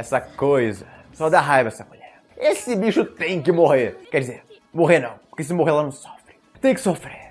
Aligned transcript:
essa 0.00 0.20
coisa. 0.20 0.86
Só 1.12 1.28
dá 1.28 1.40
raiva 1.40 1.68
essa 1.68 1.84
mulher. 1.84 2.20
Esse 2.36 2.74
bicho 2.74 3.04
tem 3.04 3.40
que 3.42 3.52
morrer. 3.52 3.96
Quer 4.10 4.20
dizer, 4.20 4.42
morrer 4.72 4.98
não, 4.98 5.14
porque 5.28 5.44
se 5.44 5.52
morrer 5.52 5.70
ela 5.70 5.82
não 5.82 5.92
sofre. 5.92 6.36
Tem 6.60 6.74
que 6.74 6.80
sofrer. 6.80 7.29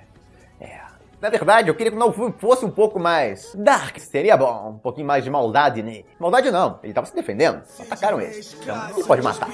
Na 1.21 1.29
verdade, 1.29 1.67
eu 1.67 1.75
queria 1.75 1.91
que 1.91 1.97
o 1.97 2.11
filme 2.13 2.33
fosse 2.37 2.63
um 2.63 2.71
pouco 2.71 2.97
mais 2.97 3.53
dark. 3.53 3.99
Seria 3.99 4.37
bom, 4.37 4.75
um 4.75 4.77
pouquinho 4.77 5.05
mais 5.05 5.21
de 5.21 5.29
maldade 5.29 5.83
nele. 5.83 6.05
Maldade 6.17 6.49
não, 6.49 6.79
ele 6.81 6.93
tava 6.93 7.07
se 7.07 7.13
defendendo. 7.13 7.61
Atacaram 7.77 8.21
ele. 8.21 8.39
Então, 8.61 8.89
ele 8.95 9.03
pode 9.03 9.21
matar. 9.21 9.49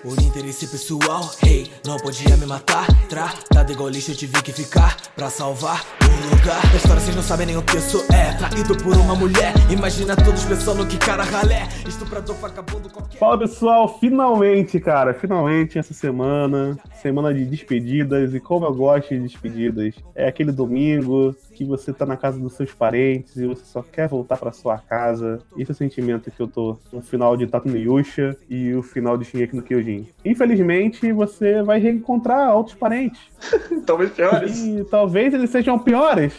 Por 0.00 0.12
interesse 0.22 0.68
pessoal, 0.68 1.28
hey, 1.44 1.72
não 1.84 1.96
podia 1.96 2.36
me 2.36 2.46
matar. 2.46 2.86
Tratado 3.08 3.72
igual 3.72 3.88
lixo, 3.88 4.12
eu 4.12 4.16
tive 4.16 4.40
que 4.42 4.52
ficar 4.52 4.96
pra 5.16 5.28
salvar 5.28 5.84
um 6.02 6.36
lugar. 6.36 6.60
A 6.72 6.76
história 6.76 7.00
vocês 7.00 7.16
não 7.16 7.22
sabem 7.22 7.46
nem 7.46 7.56
o 7.56 7.62
que 7.62 7.76
eu 7.76 7.80
sou. 7.80 8.04
É 8.12 8.34
traído 8.34 8.76
por 8.76 8.96
uma 8.96 9.16
mulher. 9.16 9.52
Imagina 9.70 10.14
todos 10.14 10.44
pensando 10.44 10.86
que 10.86 10.98
cara 10.98 11.24
ralé. 11.24 11.66
Estuprador, 11.84 12.36
vagabundo, 12.36 12.90
qualquer. 12.90 13.18
Fala 13.18 13.36
pessoal, 13.36 13.98
finalmente, 13.98 14.78
cara, 14.78 15.12
finalmente 15.14 15.80
essa 15.80 15.92
semana. 15.92 16.78
Semana 17.02 17.34
de 17.34 17.44
despedidas. 17.44 18.32
E 18.34 18.38
como 18.38 18.66
eu 18.66 18.74
gosto 18.74 19.08
de 19.08 19.20
despedidas, 19.20 19.96
é 20.14 20.28
aquele 20.28 20.52
domingo 20.52 21.07
domingo 21.08 21.36
que 21.54 21.64
você 21.64 21.92
tá 21.92 22.06
na 22.06 22.16
casa 22.16 22.38
dos 22.38 22.52
seus 22.52 22.72
parentes 22.72 23.36
e 23.36 23.46
você 23.46 23.64
só 23.64 23.82
quer 23.82 24.08
voltar 24.08 24.36
para 24.36 24.52
sua 24.52 24.78
casa. 24.78 25.40
Esse 25.56 25.70
é 25.70 25.74
o 25.74 25.76
sentimento 25.76 26.30
que 26.30 26.40
eu 26.40 26.46
tô 26.46 26.78
no 26.92 27.00
final 27.00 27.36
de 27.36 27.46
Tatu 27.46 27.68
no 27.68 27.76
Yusha 27.76 28.36
e 28.48 28.72
o 28.74 28.82
final 28.82 29.16
de 29.16 29.24
Shingeki 29.24 29.56
no 29.56 29.62
Kyojin. 29.62 30.06
Infelizmente, 30.24 31.12
você 31.12 31.62
vai 31.62 31.80
reencontrar 31.80 32.54
outros 32.54 32.76
parentes. 32.76 33.20
talvez 33.84 34.10
piores. 34.12 34.58
E 34.58 34.84
talvez 34.84 35.34
eles 35.34 35.50
sejam 35.50 35.78
piores. 35.78 36.32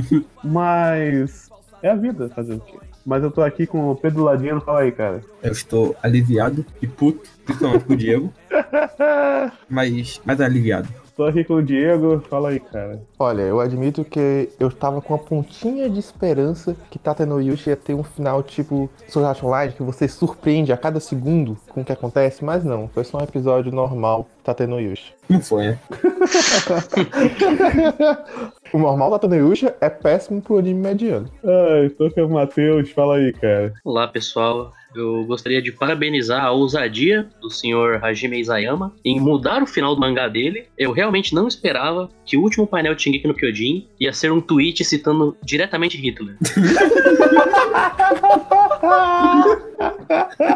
mas 0.42 1.48
é 1.82 1.90
a 1.90 1.94
vida 1.94 2.28
fazer 2.30 2.54
o 2.54 2.60
quê? 2.60 2.78
Mas 3.06 3.22
eu 3.22 3.30
tô 3.30 3.42
aqui 3.42 3.66
com 3.66 3.90
o 3.90 3.96
Pedro 3.96 4.24
Ladino, 4.24 4.62
fala 4.62 4.80
aí, 4.80 4.90
cara. 4.90 5.20
Eu 5.42 5.52
estou 5.52 5.94
aliviado 6.02 6.64
e 6.80 6.86
puto, 6.86 7.28
principalmente 7.44 7.84
com 7.84 7.92
o 7.92 7.96
Diego. 7.96 8.32
mas 9.68 10.20
mais 10.24 10.40
aliviado. 10.40 10.88
Tô 11.16 11.24
aqui 11.24 11.44
com 11.44 11.54
o 11.54 11.62
Diego, 11.62 12.20
fala 12.28 12.48
aí, 12.48 12.58
cara. 12.58 13.00
Olha, 13.16 13.42
eu 13.42 13.60
admito 13.60 14.04
que 14.04 14.48
eu 14.58 14.68
tava 14.68 15.00
com 15.00 15.14
uma 15.14 15.22
pontinha 15.22 15.88
de 15.88 16.00
esperança 16.00 16.74
que 16.90 16.98
Tata 16.98 17.24
no 17.24 17.40
Yushi 17.40 17.70
ia 17.70 17.76
ter 17.76 17.94
um 17.94 18.02
final 18.02 18.42
tipo 18.42 18.90
Sword 19.06 19.28
Art 19.28 19.40
Online, 19.44 19.72
que 19.72 19.84
você 19.84 20.08
surpreende 20.08 20.72
a 20.72 20.76
cada 20.76 20.98
segundo 20.98 21.56
com 21.68 21.82
o 21.82 21.84
que 21.84 21.92
acontece, 21.92 22.44
mas 22.44 22.64
não, 22.64 22.88
foi 22.88 23.04
só 23.04 23.18
um 23.18 23.22
episódio 23.22 23.70
normal 23.70 24.26
Tata 24.42 24.66
no 24.66 24.80
Yushi. 24.80 25.14
Não 25.28 25.40
foi, 25.40 25.68
né? 25.68 25.78
o 28.74 28.78
normal 28.78 29.12
Tata 29.12 29.28
no 29.28 29.36
Yushi 29.36 29.72
é 29.80 29.88
péssimo 29.88 30.42
pro 30.42 30.58
anime 30.58 30.80
mediano. 30.80 31.30
Ai, 31.44 31.90
tô 31.90 32.10
com 32.10 32.22
o 32.22 32.30
Matheus, 32.30 32.90
fala 32.90 33.18
aí, 33.18 33.32
cara. 33.32 33.72
Olá, 33.84 34.08
pessoal. 34.08 34.72
Eu 34.94 35.24
gostaria 35.24 35.60
de 35.60 35.72
parabenizar 35.72 36.44
a 36.44 36.52
ousadia 36.52 37.28
do 37.40 37.50
senhor 37.50 38.04
Hajime 38.04 38.38
Isayama 38.40 38.94
em 39.04 39.20
mudar 39.20 39.62
o 39.62 39.66
final 39.66 39.94
do 39.94 40.00
mangá 40.00 40.28
dele. 40.28 40.66
Eu 40.78 40.92
realmente 40.92 41.34
não 41.34 41.48
esperava 41.48 42.08
que 42.24 42.36
o 42.36 42.42
último 42.42 42.66
painel 42.66 42.94
de 42.94 43.02
Shingeki 43.02 43.26
no 43.26 43.34
Kyojin 43.34 43.88
ia 43.98 44.12
ser 44.12 44.30
um 44.30 44.40
tweet 44.40 44.84
citando 44.84 45.36
diretamente 45.42 45.96
Hitler. 45.96 46.36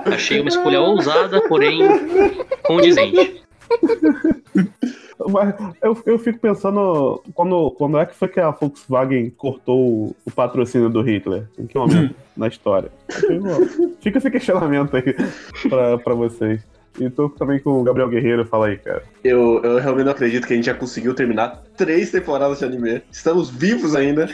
Achei 0.05 0.39
uma 0.41 0.49
escolha 0.49 0.81
ousada, 0.81 1.41
porém 1.49 1.81
condizente. 2.65 3.43
Mas 5.27 5.55
eu, 5.83 5.97
eu 6.07 6.19
fico 6.19 6.39
pensando, 6.39 7.23
quando, 7.35 7.71
quando 7.73 7.99
é 7.99 8.07
que 8.07 8.15
foi 8.15 8.29
que 8.29 8.41
a 8.41 8.51
Volkswagen 8.51 9.31
cortou 9.31 10.15
o, 10.25 10.31
patrocínio 10.31 10.89
do 10.89 11.03
Hitler? 11.03 11.45
Em 11.59 11.67
que 11.67 11.77
momento 11.77 12.15
na 12.37 12.49
história? 12.49 12.91
Fica 14.01 14.19
esse 14.19 14.31
questionamento 14.31 14.97
aí 14.97 15.15
pra, 15.69 15.99
pra 15.99 16.15
vocês. 16.15 16.65
E 17.01 17.09
tô 17.09 17.29
também 17.29 17.61
com 17.61 17.81
o 17.81 17.83
Gabriel 17.85 18.09
Guerreiro, 18.09 18.45
fala 18.45 18.67
aí, 18.67 18.77
cara. 18.77 19.05
Eu, 19.23 19.63
eu 19.63 19.79
realmente 19.79 20.05
não 20.05 20.13
acredito 20.13 20.47
que 20.47 20.53
a 20.53 20.57
gente 20.57 20.67
já 20.67 20.75
conseguiu 20.75 21.15
terminar 21.15 21.63
três 21.77 22.11
temporadas 22.11 22.59
de 22.59 22.65
anime. 22.65 23.03
Estamos 23.11 23.51
vivos 23.51 23.95
ainda 23.95 24.29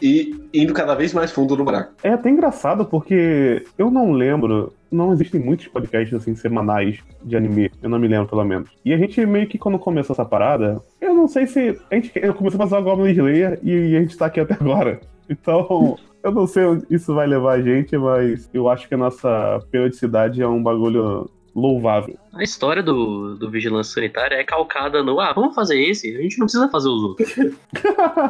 e 0.00 0.34
indo 0.52 0.74
cada 0.74 0.94
vez 0.94 1.12
mais 1.12 1.30
fundo 1.30 1.56
no 1.56 1.64
buraco. 1.64 1.92
É 2.02 2.10
até 2.10 2.28
engraçado 2.28 2.84
porque 2.84 3.64
eu 3.78 3.90
não 3.90 4.12
lembro, 4.12 4.72
não 4.92 5.12
existem 5.12 5.40
muitos 5.40 5.66
podcasts 5.68 6.14
assim 6.14 6.34
semanais 6.34 6.98
de 7.24 7.36
anime, 7.36 7.70
eu 7.82 7.88
não 7.88 7.98
me 7.98 8.06
lembro 8.06 8.28
pelo 8.28 8.44
menos. 8.44 8.70
E 8.84 8.92
a 8.92 8.98
gente 8.98 9.24
meio 9.24 9.46
que 9.46 9.58
quando 9.58 9.78
começou 9.78 10.14
essa 10.14 10.24
parada, 10.24 10.80
eu 11.00 11.14
não 11.14 11.26
sei 11.26 11.46
se 11.46 11.78
a 11.90 11.94
gente 11.94 12.10
começou 12.34 12.60
a 12.62 12.68
fazer 12.68 12.76
o 12.76 12.84
Goblin 12.84 13.12
Slayer 13.12 13.58
e 13.62 13.96
a 13.96 14.00
gente 14.00 14.16
tá 14.16 14.26
aqui 14.26 14.40
até 14.40 14.54
agora. 14.54 15.00
Então, 15.28 15.96
eu 16.22 16.30
não 16.32 16.46
sei 16.46 16.64
onde 16.64 16.86
isso 16.90 17.14
vai 17.14 17.26
levar 17.26 17.54
a 17.54 17.62
gente, 17.62 17.96
mas 17.96 18.50
eu 18.52 18.68
acho 18.68 18.86
que 18.86 18.94
a 18.94 18.98
nossa 18.98 19.60
periodicidade 19.70 20.42
é 20.42 20.46
um 20.46 20.62
bagulho 20.62 21.30
louvável. 21.54 22.16
A 22.34 22.42
história 22.42 22.82
do, 22.82 23.34
do 23.36 23.50
vigilância 23.50 23.94
sanitária 23.94 24.36
é 24.36 24.44
calcada 24.44 25.02
no 25.02 25.20
ah, 25.20 25.32
vamos 25.32 25.54
fazer 25.54 25.80
esse, 25.80 26.16
a 26.16 26.22
gente 26.22 26.38
não 26.38 26.46
precisa 26.46 26.68
fazer 26.68 26.88
os 26.88 27.02
outros. 27.02 27.38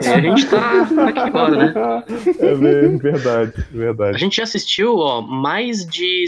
é, 0.03 0.15
a 0.15 0.21
gente 0.21 0.47
tá 0.49 0.83
aqui 1.09 1.19
agora, 1.19 1.57
né? 1.57 2.05
É 2.39 2.55
verdade, 2.55 3.53
verdade. 3.71 4.17
A 4.17 4.19
gente 4.19 4.37
já 4.37 4.43
assistiu, 4.43 4.97
ó, 4.97 5.21
mais 5.21 5.87
de 5.87 6.27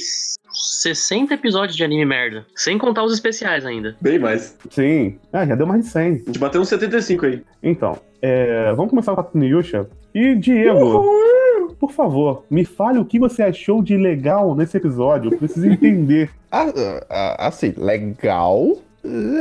60 0.55 1.35
episódios 1.35 1.77
de 1.77 1.83
anime 1.83 2.05
merda. 2.05 2.47
Sem 2.55 2.79
contar 2.79 3.03
os 3.03 3.13
especiais 3.13 3.67
ainda. 3.67 3.97
Bem 4.01 4.19
mais. 4.19 4.57
Sim. 4.71 5.19
Ah, 5.33 5.45
já 5.45 5.55
deu 5.55 5.67
mais 5.67 5.85
de 5.85 5.91
100. 5.91 6.03
A 6.03 6.15
gente 6.15 6.39
bateu 6.39 6.61
uns 6.61 6.69
75 6.69 7.27
aí. 7.27 7.43
Então, 7.63 7.99
é, 8.23 8.73
vamos 8.75 8.91
começar 8.91 9.15
com 9.15 9.39
a 9.39 9.45
Yusha. 9.45 9.89
E 10.15 10.37
Diego. 10.37 10.79
Uhul! 10.79 11.34
Por 11.87 11.93
favor, 11.93 12.45
me 12.49 12.65
fale 12.65 12.99
o 12.99 13.05
que 13.05 13.19
você 13.19 13.43
achou 13.43 13.83
de 13.83 13.95
legal 13.97 14.55
nesse 14.55 14.77
episódio. 14.77 15.33
Eu 15.33 15.39
preciso 15.39 15.67
entender. 15.67 16.31
ah, 16.51 16.73
ah, 17.11 17.47
assim, 17.47 17.75
legal 17.77 18.79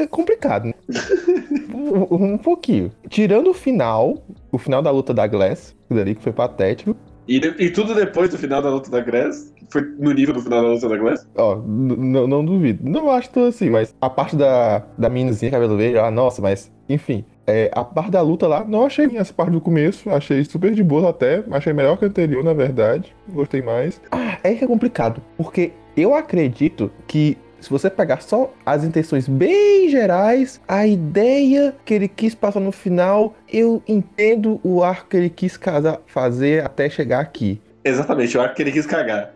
é 0.02 0.06
complicado, 0.08 0.66
né? 0.66 0.74
um, 1.74 2.34
um, 2.34 2.38
pouquinho. 2.38 2.92
Tirando 3.08 3.52
o 3.52 3.54
final, 3.54 4.22
o 4.52 4.58
final 4.58 4.82
da 4.82 4.92
luta 4.92 5.14
da 5.14 5.26
Glass, 5.26 5.74
que 5.88 6.16
foi 6.22 6.34
patético. 6.34 6.98
E, 7.30 7.38
e 7.38 7.70
tudo 7.70 7.96
depois 7.96 8.30
do 8.30 8.38
final 8.38 8.62
da 8.62 8.70
luta 8.70 8.92
da 8.92 9.00
Glass? 9.00 9.54
Foi 9.70 9.82
no 9.98 10.12
nível 10.12 10.34
do 10.34 10.42
final 10.42 10.62
da 10.62 10.68
luta 10.68 10.90
da 10.90 10.98
Glass? 10.98 11.26
Ó, 11.36 11.56
não 11.56 12.44
duvido. 12.44 12.88
Não 12.88 13.10
acho 13.10 13.30
tão 13.30 13.46
assim, 13.46 13.70
mas 13.70 13.96
a 14.02 14.10
parte 14.10 14.36
da, 14.36 14.84
da 14.98 15.10
meninazinha 15.10 15.50
cabelo 15.50 15.78
verde, 15.78 15.98
ah, 15.98 16.12
nossa, 16.12 16.42
mas 16.42 16.70
enfim. 16.90 17.24
É, 17.46 17.70
a 17.74 17.84
parte 17.84 18.12
da 18.12 18.22
luta 18.22 18.48
lá, 18.48 18.64
não 18.64 18.86
achei 18.86 19.06
essa 19.18 19.34
parte 19.34 19.52
do 19.52 19.60
começo, 19.60 20.10
achei 20.10 20.44
super 20.46 20.74
de 20.74 20.84
boa 20.84 21.10
até, 21.10 21.44
achei 21.52 21.74
melhor 21.74 21.98
que 21.98 22.06
a 22.06 22.08
anterior, 22.08 22.44
na 22.44 22.54
verdade, 22.54 23.14
gostei 23.30 23.62
mais. 23.62 24.02
Ah, 24.12 24.38
é 24.44 24.54
que 24.54 24.64
é 24.64 24.68
complicado, 24.68 25.22
porque 25.38 25.74
eu 25.96 26.16
acredito 26.16 26.92
que 27.06 27.38
se 27.60 27.70
você 27.70 27.90
pegar 27.90 28.22
só 28.22 28.54
as 28.66 28.84
intenções 28.84 29.28
bem 29.28 29.88
gerais, 29.90 30.60
a 30.68 30.86
ideia 30.86 31.74
que 31.86 31.94
ele 31.94 32.10
quis 32.10 32.36
passar 32.36 32.60
no 32.60 32.74
final, 32.74 33.34
eu 33.52 33.82
entendo 33.88 34.60
o 34.64 34.84
arco 34.84 35.08
que 35.10 35.16
ele 35.16 35.30
quis 35.30 35.58
fazer 36.06 36.64
até 36.66 36.90
chegar 36.90 37.22
aqui. 37.22 37.62
Exatamente, 37.86 38.38
o 38.38 38.42
arco 38.42 38.56
que 38.56 38.64
ele 38.64 38.72
quis 38.72 38.86
cagar. 38.86 39.34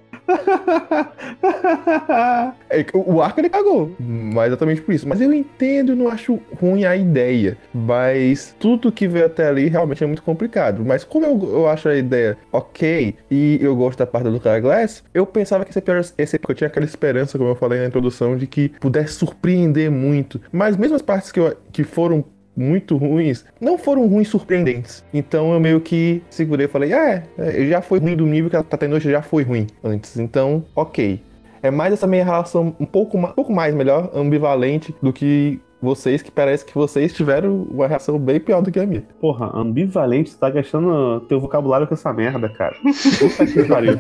É 2.70 2.86
o 2.94 3.22
arco 3.22 3.40
ele 3.40 3.50
cagou, 3.50 3.96
mas 4.00 4.48
exatamente 4.48 4.82
por 4.82 4.94
isso. 4.94 5.08
Mas 5.08 5.22
eu 5.22 5.34
entendo, 5.34 5.96
não 5.96 6.10
acho 6.10 6.40
ruim 6.60 6.86
a 6.86 6.96
ideia. 6.96 7.58
Mas 7.74 8.56
tudo 8.60 8.92
que 8.92 9.08
veio 9.08 9.26
até 9.26 9.48
ali 9.48 9.68
realmente 9.68 10.04
é 10.04 10.08
muito 10.08 10.22
complicado. 10.22 10.84
Mas 10.86 11.04
como 11.04 11.26
eu, 11.26 11.40
eu 11.52 11.68
acho 11.68 11.88
a 11.88 11.96
ideia 11.96 12.38
ok 12.52 13.16
e 13.32 13.58
eu 13.62 13.76
gosto 13.76 14.00
da 14.00 14.08
parte 14.08 14.26
do 14.26 14.32
Lucas 14.32 14.62
Glass, 14.62 15.04
eu 15.14 15.26
pensava 15.26 15.64
que 15.64 15.72
esse 15.72 15.80
episódio, 15.80 16.14
esse, 16.18 16.40
eu 16.48 16.56
tinha 16.56 16.68
aquela 16.68 16.86
esperança, 16.86 17.38
como 17.38 17.50
eu 17.50 17.56
falei 17.56 17.80
na 17.80 17.86
introdução, 17.86 18.38
de 18.38 18.48
que 18.48 18.70
pudesse 18.80 19.14
surpreender 19.14 19.90
muito. 19.90 20.42
Mas 20.52 20.76
mesmo 20.76 20.96
as 20.96 21.02
partes 21.02 21.32
que, 21.32 21.40
eu, 21.40 21.56
que 21.72 21.84
foram 21.84 22.24
muito 22.58 22.98
ruins, 22.98 23.46
não 23.62 23.78
foram 23.78 24.08
ruins 24.08 24.28
surpreendentes. 24.28 25.06
Então 25.14 25.54
eu 25.54 25.60
meio 25.60 25.80
que 25.80 26.24
segurei 26.30 26.66
e 26.66 26.70
falei, 26.70 26.92
ah, 26.94 27.24
é, 27.38 27.66
já 27.68 27.82
foi 27.82 28.00
ruim 28.00 28.16
do 28.16 28.26
nível 28.26 28.50
que 28.50 28.56
a 28.56 28.64
Tatenoshi 28.64 29.12
já 29.12 29.22
foi 29.22 29.44
ruim 29.44 29.68
antes. 29.84 30.18
Então, 30.18 30.66
ok. 30.76 31.22
É 31.62 31.72
mais 31.72 31.94
essa 31.94 32.08
minha 32.08 32.24
relação 32.24 32.76
um 32.80 32.86
pouco, 32.86 33.18
um 33.18 33.28
pouco 33.28 33.54
mais 33.54 33.74
melhor, 33.76 34.12
ambivalente 34.14 34.96
do 35.02 35.12
que 35.12 35.60
vocês, 35.82 36.22
que 36.22 36.32
parece 36.32 36.66
que 36.66 36.74
vocês 36.74 37.14
tiveram 37.14 37.64
uma 37.70 37.88
reação 37.88 38.18
bem 38.18 38.40
pior 38.40 38.62
do 38.62 38.72
que 38.72 38.80
a 38.80 38.86
minha. 38.86 39.04
Porra, 39.20 39.52
ambivalente, 39.54 40.32
você 40.32 40.38
tá 40.38 40.50
gastando 40.50 41.20
teu 41.22 41.40
vocabulário 41.40 41.88
com 41.88 41.94
essa 41.94 42.12
merda, 42.14 42.50
cara. 42.50 42.76
Puta 43.20 43.46
que 43.46 43.64
pariu. 43.64 44.00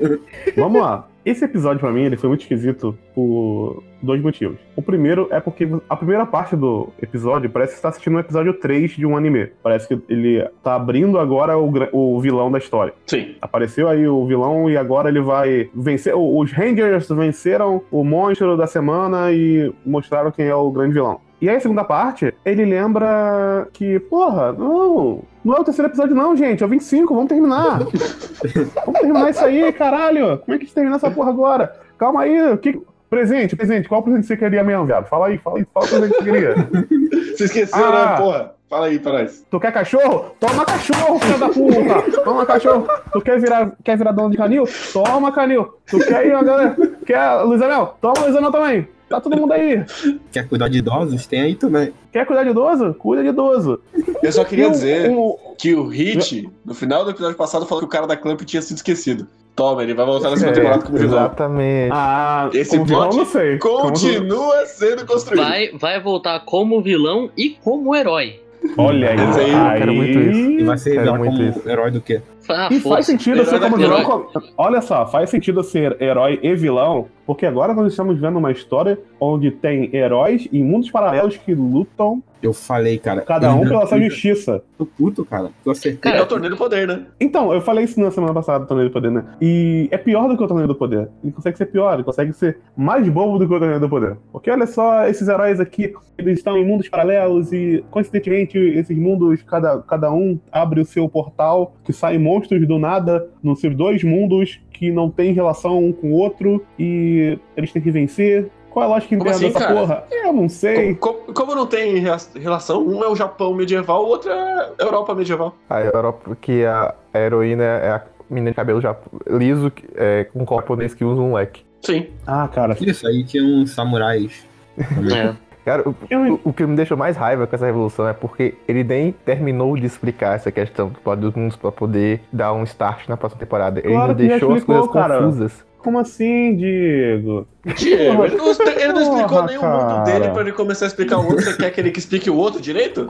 Vamos 0.56 0.82
lá. 0.82 1.08
Esse 1.24 1.44
episódio, 1.44 1.80
pra 1.80 1.90
mim, 1.90 2.02
ele 2.02 2.16
foi 2.16 2.28
muito 2.28 2.42
esquisito 2.42 2.96
por 3.14 3.82
dois 4.02 4.20
motivos. 4.20 4.58
O 4.76 4.82
primeiro 4.82 5.26
é 5.30 5.40
porque 5.40 5.66
a 5.88 5.96
primeira 5.96 6.26
parte 6.26 6.54
do 6.54 6.90
episódio 7.00 7.48
parece 7.48 7.72
que 7.72 7.76
está 7.76 7.88
assistindo 7.88 8.16
um 8.16 8.18
episódio 8.18 8.52
3 8.52 8.90
de 8.90 9.06
um 9.06 9.16
anime. 9.16 9.48
Parece 9.62 9.88
que 9.88 9.98
ele 10.12 10.46
tá 10.62 10.74
abrindo 10.74 11.18
agora 11.18 11.56
o, 11.58 11.72
o 11.92 12.20
vilão 12.20 12.50
da 12.50 12.58
história. 12.58 12.92
Sim. 13.06 13.36
Apareceu 13.40 13.88
aí 13.88 14.06
o 14.06 14.26
vilão 14.26 14.68
e 14.68 14.76
agora 14.76 15.08
ele 15.08 15.20
vai 15.20 15.70
vencer. 15.74 16.14
Os 16.14 16.52
Rangers 16.52 17.08
venceram 17.08 17.82
o 17.90 18.04
monstro 18.04 18.56
da 18.56 18.66
semana 18.66 19.32
e 19.32 19.72
mostraram 19.84 20.30
quem 20.30 20.46
é 20.46 20.54
o 20.54 20.70
grande 20.70 20.92
vilão. 20.92 21.20
E 21.44 21.48
aí 21.50 21.56
a 21.56 21.60
segunda 21.60 21.84
parte, 21.84 22.32
ele 22.42 22.64
lembra 22.64 23.68
que, 23.74 23.98
porra, 24.00 24.50
não, 24.52 25.20
não 25.44 25.54
é 25.54 25.60
o 25.60 25.64
terceiro 25.64 25.90
episódio 25.90 26.16
não, 26.16 26.34
gente, 26.34 26.62
é 26.62 26.66
o 26.66 26.68
25, 26.70 27.12
vamos 27.14 27.28
terminar. 27.28 27.80
vamos 28.86 29.00
terminar 29.00 29.28
isso 29.30 29.44
aí, 29.44 29.70
caralho. 29.74 30.38
Como 30.38 30.54
é 30.54 30.56
que 30.58 30.64
a 30.64 30.66
gente 30.66 30.74
termina 30.74 30.96
essa 30.96 31.10
porra 31.10 31.28
agora? 31.28 31.76
Calma 31.98 32.22
aí, 32.22 32.52
o 32.52 32.56
que... 32.56 32.80
Presente, 33.10 33.54
presente, 33.54 33.88
qual 33.90 34.02
presente 34.02 34.26
você 34.26 34.38
queria 34.38 34.64
mesmo, 34.64 34.86
viado? 34.86 35.04
Fala 35.06 35.26
aí, 35.26 35.36
fala 35.36 35.58
aí, 35.58 35.62
o 35.64 35.66
presente 35.86 36.14
você 36.16 36.24
queria. 36.24 36.54
Você 37.36 37.44
esqueceu, 37.44 37.84
Ah. 37.84 38.10
né, 38.12 38.16
porra? 38.16 38.54
Fala 38.70 38.86
aí 38.86 38.98
pra 38.98 39.12
nós. 39.12 39.44
Tu 39.50 39.60
quer 39.60 39.70
cachorro? 39.72 40.34
Toma 40.40 40.64
cachorro, 40.64 41.18
filho 41.18 41.38
da 41.38 41.48
puta! 41.48 42.20
Toma 42.22 42.46
cachorro! 42.46 42.88
Tu 43.12 43.20
quer 43.20 43.38
virar, 43.40 43.72
quer 43.84 43.98
virar 43.98 44.12
dono 44.12 44.30
de 44.30 44.36
canil? 44.36 44.64
Toma 44.92 45.30
canil! 45.30 45.74
Tu 45.86 45.98
quer 45.98 46.26
ir, 46.26 46.30
galera? 46.30 46.76
Quer 47.04 47.42
Luizanel? 47.42 47.96
Toma 48.00 48.20
Luizanel 48.20 48.50
também! 48.50 48.88
Tá 49.08 49.20
todo 49.20 49.36
mundo 49.36 49.52
aí! 49.52 49.84
Quer 50.32 50.48
cuidar 50.48 50.68
de 50.68 50.78
idosos? 50.78 51.26
Tem 51.26 51.40
aí 51.42 51.54
também. 51.54 51.92
Quer 52.12 52.24
cuidar 52.26 52.42
de 52.44 52.50
idoso? 52.50 52.94
Cuida 52.94 53.22
de 53.22 53.28
idoso! 53.28 53.80
Eu 54.22 54.32
só 54.32 54.44
queria 54.44 54.68
um- 54.68 54.72
dizer 54.72 55.10
um- 55.10 55.36
que 55.58 55.74
o 55.74 55.86
Hit, 55.86 56.48
no 56.64 56.74
final 56.74 57.04
do 57.04 57.10
episódio 57.10 57.36
passado, 57.36 57.66
falou 57.66 57.80
que 57.80 57.86
o 57.86 57.88
cara 57.90 58.06
da 58.06 58.16
Clamp 58.16 58.40
tinha 58.42 58.62
sido 58.62 58.78
esquecido. 58.78 59.26
Toma, 59.54 59.82
ele 59.84 59.94
vai 59.94 60.04
voltar 60.04 60.30
na 60.30 60.36
segunda 60.36 60.52
É, 60.52 60.60
temporada 60.60 60.82
como 60.82 60.98
vilão. 60.98 61.18
exatamente. 61.18 61.90
Ah, 61.92 62.50
Esse 62.52 62.70
como 62.72 62.84
vilão, 62.86 63.10
não 63.10 63.26
sei. 63.26 63.58
Como- 63.58 63.82
Continua 63.82 64.66
sendo 64.66 65.06
construído. 65.06 65.44
Vai, 65.44 65.70
vai 65.78 66.00
voltar 66.00 66.40
como 66.40 66.82
vilão 66.82 67.30
e 67.36 67.50
como 67.62 67.94
herói. 67.94 68.40
Olha 68.76 69.10
aí. 69.10 69.16
Aí... 69.20 69.78
quero 69.78 69.94
muito 69.94 70.18
isso. 70.18 70.40
E 70.50 70.64
vai 70.64 70.78
ser 70.78 71.06
como 71.06 71.26
isso. 71.26 71.68
herói 71.68 71.90
do 71.92 72.00
quê? 72.00 72.20
Ah, 72.48 72.68
E 72.70 72.80
faz 72.80 73.06
sentido 73.06 73.44
ser 73.44 73.60
como 73.60 73.76
vilão. 73.76 73.98
herói. 74.00 74.26
Olha 74.56 74.80
só, 74.80 75.06
faz 75.06 75.30
sentido 75.30 75.62
ser 75.62 76.00
herói 76.00 76.38
e 76.42 76.54
vilão, 76.54 77.06
porque 77.26 77.46
agora 77.46 77.72
nós 77.74 77.88
estamos 77.92 78.18
vendo 78.20 78.38
uma 78.38 78.52
história 78.52 78.98
onde 79.20 79.50
tem 79.50 79.94
heróis 79.94 80.46
em 80.52 80.62
mundos 80.62 80.90
paralelos 80.90 81.36
que 81.36 81.54
lutam, 81.54 82.22
Eu 82.42 82.52
falei, 82.52 82.98
cara. 82.98 83.22
cada 83.22 83.54
um 83.54 83.62
pela 83.66 83.86
sua 83.86 83.98
justiça. 84.00 84.62
Tô 84.76 84.84
puto, 84.84 85.24
cara. 85.24 85.50
Eu 85.64 85.72
acertei. 85.72 86.12
É 86.12 86.20
o 86.20 86.26
torneio 86.26 86.50
do 86.50 86.58
poder, 86.58 86.86
né? 86.86 87.06
Então, 87.18 87.52
eu 87.54 87.60
falei 87.62 87.84
isso 87.84 87.98
na 87.98 88.10
semana 88.10 88.34
passada 88.34 88.64
do 88.64 88.68
Torneio 88.68 88.90
do 88.90 88.92
Poder, 88.92 89.10
né? 89.10 89.24
E 89.40 89.88
é 89.90 89.96
pior 89.96 90.28
do 90.28 90.36
que 90.36 90.42
o 90.42 90.46
Torneio 90.46 90.68
do 90.68 90.74
Poder. 90.74 91.08
Ele 91.22 91.32
consegue 91.32 91.56
ser 91.56 91.66
pior, 91.66 91.94
ele 91.94 92.02
consegue 92.04 92.32
ser 92.34 92.58
mais 92.76 93.08
bobo 93.08 93.38
do 93.38 93.48
que 93.48 93.54
o 93.54 93.58
Torneio 93.58 93.80
do 93.80 93.88
Poder. 93.88 94.18
Porque 94.30 94.50
olha 94.50 94.66
só, 94.66 95.06
esses 95.06 95.26
heróis 95.26 95.58
aqui, 95.60 95.94
eles 96.18 96.36
estão 96.38 96.58
em 96.58 96.66
mundos 96.66 96.88
paralelos 96.88 97.50
e, 97.52 97.82
coincidentemente, 97.90 98.58
esses 98.58 98.98
mundos, 98.98 99.40
cada, 99.42 99.78
cada 99.82 100.12
um 100.12 100.38
abre 100.52 100.80
o 100.82 100.84
seu 100.84 101.08
portal, 101.08 101.74
que 101.84 101.92
saem 101.94 102.18
monstros 102.34 102.66
do 102.66 102.78
nada 102.78 103.28
nos 103.42 103.60
seus 103.60 103.74
dois 103.74 104.02
mundos 104.02 104.60
que 104.72 104.90
não 104.90 105.08
tem 105.10 105.32
relação 105.32 105.78
um 105.84 105.92
com 105.92 106.08
o 106.08 106.14
outro 106.14 106.64
e 106.78 107.38
eles 107.56 107.72
têm 107.72 107.80
que 107.82 107.90
vencer. 107.90 108.48
Qual 108.70 108.82
é 108.84 108.86
a 108.88 108.90
lógica 108.94 109.14
interna 109.14 109.30
assim, 109.36 109.46
dessa 109.46 109.58
cara? 109.60 109.74
porra? 109.74 110.04
Eu 110.10 110.32
não 110.32 110.48
sei. 110.48 110.94
Como, 110.96 111.18
como- 111.22 111.32
como 111.34 111.54
não 111.54 111.66
tem 111.66 112.02
relação, 112.34 112.84
um 112.84 113.04
é 113.04 113.08
o 113.08 113.14
Japão 113.14 113.54
medieval, 113.54 114.04
o 114.04 114.08
outro 114.08 114.30
é 114.30 114.34
a 114.34 114.72
Europa 114.80 115.14
medieval. 115.14 115.54
A 115.70 115.80
Europa, 115.80 116.36
que 116.40 116.64
a, 116.64 116.92
a 117.12 117.18
heroína 117.20 117.62
é 117.62 117.90
a 117.90 118.02
menina 118.28 118.50
de 118.50 118.56
cabelo 118.56 118.80
já 118.80 118.96
liso, 119.28 119.70
é, 119.94 120.24
com 120.24 120.40
um 120.40 120.44
corpo 120.44 120.62
japonês 120.62 120.92
que 120.92 121.04
usa 121.04 121.20
um 121.20 121.34
leque. 121.34 121.62
Sim. 121.82 122.06
Ah, 122.26 122.48
cara. 122.52 122.76
Isso 122.80 123.06
aí 123.06 123.22
tinha 123.22 123.44
uns 123.44 123.70
samurais. 123.70 124.44
É. 124.76 125.34
Cara, 125.64 125.88
o, 125.88 125.94
Eu- 126.10 126.34
o- 126.34 126.40
o 126.44 126.52
que 126.52 126.66
me 126.66 126.76
deixou 126.76 126.96
mais 126.96 127.16
raiva 127.16 127.46
com 127.46 127.56
essa 127.56 127.64
revolução 127.66 128.06
é 128.06 128.12
porque 128.12 128.54
ele 128.68 128.84
nem 128.84 129.12
terminou 129.12 129.76
de 129.76 129.86
explicar 129.86 130.36
essa 130.36 130.50
questão 130.52 130.92
dos 131.18 131.34
mundos 131.34 131.56
pra 131.56 131.72
poder 131.72 132.20
dar 132.32 132.52
um 132.52 132.62
start 132.64 133.08
na 133.08 133.16
próxima 133.16 133.40
temporada. 133.40 133.80
Ele 133.80 133.94
Claro 133.94 134.14
deixou 134.14 134.52
as 134.52 134.58
explicou, 134.58 134.88
coisas 134.88 134.92
cara. 135.08 135.18
confusas. 135.24 135.64
Como 135.78 135.98
assim, 135.98 136.56
Diego? 136.56 137.46
Diego, 137.76 138.24
ele 138.24 138.36
não, 138.36 138.46
ele 138.46 138.92
não 138.92 139.02
explicou 139.02 139.28
Porra, 139.28 139.46
nem 139.46 139.58
o 139.58 139.62
mundo 139.62 139.78
cara. 139.88 140.00
dele 140.04 140.28
pra 140.30 140.40
ele 140.42 140.52
começar 140.52 140.86
a 140.86 140.88
explicar 140.88 141.18
o 141.18 141.26
outro. 141.26 141.42
Você 141.44 141.56
quer 141.58 141.70
que 141.70 141.80
ele 141.80 141.92
explique 141.94 142.30
o 142.30 142.36
outro 142.36 142.60
direito? 142.60 143.06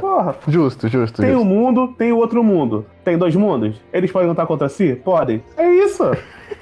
Porra. 0.00 0.34
Justo, 0.48 0.88
justo, 0.88 1.20
Tem 1.22 1.32
justo. 1.32 1.42
um 1.42 1.48
mundo, 1.48 1.88
tem 1.98 2.12
o 2.12 2.16
outro 2.16 2.42
mundo. 2.42 2.86
Tem 3.04 3.16
dois 3.18 3.34
mundos? 3.36 3.80
Eles 3.92 4.10
podem 4.10 4.28
lutar 4.28 4.46
contra 4.46 4.68
si? 4.68 4.94
Podem. 5.04 5.42
É 5.56 5.68
isso. 5.84 6.04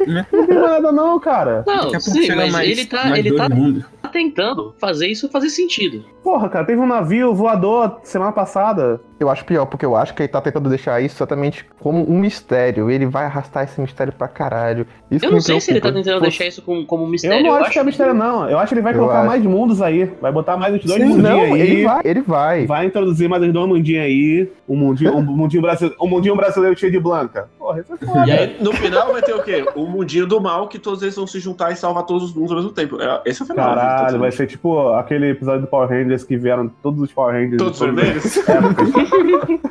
Não 0.07 0.47
tem 0.47 0.59
mais 0.59 0.71
nada 0.71 0.93
não, 0.93 1.19
cara. 1.21 1.65
Não, 1.67 2.01
sim, 2.01 2.29
mas 2.35 2.53
mais, 2.53 2.69
ele 2.69 2.87
tá, 2.87 3.05
mais 3.07 3.19
ele 3.19 3.35
tá 3.37 3.49
mundos. 3.49 3.85
tentando 4.13 4.75
fazer 4.79 5.07
isso 5.09 5.29
fazer 5.29 5.51
sentido. 5.51 6.05
Porra, 6.23 6.49
cara, 6.49 6.65
teve 6.65 6.81
um 6.81 6.87
navio 6.87 7.35
voador 7.35 8.01
semana 8.03 8.33
passada. 8.33 9.01
Eu 9.19 9.29
acho 9.31 9.45
pior, 9.45 9.67
porque 9.67 9.85
eu 9.85 9.97
acho 9.97 10.15
que 10.15 10.23
ele 10.23 10.29
tá 10.29 10.41
tentando 10.41 10.69
deixar 10.69 11.01
isso 11.01 11.17
exatamente 11.17 11.65
como 11.81 12.09
um 12.09 12.19
mistério. 12.19 12.91
Ele 12.91 13.07
vai 13.07 13.25
arrastar 13.25 13.65
esse 13.65 13.81
mistério 13.81 14.13
pra 14.13 14.29
caralho. 14.29 14.87
Isso 15.11 15.25
Eu 15.25 15.31
que 15.31 15.35
não 15.35 15.41
sei 15.41 15.61
se 15.61 15.71
ele 15.71 15.81
tá 15.81 15.89
preocupa. 15.89 16.05
tentando 16.05 16.23
deixar 16.23 16.47
isso 16.47 16.63
como, 16.63 16.85
como 16.87 17.05
um 17.05 17.09
mistério. 17.09 17.39
eu 17.39 17.43
não 17.53 17.55
acho, 17.59 17.71
que 17.71 17.79
é 17.79 17.85
mistério, 17.85 18.15
não. 18.15 18.49
Eu 18.49 18.59
acho 18.59 18.69
que 18.69 18.75
ele 18.75 18.83
vai 18.83 18.93
Eu 18.93 18.99
colocar 18.99 19.19
acho. 19.21 19.27
mais 19.27 19.43
mundos 19.43 19.83
aí. 19.83 20.05
Vai 20.21 20.31
botar 20.31 20.57
mais 20.57 20.75
os 20.75 20.85
dois 20.85 21.01
Sim, 21.03 21.09
mundinhos 21.09 21.23
não, 21.31 21.41
aí. 21.55 21.61
ele 21.61 21.85
vai, 21.85 22.01
ele 22.05 22.21
vai. 22.21 22.67
Vai 22.67 22.87
introduzir 22.87 23.29
mais 23.29 23.43
os 23.43 23.53
dois 23.53 23.69
mundinhos 23.69 24.05
aí. 24.05 24.49
Um 24.69 24.77
mundinho, 24.77 25.17
um 25.17 25.23
mundinho, 25.23 25.63
brasile... 25.63 25.95
um 26.01 26.07
mundinho 26.07 26.37
brasileiro 26.37 26.79
cheio 26.79 26.93
de 26.93 27.01
blanca. 27.01 27.49
Porra, 27.69 27.81
isso 27.81 27.93
é 27.95 27.97
foda. 28.07 28.27
E 28.27 28.31
aí, 28.33 28.57
no 28.63 28.73
final, 28.73 29.13
vai 29.13 29.21
ter 29.23 29.35
o 29.35 29.43
quê? 29.43 29.65
O 29.75 29.87
mundinho 29.87 30.27
do 30.27 30.41
mal, 30.41 30.69
que 30.69 30.79
todos 30.79 31.03
eles 31.03 31.15
vão 31.17 31.27
se 31.27 31.39
juntar 31.39 31.71
e 31.73 31.77
salvar 31.77 32.05
todos 32.05 32.25
os 32.31 32.35
mundos 32.35 32.51
ao 32.53 32.57
mesmo 32.59 32.73
tempo. 32.73 33.01
É, 33.01 33.23
esse 33.27 33.43
é 33.43 33.45
o 33.45 33.47
final. 33.49 33.75
Caralho, 33.75 34.19
vai 34.19 34.33
ser 34.33 34.47
tipo 34.47 34.89
aquele 34.95 35.31
episódio 35.31 35.63
do 35.63 35.67
Power 35.67 35.89
Rangers 35.89 36.25
que 36.25 36.37
vieram 36.37 36.69
todos 36.83 37.01
os 37.03 37.13
Power 37.13 37.35
Rangers. 37.35 37.59
Todos 37.59 37.79
vermelhos? 37.79 38.37
épocas. 38.49 38.89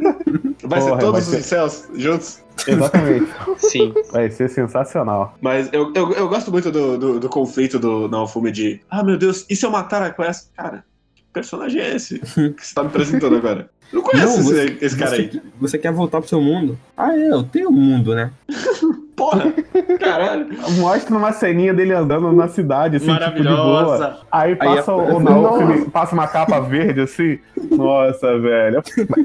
Vai 0.63 0.81
ser 0.81 0.89
Porra, 0.89 0.99
todos 1.01 1.11
vai 1.29 1.39
os 1.39 1.45
ser- 1.45 1.55
céus 1.55 1.87
juntos? 1.95 2.43
Exatamente. 2.67 3.27
Sim. 3.57 3.93
Vai 4.11 4.29
ser 4.29 4.49
sensacional. 4.49 5.33
Mas 5.39 5.69
eu, 5.71 5.93
eu, 5.95 6.11
eu 6.13 6.27
gosto 6.27 6.51
muito 6.51 6.69
do, 6.71 6.97
do, 6.97 7.19
do 7.21 7.29
conflito 7.29 7.79
do 7.79 8.09
Naofumi 8.09 8.51
de 8.51 8.81
Ah, 8.89 9.01
meu 9.03 9.17
Deus, 9.17 9.45
e 9.49 9.55
se 9.55 9.65
eu 9.65 9.71
matar 9.71 10.01
a 10.01 10.09
Quest? 10.09 10.49
Cara, 10.57 10.83
que 11.15 11.23
personagem 11.31 11.81
é 11.81 11.95
esse 11.95 12.19
que 12.19 12.53
você 12.65 12.75
tá 12.75 12.81
me 12.81 12.89
apresentando 12.89 13.37
agora? 13.37 13.69
Não 13.91 14.01
conheço 14.01 14.27
Não, 14.27 14.39
esse, 14.39 14.43
você- 14.43 14.77
esse 14.85 14.97
cara 14.97 15.11
você, 15.11 15.21
aí. 15.21 15.41
você 15.59 15.77
quer 15.77 15.91
voltar 15.91 16.19
pro 16.19 16.29
seu 16.29 16.41
mundo? 16.41 16.77
Ah, 16.95 17.15
é, 17.17 17.29
eu 17.29 17.43
tenho 17.43 17.69
um 17.69 17.73
mundo, 17.73 18.13
né? 18.15 18.31
Porra, 19.17 19.51
caralho. 19.99 20.47
Mostra 20.77 21.15
uma 21.17 21.31
ceninha 21.31 21.73
dele 21.73 21.91
andando 21.91 22.31
na 22.31 22.47
cidade, 22.47 22.97
assim, 22.97 23.07
tipo, 23.15 23.31
de 23.37 23.43
boa. 23.43 23.55
Maravilhosa. 23.81 24.17
Aí 24.31 24.55
passa 24.55 24.91
Aí, 24.93 25.11
o 25.11 25.19
Naoki, 25.19 25.89
passa 25.89 26.13
uma 26.13 26.27
capa 26.27 26.59
verde, 26.59 27.01
assim. 27.01 27.39
Nossa, 27.71 28.37
velho. 28.37 28.83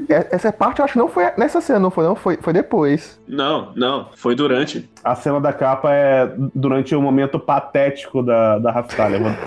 É- 0.09 0.29
Essa 0.31 0.51
parte 0.51 0.79
eu 0.79 0.85
acho 0.85 0.93
que 0.93 0.99
não 0.99 1.07
foi 1.09 1.25
nessa 1.37 1.61
cena, 1.61 1.77
não 1.79 1.91
foi 1.91 2.03
não, 2.05 2.15
foi, 2.15 2.37
foi 2.41 2.53
depois. 2.53 3.19
Não, 3.27 3.71
não, 3.75 4.07
foi 4.15 4.33
durante. 4.33 4.89
A 5.03 5.13
cena 5.13 5.39
da 5.39 5.53
capa 5.53 5.93
é 5.93 6.31
durante 6.55 6.95
o 6.95 7.01
momento 7.01 7.37
patético 7.37 8.23
da, 8.23 8.57
da 8.57 8.71
Raftalha, 8.71 9.19
mano. 9.19 9.37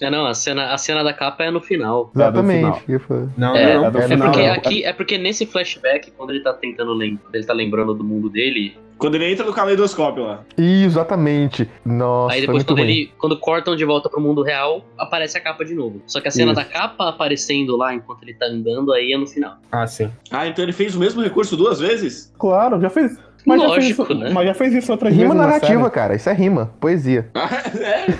É, 0.00 0.10
não, 0.10 0.26
a 0.26 0.34
cena, 0.34 0.72
a 0.72 0.78
cena 0.78 1.02
da 1.04 1.12
capa 1.12 1.44
é 1.44 1.50
no 1.50 1.60
final. 1.60 2.10
Exatamente. 2.14 2.80
que 2.84 2.98
foi. 2.98 3.28
Não, 3.36 3.54
É, 3.54 3.74
não, 3.74 3.84
é 3.84 3.88
É 3.88 4.08
final, 4.08 4.28
porque 4.30 4.46
não. 4.46 4.54
aqui, 4.54 4.84
é 4.84 4.92
porque 4.92 5.18
nesse 5.18 5.44
flashback, 5.46 6.10
quando 6.12 6.30
ele 6.30 6.40
tá 6.40 6.52
tentando 6.52 6.92
lembrar, 6.94 7.28
ele 7.34 7.44
tá 7.44 7.52
lembrando 7.52 7.94
do 7.94 8.02
mundo 8.04 8.28
dele, 8.30 8.76
Quando 8.98 9.14
ele 9.14 9.32
entra 9.32 9.46
no 9.46 9.52
caleidoscópio 9.52 10.24
lá. 10.24 10.44
Exatamente. 10.58 11.68
Nossa, 11.84 12.34
aí 12.34 12.40
depois 12.42 12.56
muito 12.58 12.66
quando 12.68 12.78
ruim. 12.80 12.90
ele. 12.90 13.12
Quando 13.18 13.38
cortam 13.38 13.74
de 13.74 13.84
volta 13.84 14.08
pro 14.10 14.20
mundo 14.20 14.42
real, 14.42 14.84
aparece 14.98 15.38
a 15.38 15.40
capa 15.40 15.64
de 15.64 15.74
novo. 15.74 16.02
Só 16.06 16.20
que 16.20 16.28
a 16.28 16.30
cena 16.30 16.52
Isso. 16.52 16.60
da 16.60 16.66
capa 16.66 17.08
aparecendo 17.08 17.76
lá 17.76 17.94
enquanto 17.94 18.22
ele 18.24 18.34
tá 18.34 18.46
andando 18.46 18.92
aí 18.92 19.12
é 19.12 19.16
no 19.18 19.26
final. 19.26 19.56
Ah, 19.72 19.86
sim. 19.86 20.10
Ah, 20.30 20.46
então 20.46 20.62
ele 20.62 20.72
fez 20.72 20.94
o 20.94 21.00
mesmo 21.00 21.22
recurso 21.22 21.56
duas 21.56 21.80
vezes? 21.80 22.30
Claro, 22.38 22.78
já 22.80 22.90
fez. 22.90 23.16
Mas, 23.46 23.60
já 23.60 23.68
fez 23.68 23.76
Lógico, 23.76 24.02
isso, 24.02 24.14
né? 24.14 24.30
mas 24.30 24.46
já 24.46 24.54
fez 24.54 24.74
isso 24.74 24.92
outras 24.92 25.12
Rima 25.12 25.24
vezes. 25.24 25.38
na 25.38 25.46
narrativa, 25.46 25.80
série. 25.80 25.90
cara. 25.90 26.14
Isso 26.14 26.28
é 26.28 26.32
rima. 26.32 26.70
Poesia. 26.80 27.30
É? 27.80 28.10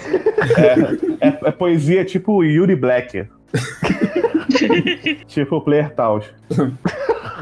É, 1.21 1.29
é, 1.29 1.39
é 1.45 1.51
poesia 1.51 2.05
tipo 2.05 2.43
Yuri 2.43 2.75
Black. 2.75 3.27
tipo 5.27 5.61
Player 5.61 5.93
Taos. 5.95 6.25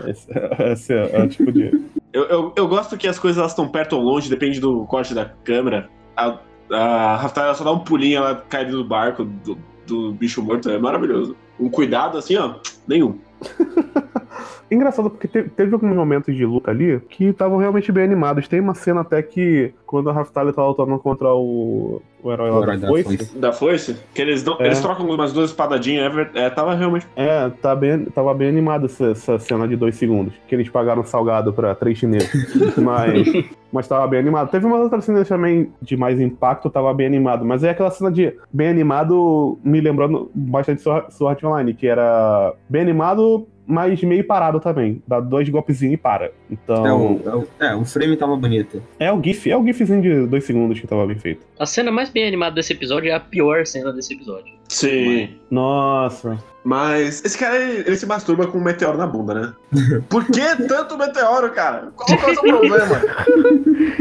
Esse, 0.06 0.28
esse 0.72 0.92
é, 0.92 1.10
é 1.12 1.22
o 1.22 1.28
tipo 1.28 1.52
de. 1.52 1.80
Eu, 2.12 2.24
eu, 2.24 2.52
eu 2.56 2.68
gosto 2.68 2.96
que 2.96 3.06
as 3.06 3.18
coisas 3.18 3.46
estão 3.46 3.68
perto 3.68 3.94
ou 3.96 4.02
longe, 4.02 4.28
depende 4.30 4.60
do 4.60 4.84
corte 4.86 5.14
da 5.14 5.26
câmera. 5.26 5.88
A, 6.16 6.38
a 6.72 7.16
Raftalia 7.16 7.54
só 7.54 7.64
dá 7.64 7.72
um 7.72 7.80
pulinho, 7.80 8.18
ela 8.18 8.34
cai 8.48 8.64
do 8.64 8.84
barco 8.84 9.24
do, 9.24 9.58
do 9.86 10.12
bicho 10.12 10.42
morto, 10.42 10.70
é 10.70 10.78
maravilhoso. 10.78 11.36
Um 11.58 11.68
cuidado 11.68 12.18
assim, 12.18 12.36
ó, 12.36 12.54
nenhum. 12.86 13.18
Engraçado, 14.70 15.08
porque 15.10 15.26
te- 15.28 15.44
teve 15.50 15.72
alguns 15.74 15.94
momentos 15.96 16.34
de 16.36 16.44
luta 16.44 16.70
ali 16.70 17.00
que 17.08 17.26
estavam 17.26 17.58
realmente 17.58 17.90
bem 17.90 18.04
animados. 18.04 18.46
Tem 18.48 18.60
uma 18.60 18.74
cena 18.74 19.00
até 19.00 19.22
que, 19.22 19.72
quando 19.86 20.10
a 20.10 20.12
Raftalia 20.12 20.52
tá 20.52 20.64
lutando 20.66 20.98
contra 20.98 21.32
o, 21.34 22.02
o 22.22 22.32
herói 22.32 22.50
lá 22.50 22.58
O 22.58 22.62
herói 22.62 22.76
da 22.76 22.82
da 22.86 22.88
foice, 22.88 23.16
foice. 23.16 23.38
Da 23.38 23.52
foice, 23.52 23.96
que 24.14 24.20
eles, 24.20 24.42
dão, 24.42 24.56
É. 24.60 24.66
eles 24.66 24.80
trocam 24.80 25.06
umas 25.08 25.32
duas 25.32 25.50
espadadinhas, 25.50 26.12
é, 26.34 26.46
é, 26.46 26.50
tava 26.50 26.74
realmente. 26.74 27.06
É, 27.16 27.48
tá 27.62 27.74
bem, 27.74 28.04
tava 28.06 28.34
bem 28.34 28.48
animada 28.48 28.86
essa, 28.86 29.06
essa 29.10 29.38
cena 29.38 29.66
de 29.66 29.76
dois 29.76 29.96
segundos. 29.96 30.34
Que 30.46 30.54
eles 30.54 30.68
pagaram 30.68 31.02
salgado 31.04 31.52
pra 31.52 31.74
três 31.74 31.96
chineses. 31.98 32.30
mas, 32.76 33.26
mas 33.72 33.88
tava 33.88 34.06
bem 34.06 34.20
animado. 34.20 34.50
Teve 34.50 34.66
umas 34.66 34.80
outras 34.80 35.04
cenas 35.04 35.26
também 35.28 35.72
de 35.80 35.96
mais 35.96 36.20
impacto, 36.20 36.68
tava 36.70 36.92
bem 36.92 37.06
animado. 37.06 37.44
Mas 37.44 37.64
é 37.64 37.70
aquela 37.70 37.90
cena 37.90 38.10
de 38.10 38.34
bem 38.52 38.68
animado, 38.68 39.58
me 39.64 39.80
lembrando 39.80 40.30
bastante 40.34 40.82
Sword 41.10 41.46
Online, 41.46 41.72
que 41.74 41.86
era 41.86 42.52
bem 42.68 42.82
animado, 42.82 43.46
mas 43.66 44.02
meio 44.02 44.24
parado 44.26 44.57
também. 44.60 45.02
Dá 45.06 45.20
dois 45.20 45.48
golpezinhos 45.48 45.94
e 45.94 45.96
para. 45.96 46.32
Então. 46.50 46.86
É, 46.86 46.92
o, 46.92 47.20
é, 47.24 47.34
o, 47.34 47.48
é, 47.60 47.76
o 47.76 47.84
frame 47.84 48.16
tava 48.16 48.36
bonito. 48.36 48.82
É 48.98 49.12
o 49.12 49.22
GIF, 49.22 49.50
é 49.50 49.56
o 49.56 49.64
GIFzinho 49.64 50.02
de 50.02 50.26
dois 50.26 50.44
segundos 50.44 50.78
que 50.80 50.86
tava 50.86 51.06
bem 51.06 51.18
feito. 51.18 51.46
A 51.58 51.66
cena 51.66 51.90
mais 51.90 52.10
bem 52.10 52.26
animado 52.26 52.54
desse 52.54 52.72
episódio 52.72 53.10
é 53.10 53.14
a 53.14 53.20
pior 53.20 53.66
cena 53.66 53.92
desse 53.92 54.14
episódio. 54.14 54.52
Sim. 54.68 55.30
Nossa. 55.50 56.38
Mas 56.64 57.24
esse 57.24 57.38
cara, 57.38 57.56
ele, 57.56 57.84
ele 57.86 57.96
se 57.96 58.04
masturba 58.04 58.46
com 58.46 58.58
um 58.58 58.62
meteoro 58.62 58.98
na 58.98 59.06
bunda, 59.06 59.34
né? 59.34 59.54
Por 60.08 60.26
que 60.26 60.56
tanto 60.66 60.98
meteoro, 60.98 61.50
cara? 61.52 61.90
Qual 61.96 62.06
que 62.06 62.24
é 62.24 62.30
o 62.30 62.34
seu 62.34 62.42
problema? 62.42 63.00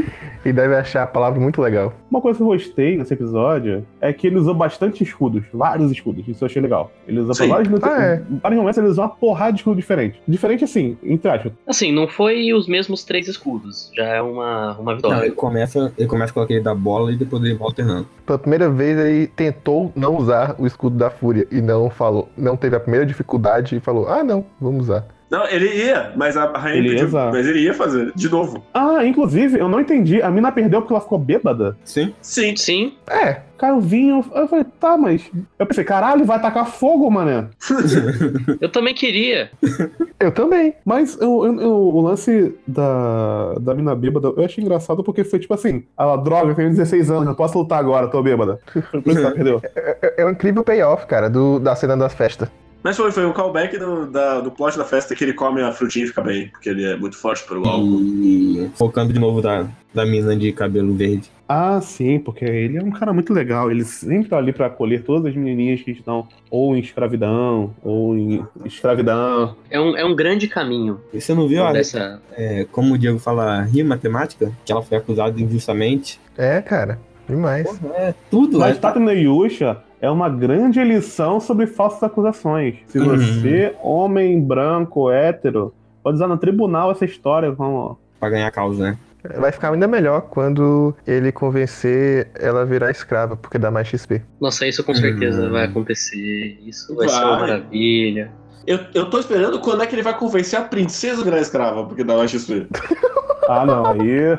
E 0.47 0.53
deve 0.53 0.73
achar 0.77 1.03
a 1.03 1.07
palavra 1.07 1.41
muito 1.41 1.61
legal. 1.61 1.91
Uma 2.09 2.21
coisa 2.21 2.37
que 2.37 2.41
eu 2.43 2.47
gostei 2.47 2.97
nesse 2.97 3.13
episódio 3.13 3.85
é 3.99 4.13
que 4.13 4.25
ele 4.27 4.37
usou 4.37 4.53
bastante 4.53 5.03
escudos, 5.03 5.43
vários 5.53 5.91
escudos. 5.91 6.25
Isso 6.25 6.41
eu 6.41 6.45
achei 6.45 6.61
legal. 6.61 6.89
Ele 7.05 7.19
usou 7.19 7.35
Sim. 7.35 7.49
vários, 7.49 7.83
Ah, 7.83 8.01
é. 8.01 8.21
vários 8.41 8.57
momentos, 8.57 8.77
ele 8.77 8.87
usou 8.87 9.03
uma 9.03 9.09
porrada 9.09 9.51
de 9.51 9.59
escudo 9.59 9.75
diferente. 9.75 10.21
Diferente 10.25 10.63
assim, 10.63 10.97
entre 11.03 11.29
aspas. 11.29 11.51
Assim, 11.67 11.91
não 11.91 12.07
foi 12.07 12.53
os 12.53 12.65
mesmos 12.65 13.03
três 13.03 13.27
escudos. 13.27 13.91
Já 13.93 14.05
é 14.05 14.21
uma, 14.21 14.77
uma 14.79 14.91
Não, 14.91 14.95
vitória. 14.95 15.25
ele 15.25 15.35
começa, 15.35 15.91
ele 15.97 16.07
começa 16.07 16.31
com 16.31 16.39
aquele 16.39 16.61
da 16.61 16.73
bola 16.73 17.11
e 17.11 17.17
depois 17.17 17.43
ele 17.43 17.55
vai 17.55 17.67
alternando. 17.67 18.07
Pela 18.25 18.39
primeira 18.39 18.69
vez 18.69 18.97
ele 18.97 19.27
tentou 19.27 19.91
não 19.97 20.15
usar 20.15 20.55
o 20.57 20.65
escudo 20.65 20.95
da 20.95 21.09
fúria 21.09 21.45
e 21.51 21.59
não 21.59 21.89
falou, 21.89 22.29
não 22.37 22.55
teve 22.55 22.77
a 22.77 22.79
primeira 22.79 23.05
dificuldade 23.05 23.75
e 23.75 23.79
falou: 23.81 24.07
"Ah, 24.07 24.23
não, 24.23 24.45
vamos 24.61 24.83
usar". 24.83 25.05
Não, 25.29 25.46
ele 25.48 25.67
ia, 25.86 26.13
mas 26.15 26.38
a 26.38 26.46
rainha 26.57 26.77
Ele 26.77 26.88
ia 26.88 26.93
pediu, 26.93 27.07
usar. 27.07 27.31
mas 27.31 27.46
ele 27.46 27.60
ia 27.60 27.74
fazer, 27.74 28.12
de 28.15 28.29
novo. 28.29 28.63
Ah, 28.74 29.05
inclusive, 29.05 29.60
eu 29.60 29.67
não 29.67 29.81
entendi. 29.81 30.22
A 30.22 30.31
mina 30.31 30.51
perdeu 30.51 30.81
porque 30.81 30.93
ela 30.93 31.01
ficou 31.01 31.19
bêbada. 31.19 31.77
Sim. 31.84 32.13
Sim. 32.22 32.55
Sim, 32.55 32.93
É, 33.10 33.41
Caiu 33.57 33.81
vinho. 33.81 34.24
Eu 34.36 34.48
falei, 34.48 34.63
tá, 34.79 34.96
mas. 34.96 35.29
Eu 35.57 35.65
pensei, 35.65 35.84
caralho, 35.84 36.24
vai 36.24 36.39
tacar 36.39 36.67
fogo, 36.67 37.10
mané. 37.10 37.48
eu 38.62 38.69
também 38.69 38.93
queria. 38.93 39.50
eu 40.19 40.31
também. 40.31 40.75
Mas 40.86 41.17
eu- 41.19 41.43
eu- 41.43 41.60
eu- 41.62 41.75
o 41.96 42.01
lance 42.01 42.53
da, 42.67 43.55
da 43.60 43.74
mina 43.74 43.96
bêbada, 43.96 44.27
eu 44.38 44.46
achei 44.46 44.63
engraçado 44.63 45.03
porque 45.03 45.24
foi 45.24 45.39
tipo 45.39 45.53
assim: 45.55 45.84
ela, 45.98 46.15
droga, 46.17 46.51
eu 46.51 46.55
tenho 46.55 46.69
16 46.69 47.10
anos, 47.10 47.25
não 47.25 47.34
posso 47.34 47.57
lutar 47.57 47.79
agora, 47.79 48.07
tô 48.07 48.22
bêbada. 48.22 48.60
Por 48.91 49.07
isso 49.07 49.19
ela 49.19 49.31
perdeu. 49.31 49.60
É, 49.75 50.22
é 50.22 50.25
um 50.25 50.29
incrível 50.29 50.63
payoff, 50.63 51.05
cara, 51.07 51.27
do, 51.29 51.60
da 51.60 51.75
cena 51.75 51.98
das 51.98 52.13
festas. 52.13 52.48
Mas 52.88 52.96
foi, 52.96 53.12
foi 53.12 53.25
um 53.25 53.34
callback 53.34 53.77
do, 53.77 54.06
da- 54.06 54.39
do 54.39 54.50
plot 54.50 54.77
da 54.77 54.86
festa 54.86 55.13
que 55.13 55.22
ele 55.22 55.34
come 55.34 55.62
a 55.62 55.74
frutinha 55.74 56.06
e 56.06 56.08
fica 56.08 56.22
bem, 56.22 56.48
porque 56.48 56.70
ele 56.70 56.86
é 56.86 56.96
muito 56.96 57.17
forte 57.17 57.46
pelo 57.46 57.67
álcool. 57.67 58.00
E 58.01 58.72
focando 58.75 59.12
de 59.12 59.20
novo 59.20 59.41
da, 59.41 59.67
da 59.94 60.06
mina 60.06 60.34
de 60.38 60.53
cabelo 60.53 60.94
verde. 60.96 61.29
Ah, 61.50 61.82
sim, 61.82 62.17
porque 62.17 62.46
ele 62.46 62.77
é 62.77 62.82
um 62.82 62.91
cara 62.91 63.12
muito 63.12 63.34
legal. 63.34 63.70
Ele 63.70 63.84
sempre 63.84 64.29
tá 64.29 64.38
ali 64.38 64.53
pra 64.53 64.67
acolher 64.67 65.03
todas 65.03 65.32
as 65.32 65.36
menininhas 65.36 65.82
que 65.82 65.91
estão 65.91 66.29
ou 66.50 66.77
em 66.77 66.79
escravidão, 66.79 67.74
ou 67.84 68.17
em 68.17 68.46
escravidão. 68.63 69.58
É 69.70 69.77
um, 69.82 69.98
é 69.98 70.06
um 70.06 70.15
grande 70.15 70.48
caminho 70.48 71.01
E 71.13 71.20
você 71.20 71.34
não 71.34 71.46
viu, 71.46 71.63
olha, 71.63 71.74
dessa. 71.74 72.22
é, 72.38 72.65
como 72.72 72.94
o 72.94 72.98
Diego 72.98 73.20
fala, 73.20 73.63
rir 73.63 73.84
matemática, 73.84 74.50
que 74.63 74.72
ela 74.72 74.82
foi 74.82 74.98
acusada 74.98 75.38
injustamente. 75.41 76.22
É, 76.38 76.62
cara, 76.62 77.00
demais. 77.27 77.67
Porra, 77.67 77.94
é 77.98 78.13
tudo, 78.32 78.60
Mas 78.60 78.77
é, 78.77 78.79
Tata 78.79 78.98
no 78.98 79.12
Yusha 79.12 79.77
é 80.01 80.09
uma 80.09 80.29
grande 80.29 80.83
lição 80.83 81.39
sobre 81.39 81.65
falsas 81.67 82.03
acusações. 82.03 82.75
Se 82.87 82.99
Uhum. 82.99 83.05
você, 83.17 83.73
homem 83.81 84.39
branco, 84.41 85.09
hétero, 85.11 85.73
pode 86.03 86.15
usar 86.15 86.27
no 86.27 86.37
tribunal 86.37 86.91
essa 86.91 87.05
história 87.05 87.51
como. 87.53 87.97
pra 88.19 88.29
ganhar 88.29 88.51
causa, 88.51 88.83
né? 88.91 88.97
Vai 89.37 89.51
ficar 89.51 89.73
ainda 89.73 89.87
melhor 89.87 90.21
quando 90.21 90.95
ele 91.05 91.31
convencer 91.31 92.29
ela 92.39 92.61
a 92.61 92.65
virar 92.65 92.91
escrava, 92.91 93.35
porque 93.35 93.57
dá 93.57 93.69
mais 93.69 93.87
XP. 93.87 94.21
Nossa, 94.39 94.65
isso 94.65 94.83
com 94.83 94.93
certeza 94.93 95.47
Hum. 95.47 95.51
vai 95.51 95.65
acontecer. 95.65 96.57
Isso 96.65 96.95
vai, 96.95 97.09
ser 97.09 97.15
uma 97.15 97.31
Vai. 97.31 97.39
maravilha. 97.41 98.31
Eu, 98.65 98.79
eu 98.93 99.09
tô 99.09 99.19
esperando 99.19 99.59
quando 99.59 99.81
é 99.81 99.87
que 99.87 99.95
ele 99.95 100.01
vai 100.03 100.17
convencer 100.17 100.57
a 100.59 100.61
princesa 100.63 101.21
a 101.21 101.23
virar 101.25 101.39
escrava, 101.41 101.85
porque 101.85 102.03
dá 102.03 102.15
mais 102.15 102.31
XP. 102.31 102.67
Ah, 103.49 103.65
não, 103.65 103.85
aí. 103.87 104.37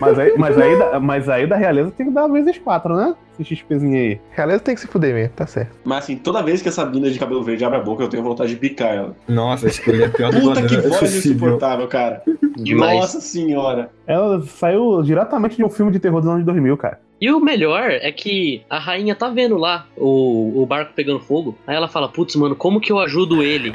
Mas 0.00 0.18
aí, 0.18 0.34
mas 0.36 0.58
aí, 0.58 0.78
da- 0.78 1.00
mas 1.00 1.28
aí 1.28 1.46
da 1.46 1.56
realeza 1.56 1.90
tem 1.90 2.06
que 2.06 2.12
dar 2.12 2.26
vezes 2.26 2.58
quatro, 2.58 2.94
né? 2.96 3.14
Esse 3.38 3.54
XPzinho 3.54 3.96
aí. 3.96 4.20
Realeza 4.32 4.60
tem 4.60 4.74
que 4.74 4.80
se 4.80 4.86
fuder 4.86 5.14
mesmo, 5.14 5.34
tá 5.34 5.46
certo. 5.46 5.76
Mas 5.84 6.04
assim, 6.04 6.16
toda 6.16 6.42
vez 6.42 6.62
que 6.62 6.68
essa 6.68 6.84
mina 6.86 7.10
de 7.10 7.18
cabelo 7.18 7.42
verde 7.42 7.64
abre 7.64 7.78
a 7.78 7.82
boca, 7.82 8.02
eu 8.02 8.08
tenho 8.08 8.22
vontade 8.22 8.50
de 8.50 8.56
picar 8.56 8.94
ela. 8.94 9.16
Nossa, 9.28 9.66
escolher 9.68 10.04
a 10.04 10.08
pior 10.08 10.32
Puta 10.36 10.62
que 10.62 10.76
dubladora 10.76 11.00
voz 11.00 11.14
insuportável, 11.16 11.86
cara. 11.88 12.22
Demais. 12.56 13.00
Nossa 13.00 13.20
senhora. 13.20 13.90
Ela 14.06 14.40
saiu 14.42 15.02
diretamente 15.02 15.56
de 15.56 15.64
um 15.64 15.68
filme 15.68 15.92
de 15.92 15.98
terror 15.98 16.20
dos 16.20 16.30
anos 16.30 16.44
2000, 16.44 16.76
cara. 16.76 17.00
E 17.18 17.30
o 17.30 17.40
melhor 17.40 17.90
é 17.90 18.12
que 18.12 18.62
a 18.68 18.78
rainha 18.78 19.14
tá 19.14 19.30
vendo 19.30 19.56
lá 19.56 19.86
o, 19.96 20.62
o 20.62 20.66
barco 20.66 20.92
pegando 20.94 21.18
fogo. 21.18 21.56
Aí 21.66 21.74
ela 21.74 21.88
fala, 21.88 22.08
putz, 22.08 22.36
mano, 22.36 22.54
como 22.54 22.78
que 22.78 22.92
eu 22.92 22.98
ajudo 22.98 23.42
ele? 23.42 23.72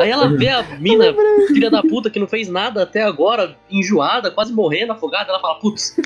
Aí 0.00 0.08
ela 0.08 0.28
vê 0.28 0.48
a 0.48 0.62
mina, 0.78 1.12
filha 1.48 1.68
da 1.68 1.82
puta, 1.82 2.08
que 2.08 2.20
não 2.20 2.28
fez 2.28 2.48
nada 2.48 2.84
até 2.84 3.02
agora, 3.02 3.56
enjoada, 3.68 4.30
quase 4.30 4.52
morrendo, 4.52 4.92
afogada. 4.92 5.30
Ela 5.30 5.40
fala, 5.40 5.56
putz, 5.56 5.96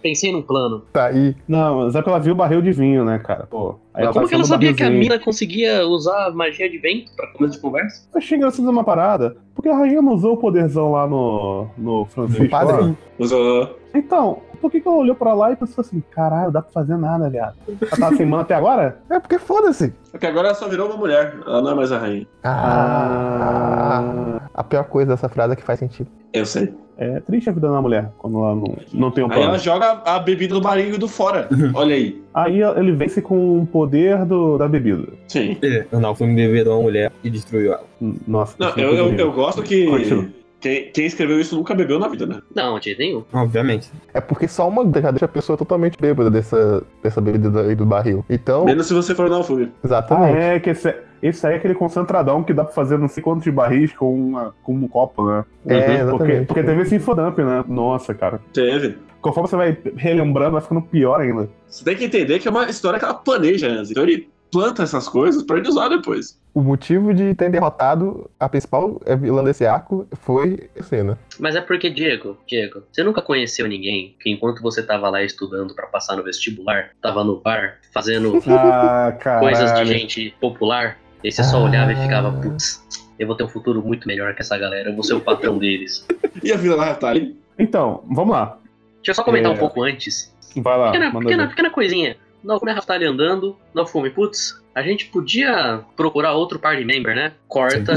pensei 0.00 0.32
num 0.32 0.42
plano. 0.42 0.82
Tá 0.92 1.06
aí. 1.06 1.34
Não, 1.46 1.84
mas 1.84 1.94
é 1.94 1.98
porque 1.98 2.10
ela 2.10 2.18
viu 2.18 2.32
o 2.32 2.36
barril 2.36 2.62
de 2.62 2.72
vinho, 2.72 3.04
né, 3.04 3.18
cara? 3.18 3.46
Pô. 3.46 3.76
Aí 3.92 4.04
Mas 4.04 4.14
como 4.14 4.28
que 4.28 4.34
ela 4.34 4.44
sabia 4.44 4.72
que 4.72 4.82
a 4.82 4.90
mina 4.90 5.18
conseguia 5.18 5.86
usar 5.86 6.30
magia 6.30 6.70
de 6.70 6.78
vento 6.78 7.12
pra 7.16 7.26
começo 7.32 7.54
de 7.54 7.60
conversa? 7.60 8.08
Eu 8.12 8.18
achei 8.18 8.36
engraçado 8.36 8.68
uma 8.68 8.84
parada, 8.84 9.36
porque 9.60 9.68
a 9.68 9.76
rainha 9.76 10.00
não 10.00 10.14
usou 10.14 10.32
o 10.32 10.36
poderzão 10.38 10.92
lá 10.92 11.06
no, 11.06 11.66
no 11.76 12.06
Francisco. 12.06 12.44
No 12.44 12.48
padre? 12.50 12.80
lá. 12.80 12.94
Mas, 13.18 13.30
ó, 13.30 13.68
Então, 13.94 14.38
por 14.58 14.70
que, 14.70 14.80
que 14.80 14.88
ela 14.88 14.96
olhou 14.96 15.14
pra 15.14 15.34
lá 15.34 15.52
e 15.52 15.56
pensou 15.56 15.82
assim, 15.82 16.02
caralho, 16.10 16.50
dá 16.50 16.62
pra 16.62 16.72
fazer 16.72 16.96
nada, 16.96 17.28
viado? 17.28 17.56
Ela 17.68 17.90
tava 17.98 18.16
sem 18.16 18.24
mana 18.24 18.42
até 18.42 18.54
agora? 18.54 18.98
É 19.10 19.20
porque 19.20 19.38
foda-se. 19.38 19.92
Porque 20.10 20.26
agora 20.26 20.48
ela 20.48 20.54
só 20.54 20.66
virou 20.66 20.86
uma 20.88 20.96
mulher. 20.96 21.36
Ela 21.46 21.60
não 21.60 21.72
é 21.72 21.74
mais 21.74 21.92
a 21.92 21.98
rainha. 21.98 22.26
Ah, 22.42 24.40
a 24.54 24.64
pior 24.64 24.84
coisa 24.84 25.10
dessa 25.10 25.28
frase 25.28 25.52
é 25.52 25.56
que 25.56 25.62
faz 25.62 25.78
sentido. 25.78 26.08
Eu 26.32 26.46
sei. 26.46 26.74
É 26.96 27.18
triste 27.20 27.48
a 27.48 27.52
vida 27.52 27.70
da 27.70 27.80
mulher 27.80 28.10
quando 28.18 28.38
ela 28.44 28.54
não, 28.54 28.76
não 28.92 29.10
tem 29.10 29.24
um 29.24 29.28
Aí 29.28 29.32
plano. 29.32 29.48
ela 29.50 29.58
joga 29.58 30.02
a 30.04 30.18
bebida 30.18 30.54
do 30.54 30.60
barrigo 30.60 30.98
do 30.98 31.08
fora. 31.08 31.48
Olha 31.74 31.94
aí. 31.94 32.22
Aí 32.32 32.62
ele 32.62 32.92
vence 32.92 33.20
com 33.20 33.60
o 33.60 33.66
poder 33.66 34.24
do, 34.24 34.56
da 34.56 34.68
bebida. 34.68 35.08
Sim. 35.28 35.56
É, 35.62 35.84
Não, 35.92 36.14
foi 36.14 36.26
me 36.28 36.34
beber 36.46 36.68
uma 36.68 36.80
mulher 36.82 37.10
e 37.24 37.30
destruiu 37.30 37.72
ela. 37.72 37.84
Nossa. 38.26 38.54
Não, 38.58 38.68
é 38.68 38.72
eu, 38.84 38.94
eu, 38.94 39.12
eu 39.14 39.32
gosto 39.32 39.62
que 39.62 39.86
Continua. 39.86 40.28
quem, 40.60 40.90
quem 40.92 41.06
escreveu 41.06 41.40
isso 41.40 41.56
nunca 41.56 41.74
bebeu 41.74 41.98
na 41.98 42.06
vida, 42.08 42.26
né? 42.26 42.40
Não, 42.54 42.78
de 42.78 42.96
nenhum. 42.96 43.24
Obviamente. 43.32 43.90
É 44.14 44.20
porque 44.20 44.46
só 44.46 44.68
uma 44.68 44.84
já 45.00 45.10
deixa 45.10 45.24
a 45.24 45.28
pessoa 45.28 45.56
totalmente 45.58 45.98
bêbada 46.00 46.30
dessa, 46.30 46.82
dessa 47.02 47.20
bebida 47.20 47.62
aí 47.62 47.74
do 47.74 47.84
barril. 47.84 48.24
Então, 48.30 48.64
Menos 48.64 48.86
se 48.86 48.94
você 48.94 49.14
for 49.14 49.28
na 49.28 49.42
fúria. 49.42 49.68
Ah, 49.82 49.86
exatamente. 49.86 50.36
é, 50.38 50.60
que 50.60 50.70
esse, 50.70 50.94
esse 51.22 51.46
aí 51.46 51.54
é 51.54 51.56
aquele 51.56 51.74
concentradão 51.74 52.42
que 52.44 52.52
dá 52.54 52.62
pra 52.64 52.72
fazer 52.72 52.96
não 52.96 53.08
sei 53.08 53.22
quantos 53.22 53.42
de 53.44 53.50
barris 53.50 53.92
com, 53.92 54.14
uma, 54.14 54.54
com 54.62 54.74
um 54.74 54.86
copo, 54.86 55.26
né? 55.26 55.44
É, 55.66 55.80
Porque, 55.80 55.92
exatamente. 56.02 56.46
porque 56.46 56.62
teve 56.62 56.82
esse 56.82 56.94
infodump, 56.94 57.38
né? 57.38 57.64
Nossa, 57.66 58.14
cara. 58.14 58.40
Teve. 58.52 58.96
Conforme 59.20 59.48
você 59.48 59.56
vai 59.56 59.76
relembrando, 59.96 60.52
vai 60.52 60.60
ficando 60.62 60.82
pior 60.82 61.20
ainda. 61.20 61.48
Você 61.68 61.84
tem 61.84 61.96
que 61.96 62.04
entender 62.04 62.38
que 62.38 62.48
é 62.48 62.50
uma 62.50 62.68
história 62.68 62.98
que 62.98 63.04
ela 63.04 63.14
planeja 63.14 63.68
antes. 63.68 63.90
Então 63.90 64.02
ele 64.02 64.28
planta 64.50 64.82
essas 64.82 65.08
coisas 65.08 65.42
pra 65.44 65.58
ele 65.58 65.68
usar 65.68 65.88
depois. 65.88 66.38
O 66.52 66.60
motivo 66.60 67.14
de 67.14 67.32
ter 67.36 67.48
derrotado 67.50 68.28
a 68.40 68.48
principal 68.48 69.00
vilã 69.20 69.44
desse 69.44 69.64
arco 69.64 70.08
foi 70.22 70.68
a 70.78 70.82
cena. 70.82 71.18
Mas 71.38 71.54
é 71.54 71.60
porque, 71.60 71.88
Diego, 71.88 72.36
Diego, 72.48 72.82
você 72.90 73.04
nunca 73.04 73.22
conheceu 73.22 73.68
ninguém 73.68 74.16
que 74.20 74.28
enquanto 74.30 74.60
você 74.60 74.82
tava 74.82 75.08
lá 75.08 75.22
estudando 75.22 75.74
pra 75.74 75.86
passar 75.86 76.16
no 76.16 76.24
vestibular, 76.24 76.90
tava 77.00 77.22
no 77.22 77.40
bar, 77.40 77.78
fazendo 77.94 78.42
Ah, 78.48 79.16
coisas 79.38 79.72
de 79.74 79.84
gente 79.86 80.34
popular, 80.40 80.98
e 81.22 81.30
você 81.30 81.44
só 81.44 81.62
olhava 81.62 81.92
e 81.92 81.96
ficava, 81.96 82.28
Ah. 82.30 82.32
putz, 82.42 82.82
eu 83.18 83.28
vou 83.28 83.36
ter 83.36 83.44
um 83.44 83.48
futuro 83.48 83.80
muito 83.80 84.08
melhor 84.08 84.34
que 84.34 84.40
essa 84.42 84.58
galera, 84.58 84.90
eu 84.90 84.94
vou 84.94 85.04
ser 85.04 85.14
o 85.14 85.20
patrão 85.20 85.58
deles. 85.58 86.04
E 86.42 86.50
a 86.52 86.56
Vila 86.56 86.76
da 86.76 86.86
Raftali? 86.86 87.36
Então, 87.58 88.02
vamos 88.10 88.32
lá. 88.32 88.58
Deixa 89.00 89.10
eu 89.10 89.14
só 89.14 89.22
comentar 89.24 89.50
É. 89.50 89.54
um 89.54 89.58
pouco 89.58 89.82
antes. 89.82 90.34
Vai 90.56 90.78
lá. 90.78 90.90
Pequena, 90.92 91.18
pequena, 91.18 91.48
pequena 91.48 91.70
coisinha. 91.70 92.16
Naofumi 92.42 92.72
Raftali 92.72 93.04
andando, 93.04 93.56
Naofumi, 93.74 94.10
putz, 94.10 94.60
a 94.74 94.82
gente 94.82 95.06
podia 95.06 95.80
procurar 95.96 96.32
outro 96.32 96.58
party 96.58 96.84
member, 96.84 97.14
né? 97.14 97.32
Corta. 97.48 97.94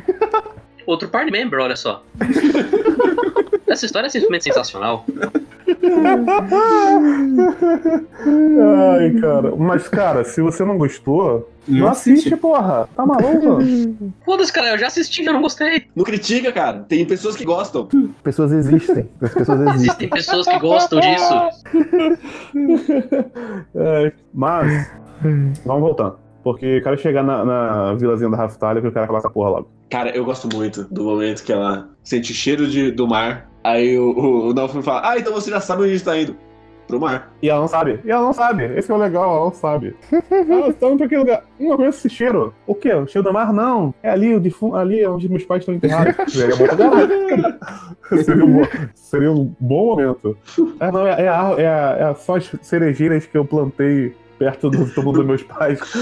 outro 0.86 1.08
party 1.08 1.30
member, 1.30 1.60
olha 1.60 1.76
só. 1.76 2.02
Essa 3.66 3.86
história 3.86 4.06
é 4.06 4.10
simplesmente 4.10 4.44
sensacional. 4.44 5.04
Ai, 8.96 9.10
cara. 9.20 9.54
Mas, 9.56 9.88
cara, 9.88 10.24
se 10.24 10.40
você 10.40 10.64
não 10.64 10.78
gostou, 10.78 11.50
não, 11.66 11.88
assiste, 11.88 12.34
porra. 12.36 12.88
Tá 12.94 13.06
maluco? 13.06 13.58
Foda-se, 14.24 14.52
cara, 14.52 14.70
eu 14.70 14.78
já 14.78 14.88
assisti, 14.88 15.24
eu 15.24 15.32
não 15.32 15.42
gostei. 15.42 15.84
Não 15.94 16.04
critica, 16.04 16.52
cara. 16.52 16.84
Tem 16.88 17.04
pessoas 17.04 17.36
que 17.36 17.44
gostam. 17.44 17.88
Pessoas 18.22 18.52
existem. 18.52 19.08
As 19.20 19.32
pessoas 19.32 19.60
existem. 19.60 19.80
Existem 19.80 20.08
pessoas 20.08 20.46
que 20.46 20.58
gostam 20.58 21.00
disso. 21.00 21.34
É, 23.74 24.12
mas, 24.32 24.90
vamos 25.64 25.82
voltando. 25.82 26.18
Porque 26.42 26.66
eu 26.66 26.82
quero 26.82 26.98
chegar 26.98 27.22
na, 27.22 27.44
na 27.44 27.94
vilazinha 27.94 28.30
da 28.30 28.36
Raftalha 28.36 28.80
que 28.80 28.86
eu 28.86 28.92
quero 28.92 29.04
acabar 29.04 29.18
essa 29.18 29.30
porra 29.30 29.50
logo. 29.50 29.70
Cara, 29.90 30.10
eu 30.10 30.24
gosto 30.24 30.48
muito 30.54 30.84
do 30.84 31.04
momento 31.04 31.42
que 31.42 31.52
ela 31.52 31.90
sente 32.02 32.32
cheiro 32.32 32.66
de, 32.66 32.90
do 32.90 33.06
mar. 33.06 33.49
Aí 33.62 33.98
o, 33.98 34.10
o, 34.10 34.48
o 34.48 34.54
Naofumi 34.54 34.82
fala: 34.82 35.02
Ah, 35.10 35.18
então 35.18 35.32
você 35.32 35.50
já 35.50 35.60
sabe 35.60 35.82
onde 35.82 35.90
a 35.90 35.94
gente 35.94 36.04
tá 36.04 36.16
indo. 36.18 36.36
pro 36.86 36.98
mar. 37.00 37.32
E 37.42 37.48
ela 37.48 37.60
não 37.60 37.68
sabe. 37.68 38.00
E 38.04 38.10
ela 38.10 38.22
não 38.22 38.32
sabe. 38.32 38.64
Esse 38.76 38.90
é 38.90 38.94
o 38.94 38.98
legal, 38.98 39.30
ela 39.30 39.44
não 39.44 39.52
sabe. 39.52 39.94
Elas 40.30 40.70
estão 40.70 40.96
pra 40.96 41.06
aquele 41.06 41.20
lugar. 41.20 41.44
Uma 41.58 41.76
coisa 41.76 41.90
esse 41.96 42.08
cheiro. 42.10 42.52
O 42.66 42.74
quê? 42.74 42.92
O 42.94 43.06
cheiro 43.06 43.28
do 43.28 43.32
mar? 43.34 43.52
Não. 43.52 43.94
É 44.02 44.10
ali, 44.10 44.34
o 44.34 44.40
defunto, 44.40 44.76
ali 44.76 45.00
é 45.00 45.08
onde 45.08 45.28
meus 45.28 45.44
pais 45.44 45.60
estão 45.62 45.74
enterrados. 45.74 46.14
Seria 46.32 46.56
seria, 48.24 48.44
um 48.44 48.52
bom, 48.52 48.62
seria 48.94 49.30
um 49.32 49.54
bom 49.60 49.86
momento. 49.86 50.36
É, 50.80 50.90
não, 50.90 51.06
é, 51.06 51.22
é, 51.22 51.28
a, 51.28 51.54
é, 51.58 51.66
a, 51.66 51.96
é 51.98 52.04
a- 52.04 52.14
só 52.14 52.36
as 52.36 52.50
cerejeiras 52.62 53.26
que 53.26 53.36
eu 53.38 53.44
plantei 53.44 54.14
perto 54.40 54.70
do 54.70 54.86
túmulo 54.94 55.18
dos 55.18 55.26
meus 55.26 55.42
pais. 55.42 55.78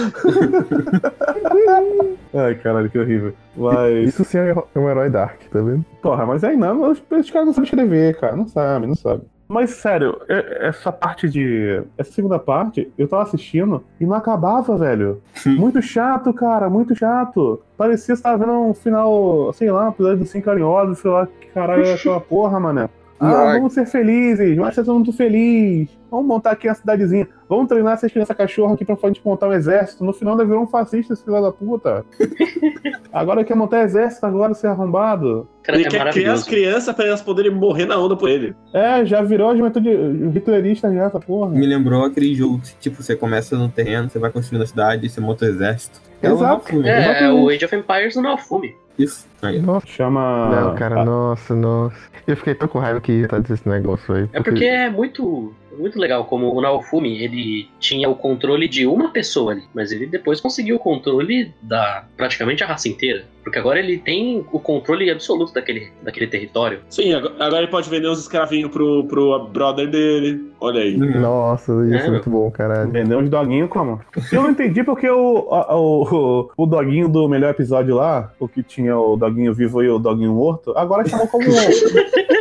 Ai, 2.33 2.55
caralho, 2.55 2.89
que 2.89 2.99
horrível. 2.99 3.35
Mas. 3.57 4.09
Isso 4.09 4.25
sim 4.25 4.39
é 4.39 4.55
um 4.79 4.89
herói 4.89 5.11
dark, 5.11 5.41
tá 5.51 5.61
vendo? 5.61 5.85
Porra, 6.01 6.25
mas 6.25 6.45
aí 6.45 6.57
não, 6.57 6.89
os, 6.91 7.03
os 7.11 7.31
caras 7.31 7.47
não 7.47 7.53
sabem 7.53 7.65
escrever, 7.69 8.19
cara. 8.19 8.37
Não 8.37 8.47
sabem, 8.47 8.89
não 8.89 8.95
sabem. 8.95 9.27
Mas 9.49 9.71
sério, 9.71 10.21
é- 10.29 10.69
essa 10.69 10.93
parte 10.93 11.29
de. 11.29 11.83
Essa 11.97 12.13
segunda 12.13 12.39
parte, 12.39 12.93
eu 12.97 13.09
tava 13.09 13.23
assistindo 13.25 13.83
e 13.99 14.07
não 14.07 14.15
acabava, 14.15 14.77
velho. 14.77 15.21
Muito 15.45 15.83
chato, 15.83 16.33
cara, 16.33 16.71
muito 16.71 16.95
chato. 16.95 17.61
Parecia 17.77 18.15
que 18.15 18.19
você 18.19 18.23
tava 18.23 18.39
vendo 18.39 18.53
um 18.53 18.75
final, 18.75 19.53
sei 19.55 19.71
lá, 19.73 19.87
um 19.87 19.91
episódio 19.91 20.19
do 20.19 20.27
Cinco 20.27 20.45
Carinhosos, 20.45 20.99
sei 20.99 21.11
lá, 21.11 21.27
que 21.27 21.49
caralho 21.49 21.85
é 21.85 21.95
aquela 21.95 22.21
porra, 22.21 22.61
mané. 22.61 22.89
Ah, 23.21 23.55
vamos 23.55 23.73
ser 23.73 23.87
felizes, 23.87 24.57
mas 24.57 24.75
vocês 24.75 24.87
são 24.87 24.97
muito 24.97 25.13
felizes. 25.13 25.97
Vamos 26.11 26.27
montar 26.27 26.53
aqui 26.53 26.69
uma 26.69 26.75
cidadezinha. 26.75 27.29
Vamos 27.49 27.69
treinar 27.69 27.95
essas 27.95 28.11
crianças 28.11 28.37
cachorro 28.37 28.75
aqui 28.75 28.85
pra 28.85 28.97
gente 29.09 29.21
montar 29.25 29.49
um 29.49 29.53
exército. 29.53 30.05
No 30.05 30.13
final, 30.13 30.39
ele 30.39 30.47
virou 30.47 30.63
um 30.63 30.67
fascista, 30.67 31.13
esse 31.13 31.25
filho 31.25 31.41
da 31.43 31.53
puta. 31.53 32.05
agora 33.13 33.45
quer 33.45 33.55
montar 33.55 33.83
exército, 33.83 34.25
agora 34.25 34.55
ser 34.55 34.69
arrombado. 34.69 35.49
Cara, 35.63 35.79
Ele 35.79 35.87
é 35.87 35.91
quer 35.91 36.13
criar 36.13 36.33
as 36.33 36.45
crianças 36.45 36.95
pra 36.95 37.07
elas 37.07 37.21
poderem 37.21 37.51
morrer 37.51 37.85
na 37.85 37.99
onda 37.99 38.17
por 38.17 38.31
ele. 38.31 38.55
É, 38.73 39.05
já 39.05 39.21
virou 39.23 39.51
a 39.51 39.57
juventude 39.57 39.91
hitlerista 40.35 40.93
já, 40.93 41.05
essa 41.05 41.21
porra. 41.21 41.51
Me 41.51 41.67
lembrou 41.67 42.05
aquele 42.05 42.35
jogo 42.35 42.61
que, 42.61 42.75
tipo, 42.77 43.03
você 43.03 43.15
começa 43.15 43.57
no 43.57 43.69
terreno, 43.69 44.09
você 44.09 44.19
vai 44.19 44.31
construindo 44.31 44.63
a 44.63 44.67
cidade, 44.67 45.09
você 45.09 45.21
monta 45.21 45.45
o 45.45 45.49
exército. 45.49 46.08
É 46.23 46.31
o 46.31 46.35
Exato. 46.35 46.83
É, 46.85 46.89
é 46.89 46.99
Exatamente. 47.01 47.41
o 47.43 47.49
Age 47.49 47.65
of 47.65 47.77
Empires 47.77 48.17
no 48.17 48.23
Naofumi. 48.23 48.75
Isso. 48.99 49.27
Aí. 49.43 49.61
Nossa. 49.61 49.87
Chama. 49.87 50.49
Não, 50.51 50.75
cara, 50.75 51.01
Ah, 51.01 51.05
nossa, 51.05 51.55
nossa. 51.55 51.97
Eu 52.27 52.37
fiquei 52.37 52.55
tão 52.55 52.67
com 52.69 52.79
raiva 52.81 53.01
que 53.01 53.13
ia 53.13 53.25
estar 53.25 53.39
desse 53.39 53.69
negócio 53.69 54.13
aí. 54.15 54.29
É 54.33 54.43
porque 54.43 54.65
é 54.65 54.91
muito, 54.91 55.55
muito 55.79 55.99
legal 55.99 56.25
como 56.25 56.53
o 56.53 56.61
Naofumi, 56.61 57.23
ele 57.23 57.69
tinha 57.79 58.09
o 58.09 58.15
controle 58.15 58.69
de 58.69 58.87
uma 58.87 59.11
pessoa 59.11 59.53
ali, 59.53 59.63
mas 59.75 59.93
ele 59.93 60.07
depois 60.07 60.41
conseguiu 60.41 60.77
o 60.77 60.79
controle 60.79 61.53
da 61.63 62.05
praticamente 62.17 62.65
a 62.65 62.67
raça 62.67 62.89
inteira. 62.89 63.25
Porque 63.49 63.59
agora 63.59 63.79
ele 63.79 63.97
tem 63.97 64.45
o 64.53 64.61
controle 64.61 65.11
absoluto 65.11 65.55
daquele, 65.55 65.91
daquele 66.03 66.27
território. 66.27 66.81
Sim, 66.91 67.15
agora 67.15 67.59
ele 67.59 67.69
pode 67.69 67.89
vender 67.89 68.07
uns 68.07 68.21
escravinhos 68.21 68.71
pro, 68.71 69.05
pro 69.05 69.47
brother 69.47 69.89
dele. 69.89 70.53
Olha 70.61 70.83
aí. 70.83 70.97
Nossa, 70.99 71.73
isso 71.87 71.95
é, 71.95 72.07
É, 72.07 72.11
muito 72.11 72.29
bom, 72.29 72.51
caralho. 72.51 72.91
Vender 72.91 73.17
uns 73.17 73.31
doguinhos 73.31 73.71
como? 73.71 74.01
Eu 74.31 74.43
não 74.43 74.51
entendi 74.51 74.85
porque 74.85 75.09
o, 75.09 75.49
o, 75.51 76.51
o, 76.59 76.67
doguinho 76.67 77.09
do 77.09 77.27
melhor 77.27 77.51
episódio 77.51 77.95
lá, 77.95 78.31
o 78.39 78.47
que 78.47 78.63
tinha 78.63 78.95
o 78.99 79.17
doguinho 79.17 79.55
vivo 79.55 79.83
e 79.83 79.89
o 79.89 79.99
doguinho 79.99 80.35
morto, 80.35 80.77
agora 80.77 81.09
chamou 81.09 81.27
como. 81.27 81.47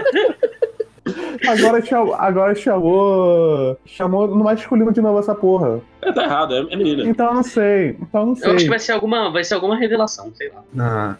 agora 1.48 1.86
chamou. 1.86 2.16
Agora 2.16 2.56
chamou. 2.56 3.78
Chamou 3.86 4.28
no 4.28 4.44
masculino 4.44 4.92
de 4.92 5.02
novo 5.02 5.20
essa 5.20 5.34
porra. 5.36 5.80
É, 6.02 6.12
tá 6.12 6.24
errado, 6.24 6.54
é, 6.54 6.60
é 6.74 6.76
menina. 6.76 7.04
Então 7.04 7.28
eu 7.28 7.34
não 7.34 7.44
sei. 7.44 7.98
Então 8.02 8.22
eu 8.22 8.26
não 8.28 8.34
Eu 8.34 8.46
acho 8.46 8.54
que 8.54 8.60
sei. 8.60 8.70
vai 8.70 8.80
ser 8.80 8.92
alguma, 8.94 9.32
vai 9.32 9.44
ser 9.44 9.54
alguma 9.56 9.76
revelação, 9.78 10.32
sei 10.36 10.50
lá. 10.50 10.64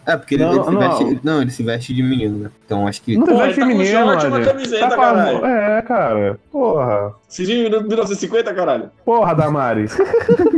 Ah, 0.06 0.12
é, 0.12 0.16
porque 0.16 0.34
ele, 0.36 0.44
Não, 0.44 0.52
ele 0.54 0.64
se 0.64 0.70
não. 0.70 0.80
veste. 0.80 1.20
Não, 1.24 1.42
ele 1.42 1.50
se 1.50 1.62
veste 1.62 1.94
de 1.94 2.02
menino, 2.02 2.38
né? 2.44 2.50
Então 2.64 2.86
acho 2.86 3.02
que. 3.02 3.16
Não 3.16 3.26
Pô, 3.26 3.36
veste 3.36 3.46
ele 3.48 3.54
tá 3.54 3.62
com 3.62 3.68
menino, 3.78 4.04
short 4.04 4.24
e 4.24 4.28
uma 4.28 4.40
camiseta, 4.40 4.88
Tá 4.88 4.96
com- 4.96 5.02
caralho. 5.02 5.44
É, 5.46 5.82
cara. 5.82 6.40
Porra. 6.50 7.12
Se 7.28 7.44
de 7.44 7.54
1950, 7.68 8.54
caralho. 8.54 8.90
Porra, 9.04 9.34
Damares. 9.34 9.96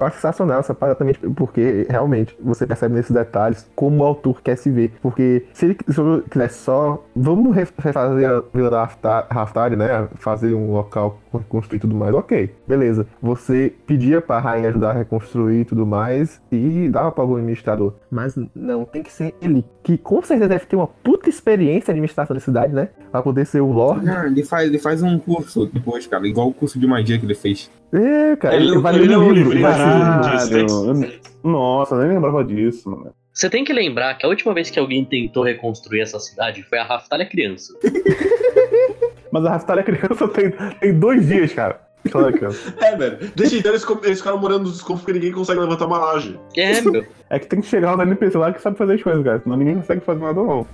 Eu 0.00 0.06
acho 0.06 0.16
sensacional 0.16 0.60
essa 0.60 0.74
parada 0.74 0.96
também, 0.98 1.14
porque 1.34 1.86
realmente 1.90 2.36
você 2.40 2.66
percebe 2.66 2.94
nesses 2.94 3.10
detalhes 3.10 3.68
como 3.74 4.02
o 4.02 4.06
autor 4.06 4.40
quer 4.42 4.56
se 4.56 4.70
ver. 4.70 4.92
Porque 5.02 5.44
se 5.52 5.66
ele, 5.66 5.76
se 5.88 6.00
ele 6.00 6.22
quisesse 6.30 6.58
só. 6.60 7.02
Vamos 7.16 7.54
ref- 7.54 7.72
refazer 7.78 8.30
a 8.30 8.42
Vila 8.54 8.70
da 8.70 8.80
Rafta- 8.82 9.26
Raftari, 9.30 9.74
né? 9.76 10.08
Fazer 10.16 10.54
um 10.54 10.70
local 10.72 11.18
construir 11.48 11.76
e 11.78 11.80
tudo 11.80 11.94
mais, 11.94 12.14
ok. 12.14 12.54
Beleza. 12.66 13.06
Você 13.22 13.72
pedia 13.86 14.20
pra 14.20 14.38
rainha 14.38 14.68
ajudar 14.68 14.90
a 14.90 14.94
reconstruir 14.94 15.60
e 15.60 15.64
tudo 15.64 15.86
mais. 15.86 16.40
E 16.50 16.88
dava 16.88 17.12
pra 17.12 17.22
algum 17.24 17.36
administrador. 17.36 17.94
Mas 18.10 18.34
não, 18.54 18.84
tem 18.84 19.02
que 19.02 19.12
ser 19.12 19.34
ele. 19.40 19.64
Que 19.82 19.96
com 19.98 20.22
certeza 20.22 20.48
deve 20.48 20.66
ter 20.66 20.76
uma 20.76 20.86
puta 20.86 21.28
experiência 21.28 21.86
de 21.86 21.90
administração 21.92 22.34
da 22.34 22.40
cidade, 22.40 22.72
né? 22.72 22.88
Pra 23.10 23.22
poder 23.22 23.46
ser 23.46 23.60
o 23.60 23.70
Lorde. 23.72 24.06
Não, 24.06 24.26
ele 24.26 24.42
faz, 24.44 24.68
ele 24.68 24.78
faz 24.78 25.02
um 25.02 25.18
curso 25.18 25.66
depois, 25.66 26.06
cara, 26.06 26.26
igual 26.26 26.48
o 26.48 26.54
curso 26.54 26.78
de 26.78 26.86
magia 26.86 27.18
que 27.18 27.24
ele 27.26 27.34
fez. 27.34 27.70
É, 27.92 28.36
cara, 28.36 28.54
Ele 28.56 28.64
ele, 28.66 28.74
não- 28.74 28.82
vai 28.82 28.92
ler 28.94 29.10
é 29.10 29.18
um 29.18 29.30
livro. 29.32 29.58
eu- 29.58 31.20
Nossa, 31.42 31.94
eu 31.94 32.00
nem 32.02 32.08
lembrava 32.14 32.44
disso, 32.44 32.90
mano. 32.90 33.12
Você 33.38 33.48
tem 33.48 33.62
que 33.62 33.72
lembrar 33.72 34.18
que 34.18 34.26
a 34.26 34.28
última 34.28 34.52
vez 34.52 34.68
que 34.68 34.80
alguém 34.80 35.04
tentou 35.04 35.44
reconstruir 35.44 36.00
essa 36.00 36.18
cidade 36.18 36.64
foi 36.64 36.76
a 36.76 36.82
Raftalha 36.82 37.24
criança. 37.24 37.72
Mas 39.30 39.44
a 39.44 39.50
Raftalha 39.50 39.84
criança 39.84 40.26
tem, 40.26 40.50
tem 40.80 40.98
dois 40.98 41.24
dias, 41.28 41.52
cara. 41.52 41.87
Criança. 42.04 42.72
É, 42.80 42.96
velho. 42.96 43.18
Desde 43.34 43.58
então 43.58 43.72
eles, 43.72 43.86
eles 44.02 44.18
ficaram 44.18 44.38
morando 44.38 44.62
nos 44.64 44.72
descontos 44.74 45.02
porque 45.02 45.12
ninguém 45.18 45.32
consegue 45.32 45.60
levantar 45.60 45.86
uma 45.86 45.98
laje. 45.98 46.38
É, 46.56 46.80
meu. 46.80 47.04
É 47.30 47.38
que 47.38 47.46
tem 47.46 47.60
que 47.60 47.66
chegar 47.66 47.94
lá 47.94 48.04
NPC 48.04 48.38
lá 48.38 48.52
que 48.52 48.62
sabe 48.62 48.76
fazer 48.78 48.94
as 48.94 49.02
coisas, 49.02 49.22
cara. 49.24 49.40
Senão 49.40 49.56
ninguém 49.56 49.74
consegue 49.76 50.00
fazer 50.00 50.20
nada, 50.20 50.40
não. 50.42 50.66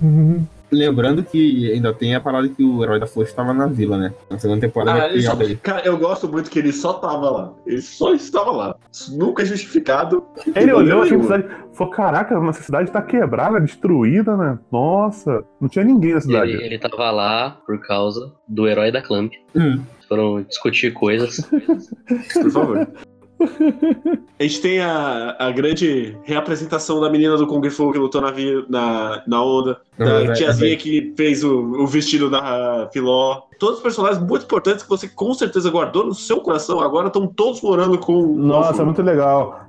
Lembrando 0.70 1.22
que 1.22 1.70
ainda 1.72 1.92
tem 1.92 2.14
a 2.14 2.20
parada 2.20 2.48
que 2.48 2.62
o 2.64 2.82
herói 2.82 2.98
da 2.98 3.06
força 3.06 3.30
estava 3.30 3.52
na 3.52 3.66
vila, 3.66 3.96
né? 3.96 4.12
Na 4.30 4.38
segunda 4.38 4.60
temporada 4.60 5.04
Ah, 5.04 5.08
ele 5.12 5.22
só- 5.22 5.36
cara, 5.62 5.82
eu 5.84 5.96
gosto 5.96 6.28
muito 6.28 6.50
que 6.50 6.58
ele 6.58 6.72
só 6.72 6.94
tava 6.94 7.30
lá. 7.30 7.52
Ele 7.66 7.80
só 7.80 8.12
estava 8.14 8.50
lá. 8.50 8.76
Isso 8.92 9.16
nunca 9.16 9.42
é 9.42 9.46
justificado. 9.46 10.24
Ele 10.54 10.72
olhou 10.72 11.02
assim, 11.02 11.20
cidade. 11.22 11.46
Falou: 11.74 11.92
caraca, 11.92 12.38
nossa 12.40 12.62
cidade 12.62 12.90
tá 12.90 13.02
quebrada, 13.02 13.60
destruída, 13.60 14.36
né? 14.36 14.58
Nossa, 14.72 15.44
não 15.60 15.68
tinha 15.68 15.84
ninguém 15.84 16.14
na 16.14 16.20
cidade. 16.20 16.52
Ele, 16.52 16.64
ele 16.64 16.78
tava 16.78 17.10
lá 17.10 17.58
por 17.66 17.78
causa 17.80 18.32
do 18.48 18.66
herói 18.66 18.90
da 18.90 19.02
Clamp. 19.02 19.32
Hum. 19.54 19.80
Foram 20.14 20.42
discutir 20.42 20.92
coisas. 20.92 21.40
Por 22.42 22.50
favor. 22.50 22.88
A 24.38 24.42
gente 24.42 24.60
tem 24.62 24.80
a, 24.80 25.36
a 25.38 25.50
grande 25.50 26.16
reapresentação 26.22 27.00
da 27.00 27.10
menina 27.10 27.36
do 27.36 27.46
Kung 27.46 27.68
Fu 27.68 27.92
que 27.92 27.98
lutou 27.98 28.20
na, 28.20 28.30
vi- 28.30 28.64
na, 28.68 29.22
na 29.26 29.42
onda, 29.44 29.80
da 29.98 30.24
vai- 30.24 30.32
tiazinha 30.34 30.70
vai- 30.70 30.76
que 30.76 31.12
fez 31.16 31.42
o, 31.44 31.82
o 31.82 31.86
vestido 31.86 32.30
da 32.30 32.88
Filó. 32.92 33.42
Todos 33.58 33.76
os 33.78 33.82
personagens 33.82 34.22
muito 34.22 34.44
importantes 34.44 34.82
que 34.84 34.88
você 34.88 35.08
com 35.08 35.34
certeza 35.34 35.68
guardou 35.70 36.06
no 36.06 36.14
seu 36.14 36.40
coração 36.40 36.80
agora 36.80 37.08
estão 37.08 37.26
todos 37.26 37.60
morando 37.60 37.98
com. 37.98 38.22
Nossa, 38.36 38.82
é 38.82 38.84
muito 38.84 39.02
legal. 39.02 39.66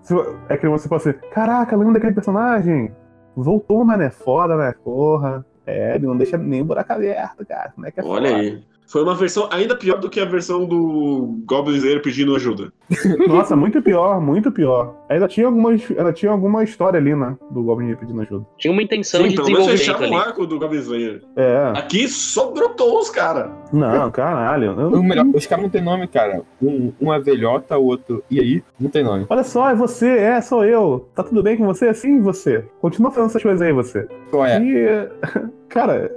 É 0.47 0.57
que 0.57 0.67
você 0.69 0.87
fala 0.87 1.01
assim: 1.01 1.13
caraca, 1.31 1.75
lembra 1.75 1.93
daquele 1.95 2.13
personagem? 2.13 2.91
Voltou, 3.35 3.83
mano, 3.83 4.03
é 4.03 4.11
foda, 4.11 4.55
né? 4.55 4.73
Porra. 4.83 5.45
É, 5.67 5.95
ele 5.95 6.05
não 6.05 6.15
deixa 6.15 6.37
nem 6.37 6.61
o 6.61 6.65
buraco 6.65 6.93
aberto, 6.93 7.43
cara. 7.45 7.71
Como 7.73 7.87
é 7.87 7.91
que 7.91 7.99
é 7.99 8.03
Olha 8.03 8.29
foda. 8.29 8.39
aí. 8.41 8.63
Foi 8.87 9.03
uma 9.03 9.15
versão 9.15 9.47
ainda 9.51 9.75
pior 9.75 9.99
do 9.99 10.09
que 10.09 10.19
a 10.19 10.25
versão 10.25 10.65
do 10.65 11.39
Goblin 11.45 11.77
Slayer 11.77 12.01
pedindo 12.01 12.35
ajuda. 12.35 12.71
Nossa, 13.27 13.55
muito 13.55 13.81
pior, 13.81 14.21
muito 14.21 14.51
pior. 14.51 14.95
Ainda 15.09 15.27
tinha 15.27 15.47
alguma, 15.47 15.71
ainda 15.71 16.13
tinha 16.13 16.31
alguma 16.31 16.63
história 16.63 16.99
ali, 16.99 17.15
né? 17.15 17.35
Do 17.49 17.63
Goblin 17.63 17.95
pedindo 17.95 18.21
ajuda. 18.21 18.45
Tinha 18.57 18.71
uma 18.71 18.83
intenção 18.83 19.23
Sim, 19.23 19.29
de 19.29 19.35
pelo 19.35 19.49
menos 19.49 19.67
fechava 19.67 20.07
o 20.07 20.15
arco 20.15 20.45
do 20.45 20.59
Goblin 20.59 20.79
Slayer. 20.79 21.23
É. 21.35 21.73
Aqui 21.75 22.07
só 22.07 22.51
brotou 22.51 22.99
os 22.99 23.09
caras. 23.09 23.49
Não, 23.73 24.11
caralho. 24.11 24.79
eu 24.79 25.03
melhor, 25.03 25.25
os 25.33 25.45
caras 25.45 25.63
não 25.63 25.69
tem 25.69 25.81
nome, 25.81 26.07
cara. 26.07 26.43
Um, 26.61 26.93
um 27.01 27.13
é 27.13 27.19
velhota, 27.19 27.77
o 27.77 27.85
outro. 27.85 28.23
E 28.29 28.39
aí? 28.39 28.63
Não 28.79 28.89
tem 28.89 29.03
nome. 29.03 29.25
Olha 29.29 29.43
só, 29.43 29.69
é 29.69 29.75
você, 29.75 30.07
é, 30.07 30.41
sou 30.41 30.63
eu. 30.63 31.09
Tá 31.15 31.23
tudo 31.23 31.41
bem 31.41 31.57
com 31.57 31.65
você? 31.65 31.93
Sim, 31.93 32.21
você. 32.21 32.65
Continua 32.79 33.11
fazendo 33.11 33.29
essas 33.29 33.43
coisas 33.43 33.61
aí, 33.61 33.73
você. 33.73 34.07
Qual 34.29 34.45
é? 34.45 34.59
E, 34.59 35.09
cara, 35.69 36.11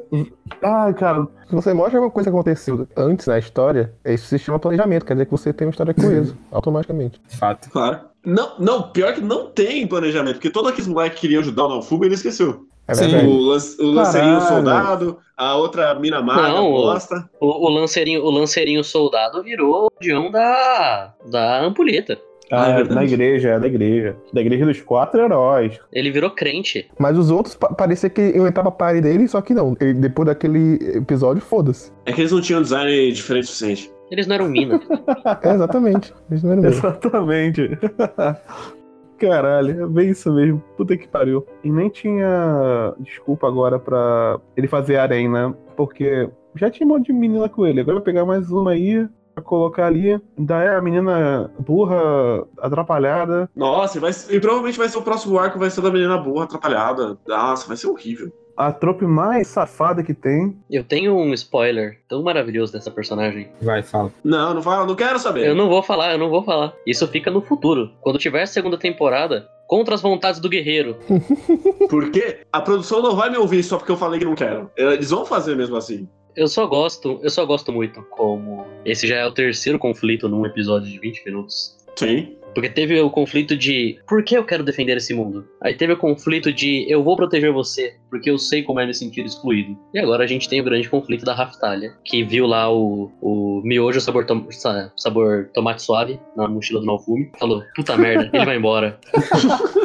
ai, 0.62 0.94
cara, 0.94 1.26
Se 1.48 1.54
você 1.54 1.72
mostra 1.74 1.98
alguma 1.98 2.10
coisa 2.12 2.30
que 2.30 2.34
aconteceu 2.36 2.86
antes 2.96 3.26
na 3.26 3.38
história, 3.38 3.94
isso 4.04 4.26
se 4.26 4.38
chama 4.38 4.58
planejamento, 4.58 5.04
quer 5.04 5.14
dizer 5.14 5.26
que 5.26 5.30
você 5.32 5.52
tem 5.52 5.66
uma 5.66 5.70
história 5.72 5.94
coesa, 5.94 6.36
automaticamente. 6.50 7.20
Fato. 7.38 7.70
Claro. 7.70 8.00
Não, 8.24 8.58
não, 8.58 8.82
pior 8.90 9.14
que 9.14 9.20
não 9.20 9.46
tem 9.50 9.86
planejamento, 9.86 10.34
porque 10.34 10.50
todos 10.50 10.70
aqueles 10.70 10.88
moleques 10.88 11.14
que 11.16 11.22
queriam 11.22 11.40
ajudar 11.40 11.64
o 11.64 11.68
Naofumi, 11.68 12.06
ele 12.06 12.14
esqueceu. 12.14 12.66
É 12.86 12.94
Sim. 12.94 13.02
verdade. 13.08 13.26
O, 13.26 13.38
lance, 13.38 13.82
o 13.82 13.90
lanceirinho 13.90 14.40
soldado, 14.40 15.18
a 15.36 15.54
outra 15.56 15.94
mina 15.94 16.20
o- 16.20 16.70
bosta. 16.72 17.28
O, 17.38 17.66
o 17.66 17.70
lanceirinho, 17.70 18.24
o 18.24 18.30
lanceirinho 18.30 18.82
soldado 18.82 19.42
virou 19.42 19.84
o 19.84 19.88
guardião 19.92 20.30
da, 20.30 21.12
da 21.30 21.60
ampulheta. 21.60 22.18
Ah, 22.50 22.68
é 22.70 22.74
verdade. 22.76 22.94
da 22.94 23.04
igreja, 23.04 23.48
é 23.50 23.60
da 23.60 23.66
igreja. 23.66 24.16
Da 24.32 24.40
igreja 24.40 24.64
dos 24.66 24.80
quatro 24.80 25.20
heróis. 25.20 25.78
Ele 25.92 26.10
virou 26.10 26.30
crente. 26.30 26.88
Mas 26.98 27.18
os 27.18 27.30
outros 27.30 27.54
pa- 27.54 27.72
parecia 27.74 28.08
que 28.08 28.20
eu 28.20 28.46
entrava 28.46 28.70
pra 28.70 28.86
party 28.86 29.00
dele, 29.02 29.28
só 29.28 29.40
que 29.40 29.52
não. 29.54 29.76
Ele- 29.80 29.94
depois 29.94 30.26
daquele 30.26 30.74
episódio, 30.96 31.42
foda-se. 31.42 31.92
É 32.06 32.12
que 32.12 32.20
eles 32.22 32.32
não 32.32 32.40
tinham 32.40 32.62
design 32.62 33.12
diferente 33.12 33.44
o 33.44 33.46
suficiente. 33.48 33.92
Eles 34.10 34.26
não 34.26 34.34
eram 34.36 34.48
mina. 34.48 34.80
É, 35.42 35.52
exatamente. 35.54 36.14
Eles 36.30 36.42
não 36.42 36.52
eram 36.52 36.62
mesmo. 36.62 36.78
Exatamente. 36.78 37.78
Caralho, 39.18 39.82
é 39.82 39.86
bem 39.88 40.10
isso 40.10 40.32
mesmo. 40.32 40.62
Puta 40.76 40.96
que 40.96 41.08
pariu. 41.08 41.44
E 41.64 41.70
nem 41.70 41.88
tinha 41.88 42.94
desculpa 43.00 43.48
agora 43.48 43.78
pra 43.78 44.38
ele 44.56 44.68
fazer 44.68 44.96
harém, 44.96 45.28
né? 45.28 45.52
Porque 45.76 46.28
já 46.54 46.70
tinha 46.70 46.86
um 46.86 46.90
monte 46.90 47.06
de 47.06 47.12
menina 47.12 47.48
com 47.48 47.66
ele. 47.66 47.80
Agora 47.80 47.96
vai 47.96 48.04
pegar 48.04 48.24
mais 48.24 48.48
uma 48.50 48.70
aí. 48.72 49.06
Colocar 49.40 49.86
ali. 49.86 50.10
É 50.12 50.68
a 50.76 50.80
menina 50.80 51.50
burra, 51.58 52.46
atrapalhada. 52.58 53.48
Nossa, 53.54 53.98
e, 53.98 54.00
vai, 54.00 54.10
e 54.30 54.40
provavelmente 54.40 54.78
vai 54.78 54.88
ser 54.88 54.98
o 54.98 55.02
próximo 55.02 55.38
arco, 55.38 55.58
vai 55.58 55.70
ser 55.70 55.80
da 55.80 55.90
menina 55.90 56.18
burra, 56.18 56.44
atrapalhada. 56.44 57.18
Nossa, 57.26 57.66
vai 57.66 57.76
ser 57.76 57.86
horrível. 57.86 58.32
A 58.56 58.72
trope 58.72 59.06
mais 59.06 59.46
safada 59.46 60.02
que 60.02 60.12
tem. 60.12 60.58
Eu 60.68 60.82
tenho 60.82 61.16
um 61.16 61.32
spoiler 61.32 62.00
tão 62.08 62.24
maravilhoso 62.24 62.72
dessa 62.72 62.90
personagem. 62.90 63.48
Vai, 63.62 63.84
fala. 63.84 64.12
Não, 64.24 64.52
não 64.52 64.62
fala, 64.62 64.84
não 64.84 64.96
quero 64.96 65.18
saber. 65.20 65.46
Eu 65.46 65.54
não 65.54 65.68
vou 65.68 65.80
falar, 65.80 66.10
eu 66.10 66.18
não 66.18 66.28
vou 66.28 66.42
falar. 66.42 66.72
Isso 66.84 67.06
fica 67.06 67.30
no 67.30 67.40
futuro. 67.40 67.92
Quando 68.00 68.18
tiver 68.18 68.42
a 68.42 68.46
segunda 68.46 68.76
temporada, 68.76 69.46
contra 69.68 69.94
as 69.94 70.02
vontades 70.02 70.40
do 70.40 70.48
guerreiro. 70.48 70.96
Porque 71.88 72.38
a 72.52 72.60
produção 72.60 73.00
não 73.00 73.14
vai 73.14 73.30
me 73.30 73.36
ouvir 73.36 73.62
só 73.62 73.76
porque 73.76 73.92
eu 73.92 73.96
falei 73.96 74.18
que 74.18 74.24
não 74.24 74.34
quero. 74.34 74.68
Eles 74.76 75.10
vão 75.10 75.24
fazer 75.24 75.54
mesmo 75.54 75.76
assim. 75.76 76.08
Eu 76.38 76.46
só 76.46 76.66
gosto, 76.66 77.18
eu 77.22 77.30
só 77.30 77.44
gosto 77.44 77.72
muito 77.72 78.00
como 78.10 78.64
esse 78.84 79.06
já 79.08 79.16
é 79.16 79.26
o 79.26 79.32
terceiro 79.32 79.78
conflito 79.78 80.28
num 80.28 80.46
episódio 80.46 80.88
de 80.90 80.98
20 80.98 81.24
minutos. 81.26 81.76
Sim. 81.96 82.34
Porque 82.54 82.68
teve 82.70 82.98
o 83.00 83.10
conflito 83.10 83.56
de 83.56 83.98
por 84.08 84.22
que 84.24 84.36
eu 84.36 84.44
quero 84.44 84.64
defender 84.64 84.96
esse 84.96 85.12
mundo? 85.12 85.46
Aí 85.60 85.74
teve 85.74 85.92
o 85.92 85.96
conflito 85.96 86.52
de 86.52 86.86
eu 86.90 87.02
vou 87.04 87.14
proteger 87.16 87.52
você, 87.52 87.94
porque 88.08 88.30
eu 88.30 88.38
sei 88.38 88.62
como 88.62 88.80
é 88.80 88.86
me 88.86 88.94
sentir 88.94 89.24
excluído. 89.24 89.76
E 89.92 89.98
agora 89.98 90.24
a 90.24 90.26
gente 90.26 90.48
tem 90.48 90.60
o 90.60 90.64
grande 90.64 90.88
conflito 90.88 91.24
da 91.24 91.34
Raftalha, 91.34 91.92
que 92.04 92.22
viu 92.24 92.46
lá 92.46 92.72
o, 92.72 93.12
o 93.20 93.60
miojo 93.64 94.00
sabor, 94.00 94.24
tom- 94.24 94.46
sa- 94.50 94.90
sabor 94.96 95.50
tomate 95.52 95.82
suave 95.82 96.18
na 96.36 96.48
mochila 96.48 96.80
do 96.80 96.86
Malfume. 96.86 97.30
Falou, 97.38 97.62
puta 97.76 97.96
merda, 97.96 98.30
ele 98.32 98.44
vai 98.44 98.56
embora. 98.56 98.98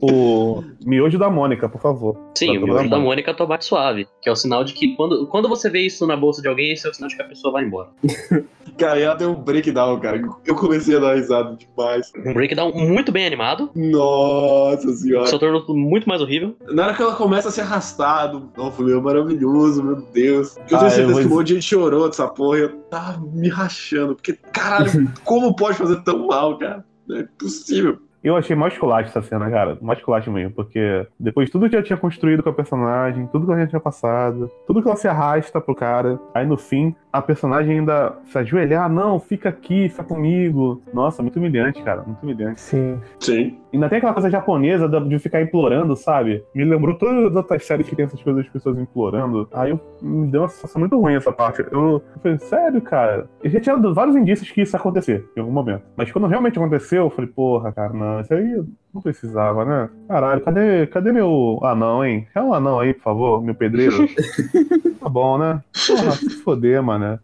O 0.00 0.62
miojo 0.84 1.18
da 1.18 1.28
Mônica, 1.28 1.68
por 1.68 1.80
favor. 1.80 2.16
Sim, 2.36 2.58
o 2.58 2.64
miojo 2.64 2.88
da 2.88 2.98
Mônica 2.98 3.34
tomate 3.34 3.64
suave, 3.64 4.06
que 4.22 4.28
é 4.28 4.32
o 4.32 4.36
sinal 4.36 4.62
de 4.62 4.72
que 4.72 4.94
quando, 4.94 5.26
quando 5.26 5.48
você 5.48 5.68
vê 5.68 5.80
isso 5.80 6.06
na 6.06 6.16
bolsa 6.16 6.40
de 6.40 6.48
alguém, 6.48 6.72
esse 6.72 6.86
é 6.86 6.90
o 6.90 6.94
sinal 6.94 7.08
de 7.08 7.16
que 7.16 7.22
a 7.22 7.26
pessoa 7.26 7.52
vai 7.52 7.64
embora. 7.64 7.88
Cara, 8.78 9.00
ela 9.00 9.14
deu 9.14 9.30
um 9.30 9.34
breakdown, 9.34 9.98
cara. 9.98 10.22
Eu 10.46 10.54
comecei 10.54 10.96
a 10.96 11.00
dar 11.00 11.16
risada 11.16 11.56
demais. 11.56 12.12
Um 12.24 12.32
breakdown 12.32 12.70
muito 12.72 13.10
bem 13.10 13.26
animado, 13.26 13.68
Nossa 13.74 14.88
senhora. 14.92 15.26
só 15.26 15.36
tornou 15.36 15.62
tudo 15.62 15.76
muito 15.78 16.08
mais 16.08 16.20
horrível. 16.22 16.54
Na 16.70 16.84
hora 16.84 16.94
que 16.94 17.02
ela 17.02 17.16
começa 17.16 17.48
a 17.48 17.50
se 17.50 17.60
arrastar, 17.60 18.30
do... 18.30 18.48
nossa, 18.56 18.80
meu, 18.80 19.02
maravilhoso, 19.02 19.82
meu 19.82 19.96
Deus. 19.96 20.56
Eu 20.56 20.62
Ah, 20.62 20.66
tenho 20.66 20.82
eu 20.84 20.90
certeza 20.90 21.12
vou 21.12 21.20
que 21.22 21.26
um 21.26 21.30
monte 21.36 21.46
de 21.48 21.54
gente 21.54 21.64
chorou 21.64 22.06
dessa 22.08 22.28
porra 22.28 22.58
e 22.58 22.62
eu 22.62 22.76
tava 22.82 23.20
me 23.32 23.48
rachando. 23.48 24.14
Porque, 24.14 24.34
caralho, 24.52 25.10
como 25.24 25.56
pode 25.56 25.76
fazer 25.76 26.00
tão 26.04 26.28
mal, 26.28 26.56
cara? 26.56 26.84
Não 27.08 27.16
é 27.18 27.24
possível. 27.38 27.98
Eu 28.22 28.36
achei 28.36 28.56
mais 28.56 28.76
culache 28.76 29.08
essa 29.08 29.22
cena, 29.22 29.48
cara. 29.50 29.78
Mais 29.80 30.00
culache 30.02 30.28
mesmo, 30.28 30.52
porque 30.52 31.06
depois 31.18 31.46
de 31.46 31.52
tudo 31.52 31.68
que 31.68 31.76
eu 31.76 31.82
tinha 31.82 31.96
construído 31.96 32.42
com 32.42 32.50
a 32.50 32.52
personagem, 32.52 33.26
tudo 33.28 33.46
que 33.46 33.52
a 33.52 33.58
gente 33.58 33.70
tinha 33.70 33.80
passado, 33.80 34.50
tudo 34.66 34.82
que 34.82 34.88
ela 34.88 34.96
se 34.96 35.06
arrasta 35.06 35.60
pro 35.60 35.74
cara, 35.74 36.18
aí 36.34 36.46
no 36.46 36.56
fim, 36.56 36.94
a 37.12 37.22
personagem 37.22 37.78
ainda 37.78 38.16
se 38.26 38.38
ajoelhar, 38.38 38.88
não, 38.90 39.20
fica 39.20 39.48
aqui, 39.48 39.88
fica 39.88 40.04
comigo. 40.04 40.82
Nossa, 40.92 41.22
muito 41.22 41.38
humilhante, 41.38 41.82
cara, 41.82 42.02
muito 42.02 42.22
humilhante. 42.22 42.60
Sim. 42.60 43.00
Sim. 43.20 43.58
Ainda 43.72 43.88
tem 43.88 43.98
aquela 43.98 44.12
coisa 44.12 44.30
japonesa 44.30 44.88
de 44.88 45.18
ficar 45.18 45.42
implorando, 45.42 45.94
sabe? 45.96 46.44
Me 46.54 46.64
lembrou 46.64 46.96
todas 46.96 47.26
as 47.26 47.36
outras 47.36 47.64
séries 47.64 47.88
que 47.88 47.94
tem 47.94 48.04
essas 48.04 48.22
coisas 48.22 48.44
das 48.44 48.52
pessoas 48.52 48.78
implorando. 48.78 49.48
Aí 49.52 49.70
eu, 49.70 49.80
me 50.00 50.26
deu 50.28 50.42
uma 50.42 50.48
sensação 50.48 50.80
muito 50.80 50.98
ruim 50.98 51.14
essa 51.14 51.32
parte. 51.32 51.60
Eu, 51.70 52.02
eu 52.14 52.20
falei, 52.22 52.38
sério, 52.38 52.80
cara? 52.80 53.28
Eu 53.42 53.50
já 53.50 53.60
tinha 53.60 53.76
vários 53.76 54.16
indícios 54.16 54.50
que 54.50 54.62
isso 54.62 54.74
ia 54.74 54.80
acontecer 54.80 55.28
em 55.36 55.40
algum 55.40 55.52
momento. 55.52 55.82
Mas 55.96 56.10
quando 56.10 56.26
realmente 56.26 56.58
aconteceu, 56.58 57.04
eu 57.04 57.10
falei, 57.10 57.30
porra, 57.30 57.72
cara, 57.72 57.92
não, 57.92 58.20
isso 58.20 58.32
aí 58.32 58.64
não 58.92 59.02
precisava, 59.02 59.64
né? 59.64 59.90
Caralho, 60.08 60.40
cadê, 60.40 60.86
cadê 60.86 61.12
meu 61.12 61.58
anão, 61.62 62.04
hein? 62.04 62.26
É 62.34 62.40
um 62.40 62.54
anão 62.54 62.80
aí, 62.80 62.94
por 62.94 63.02
favor, 63.02 63.42
meu 63.42 63.54
pedreiro. 63.54 64.08
tá 65.00 65.08
bom, 65.08 65.38
né? 65.38 65.62
Porra, 65.86 66.12
se 66.12 66.30
foder, 66.30 66.82
mano. 66.82 67.18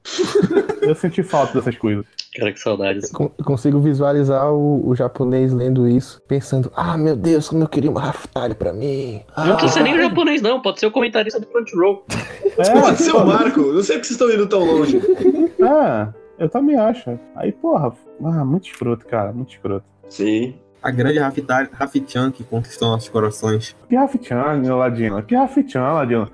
Eu 0.83 0.95
senti 0.95 1.23
falta 1.23 1.55
dessas 1.55 1.77
coisas. 1.77 2.05
Cara, 2.35 2.53
que 2.53 2.59
saudades. 2.59 3.13
Eu 3.13 3.31
consigo 3.45 3.79
visualizar 3.79 4.53
o, 4.53 4.89
o 4.89 4.95
japonês 4.97 5.53
lendo 5.53 5.87
isso, 5.87 6.21
pensando: 6.27 6.71
ah, 6.75 6.99
meu 6.99 7.15
Deus, 7.15 7.49
como 7.49 7.63
eu 7.63 7.69
queria 7.69 7.91
uma 7.91 8.01
Raftalha 8.01 8.55
pra 8.55 8.73
mim. 8.73 9.23
Ah, 9.37 9.47
Não 9.47 9.57
precisa 9.57 9.75
ser 9.75 9.83
nem 9.85 9.95
o 9.95 10.03
japonês, 10.03 10.43
não. 10.43 10.61
Pode 10.61 10.81
ser 10.81 10.87
o 10.87 10.91
comentarista 10.91 11.39
do 11.39 11.47
Crunchyroll. 11.47 12.05
É, 12.59 12.81
Pode 12.81 12.99
ser 13.03 13.13
o 13.13 13.25
Marco. 13.25 13.61
Não 13.61 13.83
sei 13.83 13.97
porque 13.97 14.09
vocês 14.09 14.11
estão 14.11 14.31
indo 14.31 14.47
tão 14.49 14.65
longe. 14.65 15.01
É, 15.65 16.45
eu 16.45 16.49
também 16.51 16.77
acho. 16.77 17.19
Aí, 17.37 17.51
porra, 17.51 17.91
ah, 18.23 18.45
muito 18.45 18.67
escroto, 18.69 19.07
cara, 19.07 19.33
muito 19.33 19.53
escroto. 19.53 19.87
Sim. 20.11 20.57
A 20.83 20.91
grande 20.91 21.19
Rafitian 21.19 22.31
que 22.31 22.45
conquistou 22.45 22.91
nossos 22.91 23.09
corações. 23.09 23.75
Piaf-chan, 23.89 24.61
Ladino. 24.77 25.23
Piaf-chan, 25.23 25.81
Ladino. 25.81 26.31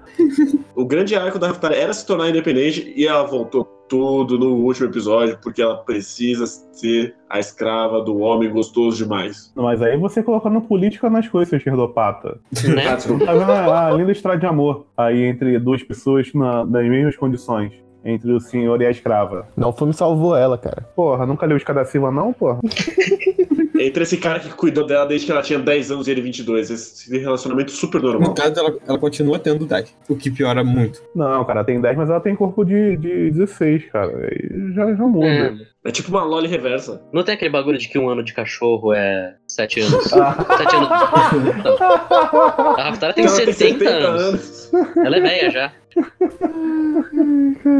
O 0.75 0.85
grande 0.85 1.15
arco 1.15 1.39
da 1.39 1.49
Raftalia 1.49 1.79
era 1.79 1.93
se 1.93 2.05
tornar 2.05 2.29
independente 2.29 2.93
e 2.97 3.07
ela 3.07 3.23
voltou 3.23 3.80
tudo 3.91 4.39
no 4.39 4.55
último 4.55 4.87
episódio 4.89 5.37
porque 5.43 5.61
ela 5.61 5.77
precisa 5.79 6.47
ser 6.47 7.15
a 7.29 7.39
escrava 7.41 8.01
do 8.01 8.19
homem 8.19 8.49
gostoso 8.51 8.97
demais. 8.97 9.53
Mas 9.57 9.83
aí 9.83 9.97
você 9.99 10.23
colocando 10.23 10.61
política 10.61 11.11
nas 11.11 11.29
coisas, 11.29 11.49
seu 11.51 11.59
esquerdopata. 11.59 12.39
Né? 12.73 12.85
Tá 12.97 13.33
vendo 13.35 13.51
a, 13.53 13.89
a 13.89 13.91
linda 13.91 14.13
estrada 14.13 14.39
de 14.39 14.47
amor 14.47 14.87
aí 14.97 15.25
entre 15.25 15.59
duas 15.59 15.83
pessoas 15.83 16.33
na- 16.33 16.65
nas 16.65 16.87
mesmas 16.89 17.17
condições. 17.17 17.73
Entre 18.03 18.33
o 18.33 18.41
senhor 18.41 18.81
e 18.81 18.87
a 18.87 18.91
escrava. 18.91 19.47
Não, 19.55 19.69
o 19.69 19.73
filme 19.75 19.93
salvou 19.93 20.35
ela, 20.35 20.57
cara. 20.57 20.89
Porra, 20.97 21.27
nunca 21.27 21.45
leu 21.45 21.59
Escada 21.59 21.85
Silva, 21.85 22.11
não, 22.11 22.33
porra? 22.33 22.59
Entre 23.87 24.03
esse 24.03 24.17
cara 24.19 24.39
que 24.41 24.51
cuidou 24.51 24.87
dela 24.87 25.07
desde 25.07 25.27
que 25.27 25.33
ela 25.33 25.43
tinha 25.43 25.59
10 25.59 25.91
anos 25.91 26.07
e 26.07 26.11
ele 26.11 26.21
22. 26.21 26.71
Esse 26.71 27.19
relacionamento 27.19 27.71
super 27.71 28.01
No 28.03 28.13
normal. 28.13 28.35
caso, 28.35 28.59
ela, 28.59 28.77
ela 28.87 28.99
continua 28.99 29.39
tendo 29.39 29.65
10, 29.65 29.97
o 30.09 30.17
que 30.17 30.31
piora 30.31 30.63
muito. 30.63 31.03
Não, 31.15 31.45
cara, 31.45 31.65
tem 31.65 31.81
10, 31.81 31.97
mas 31.97 32.11
ela 32.11 32.21
tem 32.21 32.37
corpo 32.37 32.65
de, 32.65 32.97
de 32.99 33.31
16, 33.31 33.85
cara. 33.91 34.11
Aí 34.17 34.73
já, 34.75 34.95
já 34.95 35.05
muda. 35.05 35.27
É, 35.27 35.55
É 35.89 35.91
tipo 35.91 36.11
uma 36.11 36.23
loli 36.23 36.47
reversa. 36.47 37.01
não 37.13 37.23
tem 37.23 37.35
aquele 37.35 37.51
bagulho 37.51 37.79
de 37.79 37.89
que 37.89 37.99
um 37.99 38.09
ano 38.11 38.23
de 38.23 38.35
cachorro 38.35 38.93
é 38.93 39.35
sete 39.47 39.81
anos. 39.81 40.13
Ah. 40.13 40.37
Sete 40.59 40.77
anos. 40.77 40.89
Não. 41.65 42.71
A 42.77 42.83
Raftalia 42.85 43.15
tem 43.15 43.25
Ela 43.25 43.35
70, 43.35 43.89
anos. 43.89 44.71
Ela 44.97 45.17
é 45.17 45.21
velha 45.21 45.51
já. 45.51 45.73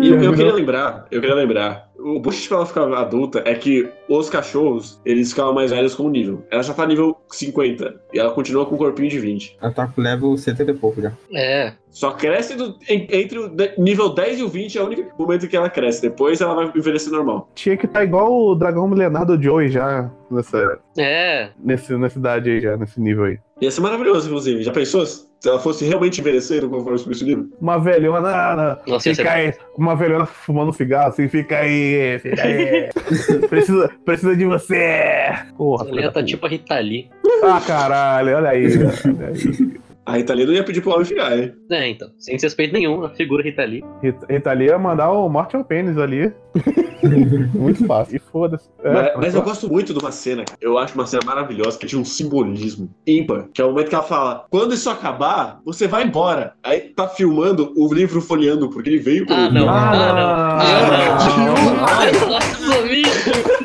E 0.03 0.09
eu, 0.09 0.23
eu 0.23 0.33
queria 0.35 0.53
lembrar, 0.55 1.07
eu 1.11 1.21
queria 1.21 1.35
lembrar. 1.37 1.89
O 1.99 2.19
bullshit 2.19 2.49
pra 2.49 2.59
ela 2.59 2.67
ficar 2.67 2.83
adulta 2.95 3.43
é 3.45 3.55
que 3.55 3.89
os 4.09 4.31
cachorros, 4.31 4.99
eles 5.05 5.31
ficavam 5.31 5.53
mais 5.55 5.71
velhos 5.71 5.95
com 5.95 6.05
o 6.05 6.11
nível. 6.11 6.45
Ela 6.51 6.63
já 6.63 6.73
tá 6.73 6.87
nível 6.87 7.17
50 7.31 7.95
e 8.13 8.19
ela 8.19 8.31
continua 8.33 8.65
com 8.65 8.75
um 8.75 8.79
corpinho 8.79 9.11
de 9.11 9.19
20. 9.19 9.59
Ela 9.61 9.71
tá 9.73 9.87
com 9.87 10.01
level 10.01 10.35
70 10.37 10.71
e 10.71 10.75
pouco 10.75 11.03
já. 11.03 11.13
É. 11.35 11.75
Só 11.91 12.13
cresce 12.13 12.55
do- 12.57 12.77
en- 12.89 13.07
entre 13.11 13.39
o 13.39 13.53
nível 13.77 14.09
10 14.09 14.39
e 14.39 14.43
o 14.43 14.49
20 14.49 14.79
é 14.79 14.83
o 14.83 14.87
único 14.87 15.23
momento 15.23 15.47
que 15.47 15.57
ela 15.57 15.69
cresce. 15.69 16.01
Depois 16.01 16.41
ela 16.41 16.55
vai 16.55 16.73
envelhecer 16.75 17.13
normal. 17.13 17.51
Tinha 17.55 17.77
que 17.77 17.85
estar 17.85 18.03
igual 18.03 18.33
o 18.33 18.55
dragão 18.55 18.89
milenar 18.89 19.27
do 19.27 19.41
Joey 19.41 19.69
já 19.69 20.11
nessa, 20.31 20.81
É. 20.97 21.51
nesse, 21.63 21.95
nessa 21.99 22.19
idade 22.19 22.49
aí, 22.51 22.61
já, 22.61 22.77
nesse 22.79 22.99
nível 23.01 23.25
aí. 23.25 23.39
Ia 23.61 23.71
ser 23.71 23.83
maravilhoso, 23.83 24.27
inclusive. 24.29 24.63
Já 24.63 24.73
pensou 24.73 25.05
se 25.05 25.29
ela 25.49 25.59
fosse 25.59 25.87
realmente 25.87 26.21
envelhecendo 26.21 26.69
conforme 26.69 27.01
o 27.01 27.25
nível? 27.25 27.49
Uma 27.61 27.79
velhona, 27.79 28.79
Nossa, 28.87 29.09
ia 29.09 29.15
ser 29.15 29.23
fica 29.23 29.33
aí, 29.33 29.55
uma 29.77 29.97
velhona 29.97 30.27
fumando 30.27 30.73
cigarro, 30.73 31.09
assim, 31.09 31.29
fica 31.29 31.59
aí, 31.59 32.19
fica 32.19 32.43
aí. 32.43 32.91
precisa, 33.49 33.91
precisa 34.05 34.37
de 34.37 34.45
você. 34.45 35.33
Porra, 35.57 35.89
Ela 35.89 36.13
tá 36.13 36.23
tipo 36.23 36.45
a 36.45 36.49
Rita 36.49 36.79
Lee. 36.79 37.09
Ah, 37.43 37.61
caralho, 37.67 38.37
olha 38.37 38.51
aí. 38.51 38.67
olha 38.67 39.29
aí. 39.29 39.81
A 40.11 40.19
Itália 40.19 40.47
não 40.47 40.53
ia 40.53 40.65
pedir 40.65 40.81
pro 40.81 40.93
homem 40.93 41.05
ficar, 41.05 41.39
hein? 41.39 41.53
É, 41.71 41.89
então. 41.89 42.09
Sem 42.19 42.37
respeito 42.37 42.73
nenhum, 42.73 43.05
a 43.05 43.11
figura 43.11 43.43
Rita 43.43 43.65
Lee. 43.65 43.85
Rita, 44.03 44.27
Rita 44.29 44.53
Lee 44.53 44.69
ia 44.69 44.79
mandar 44.79 45.11
o 45.13 45.29
morte 45.29 45.57
ao 45.57 45.65
pênis 45.65 45.97
ali. 45.99 46.33
Muito 47.55 47.87
fácil. 47.87 48.17
E 48.17 48.19
foda-se. 48.19 48.69
É, 48.83 48.93
mas, 48.93 49.13
mas 49.17 49.35
eu 49.35 49.43
gosto 49.43 49.69
muito 49.71 49.95
de 49.95 49.99
uma 49.99 50.13
cena, 50.13 50.45
cara. 50.45 50.59
eu 50.61 50.77
acho 50.77 50.95
uma 50.95 51.07
cena 51.07 51.23
maravilhosa, 51.25 51.79
que 51.79 51.87
tinha 51.87 52.01
um 52.01 52.05
simbolismo 52.05 52.91
ímpar, 53.07 53.47
que 53.55 53.63
é 53.63 53.65
o 53.65 53.71
momento 53.71 53.89
que 53.89 53.95
ela 53.95 54.05
fala: 54.05 54.45
quando 54.51 54.75
isso 54.75 54.91
acabar, 54.91 55.61
você 55.65 55.87
vai 55.87 56.05
embora. 56.05 56.53
Aí 56.63 56.81
tá 56.81 57.09
filmando 57.09 57.73
o 57.77 57.93
livro 57.93 58.21
folheando, 58.21 58.69
porque 58.69 58.91
ele 58.91 58.99
veio 58.99 59.25
com 59.27 59.33
Ah, 59.33 59.51
não. 59.51 59.69
Ah, 59.69 60.61
Ah, 60.61 61.37
não. 61.39 61.47
não. 61.47 61.81
Ah, 61.81 62.05
não. 62.21 62.29
Nossa, 62.31 62.83
bicho. 62.83 63.60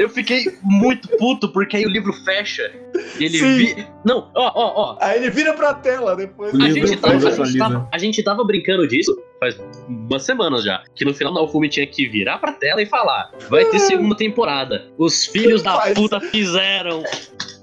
Eu 0.00 0.08
fiquei 0.08 0.56
muito 0.62 1.08
puto 1.18 1.52
porque 1.52 1.76
aí 1.76 1.84
o 1.84 1.90
livro 1.90 2.12
fecha. 2.24 2.72
E 3.18 3.24
ele 3.24 3.38
Sim. 3.38 3.56
vi... 3.56 3.86
Não, 4.04 4.30
ó, 4.34 4.52
ó, 4.54 4.72
ó. 4.76 4.98
Aí 5.00 5.18
ele 5.18 5.30
vira 5.30 5.52
pra 5.52 5.74
tela 5.74 6.16
depois. 6.16 6.54
A 6.54 6.56
livro 6.56 6.88
gente, 6.88 7.00
tava, 7.00 7.16
a, 7.16 7.30
gente 7.30 7.58
tava, 7.58 7.88
a 7.92 7.98
gente 7.98 8.22
tava 8.22 8.44
brincando 8.44 8.88
disso 8.88 9.14
faz 9.40 9.58
umas 9.88 10.22
semanas 10.22 10.62
já. 10.62 10.82
Que 10.94 11.04
no 11.04 11.14
final 11.14 11.32
da 11.32 11.40
Alfume 11.40 11.68
tinha 11.68 11.86
que 11.86 12.06
virar 12.06 12.38
pra 12.38 12.52
tela 12.52 12.80
e 12.82 12.86
falar: 12.86 13.32
vai 13.48 13.64
ter 13.64 13.78
segunda 13.80 14.14
temporada. 14.14 14.86
Os 14.98 15.24
filhos 15.24 15.62
da 15.62 15.76
Faz. 15.78 15.94
puta 15.94 16.20
fizeram. 16.20 17.02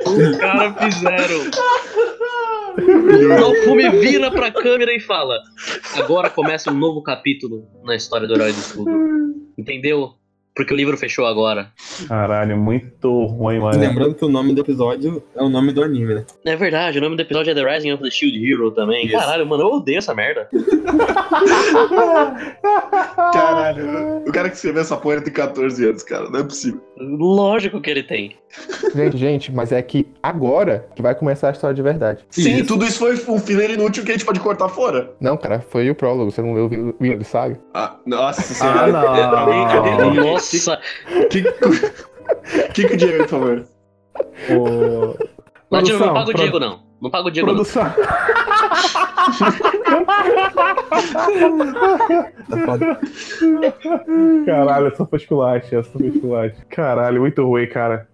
Os 0.06 0.38
caras 0.38 0.76
fizeram. 0.84 1.42
O 2.78 3.46
Alfume 3.46 3.90
vira 4.00 4.32
pra 4.32 4.52
câmera 4.52 4.94
e 4.94 5.00
fala: 5.00 5.40
agora 5.96 6.30
começa 6.30 6.72
um 6.72 6.78
novo 6.78 7.02
capítulo 7.02 7.68
na 7.84 7.96
história 7.96 8.28
do 8.28 8.34
Herói 8.34 8.52
do 8.52 8.60
Escudo. 8.60 8.92
Entendeu? 9.58 10.17
Porque 10.58 10.74
o 10.74 10.76
livro 10.76 10.98
fechou 10.98 11.28
agora. 11.28 11.72
Caralho, 12.08 12.58
muito 12.58 13.26
ruim, 13.26 13.60
mano. 13.60 13.80
lembrando 13.80 14.16
que 14.16 14.26
o 14.26 14.30
nome 14.30 14.56
do 14.56 14.62
episódio 14.62 15.24
é 15.36 15.44
o 15.44 15.50
nome 15.50 15.72
do 15.72 15.84
anime, 15.84 16.16
né? 16.16 16.26
É 16.44 16.56
verdade, 16.56 16.98
o 16.98 17.02
nome 17.02 17.16
do 17.16 17.22
episódio 17.22 17.52
é 17.52 17.54
The 17.54 17.76
Rising 17.76 17.92
of 17.92 18.02
the 18.02 18.10
Shield 18.10 18.44
Hero 18.44 18.72
também. 18.72 19.06
Isso. 19.06 19.16
Caralho, 19.16 19.46
mano, 19.46 19.62
eu 19.62 19.74
odeio 19.74 20.00
essa 20.00 20.16
merda. 20.16 20.50
Caralho, 23.32 24.24
o 24.26 24.32
cara 24.32 24.50
que 24.50 24.56
escreveu 24.56 24.82
essa 24.82 24.98
porra 24.98 25.22
tem 25.22 25.32
14 25.32 25.90
anos, 25.90 26.02
cara. 26.02 26.28
Não 26.28 26.40
é 26.40 26.44
possível. 26.44 26.82
Lógico 27.00 27.80
que 27.80 27.90
ele 27.90 28.02
tem. 28.04 28.36
Gente, 28.96 29.18
gente, 29.18 29.52
mas 29.52 29.72
é 29.72 29.82
que 29.82 30.08
agora 30.22 30.88
que 30.96 31.02
vai 31.02 31.14
começar 31.14 31.50
a 31.50 31.52
história 31.52 31.76
de 31.76 31.82
verdade. 31.82 32.26
Sim, 32.32 32.56
Isso. 32.56 32.66
tudo 32.66 32.86
isso 32.86 33.00
foi 33.00 33.16
um 33.34 33.40
filler 33.40 33.70
inútil 33.72 34.04
que 34.04 34.12
a 34.12 34.14
gente 34.16 34.26
pode 34.26 34.40
cortar 34.40 34.68
fora. 34.70 35.12
Não, 35.20 35.38
cara, 35.38 35.60
foi 35.60 35.90
o 35.90 35.96
prólogo. 35.96 36.32
Você 36.32 36.42
não 36.42 36.54
leu 36.54 36.66
o 36.66 36.70
Vinho 37.00 37.18
de 37.20 37.24
Saga? 37.26 37.60
Ah, 37.74 37.96
nossa 38.06 38.42
Ah, 38.42 38.44
senhora. 38.44 38.92
não. 38.92 40.14
Nossa, 40.16 40.80
Que, 41.30 41.44
que, 42.74 42.88
que 42.88 42.94
o 42.94 42.98
Diego, 42.98 43.18
por 43.24 43.30
favor? 43.30 43.66
Latino, 45.70 46.00
não 46.00 46.08
Produção, 46.08 46.14
paga 46.14 46.20
o 46.22 46.26
pro- 46.34 46.42
Diego, 46.42 46.60
não. 46.60 46.80
Não 47.02 47.12
paga 47.12 47.28
o 47.28 47.32
Diego, 47.32 47.48
não. 47.48 47.56
Produção. 47.56 47.92
Foda. 47.92 49.07
Caralho, 54.46 54.88
essa 54.88 55.06
foi 55.06 55.20
esculacha, 55.20 55.78
essa 55.80 55.90
foi 55.92 56.08
esculacha. 56.08 56.56
Caralho, 56.70 57.22
muito 57.22 57.44
ruim, 57.46 57.68
cara. 57.68 58.08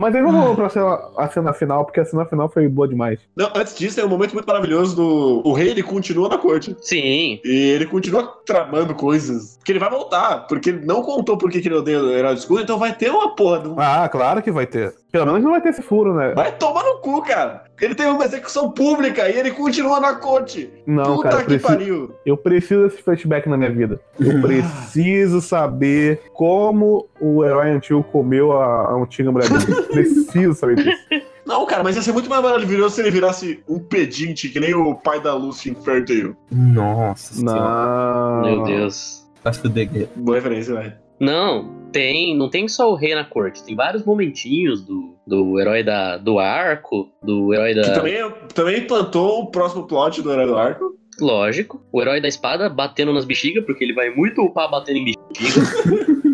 Mas 0.00 0.14
aí 0.14 0.22
vamos 0.22 0.54
pra 0.54 0.68
cena, 0.68 0.96
a 1.16 1.28
cena 1.28 1.52
final, 1.52 1.84
porque 1.84 1.98
a 1.98 2.04
cena 2.04 2.24
final 2.24 2.48
foi 2.48 2.68
boa 2.68 2.86
demais. 2.86 3.18
Não, 3.36 3.50
antes 3.56 3.76
disso, 3.76 3.96
tem 3.96 4.04
um 4.04 4.08
momento 4.08 4.32
muito 4.32 4.46
maravilhoso 4.46 4.94
do. 4.94 5.42
O 5.44 5.52
rei 5.52 5.70
ele 5.70 5.82
continua 5.82 6.28
na 6.28 6.38
corte. 6.38 6.76
Sim. 6.80 7.40
E 7.44 7.70
ele 7.74 7.84
continua 7.84 8.22
tramando 8.46 8.94
coisas. 8.94 9.56
Porque 9.56 9.72
ele 9.72 9.80
vai 9.80 9.90
voltar. 9.90 10.46
Porque 10.46 10.70
ele 10.70 10.86
não 10.86 11.02
contou 11.02 11.36
por 11.36 11.50
que 11.50 11.58
ele 11.58 11.74
odeia 11.74 12.00
o 12.00 12.12
herói 12.12 12.34
do 12.34 12.38
escudo, 12.38 12.62
então 12.62 12.78
vai 12.78 12.94
ter 12.94 13.10
uma 13.10 13.34
porra. 13.34 13.68
um- 13.68 13.74
Ah, 13.76 14.08
claro 14.08 14.40
que 14.40 14.52
vai 14.52 14.66
ter. 14.66 14.94
Pelo 15.10 15.24
menos 15.26 15.42
não 15.42 15.52
vai 15.52 15.60
ter 15.62 15.70
esse 15.70 15.80
furo, 15.80 16.14
né? 16.14 16.32
Vai 16.34 16.52
tomar 16.56 16.84
no 16.84 16.98
cu, 16.98 17.22
cara. 17.22 17.64
Ele 17.80 17.94
tem 17.94 18.06
uma 18.06 18.24
execução 18.24 18.70
pública 18.70 19.28
e 19.28 19.38
ele 19.38 19.50
continua 19.52 19.98
na 20.00 20.14
corte. 20.16 20.70
Não, 20.86 21.16
Puta 21.16 21.28
cara, 21.30 21.34
eu 21.36 21.38
que 21.40 21.46
preciso, 21.46 21.66
pariu. 21.66 22.14
eu 22.26 22.36
preciso 22.36 22.82
desse 22.84 23.02
flashback 23.02 23.48
na 23.48 23.56
minha 23.56 23.70
vida. 23.70 24.00
Eu 24.20 24.40
preciso 24.42 25.40
saber 25.40 26.20
como 26.34 27.08
o 27.20 27.42
herói 27.44 27.70
antigo 27.70 28.02
comeu 28.04 28.52
a, 28.52 28.90
a 28.90 28.94
antiga 28.94 29.32
mulher 29.32 29.48
dele. 29.48 29.82
preciso 29.88 30.54
saber 30.54 30.76
disso. 30.76 30.98
Não, 31.46 31.64
cara, 31.64 31.82
mas 31.82 31.96
ia 31.96 32.02
ser 32.02 32.12
muito 32.12 32.28
mais 32.28 32.42
maravilhoso 32.42 32.96
se 32.96 33.00
ele 33.00 33.10
virasse 33.10 33.62
um 33.66 33.78
pedinte, 33.78 34.50
que 34.50 34.60
nem 34.60 34.74
o 34.74 34.94
pai 34.94 35.20
da 35.22 35.32
Lucy 35.34 35.70
em 35.70 35.74
Fairy 35.74 36.04
Tail. 36.04 36.36
Nossa 36.52 37.32
senhora. 37.34 37.60
Não. 37.60 38.42
Meu 38.42 38.62
Deus. 38.64 39.26
Se 39.50 39.60
fuder, 39.60 39.86
guerreiro. 39.88 40.10
Boa 40.16 40.36
referência, 40.36 40.74
velho. 40.74 40.92
Não, 41.20 41.74
tem. 41.92 42.36
Não 42.36 42.48
tem 42.48 42.68
só 42.68 42.90
o 42.90 42.94
rei 42.94 43.14
na 43.14 43.24
corte. 43.24 43.62
Tem 43.64 43.74
vários 43.74 44.04
momentinhos 44.04 44.82
do, 44.84 45.16
do 45.26 45.58
herói 45.60 45.82
da, 45.82 46.16
do 46.16 46.38
arco, 46.38 47.08
do 47.22 47.52
herói 47.52 47.74
Que 47.74 47.80
da. 47.80 47.92
também, 47.92 48.32
também 48.54 48.86
plantou 48.86 49.42
o 49.42 49.50
próximo 49.50 49.86
plot 49.86 50.22
do 50.22 50.32
Herói 50.32 50.46
do 50.46 50.56
Arco. 50.56 50.96
Lógico. 51.20 51.82
O 51.92 52.00
herói 52.00 52.20
da 52.20 52.28
espada 52.28 52.68
batendo 52.68 53.12
nas 53.12 53.24
bexigas, 53.24 53.64
porque 53.64 53.82
ele 53.82 53.92
vai 53.92 54.10
muito 54.10 54.40
upar 54.42 54.70
batendo 54.70 54.98
em 54.98 55.04
bexiga. 55.06 55.68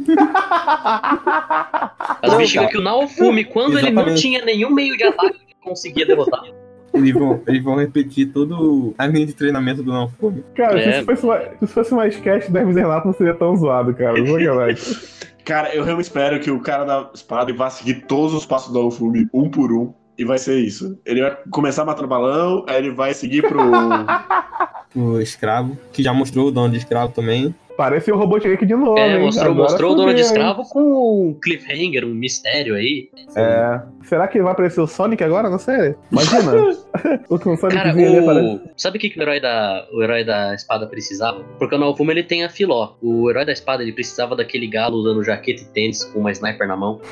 As 2.22 2.34
bexigas 2.36 2.70
que 2.70 2.76
o 2.76 2.82
Naofumi, 2.82 3.44
quando 3.44 3.78
ele 3.78 3.90
não 3.90 4.02
Exatamente. 4.02 4.20
tinha 4.20 4.44
nenhum 4.44 4.70
meio 4.70 4.96
de 4.96 5.04
ataque, 5.04 5.36
ele 5.42 5.54
conseguia 5.62 6.04
derrotar. 6.04 6.42
Eles 6.94 7.12
vão, 7.12 7.40
eles 7.46 7.62
vão 7.62 7.74
repetir 7.76 8.32
todo 8.32 8.94
a 8.96 9.06
linha 9.06 9.26
de 9.26 9.32
treinamento 9.34 9.82
do 9.82 9.92
Naofumi. 9.92 10.44
Cara, 10.54 10.80
se 10.80 10.88
É. 10.88 10.96
isso 10.98 11.06
fosse 11.06 11.24
uma, 11.24 11.38
se 11.40 11.48
isso 11.64 11.74
fosse 11.74 11.92
uma 11.92 12.06
sketch 12.06 12.48
da 12.50 12.60
Hermes 12.60 12.76
Renato, 12.76 13.06
não 13.08 13.14
seria 13.14 13.34
tão 13.34 13.56
zoado, 13.56 13.92
cara. 13.94 14.18
Cara, 15.44 15.74
eu 15.74 15.84
realmente 15.84 16.06
espero 16.06 16.40
que 16.40 16.50
o 16.50 16.58
cara 16.58 16.84
da 16.84 17.10
espada 17.12 17.52
vá 17.52 17.68
seguir 17.68 18.06
todos 18.06 18.32
os 18.32 18.46
passos 18.46 18.72
do 18.72 18.78
Alfume, 18.78 19.28
um 19.34 19.50
por 19.50 19.70
um. 19.72 19.92
E 20.16 20.24
vai 20.24 20.38
ser 20.38 20.58
isso. 20.60 20.98
Ele 21.04 21.20
vai 21.20 21.36
começar 21.50 21.84
matando 21.84 22.08
balão, 22.08 22.64
aí 22.66 22.76
ele 22.78 22.92
vai 22.92 23.12
seguir 23.12 23.42
pro. 23.42 23.60
O 24.96 25.18
escravo, 25.18 25.76
que 25.92 26.04
já 26.04 26.12
mostrou 26.12 26.46
o 26.46 26.50
dono 26.52 26.70
de 26.70 26.78
escravo 26.78 27.12
também. 27.12 27.52
Parece 27.76 28.12
o 28.12 28.16
Robotnik 28.16 28.64
de 28.64 28.74
novo, 28.74 28.98
É, 28.98 29.16
hein? 29.16 29.20
mostrou, 29.22 29.50
Agora 29.52 29.62
mostrou 29.68 29.92
o 29.92 29.94
dono 29.96 30.14
de 30.14 30.20
hein? 30.20 30.26
escravo 30.26 30.62
com 30.68 31.28
um 31.30 31.34
cliffhanger, 31.34 32.04
um 32.04 32.14
mistério 32.14 32.74
aí. 32.74 33.08
É. 33.34 33.80
Será 34.04 34.28
que 34.28 34.40
vai 34.40 34.52
aparecer 34.52 34.80
o 34.80 34.86
Sonic 34.86 35.24
agora 35.24 35.48
na 35.50 35.58
série? 35.58 35.96
Imagina. 36.12 36.52
o 37.28 37.38
que 37.38 37.48
um 37.48 37.56
Cara, 37.56 37.92
Soniczinho 37.92 38.08
ali 38.08 38.18
aparece. 38.18 38.46
o... 38.46 38.60
sabe 38.76 38.98
o 38.98 39.00
que, 39.00 39.10
que 39.10 39.18
o, 39.18 39.22
herói 39.22 39.40
da... 39.40 39.86
o 39.92 40.02
herói 40.02 40.24
da 40.24 40.54
espada 40.54 40.86
precisava? 40.86 41.42
Porque 41.58 41.74
o 41.74 41.78
Naofumi 41.78 42.12
ele 42.12 42.22
tem 42.22 42.44
a 42.44 42.48
filó. 42.48 42.92
O 43.02 43.28
herói 43.30 43.44
da 43.44 43.52
espada 43.52 43.82
ele 43.82 43.92
precisava 43.92 44.36
daquele 44.36 44.66
galo 44.68 44.96
usando 44.98 45.24
jaqueta 45.24 45.62
e 45.62 45.66
tênis 45.66 46.04
com 46.04 46.20
uma 46.20 46.30
sniper 46.30 46.68
na 46.68 46.76
mão. 46.76 47.00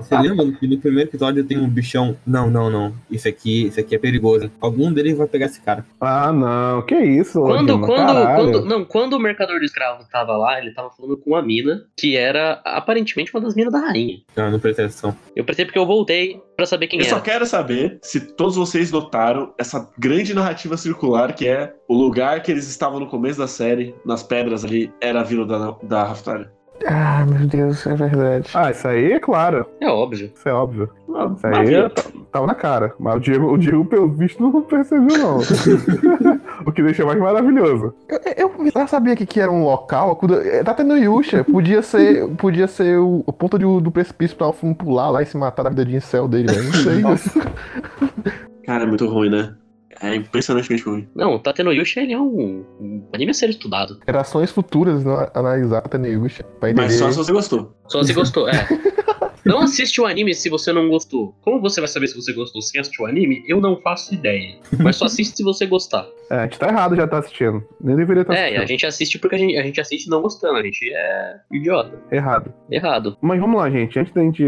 Você 0.00 0.16
lembra 0.18 0.50
que 0.52 0.66
no 0.66 0.78
primeiro 0.78 1.08
episódio 1.10 1.44
tem 1.44 1.58
um 1.58 1.68
bichão? 1.68 2.16
Não, 2.26 2.50
não, 2.50 2.70
não. 2.70 2.92
Isso 3.10 3.28
aqui, 3.28 3.66
isso 3.66 3.78
aqui 3.80 3.94
é 3.94 3.98
perigoso. 3.98 4.50
Algum 4.60 4.92
deles 4.92 5.16
vai 5.16 5.26
pegar 5.26 5.46
esse 5.46 5.60
cara. 5.60 5.84
Ah, 6.00 6.32
não. 6.32 6.82
Que 6.82 6.96
isso, 6.96 7.40
Quando, 7.40 7.78
quando, 7.80 7.96
caralho. 7.96 8.39
Quando, 8.44 8.64
não, 8.64 8.84
quando 8.84 9.12
o 9.14 9.18
mercador 9.18 9.58
de 9.58 9.66
escravo 9.66 10.04
tava 10.10 10.36
lá, 10.36 10.58
ele 10.58 10.72
tava 10.72 10.90
falando 10.90 11.16
com 11.16 11.30
uma 11.30 11.42
mina 11.42 11.84
que 11.96 12.16
era 12.16 12.60
aparentemente 12.64 13.34
uma 13.34 13.40
das 13.40 13.54
minas 13.54 13.72
da 13.72 13.78
rainha. 13.80 14.18
Não, 14.36 14.50
não 14.50 14.58
presta 14.60 14.82
atenção. 14.82 15.16
Eu 15.34 15.44
pensei 15.44 15.64
porque 15.64 15.78
eu 15.78 15.86
voltei 15.86 16.40
pra 16.56 16.66
saber 16.66 16.86
quem 16.88 16.98
Eu 17.00 17.04
só 17.06 17.16
era. 17.16 17.24
quero 17.24 17.46
saber 17.46 17.98
se 18.02 18.20
todos 18.34 18.56
vocês 18.56 18.90
notaram 18.90 19.54
essa 19.58 19.90
grande 19.98 20.34
narrativa 20.34 20.76
circular 20.76 21.34
que 21.34 21.46
é 21.48 21.72
o 21.88 21.94
lugar 21.94 22.42
que 22.42 22.50
eles 22.50 22.68
estavam 22.68 23.00
no 23.00 23.06
começo 23.06 23.38
da 23.38 23.48
série, 23.48 23.94
nas 24.04 24.22
pedras 24.22 24.64
ali, 24.64 24.92
era 25.00 25.20
a 25.20 25.24
vila 25.24 25.46
da, 25.46 25.76
da 25.82 26.04
Raftalia. 26.04 26.50
Ah, 26.86 27.26
meu 27.28 27.46
Deus, 27.46 27.86
é 27.86 27.94
verdade. 27.94 28.50
Ah, 28.54 28.70
isso 28.70 28.88
aí 28.88 29.12
é 29.12 29.20
claro. 29.20 29.66
É 29.80 29.88
óbvio. 29.88 30.30
Isso 30.34 30.48
é 30.48 30.52
óbvio. 30.52 30.88
Ah, 31.14 31.30
Isso 31.36 31.46
aí 31.46 31.88
tá- 31.90 32.02
tava 32.32 32.46
na 32.46 32.54
cara. 32.54 32.94
Mas 32.98 33.16
o 33.16 33.20
Diego, 33.20 33.52
o 33.52 33.58
Diego 33.58 33.84
pelo 33.84 34.08
visto, 34.08 34.42
não 34.42 34.62
percebeu, 34.62 35.18
não. 35.18 35.38
o 36.66 36.72
que 36.72 36.82
deixa 36.82 37.04
mais 37.04 37.18
maravilhoso. 37.18 37.94
Eu, 38.08 38.50
eu 38.64 38.70
já 38.72 38.86
sabia 38.86 39.14
que, 39.14 39.26
que 39.26 39.40
era 39.40 39.50
um 39.50 39.64
local. 39.64 40.16
quando- 40.16 40.40
eh, 40.40 40.62
Tá 40.64 40.72
tendo 40.72 40.96
Yusha. 40.96 41.44
Podia 41.44 41.82
ser, 41.82 42.26
podia 42.36 42.66
ser 42.66 42.98
o, 42.98 43.22
o 43.26 43.32
ponto 43.32 43.58
de- 43.58 43.80
do 43.82 43.90
precipício 43.90 44.36
pra 44.36 44.46
Alfum 44.46 44.72
pular 44.72 45.10
lá 45.10 45.22
e 45.22 45.26
se 45.26 45.36
matar 45.36 45.64
da 45.64 45.70
vida 45.70 45.84
de 45.84 45.96
incel 45.96 46.26
dele, 46.28 46.48
velho. 46.52 47.00
Não 47.02 47.16
sei. 47.16 47.42
Cara, 48.64 48.84
é 48.84 48.86
muito 48.86 49.06
ruim, 49.06 49.28
né? 49.30 49.52
É 50.00 50.14
impressionantemente 50.14 50.82
ruim. 50.84 51.08
Não, 51.14 51.34
o 51.34 51.38
Tateno 51.38 51.72
Yusha 51.72 52.00
ele 52.00 52.12
é 52.12 52.18
um, 52.18 52.64
um 52.80 53.08
anime 53.12 53.30
a 53.30 53.34
ser 53.34 53.50
estudado. 53.50 53.98
Gerações 54.06 54.50
futuras 54.50 55.04
não, 55.04 55.28
analisar 55.34 55.82
tá 55.82 55.90
tendo 55.90 56.06
Yusha. 56.06 56.42
Pra 56.58 56.70
entender. 56.70 56.86
Mas 56.86 56.94
só 56.94 57.10
se 57.10 57.16
você 57.18 57.32
gostou. 57.32 57.76
Só 57.86 58.02
se 58.02 58.12
gostou, 58.12 58.48
é. 58.48 58.66
Não 59.44 59.60
assiste 59.60 60.00
o 60.00 60.06
anime 60.06 60.34
se 60.34 60.50
você 60.50 60.72
não 60.72 60.88
gostou. 60.88 61.34
Como 61.40 61.60
você 61.60 61.80
vai 61.80 61.88
saber 61.88 62.06
se 62.08 62.14
você 62.14 62.32
gostou 62.32 62.60
sem 62.60 62.80
assistir 62.80 63.02
o 63.02 63.06
anime? 63.06 63.42
Eu 63.48 63.60
não 63.60 63.80
faço 63.80 64.12
ideia. 64.14 64.58
Mas 64.78 64.96
só 64.96 65.06
assiste 65.06 65.36
se 65.36 65.42
você 65.42 65.66
gostar. 65.66 66.06
É, 66.30 66.36
a 66.36 66.42
gente 66.42 66.58
tá 66.58 66.68
errado 66.68 66.94
já 66.94 67.06
tá 67.06 67.18
assistindo. 67.18 67.64
Nem 67.80 67.96
deveria 67.96 68.20
estar 68.22 68.34
É, 68.34 68.36
e 68.36 68.40
assistindo. 68.42 68.62
a 68.62 68.66
gente 68.66 68.86
assiste 68.86 69.18
porque 69.18 69.36
a 69.36 69.38
gente, 69.38 69.56
a 69.56 69.62
gente 69.62 69.80
assiste 69.80 70.10
não 70.10 70.20
gostando. 70.20 70.58
A 70.58 70.62
gente 70.62 70.92
é 70.92 71.36
idiota. 71.52 71.98
Errado. 72.12 72.52
Errado. 72.70 73.16
Mas 73.20 73.40
vamos 73.40 73.58
lá, 73.58 73.70
gente. 73.70 73.98
Antes 73.98 74.12
da 74.12 74.20
gente 74.20 74.44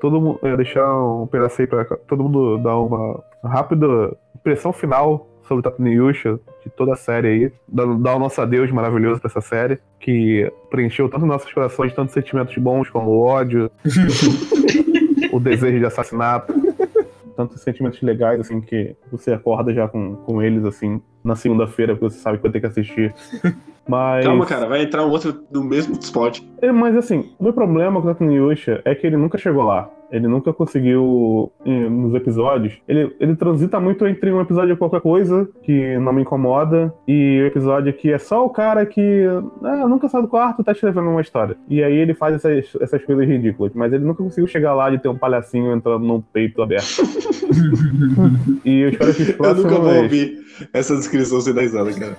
todo 0.00 0.20
mundo, 0.20 0.38
eh, 0.44 0.56
deixar 0.56 0.86
um 0.96 1.26
pedaço 1.26 1.60
aí 1.60 1.66
pra 1.66 1.84
todo 1.84 2.22
mundo 2.22 2.58
dar 2.58 2.78
uma 2.78 3.22
rápida 3.44 3.86
impressão 4.48 4.72
final 4.72 5.28
sobre 5.46 5.60
o 5.60 5.62
Tatooine 5.62 5.94
Yusha, 5.94 6.40
de 6.64 6.70
toda 6.70 6.94
a 6.94 6.96
série 6.96 7.28
aí. 7.28 7.52
Dar 7.68 8.14
o 8.16 8.18
nosso 8.18 8.40
adeus 8.40 8.70
maravilhoso 8.70 9.20
pra 9.20 9.28
essa 9.28 9.40
série, 9.40 9.78
que 10.00 10.50
preencheu 10.70 11.08
tanto 11.08 11.26
nossos 11.26 11.52
corações, 11.52 11.92
tantos 11.92 12.14
sentimentos 12.14 12.56
bons 12.56 12.88
como 12.88 13.10
o 13.10 13.20
ódio, 13.20 13.70
o 15.32 15.38
desejo 15.38 15.78
de 15.78 15.84
assassinato. 15.84 16.54
Tantos 17.36 17.60
sentimentos 17.60 18.00
legais, 18.02 18.40
assim, 18.40 18.60
que 18.60 18.96
você 19.12 19.32
acorda 19.32 19.72
já 19.72 19.86
com, 19.86 20.16
com 20.16 20.42
eles, 20.42 20.64
assim, 20.64 21.00
na 21.22 21.36
segunda-feira, 21.36 21.94
porque 21.94 22.12
você 22.12 22.20
sabe 22.20 22.38
que 22.38 22.42
vai 22.42 22.50
ter 22.50 22.60
que 22.60 22.66
assistir. 22.66 23.14
Mas... 23.88 24.24
Calma, 24.24 24.44
cara, 24.44 24.66
vai 24.66 24.82
entrar 24.82 25.04
um 25.06 25.10
outro 25.10 25.42
no 25.50 25.64
mesmo 25.64 25.98
spot. 25.98 26.40
É, 26.60 26.70
mas 26.70 26.94
assim, 26.94 27.30
o 27.38 27.44
meu 27.44 27.52
problema 27.52 28.02
com 28.14 28.26
o 28.26 28.32
Yusha 28.32 28.82
é 28.84 28.94
que 28.94 29.06
ele 29.06 29.16
nunca 29.16 29.38
chegou 29.38 29.64
lá. 29.64 29.90
Ele 30.10 30.26
nunca 30.26 30.52
conseguiu, 30.52 31.52
nos 31.64 32.14
episódios, 32.14 32.80
ele, 32.88 33.14
ele 33.20 33.36
transita 33.36 33.78
muito 33.78 34.06
entre 34.06 34.32
um 34.32 34.40
episódio 34.40 34.74
de 34.74 34.78
qualquer 34.78 35.02
coisa, 35.02 35.46
que 35.62 35.98
não 35.98 36.14
me 36.14 36.22
incomoda, 36.22 36.92
e 37.06 37.40
o 37.42 37.46
episódio 37.46 37.92
que 37.92 38.10
é 38.10 38.18
só 38.18 38.44
o 38.44 38.48
cara 38.48 38.86
que 38.86 39.24
ah, 39.62 39.86
nunca 39.86 40.08
sai 40.08 40.22
do 40.22 40.28
quarto 40.28 40.62
e 40.62 40.64
tá 40.64 40.72
escrevendo 40.72 41.10
uma 41.10 41.20
história. 41.20 41.56
E 41.68 41.82
aí 41.82 41.94
ele 41.94 42.14
faz 42.14 42.36
essas, 42.36 42.74
essas 42.80 43.04
coisas 43.04 43.28
ridículas, 43.28 43.72
mas 43.74 43.92
ele 43.92 44.04
nunca 44.04 44.22
conseguiu 44.22 44.46
chegar 44.46 44.74
lá 44.74 44.88
de 44.88 44.98
ter 44.98 45.08
um 45.08 45.18
palhacinho 45.18 45.72
entrando 45.74 46.06
num 46.06 46.22
peito 46.22 46.62
aberto. 46.62 47.02
e 48.64 48.80
eu 48.80 48.88
espero 48.88 49.14
que 49.14 49.22
os 49.22 49.28
Eu 49.28 49.36
próximos... 49.36 49.64
nunca 49.64 49.78
vou 49.78 50.02
ouvir 50.02 50.38
essa 50.72 50.96
descrição 50.96 51.40
sem 51.40 51.52
dar 51.52 51.62
risada, 51.62 51.92
cara. 51.92 52.16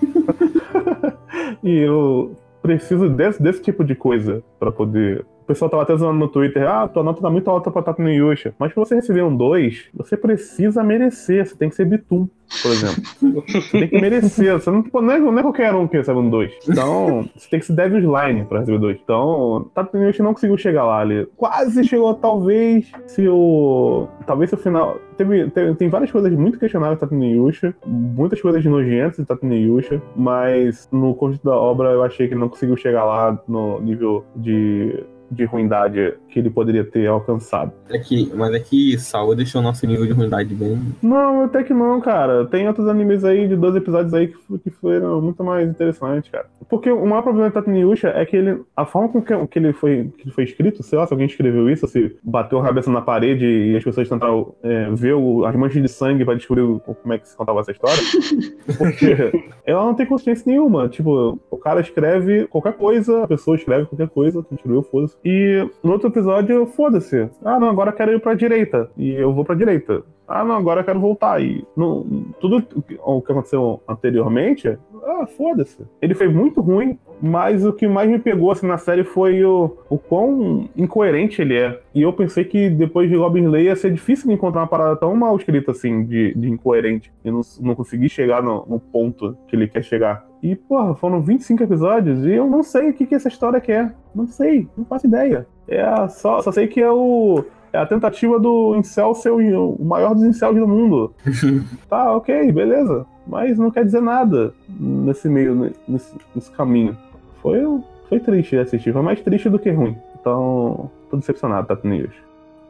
E 1.64 1.78
eu 1.78 2.36
preciso 2.62 3.10
desse, 3.10 3.42
desse 3.42 3.62
tipo 3.62 3.84
de 3.84 3.96
coisa 3.96 4.44
pra 4.60 4.72
poder 4.72 5.26
pessoal 5.50 5.70
tava 5.70 5.82
até 5.82 5.98
zoando 5.98 6.20
no 6.20 6.28
Twitter, 6.28 6.70
ah, 6.70 6.88
tua 6.88 7.04
nota 7.04 7.22
tá 7.22 7.30
muito 7.30 7.50
alta 7.50 7.72
pra 7.72 7.82
Tata 7.82 8.02
no 8.02 8.10
Yusha. 8.10 8.54
Mas 8.60 8.72
pra 8.72 8.86
você 8.86 8.94
receber 8.94 9.24
um 9.24 9.36
2, 9.36 9.90
você 9.96 10.16
precisa 10.16 10.84
merecer, 10.84 11.48
você 11.48 11.56
tem 11.56 11.70
que 11.70 11.76
ser 11.76 11.86
Bitum, 11.86 12.30
por 12.62 12.72
exemplo. 12.72 13.04
você 13.48 13.72
tem 13.72 13.88
que 13.88 14.00
merecer, 14.00 14.54
você 14.54 14.70
não, 14.70 14.86
não, 14.94 15.12
é, 15.12 15.20
não 15.20 15.40
é 15.40 15.42
qualquer 15.42 15.74
um 15.74 15.88
que 15.88 15.98
recebe 15.98 16.20
um 16.20 16.30
2. 16.30 16.52
Então, 16.70 17.28
você 17.36 17.50
tem 17.50 17.60
que 17.60 17.66
ser 17.66 17.74
Devil's 17.74 18.04
Line 18.04 18.46
pra 18.46 18.60
receber 18.60 18.78
2. 18.78 19.00
Então, 19.04 19.72
Tata 19.74 19.98
no 19.98 20.06
Yusha 20.06 20.22
não 20.22 20.34
conseguiu 20.36 20.56
chegar 20.56 20.86
lá 20.86 21.00
ali. 21.00 21.28
Quase 21.36 21.84
chegou, 21.84 22.14
talvez, 22.14 22.92
se 23.08 23.28
o... 23.28 24.08
Talvez 24.28 24.52
se 24.52 24.56
o 24.56 24.60
final... 24.60 25.00
Teve, 25.18 25.50
teve, 25.50 25.76
tem 25.76 25.90
várias 25.90 26.12
coisas 26.12 26.32
muito 26.32 26.60
questionáveis 26.60 26.98
em 26.98 27.02
Tatooine 27.02 27.34
Yusha, 27.34 27.76
muitas 27.86 28.40
coisas 28.40 28.64
nojentas 28.64 29.20
em 29.20 29.26
Tatooine 29.26 29.64
Yusha, 29.64 30.02
mas 30.16 30.88
no 30.94 31.14
conjunto 31.14 31.44
da 31.44 31.58
obra 31.58 31.90
eu 31.90 32.04
achei 32.04 32.28
que 32.28 32.36
ele 32.36 32.40
não 32.40 32.48
conseguiu 32.48 32.78
chegar 32.78 33.04
lá 33.04 33.38
no 33.46 33.82
nível 33.82 34.24
de 34.34 35.04
de 35.32 35.46
ruindade 35.46 36.16
que 36.40 36.48
ele 36.48 36.50
poderia 36.50 36.84
ter 36.84 37.08
alcançado. 37.08 37.72
É 37.90 38.00
que, 38.00 38.32
mas 38.36 38.54
é 38.54 38.60
que 38.60 38.98
Sawa 38.98 39.36
deixou 39.36 39.62
o 39.62 39.64
nosso 39.64 39.86
nível 39.86 40.06
de 40.06 40.14
ruindade 40.14 40.54
bem. 40.56 40.80
Não, 41.02 41.44
até 41.44 41.64
que 41.64 41.74
não, 41.74 42.00
cara. 42.00 42.46
Tem 42.46 42.68
outros 42.68 42.88
animes 42.88 43.24
aí 43.24 43.48
de 43.48 43.56
12 43.56 43.78
episódios 43.78 44.14
aí 44.14 44.28
que, 44.28 44.58
que 44.60 44.70
foram 44.70 45.22
muito 45.22 45.44
mais 45.44 45.70
interessantes, 45.70 46.32
cara. 46.32 46.46
Porque 46.70 46.90
o 46.90 47.06
maior 47.06 47.22
problema 47.22 47.50
do 47.50 47.54
Tatooine 47.54 47.82
Yusha 47.82 48.10
é 48.10 48.26
que 48.26 48.36
ele. 48.36 48.62
A 48.76 48.86
forma 48.86 49.10
com 49.10 49.22
que, 49.22 49.48
que, 49.48 49.60
ele 49.60 49.74
foi, 49.74 50.12
que 50.18 50.24
ele 50.24 50.32
foi 50.32 50.44
escrito, 50.44 50.84
sei 50.84 50.98
lá 50.98 51.06
se 51.06 51.14
alguém 51.14 51.28
escreveu 51.28 51.70
isso, 51.70 51.88
se 51.88 52.16
bateu 52.24 52.60
a 52.60 52.64
cabeça 52.64 52.92
na 52.92 53.02
parede 53.02 53.46
e 53.46 53.76
as 53.76 53.84
pessoas 53.84 54.08
tentaram 54.08 54.54
é, 54.64 54.90
ver 54.92 55.14
o, 55.16 55.46
as 55.46 55.56
manchas 55.56 55.82
de 55.82 55.90
sangue 55.90 56.24
pra 56.24 56.36
descobrir 56.36 56.62
o, 56.62 56.80
como 56.80 57.14
é 57.14 57.18
que 57.18 57.28
se 57.28 57.36
contava 57.36 57.60
essa 57.60 57.72
história. 57.72 58.02
Porque 58.78 59.32
ela 59.66 59.86
não 59.86 59.94
tem 59.94 60.06
consciência 60.06 60.44
nenhuma. 60.46 60.88
Tipo, 60.88 61.40
o 61.50 61.58
cara 61.58 61.82
escreve 61.82 62.46
qualquer 62.48 62.74
coisa, 62.74 63.24
a 63.24 63.28
pessoa 63.28 63.56
escreve 63.56 63.86
qualquer 63.86 64.10
coisa, 64.10 64.44
continua, 64.44 64.84
foda-se. 64.84 65.16
E 65.26 65.68
no 65.84 65.92
outro 65.92 66.10
episódio, 66.10 66.29
foda-se. 66.68 67.30
Ah, 67.44 67.60
não, 67.60 67.70
agora 67.70 67.92
eu 67.92 67.96
quero 67.96 68.12
ir 68.12 68.20
pra 68.20 68.34
direita. 68.34 68.90
E 68.98 69.12
eu 69.12 69.34
vou 69.34 69.44
pra 69.46 69.56
direita. 69.56 70.04
Ah, 70.28 70.44
não, 70.44 70.56
agora 70.56 70.82
eu 70.82 70.86
quero 70.86 71.00
voltar. 71.00 71.42
E 71.42 71.66
no, 71.76 72.06
tudo 72.40 72.64
o 73.04 73.22
que 73.22 73.32
aconteceu 73.32 73.82
anteriormente, 73.88 74.78
ah, 75.04 75.26
foda-se. 75.26 75.84
Ele 76.00 76.14
foi 76.14 76.28
muito 76.28 76.62
ruim, 76.62 77.00
mas 77.20 77.66
o 77.66 77.74
que 77.74 77.88
mais 77.88 78.08
me 78.08 78.20
pegou 78.20 78.52
assim, 78.52 78.68
na 78.68 78.78
série 78.78 79.04
foi 79.04 79.44
o, 79.44 79.76
o 79.90 79.98
quão 79.98 80.70
incoerente 80.78 81.42
ele 81.42 81.58
é. 81.58 81.82
E 81.96 82.04
eu 82.04 82.14
pensei 82.14 82.46
que 82.46 82.70
depois 82.70 83.10
de 83.10 83.18
Goblin 83.18 83.46
Slayer 83.46 83.66
ia 83.68 83.76
ser 83.76 83.92
difícil 83.92 84.32
encontrar 84.32 84.62
uma 84.62 84.68
parada 84.68 84.96
tão 84.96 85.16
mal 85.16 85.36
escrita 85.36 85.72
assim, 85.72 86.06
de, 86.06 86.34
de 86.36 86.48
incoerente. 86.48 87.12
E 87.26 87.32
não, 87.32 87.42
não 87.60 87.74
consegui 87.74 88.08
chegar 88.08 88.44
no, 88.44 88.66
no 88.68 88.80
ponto 88.80 89.36
que 89.48 89.56
ele 89.56 89.68
quer 89.68 89.84
chegar. 89.84 90.30
E, 90.42 90.56
porra, 90.56 90.96
foram 90.96 91.22
25 91.22 91.64
episódios 91.64 92.26
e 92.26 92.32
eu 92.32 92.48
não 92.48 92.64
sei 92.64 92.90
o 92.90 92.94
que, 92.94 93.06
que 93.06 93.16
essa 93.16 93.28
história 93.28 93.60
quer. 93.60 93.94
Não 94.16 94.26
sei, 94.28 94.68
não 94.78 94.86
faço 94.86 95.08
ideia. 95.08 95.46
É 95.70 95.82
a, 95.82 96.10
só, 96.10 96.42
só 96.42 96.52
sei 96.52 96.68
que 96.68 96.82
é 96.82 96.92
o. 96.92 97.46
É 97.72 97.78
a 97.78 97.86
tentativa 97.86 98.40
do 98.40 98.76
Incel 98.76 99.14
ser 99.14 99.30
o, 99.30 99.78
maior 99.80 100.16
dos 100.16 100.24
Incels 100.24 100.58
do 100.58 100.68
mundo. 100.68 101.14
tá, 101.88 102.12
ok, 102.16 102.52
beleza. 102.52 103.06
Mas 103.28 103.60
não 103.60 103.70
quer 103.70 103.86
dizer 103.86 104.02
nada 104.02 104.54
nesse 104.68 105.30
meio, 105.30 105.72
nesse, 105.88 106.16
nesse 106.34 106.52
caminho. 106.52 106.98
Foi, 107.44 107.62
foi 108.10 108.20
triste 108.20 108.58
assistir, 108.58 108.92
foi 108.92 109.04
mais 109.04 109.22
triste 109.22 109.50
do 109.50 109.60
que 109.60 109.70
ruim. 109.70 109.96
Então, 110.20 110.90
tô 111.12 111.18
decepcionado, 111.18 111.68
Tato 111.68 111.88
News. 111.88 112.12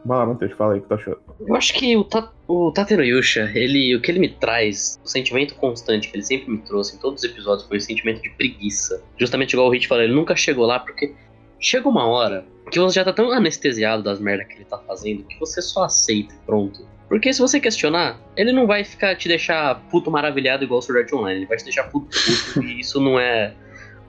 Vai 0.05 0.17
lá, 0.17 0.25
Matheus, 0.25 0.51
fala 0.53 0.73
aí 0.73 0.79
o 0.79 0.81
que 0.81 0.88
tá 0.88 0.95
achando. 0.95 1.19
Eu 1.39 1.55
acho 1.55 1.73
que 1.73 1.95
o, 1.95 2.03
Ta 2.03 2.31
o 2.47 2.71
Tatero 2.71 3.03
Yusha, 3.03 3.51
ele, 3.53 3.95
o 3.95 4.01
que 4.01 4.12
ele 4.12 4.19
me 4.19 4.29
traz, 4.29 4.99
o 5.03 5.07
sentimento 5.07 5.55
constante 5.55 6.09
que 6.09 6.15
ele 6.15 6.23
sempre 6.23 6.51
me 6.51 6.57
trouxe 6.59 6.95
em 6.95 6.99
todos 6.99 7.23
os 7.23 7.29
episódios 7.29 7.67
foi 7.67 7.77
o 7.77 7.81
sentimento 7.81 8.21
de 8.21 8.29
preguiça. 8.29 9.01
Justamente 9.17 9.53
igual 9.53 9.67
o 9.67 9.71
Hit 9.71 9.88
falou, 9.88 10.03
ele 10.03 10.13
nunca 10.13 10.35
chegou 10.35 10.65
lá 10.65 10.79
porque 10.79 11.13
chega 11.59 11.89
uma 11.89 12.07
hora 12.07 12.45
que 12.69 12.79
você 12.79 12.95
já 12.95 13.03
tá 13.03 13.13
tão 13.13 13.32
anestesiado 13.32 14.03
das 14.03 14.19
merdas 14.19 14.47
que 14.47 14.55
ele 14.55 14.65
tá 14.65 14.77
fazendo 14.77 15.23
que 15.23 15.39
você 15.39 15.62
só 15.62 15.84
aceita 15.84 16.34
pronto. 16.45 16.88
Porque 17.08 17.34
se 17.34 17.39
você 17.39 17.60
questionar, 17.60 18.19
ele 18.38 18.51
não 18.51 18.67
vai 18.67 18.84
ficar 18.84 19.15
te 19.15 19.27
deixar 19.27 19.82
puto 19.89 20.12
maravilhado 20.12 20.63
igual 20.63 20.77
o 20.77 20.82
Sword 20.82 21.03
Art 21.03 21.13
Online, 21.13 21.39
ele 21.39 21.45
vai 21.47 21.58
te 21.58 21.63
deixar 21.63 21.84
puto 21.86 22.08
puto 22.10 22.63
e 22.63 22.79
isso 22.79 23.01
não 23.01 23.19
é 23.19 23.53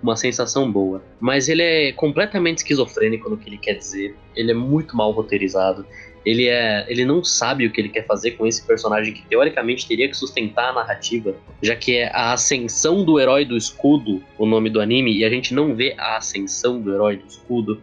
uma 0.03 0.17
sensação 0.17 0.71
boa. 0.71 1.03
Mas 1.19 1.49
ele 1.49 1.63
é 1.63 1.93
completamente 1.93 2.59
esquizofrênico 2.59 3.29
no 3.31 3.39
que 3.39 3.49
ele 3.49 3.59
quer 3.59 3.75
dizer. 3.75 4.15
Ele 4.37 4.51
é 4.51 4.55
muito 4.55 4.97
mal 4.97 5.13
roteirizado. 5.13 5.87
Ele 6.25 6.49
é, 6.49 6.85
ele 6.89 7.05
não 7.05 7.25
sabe 7.25 7.67
o 7.67 7.73
que 7.73 7.81
ele 7.81 7.89
quer 7.89 8.07
fazer 8.07 8.33
com 8.33 8.47
esse 8.47 8.67
personagem 8.67 9.15
que 9.15 9.23
teoricamente 9.27 9.87
teria 9.87 10.09
que 10.09 10.17
sustentar 10.17 10.71
a 10.71 10.73
narrativa, 10.75 11.35
já 11.63 11.75
que 11.75 11.97
é 11.97 12.11
a 12.15 12.33
ascensão 12.33 13.05
do 13.05 13.19
herói 13.19 13.45
do 13.45 13.57
escudo, 13.57 14.23
o 14.37 14.45
nome 14.45 14.69
do 14.69 14.81
anime, 14.81 15.17
e 15.17 15.25
a 15.25 15.31
gente 15.31 15.55
não 15.55 15.75
vê 15.75 15.95
a 15.99 16.17
ascensão 16.17 16.81
do 16.81 16.93
herói 16.93 17.17
do 17.17 17.27
escudo. 17.27 17.81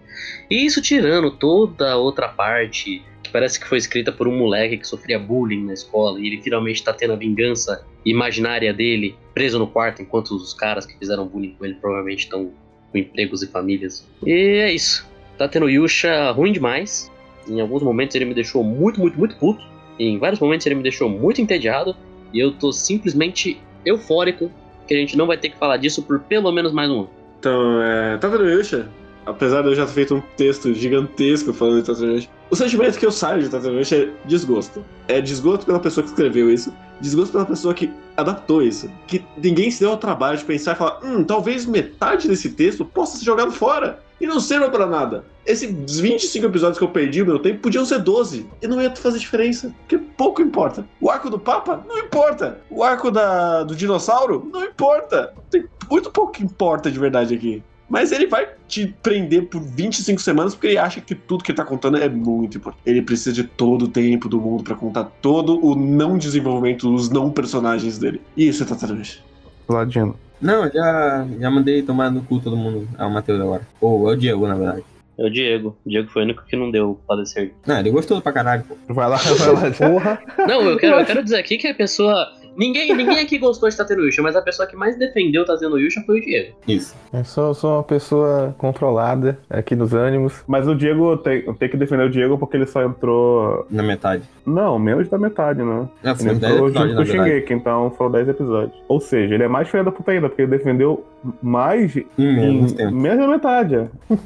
E 0.49 0.65
isso 0.65 0.81
tirando 0.81 1.31
toda 1.31 1.91
a 1.91 1.97
outra 1.97 2.27
parte 2.27 3.03
que 3.27 3.31
parece 3.31 3.59
que 3.59 3.67
foi 3.67 3.77
escrita 3.77 4.11
por 4.11 4.27
um 4.27 4.37
moleque 4.37 4.77
que 4.77 4.87
sofria 4.87 5.19
bullying 5.19 5.65
na 5.65 5.73
escola 5.73 6.19
e 6.19 6.27
ele 6.27 6.41
finalmente 6.41 6.83
tá 6.83 6.93
tendo 6.93 7.13
a 7.13 7.15
vingança 7.15 7.85
imaginária 8.05 8.73
dele 8.73 9.15
preso 9.33 9.59
no 9.59 9.67
quarto 9.67 10.01
enquanto 10.01 10.31
os 10.31 10.53
caras 10.53 10.85
que 10.85 10.97
fizeram 10.97 11.27
bullying 11.27 11.55
com 11.57 11.65
ele 11.65 11.75
provavelmente 11.75 12.19
estão 12.19 12.51
com 12.91 12.97
empregos 12.97 13.43
e 13.43 13.47
famílias. 13.47 14.07
E 14.25 14.31
é 14.31 14.71
isso. 14.71 15.05
Tá 15.37 15.47
tendo 15.47 15.69
Yusha 15.69 16.31
ruim 16.31 16.51
demais. 16.51 17.11
Em 17.49 17.59
alguns 17.59 17.81
momentos 17.81 18.15
ele 18.15 18.25
me 18.25 18.33
deixou 18.33 18.63
muito, 18.63 18.99
muito, 18.99 19.17
muito 19.17 19.35
puto. 19.37 19.63
Em 19.99 20.17
vários 20.19 20.39
momentos 20.39 20.65
ele 20.65 20.75
me 20.75 20.83
deixou 20.83 21.09
muito 21.09 21.41
entediado. 21.41 21.95
E 22.33 22.39
eu 22.39 22.51
tô 22.51 22.71
simplesmente 22.71 23.61
eufórico 23.85 24.51
que 24.87 24.93
a 24.93 24.97
gente 24.97 25.17
não 25.17 25.27
vai 25.27 25.37
ter 25.37 25.49
que 25.49 25.57
falar 25.57 25.77
disso 25.77 26.01
por 26.01 26.19
pelo 26.19 26.51
menos 26.51 26.71
mais 26.71 26.89
um 26.89 26.99
ano. 27.01 27.09
Então, 27.39 27.81
é, 27.81 28.19
Yusha? 28.53 28.89
Apesar 29.25 29.61
de 29.61 29.67
eu 29.67 29.75
já 29.75 29.85
ter 29.85 29.91
feito 29.91 30.15
um 30.15 30.21
texto 30.37 30.73
gigantesco 30.73 31.51
falando 31.51 31.81
de 31.81 31.85
Tatooine, 31.85 32.29
o 32.49 32.55
sentimento 32.55 32.97
que 32.97 33.05
eu 33.05 33.11
saio 33.11 33.43
de 33.43 33.49
Tatooine 33.49 33.81
é 33.81 34.09
desgosto. 34.25 34.85
É 35.07 35.19
desgosto 35.19 35.65
pela 35.65 35.79
pessoa 35.79 36.03
que 36.03 36.09
escreveu 36.09 36.49
isso, 36.49 36.73
desgosto 37.01 37.33
pela 37.33 37.45
pessoa 37.45 37.73
que 37.73 37.91
adaptou 38.15 38.63
isso. 38.63 38.89
Que 39.05 39.23
ninguém 39.37 39.69
se 39.69 39.81
deu 39.81 39.91
ao 39.91 39.97
trabalho 39.97 40.37
de 40.37 40.45
pensar 40.45 40.73
e 40.73 40.75
falar: 40.77 41.01
hum, 41.03 41.25
talvez 41.25 41.65
metade 41.65 42.27
desse 42.27 42.51
texto 42.51 42.85
possa 42.85 43.17
ser 43.17 43.25
jogado 43.25 43.51
fora 43.51 43.99
e 44.19 44.27
não 44.27 44.39
sirva 44.39 44.69
para 44.69 44.85
nada. 44.85 45.25
Esses 45.45 45.99
25 45.99 46.45
episódios 46.45 46.77
que 46.77 46.83
eu 46.83 46.89
perdi 46.89 47.21
o 47.21 47.25
meu 47.25 47.39
tempo 47.39 47.59
podiam 47.59 47.85
ser 47.85 47.99
12 47.99 48.45
e 48.61 48.67
não 48.67 48.81
ia 48.81 48.93
fazer 48.95 49.19
diferença, 49.19 49.73
porque 49.79 49.97
pouco 49.97 50.41
importa. 50.41 50.85
O 50.99 51.09
arco 51.09 51.29
do 51.29 51.39
Papa 51.39 51.83
não 51.87 51.97
importa. 51.99 52.59
O 52.69 52.83
arco 52.83 53.09
da, 53.09 53.63
do 53.63 53.75
dinossauro 53.75 54.49
não 54.51 54.63
importa. 54.63 55.33
Tem 55.49 55.65
muito 55.89 56.11
pouco 56.11 56.33
que 56.33 56.43
importa 56.43 56.91
de 56.91 56.99
verdade 56.99 57.33
aqui. 57.33 57.63
Mas 57.89 58.11
ele 58.11 58.27
vai 58.27 58.49
te 58.67 58.93
prender 59.01 59.47
por 59.47 59.61
25 59.61 60.19
semanas 60.21 60.53
porque 60.53 60.67
ele 60.67 60.77
acha 60.77 60.99
que 60.99 61.15
tudo 61.15 61.43
que 61.43 61.51
ele 61.51 61.57
tá 61.57 61.63
contando 61.63 61.97
é 61.97 62.09
muito 62.09 62.57
importante. 62.57 62.83
Ele 62.85 63.01
precisa 63.01 63.31
de 63.31 63.45
todo 63.45 63.85
o 63.85 63.87
tempo 63.87 64.27
do 64.27 64.41
mundo 64.41 64.63
para 64.63 64.75
contar 64.75 65.05
todo 65.21 65.65
o 65.65 65.73
não 65.73 66.17
desenvolvimento 66.17 66.91
dos 66.91 67.09
não 67.09 67.31
personagens 67.31 67.97
dele. 67.97 68.21
E 68.35 68.47
isso 68.47 68.63
é 68.63 68.65
Tatarush. 68.65 69.23
Ladino. 69.69 70.19
Não, 70.41 70.69
já, 70.69 71.25
já 71.39 71.49
mandei 71.49 71.81
tomar 71.81 72.11
no 72.11 72.21
cu 72.23 72.39
todo 72.39 72.55
mundo. 72.55 72.87
É 72.97 73.03
o 73.03 73.11
Matheus 73.11 73.41
agora. 73.41 73.61
Ou 73.81 74.09
é 74.09 74.13
o 74.13 74.17
Diego, 74.17 74.47
na 74.47 74.55
verdade. 74.55 74.83
É 75.17 75.25
o 75.25 75.29
Diego. 75.31 75.75
O 75.83 75.89
Diego 75.89 76.09
foi 76.09 76.21
o 76.21 76.25
único 76.25 76.45
que 76.45 76.55
não 76.55 76.69
deu 76.69 76.99
padecer. 77.07 77.51
Não, 77.65 77.79
ele 77.79 77.89
gostou 77.89 78.21
pra 78.21 78.31
caralho, 78.31 78.63
pô. 78.63 78.93
Vai 78.93 79.09
lá, 79.09 79.17
vai 79.17 79.53
lá. 79.53 79.71
Porra! 79.71 80.19
Não, 80.47 80.61
eu 80.61 80.77
quero, 80.77 80.99
eu 80.99 81.05
quero 81.05 81.23
dizer 81.23 81.37
aqui 81.37 81.57
que 81.57 81.67
a 81.67 81.73
pessoa. 81.73 82.31
Ninguém, 82.57 82.95
ninguém 82.95 83.19
aqui 83.19 83.37
gostou 83.37 83.69
de 83.69 83.77
Tateru 83.77 84.05
Yusha, 84.05 84.21
mas 84.21 84.35
a 84.35 84.41
pessoa 84.41 84.67
que 84.67 84.75
mais 84.75 84.97
defendeu 84.97 85.45
Tateru 85.45 85.77
Yusha 85.79 86.01
foi 86.05 86.19
o 86.19 86.21
Diego. 86.21 86.55
Isso. 86.67 86.95
Eu 87.13 87.23
sou, 87.23 87.53
sou 87.53 87.73
uma 87.75 87.83
pessoa 87.83 88.55
controlada 88.57 89.37
aqui 89.49 89.75
nos 89.75 89.93
ânimos. 89.93 90.43
Mas 90.47 90.67
o 90.67 90.73
Diego 90.75 91.15
tem, 91.17 91.41
tem 91.53 91.69
que 91.69 91.77
defender 91.77 92.03
o 92.05 92.09
Diego 92.09 92.37
porque 92.37 92.57
ele 92.57 92.65
só 92.65 92.81
entrou. 92.83 93.65
Na 93.69 93.83
metade. 93.83 94.23
Não, 94.45 94.79
menos 94.79 95.07
da 95.09 95.17
metade, 95.17 95.61
né? 95.61 95.87
É, 96.03 96.09
Ele 96.09 96.15
foi 96.17 96.25
10 96.25 96.37
entrou 96.37 96.67
episódios, 96.69 96.73
junto 96.73 96.95
com 96.95 97.01
o. 97.01 97.05
Shingeki, 97.05 97.53
então 97.53 97.91
foram 97.91 98.11
10 98.11 98.29
episódios. 98.29 98.83
Ou 98.87 98.99
seja, 98.99 99.33
ele 99.35 99.43
é 99.43 99.47
mais 99.47 99.69
feio 99.69 99.83
da 99.83 99.91
puta 99.91 100.11
ainda, 100.11 100.27
porque 100.29 100.41
ele 100.41 100.51
defendeu 100.51 101.05
mais 101.41 101.95
Em 101.95 102.05
em 102.17 102.35
menos 102.35 102.73
tempo. 102.73 102.91
menos 102.95 103.19
da 103.19 103.27
metade. 103.27 103.75
é. 103.75 103.87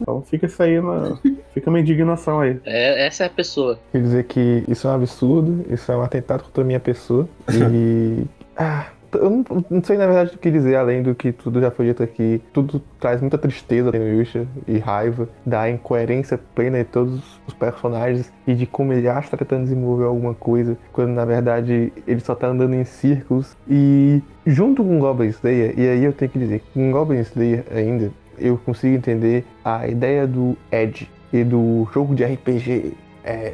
então 0.00 0.22
fica 0.22 0.46
isso 0.46 0.62
aí, 0.62 0.80
na... 0.80 1.16
fica 1.56 1.70
uma 1.70 1.80
indignação 1.80 2.40
aí. 2.40 2.60
É, 2.66 3.06
essa 3.06 3.24
é 3.24 3.26
a 3.26 3.30
pessoa. 3.30 3.78
Quer 3.90 4.02
dizer 4.02 4.24
que 4.24 4.62
isso 4.68 4.86
é 4.86 4.90
um 4.90 4.94
absurdo, 4.94 5.64
isso 5.72 5.90
é 5.90 5.96
um 5.96 6.02
atentado 6.02 6.44
contra 6.44 6.62
a 6.62 6.66
minha 6.66 6.80
pessoa. 6.80 7.26
E. 7.50 8.24
ah, 8.54 8.88
eu 9.14 9.30
não, 9.30 9.44
não 9.70 9.82
sei 9.82 9.96
na 9.96 10.04
verdade 10.04 10.34
o 10.34 10.38
que 10.38 10.50
dizer 10.50 10.76
além 10.76 11.02
do 11.02 11.14
que 11.14 11.32
tudo 11.32 11.58
já 11.58 11.70
foi 11.70 11.86
dito 11.86 12.02
aqui. 12.02 12.42
Tudo 12.52 12.82
traz 13.00 13.22
muita 13.22 13.38
tristeza 13.38 13.90
no 13.90 13.96
Yusha 13.96 14.46
e 14.68 14.78
raiva 14.78 15.26
da 15.46 15.70
incoerência 15.70 16.38
plena 16.54 16.78
de 16.78 16.84
todos 16.84 17.40
os 17.46 17.54
personagens 17.54 18.30
e 18.46 18.54
de 18.54 18.66
como 18.66 18.92
ele 18.92 19.08
acha 19.08 19.22
que 19.22 19.30
tá 19.30 19.36
tentando 19.38 19.62
desenvolver 19.62 20.04
alguma 20.04 20.34
coisa, 20.34 20.76
quando 20.92 21.12
na 21.12 21.24
verdade 21.24 21.90
ele 22.06 22.20
só 22.20 22.34
tá 22.34 22.48
andando 22.48 22.74
em 22.74 22.84
círculos. 22.84 23.56
E 23.66 24.20
junto 24.46 24.84
com 24.84 24.98
Goblin 24.98 25.28
Slayer, 25.28 25.72
e 25.78 25.88
aí 25.88 26.04
eu 26.04 26.12
tenho 26.12 26.30
que 26.30 26.38
dizer, 26.38 26.62
com 26.74 26.92
Goblin 26.92 27.20
Slayer 27.20 27.64
ainda, 27.74 28.12
eu 28.38 28.58
consigo 28.58 28.94
entender 28.94 29.46
a 29.64 29.88
ideia 29.88 30.26
do 30.26 30.54
Edge 30.70 31.08
e 31.40 31.44
do 31.44 31.88
jogo 31.92 32.14
de 32.14 32.24
RPG 32.24 32.94
é, 33.26 33.52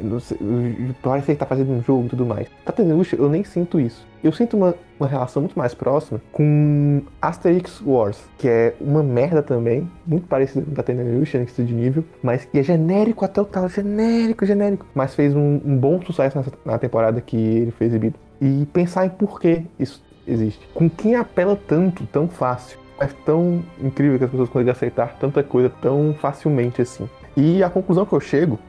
parece 1.01 1.25
que 1.25 1.31
ele 1.31 1.39
tá 1.39 1.47
fazendo 1.47 1.71
um 1.71 1.81
jogo 1.81 2.05
e 2.05 2.09
tudo 2.09 2.25
mais. 2.27 2.47
Tatenushi, 2.63 3.17
eu 3.17 3.27
nem 3.27 3.43
sinto 3.43 3.79
isso. 3.79 4.05
Eu 4.23 4.31
sinto 4.31 4.55
uma, 4.55 4.75
uma 4.99 5.09
relação 5.09 5.41
muito 5.41 5.57
mais 5.57 5.73
próxima 5.73 6.21
com 6.31 7.01
Asterix 7.19 7.81
Wars, 7.83 8.23
que 8.37 8.47
é 8.47 8.75
uma 8.79 9.01
merda 9.01 9.41
também, 9.41 9.89
muito 10.05 10.27
parecido 10.27 10.67
com 10.67 10.73
Tatenushi, 10.73 11.37
em 11.37 11.45
de 11.45 11.73
nível, 11.73 12.05
mas 12.21 12.45
que 12.45 12.59
é 12.59 12.63
genérico 12.63 13.25
até 13.25 13.41
o 13.41 13.45
tal, 13.45 13.67
genérico, 13.67 14.45
genérico. 14.45 14.85
Mas 14.93 15.15
fez 15.15 15.35
um, 15.35 15.59
um 15.65 15.75
bom 15.75 15.99
sucesso 16.03 16.37
nessa, 16.37 16.51
na 16.63 16.77
temporada 16.77 17.19
que 17.19 17.35
ele 17.35 17.71
foi 17.71 17.87
exibido. 17.87 18.15
E 18.39 18.67
pensar 18.71 19.07
em 19.07 19.09
por 19.09 19.41
que 19.41 19.63
isso 19.79 20.03
existe. 20.27 20.69
Com 20.73 20.87
quem 20.87 21.15
apela 21.15 21.55
tanto, 21.67 22.05
tão 22.05 22.27
fácil. 22.27 22.77
É 22.99 23.07
tão 23.25 23.63
incrível 23.81 24.19
que 24.19 24.25
as 24.25 24.29
pessoas 24.29 24.49
conseguem 24.49 24.71
aceitar 24.71 25.17
tanta 25.19 25.41
coisa 25.41 25.69
tão 25.81 26.13
facilmente 26.13 26.79
assim. 26.81 27.09
E 27.35 27.63
a 27.63 27.69
conclusão 27.69 28.05
que 28.05 28.13
eu 28.13 28.19
chego 28.19 28.59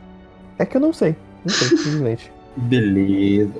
é 0.59 0.65
que 0.65 0.77
eu 0.77 0.81
não 0.81 0.93
sei. 0.93 1.15
Não 1.45 1.53
sei, 1.53 1.69
simplesmente. 1.69 2.33
Beleza. 2.57 3.53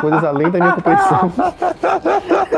Coisas 0.00 0.22
além 0.24 0.50
da 0.50 0.58
minha 0.60 0.72
compreensão. 0.74 1.32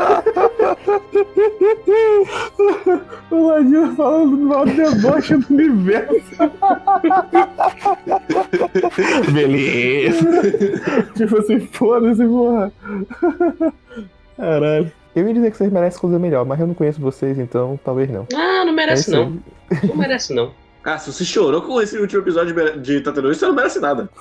O 3.31 3.47
Ladinho 3.47 3.95
falando 3.95 4.37
do 4.37 4.45
maior 4.45 4.65
deboche 4.65 5.37
do 5.37 5.53
universo. 5.53 6.15
Beleza. 9.31 11.11
tipo 11.15 11.37
assim, 11.37 11.59
foda-se, 11.59 12.25
porra. 12.25 12.71
Caralho. 14.37 14.91
Eu 15.15 15.27
ia 15.27 15.33
dizer 15.33 15.51
que 15.51 15.57
vocês 15.57 15.71
merecem 15.71 15.99
coisa 15.99 16.19
melhor, 16.19 16.45
mas 16.45 16.59
eu 16.59 16.67
não 16.67 16.73
conheço 16.73 17.01
vocês, 17.01 17.37
então 17.39 17.79
talvez 17.83 18.09
não. 18.09 18.25
Ah, 18.33 18.63
não 18.63 18.69
É 18.69 18.75
merece 18.75 19.01
isso 19.01 19.11
não. 19.11 19.39
aí. 19.71 19.87
Não 19.87 19.95
merece 19.95 20.33
não. 20.33 20.51
Ah, 20.83 20.97
se 20.97 21.11
você 21.11 21.23
chorou 21.25 21.61
com 21.61 21.79
esse 21.81 21.97
último 21.97 22.21
episódio 22.21 22.55
de- 22.81 23.01
de 23.01 23.11
você 23.21 23.45
não 23.45 23.53
merece 23.55 23.79
nada. 23.79 24.09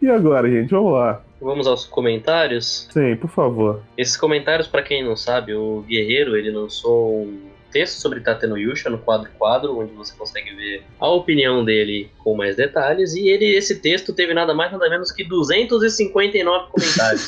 E 0.00 0.08
agora, 0.08 0.50
gente? 0.50 0.70
Vamos 0.70 0.92
lá. 0.94 1.20
Vamos 1.40 1.66
aos 1.66 1.84
comentários. 1.86 2.88
Sim, 2.92 3.14
por 3.16 3.30
favor. 3.30 3.80
Esses 3.96 4.16
comentários, 4.16 4.66
pra 4.66 4.82
quem 4.82 5.04
não 5.04 5.16
sabe, 5.16 5.54
o 5.54 5.82
Guerreiro 5.86 6.36
ele 6.36 6.50
lançou 6.50 7.22
um 7.22 7.40
texto 7.72 7.94
sobre 7.94 8.20
Tateno 8.20 8.58
Yusha 8.58 8.90
no 8.90 8.98
quadro 8.98 9.30
quadro, 9.38 9.78
onde 9.78 9.92
você 9.92 10.14
consegue 10.14 10.54
ver 10.54 10.84
a 11.00 11.08
opinião 11.08 11.64
dele 11.64 12.10
com 12.18 12.36
mais 12.36 12.54
detalhes. 12.54 13.14
E 13.14 13.28
ele, 13.28 13.46
esse 13.46 13.80
texto 13.80 14.12
teve 14.12 14.34
nada 14.34 14.54
mais 14.54 14.70
nada 14.70 14.88
menos 14.88 15.10
que 15.10 15.24
259 15.24 16.70
comentários. 16.70 17.26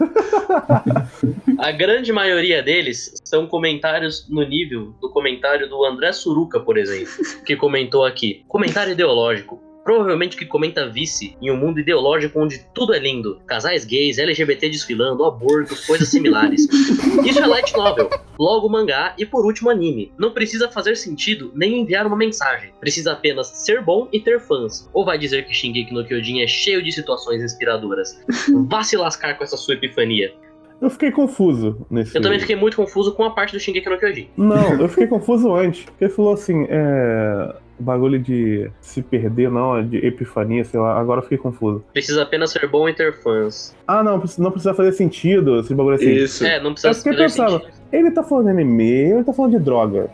a 1.58 1.72
grande 1.72 2.12
maioria 2.12 2.62
deles 2.62 3.14
são 3.24 3.46
comentários 3.46 4.26
no 4.28 4.42
nível 4.42 4.94
do 5.00 5.10
comentário 5.10 5.68
do 5.68 5.84
André 5.84 6.12
Suruca, 6.12 6.60
por 6.60 6.78
exemplo, 6.78 7.12
que 7.44 7.56
comentou 7.56 8.04
aqui. 8.04 8.44
Comentário 8.48 8.92
ideológico. 8.92 9.69
Provavelmente 9.90 10.36
que 10.36 10.46
comenta 10.46 10.88
vice 10.88 11.36
em 11.42 11.50
um 11.50 11.56
mundo 11.56 11.80
ideológico 11.80 12.40
onde 12.40 12.64
tudo 12.72 12.94
é 12.94 12.98
lindo. 13.00 13.40
Casais 13.44 13.84
gays, 13.84 14.18
LGBT 14.18 14.68
desfilando, 14.68 15.24
aborto, 15.24 15.74
coisas 15.84 16.06
similares. 16.06 16.68
Isso 17.26 17.40
é 17.40 17.46
light 17.46 17.76
novel, 17.76 18.08
logo 18.38 18.68
mangá 18.68 19.16
e 19.18 19.26
por 19.26 19.44
último 19.44 19.68
anime. 19.68 20.12
Não 20.16 20.30
precisa 20.30 20.70
fazer 20.70 20.96
sentido 20.96 21.50
nem 21.56 21.80
enviar 21.80 22.06
uma 22.06 22.16
mensagem. 22.16 22.72
Precisa 22.78 23.14
apenas 23.14 23.48
ser 23.48 23.82
bom 23.82 24.08
e 24.12 24.20
ter 24.20 24.38
fãs. 24.38 24.88
Ou 24.92 25.04
vai 25.04 25.18
dizer 25.18 25.44
que 25.44 25.52
Shingeki 25.52 25.92
no 25.92 26.04
Kyojin 26.04 26.40
é 26.40 26.46
cheio 26.46 26.80
de 26.84 26.92
situações 26.92 27.42
inspiradoras. 27.42 28.16
Vá 28.70 28.84
se 28.84 28.96
lascar 28.96 29.36
com 29.36 29.42
essa 29.42 29.56
sua 29.56 29.74
epifania. 29.74 30.32
Eu 30.80 30.90
fiquei 30.90 31.10
confuso 31.10 31.86
nesse. 31.90 32.16
Eu 32.16 32.22
também 32.22 32.40
fiquei 32.40 32.56
muito 32.56 32.76
confuso 32.76 33.12
com 33.12 33.24
a 33.24 33.30
parte 33.30 33.52
do 33.52 33.60
Shingeki 33.60 33.88
no 33.88 33.98
Kyojin. 33.98 34.28
Não, 34.36 34.80
eu 34.80 34.88
fiquei 34.88 35.06
confuso 35.06 35.54
antes. 35.54 35.84
Porque 35.84 36.04
ele 36.04 36.12
falou 36.12 36.34
assim, 36.34 36.66
é. 36.68 37.54
Bagulho 37.82 38.18
de 38.18 38.70
se 38.78 39.00
perder, 39.00 39.50
não, 39.50 39.82
de 39.82 39.96
epifania, 40.06 40.62
sei 40.64 40.78
lá. 40.78 41.00
Agora 41.00 41.20
eu 41.20 41.22
fiquei 41.22 41.38
confuso. 41.38 41.82
Precisa 41.94 42.22
apenas 42.24 42.50
ser 42.50 42.68
bom 42.68 42.86
e 42.86 42.92
ter 42.92 43.14
fãs. 43.22 43.74
Ah, 43.88 44.02
não, 44.02 44.22
não 44.36 44.50
precisa 44.50 44.74
fazer 44.74 44.92
sentido 44.92 45.60
esse 45.60 45.74
bagulho 45.74 45.96
assim. 45.96 46.10
Isso. 46.10 46.44
É, 46.44 46.60
não 46.60 46.72
precisa 46.72 46.90
Eu 46.90 46.94
fiquei 46.94 47.12
fazer 47.12 47.22
pensando, 47.22 47.64
sentido. 47.64 47.79
Ele 47.92 48.10
tá 48.10 48.22
falando 48.22 48.46
de 48.46 48.50
anime, 48.52 48.84
ele 48.84 49.24
tá 49.24 49.32
falando 49.32 49.52
de 49.52 49.58
droga. 49.58 50.08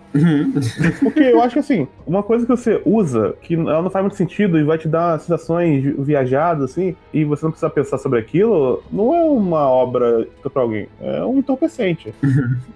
Porque 1.01 1.21
eu 1.21 1.43
acho 1.43 1.55
que 1.55 1.61
assim, 1.61 1.87
uma 2.07 2.23
coisa 2.23 2.47
que 2.47 2.51
você 2.51 2.81
usa, 2.85 3.35
que 3.43 3.55
ela 3.55 3.83
não 3.83 3.91
faz 3.91 4.03
muito 4.03 4.17
sentido 4.17 4.59
e 4.59 4.65
vai 4.65 4.79
te 4.79 4.89
dar 4.89 5.19
sensações 5.21 5.85
viajadas, 5.99 6.71
assim, 6.71 6.97
e 7.13 7.25
você 7.25 7.45
não 7.45 7.51
precisa 7.51 7.71
pensar 7.71 7.99
sobre 7.99 8.19
aquilo, 8.19 8.83
não 8.91 9.15
é 9.15 9.25
uma 9.25 9.69
obra 9.69 10.27
pra 10.53 10.63
alguém. 10.63 10.89
É 11.01 11.25
um 11.25 11.39
entorpecente. 11.39 12.15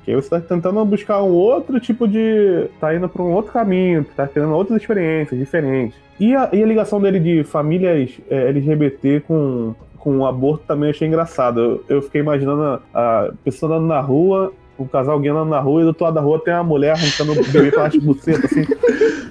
que 0.04 0.10
aí 0.10 0.14
você 0.14 0.28
tá 0.28 0.40
tentando 0.40 0.84
buscar 0.84 1.22
um 1.22 1.32
outro 1.32 1.80
tipo 1.80 2.06
de. 2.06 2.68
tá 2.80 2.94
indo 2.94 3.08
pra 3.08 3.22
um 3.22 3.32
outro 3.32 3.52
caminho, 3.52 4.04
tá 4.16 4.26
tendo 4.26 4.50
outras 4.50 4.80
experiências 4.80 5.38
diferentes. 5.38 5.94
E 6.18 6.34
a, 6.36 6.50
e 6.52 6.62
a 6.62 6.66
ligação 6.66 7.00
dele 7.00 7.18
de 7.18 7.44
famílias 7.44 8.10
é, 8.28 8.48
LGBT 8.48 9.20
com, 9.20 9.74
com 9.96 10.18
o 10.18 10.26
aborto 10.26 10.64
também 10.66 10.88
eu 10.88 10.90
achei 10.90 11.08
engraçado. 11.08 11.60
Eu, 11.60 11.84
eu 11.88 12.02
fiquei 12.02 12.20
imaginando 12.20 12.62
a, 12.62 12.80
a 12.92 13.32
pessoa 13.42 13.74
andando 13.74 13.88
na 13.88 14.00
rua, 14.00 14.52
um 14.82 14.86
casal 14.86 15.14
alguém 15.14 15.30
andando 15.30 15.50
na 15.50 15.60
rua, 15.60 15.80
e 15.80 15.84
do 15.84 15.88
outro 15.88 16.04
lado 16.04 16.14
da 16.14 16.20
rua 16.20 16.38
tem 16.38 16.54
uma 16.54 16.64
mulher 16.64 16.92
arrancando 16.92 17.32
o 17.32 17.34
bebê 17.34 17.70
pelas 17.70 17.94
bucetas, 17.96 18.44
assim, 18.44 18.64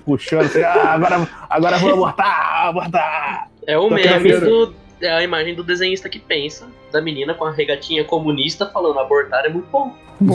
puxando, 0.05 0.45
assim, 0.45 0.61
ah, 0.61 0.93
agora, 0.93 1.27
agora 1.49 1.77
vou 1.77 1.91
abortar, 1.91 2.67
abortar. 2.67 3.49
É 3.65 3.77
o 3.77 3.89
meme 3.89 4.31
do. 4.39 4.88
É 5.01 5.09
a 5.11 5.23
imagem 5.23 5.55
do 5.55 5.63
desenhista 5.63 6.09
que 6.09 6.19
pensa, 6.19 6.67
da 6.91 7.01
menina 7.01 7.33
com 7.33 7.45
a 7.45 7.51
regatinha 7.51 8.03
comunista 8.03 8.65
falando 8.65 8.99
abortar 8.99 9.45
é 9.45 9.49
muito 9.49 9.67
bom. 9.71 9.93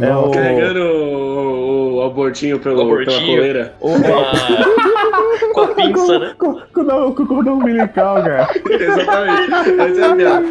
É 0.00 0.14
o, 0.16 0.30
Carregando 0.30 0.80
o, 0.80 1.96
o 1.96 2.02
abortinho 2.02 2.60
pelo, 2.60 2.78
O 2.78 2.82
abortinho. 2.82 3.18
pela 3.18 3.26
coleira. 3.26 3.74
Com 3.80 3.94
a, 3.96 5.50
com 5.52 5.60
a 5.62 5.68
pinça, 5.74 6.18
né? 6.20 6.34
com, 6.38 6.54
com, 6.54 6.60
com, 6.84 7.14
com 7.14 7.22
o 7.24 7.26
cordão 7.26 7.54
umbilical, 7.58 8.22
cara. 8.22 8.48
Exatamente. 8.70 9.52
Essa 9.80 10.00
é 10.00 10.04
a 10.04 10.14
minha. 10.14 10.42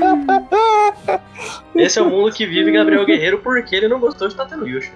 Esse 1.75 1.99
é 1.99 2.01
o 2.01 2.09
mundo 2.09 2.31
que 2.33 2.45
vive 2.45 2.71
Gabriel 2.71 3.05
Guerreiro 3.05 3.39
porque 3.39 3.75
ele 3.75 3.87
não 3.87 3.99
gostou 3.99 4.27
de 4.27 4.35
Tateno 4.35 4.67
Yusha. 4.67 4.91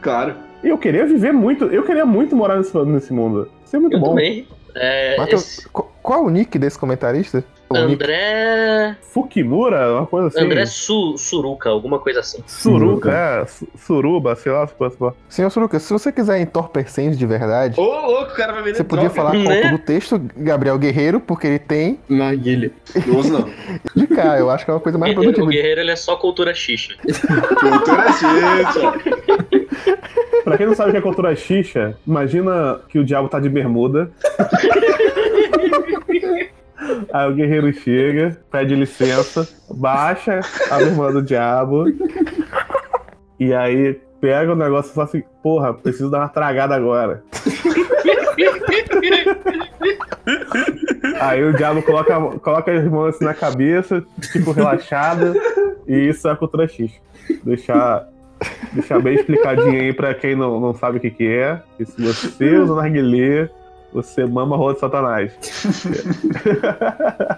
Claro. 0.00 0.34
E 0.64 0.68
eu 0.68 0.78
queria 0.78 1.04
viver 1.06 1.32
muito, 1.32 1.66
eu 1.66 1.84
queria 1.84 2.04
muito 2.06 2.34
morar 2.34 2.56
nesse, 2.56 2.76
nesse 2.84 3.12
mundo. 3.12 3.48
Isso 3.64 3.76
é 3.76 3.78
muito 3.78 3.94
Eu 3.96 4.00
bom. 4.00 4.08
também. 4.10 4.48
É, 4.74 5.16
Matheus, 5.16 5.42
esse 5.58 5.68
qu- 5.68 5.86
qual 6.02 6.24
o 6.24 6.30
nick 6.30 6.58
desse 6.58 6.78
comentarista? 6.78 7.44
O 7.68 7.76
André. 7.76 8.96
Fukimura, 9.02 9.92
uma 9.94 10.06
coisa 10.06 10.28
assim. 10.28 10.38
André 10.40 10.64
Su, 10.66 11.16
Suruca, 11.18 11.68
alguma 11.68 11.98
coisa 11.98 12.20
assim. 12.20 12.38
Suruca, 12.46 13.10
é, 13.10 13.44
su- 13.46 13.66
suruba, 13.76 14.36
sei 14.36 14.52
lá. 14.52 14.68
Senhor 15.28 15.50
Suruka, 15.50 15.80
se 15.80 15.92
você 15.92 16.12
quiser 16.12 16.40
entorpecentes 16.40 17.18
de 17.18 17.26
verdade, 17.26 17.80
Ô, 17.80 17.84
louco, 17.84 18.30
o 18.32 18.36
cara 18.36 18.52
vai 18.52 18.62
vender 18.62 18.76
você 18.76 18.84
podia 18.84 19.08
droga. 19.08 19.16
falar 19.16 19.30
com 19.32 19.38
o 19.38 19.42
Né? 19.48 19.56
autor 19.56 19.70
do 19.72 19.78
texto, 19.78 20.20
Gabriel 20.36 20.78
Guerreiro, 20.78 21.18
porque 21.18 21.46
ele 21.48 21.58
tem 21.58 21.98
Narguilha. 22.08 22.70
Não 23.04 23.16
uso, 23.18 23.32
não. 23.34 23.50
de 23.96 24.06
cá. 24.06 24.38
Eu 24.38 24.48
acho 24.48 24.64
que 24.64 24.70
é 24.70 24.74
uma 24.74 24.80
coisa 24.80 24.96
mais 24.98 25.10
o 25.12 25.16
produtiva. 25.16 25.46
Guerreiro 25.48 25.80
ele 25.80 25.90
é 25.90 25.96
só 25.96 26.14
cultura 26.16 26.54
xixa. 26.54 26.94
Cultura 27.02 28.04
gente. 28.12 28.78
Pra 30.44 30.56
quem 30.56 30.66
não 30.66 30.74
sabe 30.76 30.90
o 30.90 30.92
que 30.92 30.98
é 30.98 31.02
cultura 31.02 31.34
xixa, 31.34 31.96
imagina 32.06 32.78
que 32.88 33.00
o 33.00 33.04
diabo 33.04 33.28
tá 33.28 33.40
de 33.40 33.48
bermuda. 33.48 34.08
Aí 37.12 37.30
o 37.30 37.34
guerreiro 37.34 37.72
chega, 37.72 38.36
pede 38.50 38.74
licença, 38.74 39.48
baixa 39.70 40.40
a 40.70 40.76
bermuda 40.78 41.12
do 41.12 41.22
diabo. 41.22 41.84
E 43.38 43.52
aí 43.54 44.00
pega 44.20 44.52
o 44.52 44.56
negócio 44.56 44.90
e 44.90 44.94
fala 44.94 45.06
assim, 45.06 45.22
porra, 45.42 45.74
preciso 45.74 46.10
dar 46.10 46.18
uma 46.18 46.28
tragada 46.28 46.74
agora. 46.74 47.22
Aí 51.20 51.42
o 51.44 51.52
diabo 51.52 51.82
coloca, 51.82 52.20
coloca 52.38 52.72
as 52.72 52.84
mãos 52.84 53.14
assim 53.14 53.24
na 53.24 53.34
cabeça, 53.34 54.04
tipo, 54.32 54.52
relaxada, 54.52 55.32
e 55.86 56.08
isso 56.08 56.28
é 56.28 56.32
a 56.32 56.36
cultura 56.36 56.66
X. 56.68 56.90
Deixar, 57.44 58.08
deixar 58.72 59.00
bem 59.00 59.14
explicadinho 59.14 59.80
aí 59.80 59.92
pra 59.92 60.14
quem 60.14 60.34
não, 60.34 60.60
não 60.60 60.74
sabe 60.74 60.98
o 60.98 61.00
que, 61.00 61.10
que 61.10 61.26
é. 61.26 61.60
E 61.78 61.86
se 61.86 62.00
você 62.02 62.56
usa 62.56 62.74
narguilé, 62.74 63.48
você 63.92 64.24
mama 64.24 64.56
a 64.56 64.58
rola 64.58 64.74
de 64.74 64.80
satanás. 64.80 65.32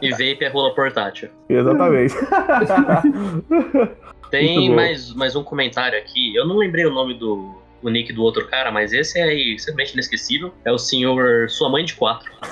E 0.01 0.11
vape 0.11 0.44
é 0.44 0.49
rola 0.49 0.72
portátil. 0.74 1.28
Exatamente. 1.49 2.14
Tem 4.30 4.72
mais, 4.72 5.12
mais 5.14 5.34
um 5.34 5.42
comentário 5.42 5.99
aqui. 5.99 6.36
Eu 6.36 6.46
não 6.46 6.59
lembrei 6.59 6.86
o 6.86 6.92
nome 6.92 7.14
do 7.14 7.59
o 7.82 7.88
nick 7.88 8.12
do 8.12 8.22
outro 8.22 8.46
cara, 8.49 8.70
mas 8.70 8.92
esse 8.92 9.18
é 9.18 9.26
simplesmente 9.59 9.94
inesquecível. 9.94 10.53
É 10.64 10.72
o 10.72 10.78
senhor 10.78 11.49
Sua 11.49 11.68
Mãe 11.68 11.84
de 11.84 11.94
Quatro. 11.94 12.30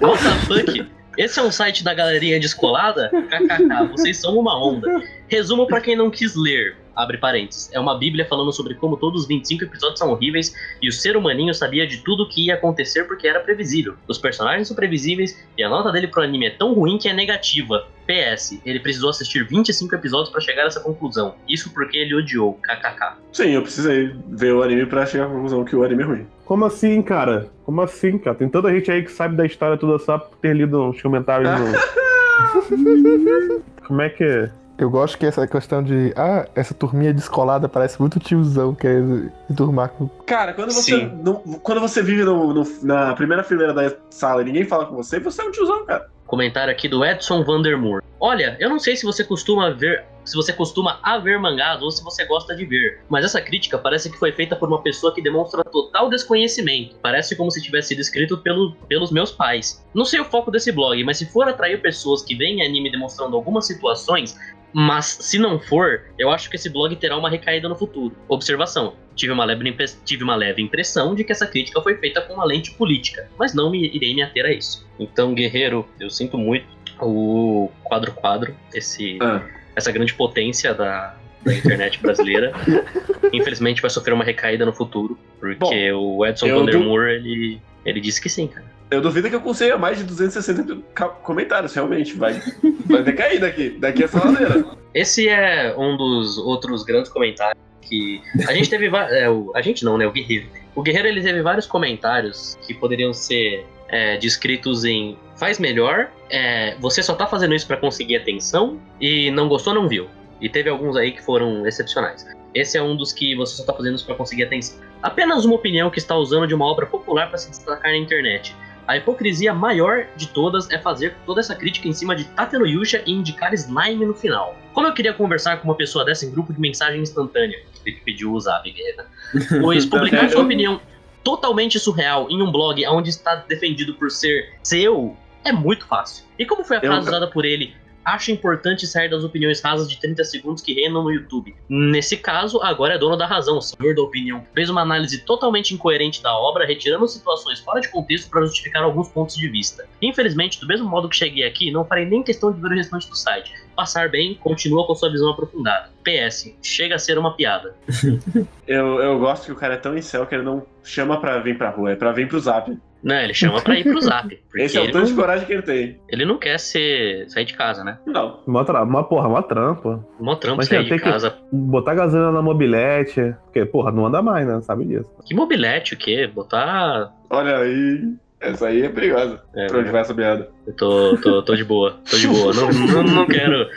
What 0.00 0.22
the 0.22 0.30
fuck? 0.46 0.86
Esse 1.16 1.38
é 1.38 1.42
um 1.42 1.52
site 1.52 1.84
da 1.84 1.94
galerinha 1.94 2.40
descolada? 2.40 3.08
KKK, 3.08 3.88
vocês 3.92 4.18
são 4.18 4.36
uma 4.36 4.62
onda. 4.62 5.00
Resumo 5.28 5.66
pra 5.66 5.80
quem 5.80 5.96
não 5.96 6.10
quis 6.10 6.34
ler. 6.34 6.76
Abre 6.94 7.18
parênteses. 7.18 7.70
É 7.72 7.80
uma 7.80 7.98
bíblia 7.98 8.26
falando 8.26 8.52
sobre 8.52 8.74
como 8.74 8.96
todos 8.96 9.22
os 9.22 9.28
25 9.28 9.64
episódios 9.64 9.98
são 9.98 10.10
horríveis 10.10 10.54
e 10.80 10.88
o 10.88 10.92
ser 10.92 11.16
humaninho 11.16 11.54
sabia 11.54 11.86
de 11.86 11.98
tudo 11.98 12.28
que 12.28 12.46
ia 12.46 12.54
acontecer 12.54 13.04
porque 13.04 13.26
era 13.26 13.40
previsível. 13.40 13.94
Os 14.08 14.18
personagens 14.18 14.68
são 14.68 14.76
previsíveis 14.76 15.42
e 15.56 15.62
a 15.62 15.68
nota 15.68 15.90
dele 15.92 16.08
pro 16.08 16.22
anime 16.22 16.46
é 16.46 16.50
tão 16.50 16.74
ruim 16.74 16.98
que 16.98 17.08
é 17.08 17.12
negativa. 17.12 17.86
PS, 18.06 18.60
ele 18.66 18.80
precisou 18.80 19.10
assistir 19.10 19.46
25 19.46 19.94
episódios 19.94 20.30
pra 20.30 20.40
chegar 20.40 20.64
a 20.64 20.66
essa 20.66 20.80
conclusão. 20.80 21.34
Isso 21.48 21.72
porque 21.72 21.96
ele 21.96 22.14
odiou, 22.14 22.60
kkk. 22.62 23.16
Sim, 23.32 23.50
eu 23.52 23.62
precisei 23.62 24.14
ver 24.28 24.52
o 24.52 24.62
anime 24.62 24.84
pra 24.86 25.06
chegar 25.06 25.24
à 25.24 25.28
conclusão 25.28 25.64
que 25.64 25.74
o 25.74 25.82
anime 25.82 26.02
é 26.02 26.06
ruim. 26.06 26.26
Como 26.44 26.66
assim, 26.66 27.00
cara? 27.00 27.48
Como 27.64 27.80
assim, 27.80 28.18
cara? 28.18 28.36
Tem 28.36 28.48
tanta 28.48 28.70
gente 28.70 28.90
aí 28.90 29.02
que 29.02 29.10
sabe 29.10 29.36
da 29.36 29.46
história 29.46 29.78
toda 29.78 29.98
só 29.98 30.18
por 30.18 30.36
ter 30.38 30.54
lido 30.54 30.90
os 30.90 31.00
comentários 31.00 31.50
no. 31.58 31.66
Como 33.86 34.00
é 34.00 34.08
que 34.08 34.24
é? 34.24 34.50
Eu 34.76 34.90
gosto 34.90 35.16
que 35.16 35.24
essa 35.26 35.46
questão 35.46 35.82
de. 35.82 36.12
Ah, 36.16 36.48
essa 36.54 36.74
turminha 36.74 37.12
descolada 37.14 37.68
parece 37.68 38.00
muito 38.00 38.18
tiozão, 38.18 38.74
quer 38.74 39.00
se 39.48 39.54
turmar 39.54 39.90
com. 39.90 40.08
Cara, 40.26 40.52
quando 40.52 40.72
você, 40.72 41.06
não- 41.22 41.36
quando 41.62 41.80
você 41.80 42.02
vive 42.02 42.24
no- 42.24 42.52
no- 42.52 42.66
na 42.82 43.14
primeira 43.14 43.44
fileira 43.44 43.72
da 43.72 43.94
sala 44.10 44.42
e 44.42 44.46
ninguém 44.46 44.64
fala 44.64 44.86
com 44.86 44.96
você, 44.96 45.20
você 45.20 45.42
é 45.42 45.44
um 45.44 45.52
tiozão, 45.52 45.86
cara. 45.86 46.08
Comentário 46.26 46.72
aqui 46.72 46.88
do 46.88 47.04
Edson 47.04 47.44
Vandermoor. 47.44 48.02
Olha, 48.18 48.56
eu 48.58 48.68
não 48.70 48.78
sei 48.78 48.96
se 48.96 49.04
você 49.04 49.22
costuma 49.22 49.70
ver. 49.70 50.04
Se 50.24 50.34
você 50.36 50.54
costuma 50.54 50.98
a 51.02 51.18
ver 51.18 51.38
mangás 51.38 51.82
ou 51.82 51.90
se 51.90 52.02
você 52.02 52.24
gosta 52.24 52.56
de 52.56 52.64
ver, 52.64 53.02
mas 53.10 53.26
essa 53.26 53.42
crítica 53.42 53.76
parece 53.76 54.10
que 54.10 54.18
foi 54.18 54.32
feita 54.32 54.56
por 54.56 54.66
uma 54.68 54.80
pessoa 54.80 55.14
que 55.14 55.20
demonstra 55.20 55.62
total 55.62 56.08
desconhecimento. 56.08 56.96
Parece 57.02 57.36
como 57.36 57.50
se 57.50 57.60
tivesse 57.60 57.88
sido 57.88 58.00
escrito 58.00 58.38
pelo, 58.38 58.72
pelos 58.88 59.12
meus 59.12 59.30
pais. 59.30 59.84
Não 59.92 60.06
sei 60.06 60.20
o 60.20 60.24
foco 60.24 60.50
desse 60.50 60.72
blog, 60.72 61.04
mas 61.04 61.18
se 61.18 61.26
for 61.26 61.46
atrair 61.46 61.82
pessoas 61.82 62.22
que 62.22 62.34
veem 62.34 62.64
anime 62.64 62.90
demonstrando 62.90 63.36
algumas 63.36 63.66
situações, 63.66 64.34
mas 64.74 65.06
se 65.20 65.38
não 65.38 65.60
for, 65.60 66.02
eu 66.18 66.30
acho 66.30 66.50
que 66.50 66.56
esse 66.56 66.68
blog 66.68 66.96
terá 66.96 67.16
uma 67.16 67.30
recaída 67.30 67.68
no 67.68 67.76
futuro. 67.76 68.14
Observação: 68.28 68.94
tive 69.14 69.32
uma 69.32 69.44
leve, 69.44 69.72
tive 70.04 70.24
uma 70.24 70.34
leve 70.34 70.60
impressão 70.60 71.14
de 71.14 71.22
que 71.22 71.30
essa 71.30 71.46
crítica 71.46 71.80
foi 71.80 71.96
feita 71.96 72.20
com 72.20 72.34
uma 72.34 72.44
lente 72.44 72.72
política, 72.72 73.30
mas 73.38 73.54
não 73.54 73.70
me 73.70 73.86
irei 73.86 74.12
me 74.12 74.22
ater 74.22 74.44
a 74.44 74.52
isso. 74.52 74.84
Então, 74.98 75.32
guerreiro, 75.32 75.88
eu 76.00 76.10
sinto 76.10 76.36
muito 76.36 76.66
o 77.00 77.70
quadro 77.84 78.12
quadro, 78.12 78.54
esse 78.74 79.18
Ah. 79.22 79.42
essa 79.76 79.92
grande 79.92 80.12
potência 80.14 80.74
da, 80.74 81.16
da 81.44 81.54
internet 81.54 82.00
brasileira, 82.00 82.52
infelizmente 83.32 83.80
vai 83.80 83.90
sofrer 83.90 84.12
uma 84.12 84.24
recaída 84.24 84.66
no 84.66 84.72
futuro, 84.72 85.16
porque 85.60 85.92
o 85.92 86.26
Edson 86.26 86.46
Vandermoor, 86.48 87.04
ele, 87.08 87.60
ele 87.84 88.00
disse 88.00 88.20
que 88.20 88.28
sim, 88.28 88.48
cara. 88.48 88.73
Eu 88.90 89.00
duvido 89.00 89.28
que 89.28 89.34
eu 89.34 89.40
consiga 89.40 89.76
mais 89.78 89.98
de 89.98 90.04
260 90.04 90.78
ca- 90.94 91.08
comentários, 91.08 91.74
realmente. 91.74 92.14
Vai, 92.16 92.40
vai 92.86 93.02
decair 93.02 93.40
daqui, 93.40 93.70
daqui 93.70 94.04
essa 94.04 94.22
ladeira. 94.24 94.64
Esse 94.92 95.28
é 95.28 95.74
um 95.76 95.96
dos 95.96 96.38
outros 96.38 96.84
grandes 96.84 97.10
comentários 97.10 97.58
que 97.80 98.22
a 98.48 98.52
gente 98.54 98.70
teve 98.70 98.86
é, 98.86 99.26
a 99.54 99.60
gente 99.62 99.84
não, 99.84 99.98
né, 99.98 100.06
o 100.06 100.12
Guerreiro. 100.12 100.46
O 100.74 100.82
Guerreiro 100.82 101.08
ele 101.08 101.22
teve 101.22 101.42
vários 101.42 101.66
comentários 101.66 102.56
que 102.66 102.72
poderiam 102.74 103.12
ser 103.12 103.66
é, 103.88 104.16
descritos 104.16 104.84
em 104.84 105.18
faz 105.36 105.58
melhor, 105.58 106.08
é, 106.30 106.76
você 106.80 107.02
só 107.02 107.14
tá 107.14 107.26
fazendo 107.26 107.54
isso 107.54 107.66
pra 107.66 107.76
conseguir 107.76 108.16
atenção 108.16 108.80
e 109.00 109.30
não 109.32 109.48
gostou, 109.48 109.74
não 109.74 109.88
viu. 109.88 110.06
E 110.40 110.48
teve 110.48 110.68
alguns 110.70 110.96
aí 110.96 111.12
que 111.12 111.22
foram 111.22 111.66
excepcionais. 111.66 112.26
Esse 112.54 112.78
é 112.78 112.82
um 112.82 112.96
dos 112.96 113.12
que 113.12 113.34
você 113.34 113.56
só 113.56 113.64
tá 113.64 113.72
fazendo 113.72 113.96
isso 113.96 114.06
pra 114.06 114.14
conseguir 114.14 114.44
atenção. 114.44 114.78
Apenas 115.02 115.44
uma 115.44 115.54
opinião 115.56 115.90
que 115.90 115.98
está 115.98 116.14
usando 116.16 116.46
de 116.46 116.54
uma 116.54 116.64
obra 116.66 116.86
popular 116.86 117.28
para 117.28 117.36
se 117.38 117.50
destacar 117.50 117.90
na 117.90 117.96
internet. 117.96 118.54
A 118.86 118.96
hipocrisia 118.96 119.52
maior 119.54 120.06
de 120.16 120.28
todas 120.28 120.70
é 120.70 120.78
fazer 120.78 121.14
toda 121.24 121.40
essa 121.40 121.54
crítica 121.54 121.88
em 121.88 121.92
cima 121.92 122.14
de 122.14 122.24
Tate 122.24 122.58
no 122.58 122.66
Yusha 122.66 123.02
e 123.06 123.12
indicar 123.12 123.52
slime 123.54 124.04
no 124.04 124.14
final. 124.14 124.56
Como 124.72 124.86
eu 124.86 124.92
queria 124.92 125.12
conversar 125.14 125.56
com 125.58 125.68
uma 125.68 125.74
pessoa 125.74 126.04
dessa 126.04 126.26
em 126.26 126.30
grupo 126.30 126.52
de 126.52 126.60
mensagem 126.60 127.00
instantânea? 127.00 127.58
Ele 127.86 127.96
pediu 128.04 128.38
zap, 128.40 128.70
guerreira. 128.70 129.06
Pois 129.60 129.86
publicar 129.86 130.30
sua 130.30 130.42
opinião 130.42 130.80
totalmente 131.22 131.78
surreal 131.78 132.28
em 132.30 132.42
um 132.42 132.50
blog 132.52 132.86
onde 132.88 133.08
está 133.10 133.34
defendido 133.36 133.94
por 133.94 134.10
ser 134.10 134.52
seu 134.62 135.16
é 135.44 135.52
muito 135.52 135.86
fácil. 135.86 136.24
E 136.38 136.44
como 136.44 136.64
foi 136.64 136.76
a 136.76 136.80
Eu- 136.80 136.90
frase 136.92 137.08
usada 137.08 137.26
por 137.28 137.44
ele? 137.44 137.74
Acho 138.04 138.30
importante 138.30 138.86
sair 138.86 139.08
das 139.08 139.24
opiniões 139.24 139.60
rasas 139.60 139.88
de 139.88 139.98
30 139.98 140.22
segundos 140.24 140.62
que 140.62 140.74
reinam 140.74 141.02
no 141.02 141.10
YouTube. 141.10 141.54
Nesse 141.68 142.16
caso, 142.16 142.60
agora 142.62 142.94
é 142.94 142.98
dono 142.98 143.16
da 143.16 143.26
razão, 143.26 143.60
senhor 143.60 143.94
da 143.94 144.02
opinião. 144.02 144.44
Fez 144.54 144.68
uma 144.68 144.82
análise 144.82 145.24
totalmente 145.24 145.74
incoerente 145.74 146.22
da 146.22 146.36
obra, 146.36 146.66
retirando 146.66 147.06
situações 147.08 147.60
fora 147.60 147.80
de 147.80 147.88
contexto 147.88 148.28
para 148.28 148.42
justificar 148.42 148.82
alguns 148.82 149.08
pontos 149.08 149.36
de 149.36 149.48
vista. 149.48 149.86
Infelizmente, 150.02 150.60
do 150.60 150.66
mesmo 150.66 150.88
modo 150.88 151.08
que 151.08 151.16
cheguei 151.16 151.44
aqui, 151.44 151.70
não 151.70 151.84
farei 151.84 152.04
nem 152.04 152.22
questão 152.22 152.52
de 152.52 152.60
ver 152.60 152.68
o 152.68 152.74
restante 152.74 153.08
do 153.08 153.16
site. 153.16 153.52
Passar 153.74 154.08
bem, 154.08 154.34
continua 154.34 154.86
com 154.86 154.94
sua 154.94 155.10
visão 155.10 155.30
aprofundada. 155.30 155.90
PS, 156.04 156.54
chega 156.62 156.96
a 156.96 156.98
ser 156.98 157.18
uma 157.18 157.34
piada. 157.34 157.74
Eu, 158.66 158.98
eu 158.98 159.18
gosto 159.18 159.44
que 159.44 159.52
o 159.52 159.56
cara 159.56 159.74
é 159.74 159.76
tão 159.76 159.96
incel 159.96 160.26
que 160.26 160.34
ele 160.34 160.42
não 160.42 160.66
chama 160.82 161.20
pra 161.20 161.38
vir 161.38 161.58
pra 161.58 161.68
rua, 161.68 161.92
é 161.92 161.96
pra 161.96 162.12
vir 162.12 162.26
pro 162.26 162.40
zap. 162.40 162.74
Não, 163.04 163.14
ele 163.16 163.34
chama 163.34 163.60
pra 163.60 163.78
ir 163.78 163.84
pro 163.84 164.00
zap. 164.00 164.36
Esse 164.56 164.78
é 164.78 164.80
o 164.80 164.90
tanto 164.90 165.08
de 165.08 165.14
coragem 165.14 165.46
que 165.46 165.52
ele 165.52 165.62
tem. 165.62 166.00
ele 166.08 166.24
não 166.24 166.38
quer 166.38 166.58
ser, 166.58 167.28
sair 167.28 167.44
de 167.44 167.52
casa, 167.54 167.84
né? 167.84 167.98
Não. 168.06 168.40
Uma, 168.46 168.64
tra... 168.64 168.82
uma 168.82 169.04
porra, 169.04 169.28
uma 169.28 169.42
trampa. 169.42 170.02
Mó 170.18 170.34
trampo 170.36 170.56
Mas 170.56 170.68
sair 170.68 170.88
tem 170.88 170.96
de 170.96 171.02
que- 171.04 171.10
casa. 171.10 171.36
Botar 171.52 171.94
gasolina 171.94 172.32
na 172.32 172.40
mobilete. 172.40 173.34
Porque, 173.44 173.64
porra, 173.66 173.92
não 173.92 174.06
anda 174.06 174.22
mais, 174.22 174.46
né? 174.46 174.58
Sabe 174.62 174.86
disso. 174.86 175.06
Que 175.26 175.34
mobilete, 175.34 175.92
o 175.92 175.96
quê? 175.98 176.26
Botar. 176.26 177.12
Olha 177.28 177.58
aí. 177.58 178.08
Essa 178.40 178.68
aí 178.68 178.82
é 178.82 178.88
perigosa. 178.88 179.40
É, 179.54 179.66
pra 179.66 179.78
onde 179.80 179.90
vai 179.90 180.00
essa 180.00 180.14
piada? 180.14 180.50
eu 180.66 180.72
tô, 180.74 181.16
tô, 181.18 181.42
tô 181.42 181.54
de 181.54 181.64
boa, 181.64 181.98
tô 182.10 182.16
de 182.16 182.26
boa. 182.28 182.52
Não, 182.54 182.68
não, 182.72 183.02
não 183.02 183.26
quero. 183.26 183.68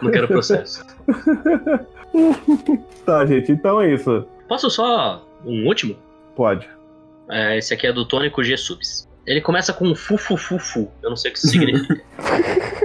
Não 0.00 0.10
quero 0.10 0.28
processo. 0.28 0.84
Tá, 3.06 3.24
gente, 3.24 3.50
então 3.52 3.80
é 3.80 3.92
isso. 3.94 4.24
Posso 4.48 4.68
só 4.70 5.24
um 5.46 5.66
último? 5.66 5.96
Pode. 6.36 6.68
É, 7.30 7.58
esse 7.58 7.72
aqui 7.72 7.86
é 7.86 7.92
do 7.92 8.04
Tônico 8.04 8.42
G 8.42 8.56
Subs. 8.56 9.08
Ele 9.26 9.40
começa 9.40 9.72
com 9.72 9.94
fu 9.94 10.16
fu 10.16 10.36
fu 10.36 10.58
fu. 10.58 10.90
Eu 11.02 11.10
não 11.10 11.16
sei 11.16 11.30
o 11.30 11.34
que 11.34 11.38
isso 11.38 11.48
significa. 11.48 12.02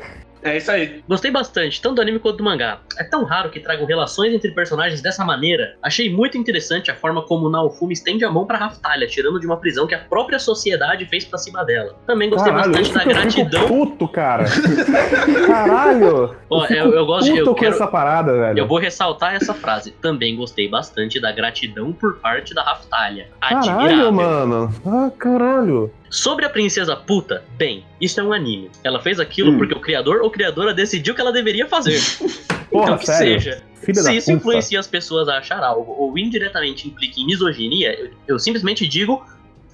É 0.47 0.57
isso 0.57 0.71
aí. 0.71 1.03
Gostei 1.07 1.31
bastante, 1.31 1.81
tanto 1.81 1.95
do 1.95 2.01
anime 2.01 2.19
quanto 2.19 2.37
do 2.37 2.43
mangá. 2.43 2.79
É 2.97 3.03
tão 3.03 3.23
raro 3.23 3.49
que 3.49 3.59
tragam 3.59 3.85
relações 3.85 4.33
entre 4.33 4.51
personagens 4.51 5.01
dessa 5.01 5.23
maneira. 5.25 5.75
Achei 5.81 6.09
muito 6.13 6.37
interessante 6.37 6.89
a 6.91 6.95
forma 6.95 7.21
como 7.21 7.49
Naofumi 7.49 7.93
estende 7.93 8.23
a 8.25 8.31
mão 8.31 8.45
pra 8.45 8.57
Raftalha, 8.57 9.07
tirando 9.07 9.39
de 9.39 9.45
uma 9.45 9.57
prisão 9.57 9.85
que 9.87 9.95
a 9.95 9.99
própria 9.99 10.39
sociedade 10.39 11.05
fez 11.05 11.25
pra 11.25 11.37
cima 11.37 11.63
dela. 11.65 11.95
Também 12.05 12.29
gostei 12.29 12.51
Caralho, 12.51 12.71
bastante 12.73 12.93
da 12.93 13.03
eu 13.03 13.07
gratidão. 13.07 13.67
puto, 13.67 14.07
cara. 14.07 14.45
Caralho. 15.47 16.35
Ó, 16.49 16.61
fico 16.65 16.73
eu- 16.73 16.93
eu 16.93 17.05
gosto 17.05 17.25
de- 17.25 17.31
puto 17.39 17.41
eu 17.49 17.53
com 17.53 17.59
quero- 17.59 17.75
essa 17.75 17.87
parada, 17.87 18.33
velho. 18.33 18.59
Eu 18.59 18.67
vou 18.67 18.77
ressaltar 18.79 19.35
essa 19.35 19.53
frase. 19.53 19.91
Também 19.91 20.35
gostei 20.35 20.67
bastante 20.69 21.19
da 21.19 21.31
gratidão 21.31 21.91
por 21.91 22.17
parte 22.17 22.53
da 22.53 22.63
Raftalha. 22.63 23.27
Caralho, 23.41 23.69
Admirável. 23.71 24.11
mano. 24.11 24.73
Ah, 24.85 25.11
caralho. 25.17 25.91
Sobre 26.09 26.45
a 26.45 26.49
princesa 26.49 26.95
puta, 26.95 27.43
bem, 27.57 27.85
isso 27.99 28.19
é 28.19 28.23
um 28.23 28.31
anime. 28.33 28.69
Ela 28.83 29.01
fez 29.01 29.19
aquilo 29.19 29.51
Hum. 29.51 29.57
porque 29.57 29.73
o 29.73 29.79
criador 29.81 30.21
ou 30.21 30.29
criadora 30.31 30.73
decidiu 30.73 31.13
que 31.13 31.21
ela 31.21 31.31
deveria 31.33 31.67
fazer. 31.67 31.99
Porra, 32.71 32.85
então 32.85 32.97
que 32.97 33.05
sério. 33.05 33.41
seja. 33.41 33.63
Filha 33.81 34.01
Se 34.01 34.15
isso 34.15 34.25
puta. 34.27 34.37
influencia 34.37 34.79
as 34.79 34.87
pessoas 34.87 35.29
a 35.29 35.37
achar 35.37 35.63
algo 35.63 35.91
ou 35.97 36.17
indiretamente 36.17 36.87
implica 36.87 37.19
em 37.19 37.25
misoginia, 37.25 37.93
eu, 37.97 38.09
eu 38.27 38.39
simplesmente 38.39 38.87
digo. 38.87 39.23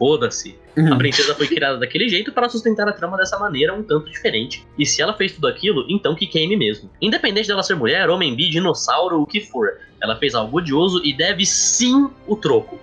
Foda-se. 0.03 0.59
A 0.91 0.97
princesa 0.97 1.33
foi 1.33 1.47
criada 1.47 1.77
daquele 1.77 2.09
jeito 2.09 2.33
para 2.33 2.49
sustentar 2.49 2.85
a 2.89 2.91
trama 2.91 3.15
dessa 3.15 3.39
maneira 3.39 3.73
um 3.73 3.81
tanto 3.81 4.11
diferente. 4.11 4.67
E 4.77 4.85
se 4.85 5.01
ela 5.01 5.13
fez 5.13 5.31
tudo 5.31 5.47
aquilo, 5.47 5.85
então 5.87 6.13
que 6.13 6.27
queime 6.27 6.57
mesmo. 6.57 6.89
Independente 7.01 7.47
dela 7.47 7.63
ser 7.63 7.75
mulher, 7.75 8.09
homem, 8.09 8.35
bi, 8.35 8.49
dinossauro, 8.49 9.21
o 9.21 9.25
que 9.25 9.39
for. 9.39 9.77
Ela 10.01 10.17
fez 10.17 10.35
algo 10.35 10.57
odioso 10.57 11.01
e 11.05 11.15
deve 11.15 11.45
sim 11.45 12.09
o 12.27 12.35
troco. 12.35 12.77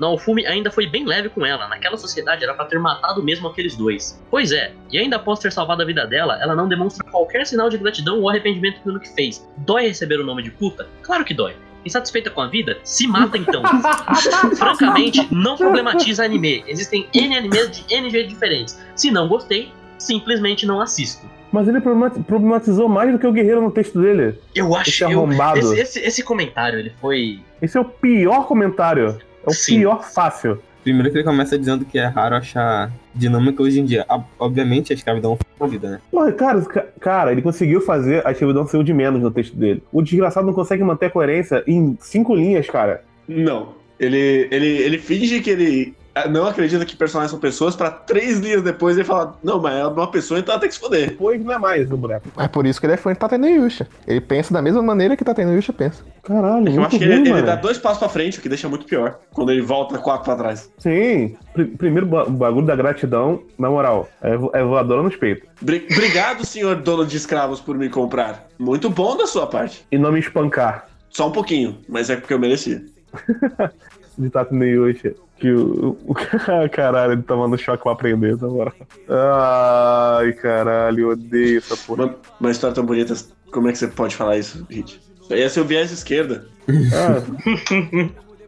Naofumi 0.00 0.46
ainda 0.46 0.70
foi 0.70 0.86
bem 0.86 1.04
leve 1.04 1.28
com 1.28 1.44
ela. 1.44 1.68
Naquela 1.68 1.98
sociedade 1.98 2.42
era 2.42 2.54
pra 2.54 2.64
ter 2.64 2.78
matado 2.78 3.22
mesmo 3.22 3.46
aqueles 3.46 3.76
dois. 3.76 4.18
Pois 4.30 4.50
é, 4.50 4.72
e 4.90 4.96
ainda 4.96 5.16
após 5.16 5.40
ter 5.40 5.52
salvado 5.52 5.82
a 5.82 5.84
vida 5.84 6.06
dela, 6.06 6.40
ela 6.40 6.56
não 6.56 6.66
demonstra 6.66 7.06
qualquer 7.10 7.46
sinal 7.46 7.68
de 7.68 7.76
gratidão 7.76 8.20
ou 8.20 8.30
arrependimento 8.30 8.80
pelo 8.80 8.98
que 8.98 9.14
fez. 9.14 9.46
Dói 9.58 9.88
receber 9.88 10.18
o 10.18 10.24
nome 10.24 10.42
de 10.42 10.50
puta? 10.50 10.88
Claro 11.02 11.26
que 11.26 11.34
dói. 11.34 11.54
Insatisfeita 11.84 12.30
com 12.30 12.40
a 12.40 12.46
vida? 12.46 12.78
Se 12.82 13.06
mata 13.06 13.36
então. 13.36 13.62
Francamente, 14.56 15.26
não 15.30 15.56
problematiza 15.56 16.24
anime. 16.24 16.64
Existem 16.66 17.06
N 17.12 17.36
animes 17.36 17.70
de 17.70 17.94
N 17.94 18.10
jeitos 18.10 18.32
diferentes. 18.32 18.80
Se 18.94 19.10
não 19.10 19.28
gostei, 19.28 19.72
simplesmente 19.98 20.66
não 20.66 20.80
assisto. 20.80 21.26
Mas 21.52 21.68
ele 21.68 21.80
problemati- 21.80 22.20
problematizou 22.20 22.88
mais 22.88 23.12
do 23.12 23.18
que 23.18 23.26
o 23.26 23.32
Guerreiro 23.32 23.60
no 23.62 23.70
texto 23.70 24.00
dele. 24.00 24.38
Eu 24.54 24.74
acho 24.74 24.90
Esse 24.90 25.04
eu, 25.04 25.30
esse, 25.56 25.80
esse, 25.80 26.00
esse 26.00 26.22
comentário 26.22 26.78
ele 26.80 26.92
foi. 27.00 27.40
Esse 27.62 27.78
é 27.78 27.80
o 27.80 27.84
pior 27.84 28.46
comentário. 28.46 29.18
É 29.46 29.50
o 29.50 29.52
Sim. 29.52 29.78
pior 29.78 30.02
fácil. 30.02 30.60
Primeiro 30.84 31.10
que 31.10 31.16
ele 31.16 31.24
começa 31.24 31.58
dizendo 31.58 31.84
que 31.84 31.98
é 31.98 32.06
raro 32.06 32.36
achar 32.36 32.92
dinâmica 33.14 33.62
hoje 33.62 33.80
em 33.80 33.84
dia. 33.84 34.04
Ob- 34.08 34.24
Obviamente 34.38 34.92
a 34.92 34.94
escravidão 34.94 35.36
foi 35.58 35.68
vida, 35.68 35.90
né? 35.90 36.00
Porra, 36.10 36.30
cara, 36.32 36.60
cara, 37.00 37.32
ele 37.32 37.42
conseguiu 37.42 37.80
fazer 37.80 38.24
a 38.26 38.30
escravidão 38.30 38.66
ser 38.66 38.76
o 38.76 38.84
de 38.84 38.92
menos 38.94 39.20
no 39.22 39.30
texto 39.30 39.56
dele. 39.56 39.82
O 39.90 40.02
desgraçado 40.02 40.46
não 40.46 40.52
consegue 40.54 40.84
manter 40.84 41.06
a 41.06 41.10
coerência 41.10 41.64
em 41.66 41.96
cinco 42.00 42.34
linhas, 42.36 42.68
cara. 42.68 43.02
Não. 43.26 43.74
Ele, 43.98 44.46
ele, 44.50 44.66
ele 44.66 44.98
finge 44.98 45.40
que 45.40 45.50
ele 45.50 45.94
não 46.30 46.46
acredita 46.46 46.84
que 46.84 46.96
personagens 46.96 47.30
são 47.30 47.40
pessoas 47.40 47.74
pra 47.74 47.90
três 47.90 48.40
dias 48.40 48.62
depois 48.62 48.96
ele 48.96 49.04
falar, 49.04 49.34
não, 49.42 49.60
mas 49.60 49.74
é 49.74 49.86
uma 49.86 50.10
pessoa, 50.10 50.38
então 50.40 50.52
ela 50.52 50.60
tem 50.60 50.68
que 50.68 50.74
se 50.74 50.80
foder. 50.80 51.10
Depois 51.10 51.42
não 51.44 51.52
é 51.52 51.58
mais 51.58 51.90
o 51.90 51.96
boneco. 51.96 52.28
É 52.38 52.46
por 52.48 52.66
isso 52.66 52.80
que 52.80 52.86
ele 52.86 52.94
é 52.94 52.96
fã 52.96 53.12
de 53.12 53.18
Tateno 53.18 53.48
Yusha. 53.48 53.86
Ele 54.06 54.20
pensa 54.20 54.52
da 54.52 54.62
mesma 54.62 54.82
maneira 54.82 55.16
que 55.16 55.24
Tateno 55.24 55.54
Yusha 55.54 55.72
pensa. 55.72 56.02
Caralho, 56.22 56.66
É 56.68 56.70
eu 56.70 56.74
muito 56.74 56.86
acho 56.86 56.98
que 56.98 57.04
ruim, 57.04 57.14
ele, 57.20 57.30
ele 57.30 57.42
dá 57.42 57.56
dois 57.56 57.76
passos 57.78 57.98
pra 57.98 58.08
frente, 58.08 58.38
o 58.38 58.42
que 58.42 58.48
deixa 58.48 58.68
muito 58.68 58.86
pior. 58.86 59.18
Quando 59.32 59.50
ele 59.52 59.60
volta 59.62 59.98
quatro 59.98 60.24
pra 60.24 60.36
trás. 60.36 60.70
Sim. 60.78 61.36
Pr- 61.52 61.76
primeiro 61.76 62.06
ba- 62.06 62.24
bagulho 62.24 62.66
da 62.66 62.74
gratidão, 62.76 63.42
na 63.58 63.68
moral, 63.68 64.08
é, 64.22 64.36
vo- 64.36 64.50
é 64.54 64.62
voadora 64.62 65.02
nos 65.02 65.16
peitos. 65.16 65.48
Bri- 65.60 65.86
Obrigado, 65.90 66.44
senhor 66.46 66.76
dono 66.76 67.04
de 67.06 67.16
escravos, 67.16 67.60
por 67.60 67.76
me 67.76 67.88
comprar. 67.88 68.46
Muito 68.58 68.88
bom 68.88 69.16
da 69.16 69.26
sua 69.26 69.46
parte. 69.46 69.84
E 69.92 69.98
não 69.98 70.12
me 70.12 70.20
espancar. 70.20 70.86
Só 71.10 71.28
um 71.28 71.32
pouquinho, 71.32 71.78
mas 71.88 72.08
é 72.10 72.16
porque 72.16 72.32
eu 72.34 72.38
merecia. 72.38 72.82
De 74.16 74.30
Tato 74.30 74.54
Neyusha. 74.54 75.14
Que 75.38 75.50
o, 75.52 75.96
o. 76.06 76.14
Caralho, 76.70 77.12
ele 77.14 77.22
tomando 77.22 77.58
choque 77.58 77.82
pra 77.82 77.92
aprender, 77.92 78.36
na 78.40 78.48
moral. 78.48 78.72
Ai, 79.08 80.32
caralho, 80.34 81.00
eu 81.00 81.08
odeio 81.10 81.58
essa 81.58 81.76
porra. 81.76 82.04
Uma, 82.06 82.14
uma 82.40 82.50
história 82.50 82.74
tão 82.74 82.84
bonita, 82.86 83.14
como 83.52 83.68
é 83.68 83.72
que 83.72 83.78
você 83.78 83.88
pode 83.88 84.14
falar 84.14 84.36
isso, 84.38 84.64
Hit? 84.70 85.00
Aí 85.30 85.42
é 85.42 85.48
seu 85.48 85.64
viés 85.64 85.88
de 85.88 85.94
esquerda. 85.94 86.46
Ah, 86.68 87.20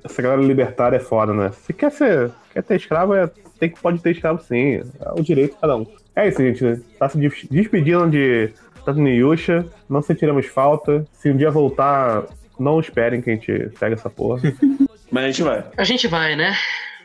essa 0.04 0.22
galera 0.22 0.42
libertária 0.42 0.96
é 0.96 1.00
foda, 1.00 1.32
né? 1.32 1.50
Se 1.64 1.72
quer 1.72 1.90
ser. 1.90 2.30
Quer 2.52 2.62
ter 2.62 2.76
escravo, 2.76 3.14
é, 3.14 3.28
tem, 3.58 3.70
que- 3.70 3.80
pode 3.80 3.98
ter 4.00 4.10
escravo 4.12 4.40
sim. 4.42 4.76
É 5.00 5.10
o 5.18 5.22
direito 5.22 5.54
de 5.54 5.60
cada 5.60 5.76
um. 5.76 5.86
É 6.14 6.28
isso, 6.28 6.38
gente. 6.42 6.82
Tá 6.98 7.08
se 7.08 7.18
des- 7.18 7.46
despedindo 7.50 8.08
de 8.08 8.50
Tato 8.84 9.00
Neyusha. 9.00 9.66
Não 9.88 10.00
sentiremos 10.02 10.46
falta. 10.46 11.04
Se 11.12 11.30
um 11.30 11.36
dia 11.36 11.50
voltar, 11.50 12.24
não 12.58 12.78
esperem 12.80 13.20
que 13.20 13.30
a 13.30 13.34
gente 13.34 13.70
pegue 13.78 13.94
essa 13.94 14.08
porra. 14.08 14.40
Mas 15.16 15.24
a 15.24 15.28
gente 15.28 15.42
vai. 15.42 15.64
A 15.78 15.84
gente 15.84 16.06
vai, 16.08 16.36
né? 16.36 16.54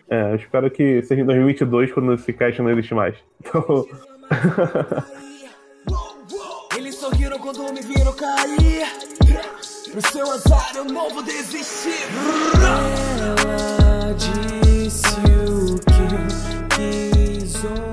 É, 0.09 0.32
eu 0.32 0.36
espero 0.36 0.70
que 0.70 1.01
seja 1.03 1.22
em 1.22 1.26
2022 1.26 1.93
quando 1.93 2.14
esse 2.14 2.34
cast 2.34 2.62
não 2.62 2.70
existe 2.70 2.93
mais. 2.93 3.16
Então. 3.39 3.88
Eles 6.76 6.95
sorriram 6.95 7.39
quando 7.39 7.72
me 7.72 7.80
viram 7.80 8.12
cair. 8.12 8.86
Pro 9.93 10.01
seu 10.12 10.30
azar 10.30 10.74
eu 10.76 10.84
não 10.84 11.09
vou 11.09 11.24
desistir. 11.24 12.03
Ela 13.39 14.14
disse 14.16 15.16
o 15.47 15.80
que 15.80 16.03
quis 16.76 17.64
ouvir. 17.64 17.91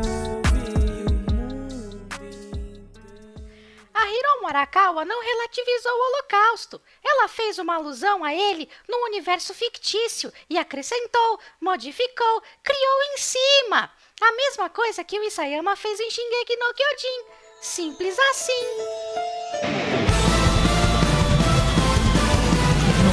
Morakawa 4.49 5.05
não 5.05 5.23
relativizou 5.23 5.93
o 5.93 6.09
Holocausto. 6.09 6.81
Ela 7.05 7.29
fez 7.29 7.59
uma 7.59 7.75
alusão 7.75 8.25
a 8.25 8.35
ele 8.35 8.69
num 8.89 9.05
universo 9.05 9.53
fictício 9.53 10.33
e 10.49 10.57
acrescentou, 10.57 11.41
modificou, 11.61 12.43
criou 12.63 13.03
em 13.15 13.19
cima. 13.19 13.93
A 14.21 14.33
mesma 14.33 14.71
coisa 14.71 15.05
que 15.05 15.19
o 15.19 15.25
Isayama 15.25 15.77
fez 15.77 16.01
em 16.01 16.11
Shingeki 16.11 16.57
no 16.57 16.75
Kyojin. 16.75 17.25
Simples 17.61 18.19
assim. 18.19 18.65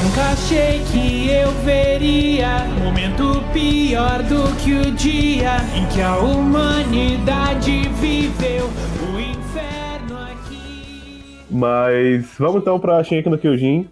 Nunca 0.04 0.22
achei 0.32 0.82
que 0.92 1.30
eu 1.30 1.52
veria 1.64 2.60
momento 2.84 3.44
pior 3.52 4.24
do 4.24 4.56
que 4.64 4.74
o 4.74 4.92
dia 4.92 5.58
em 5.76 5.88
que 5.90 6.02
a 6.02 6.18
humanidade 6.18 7.90
viveu. 7.90 8.70
Mas 11.56 12.26
vamos 12.38 12.58
então 12.58 12.78
pra 12.80 13.02
Shingeki 13.02 13.30
no 13.30 13.38
Kyojin. 13.38 13.88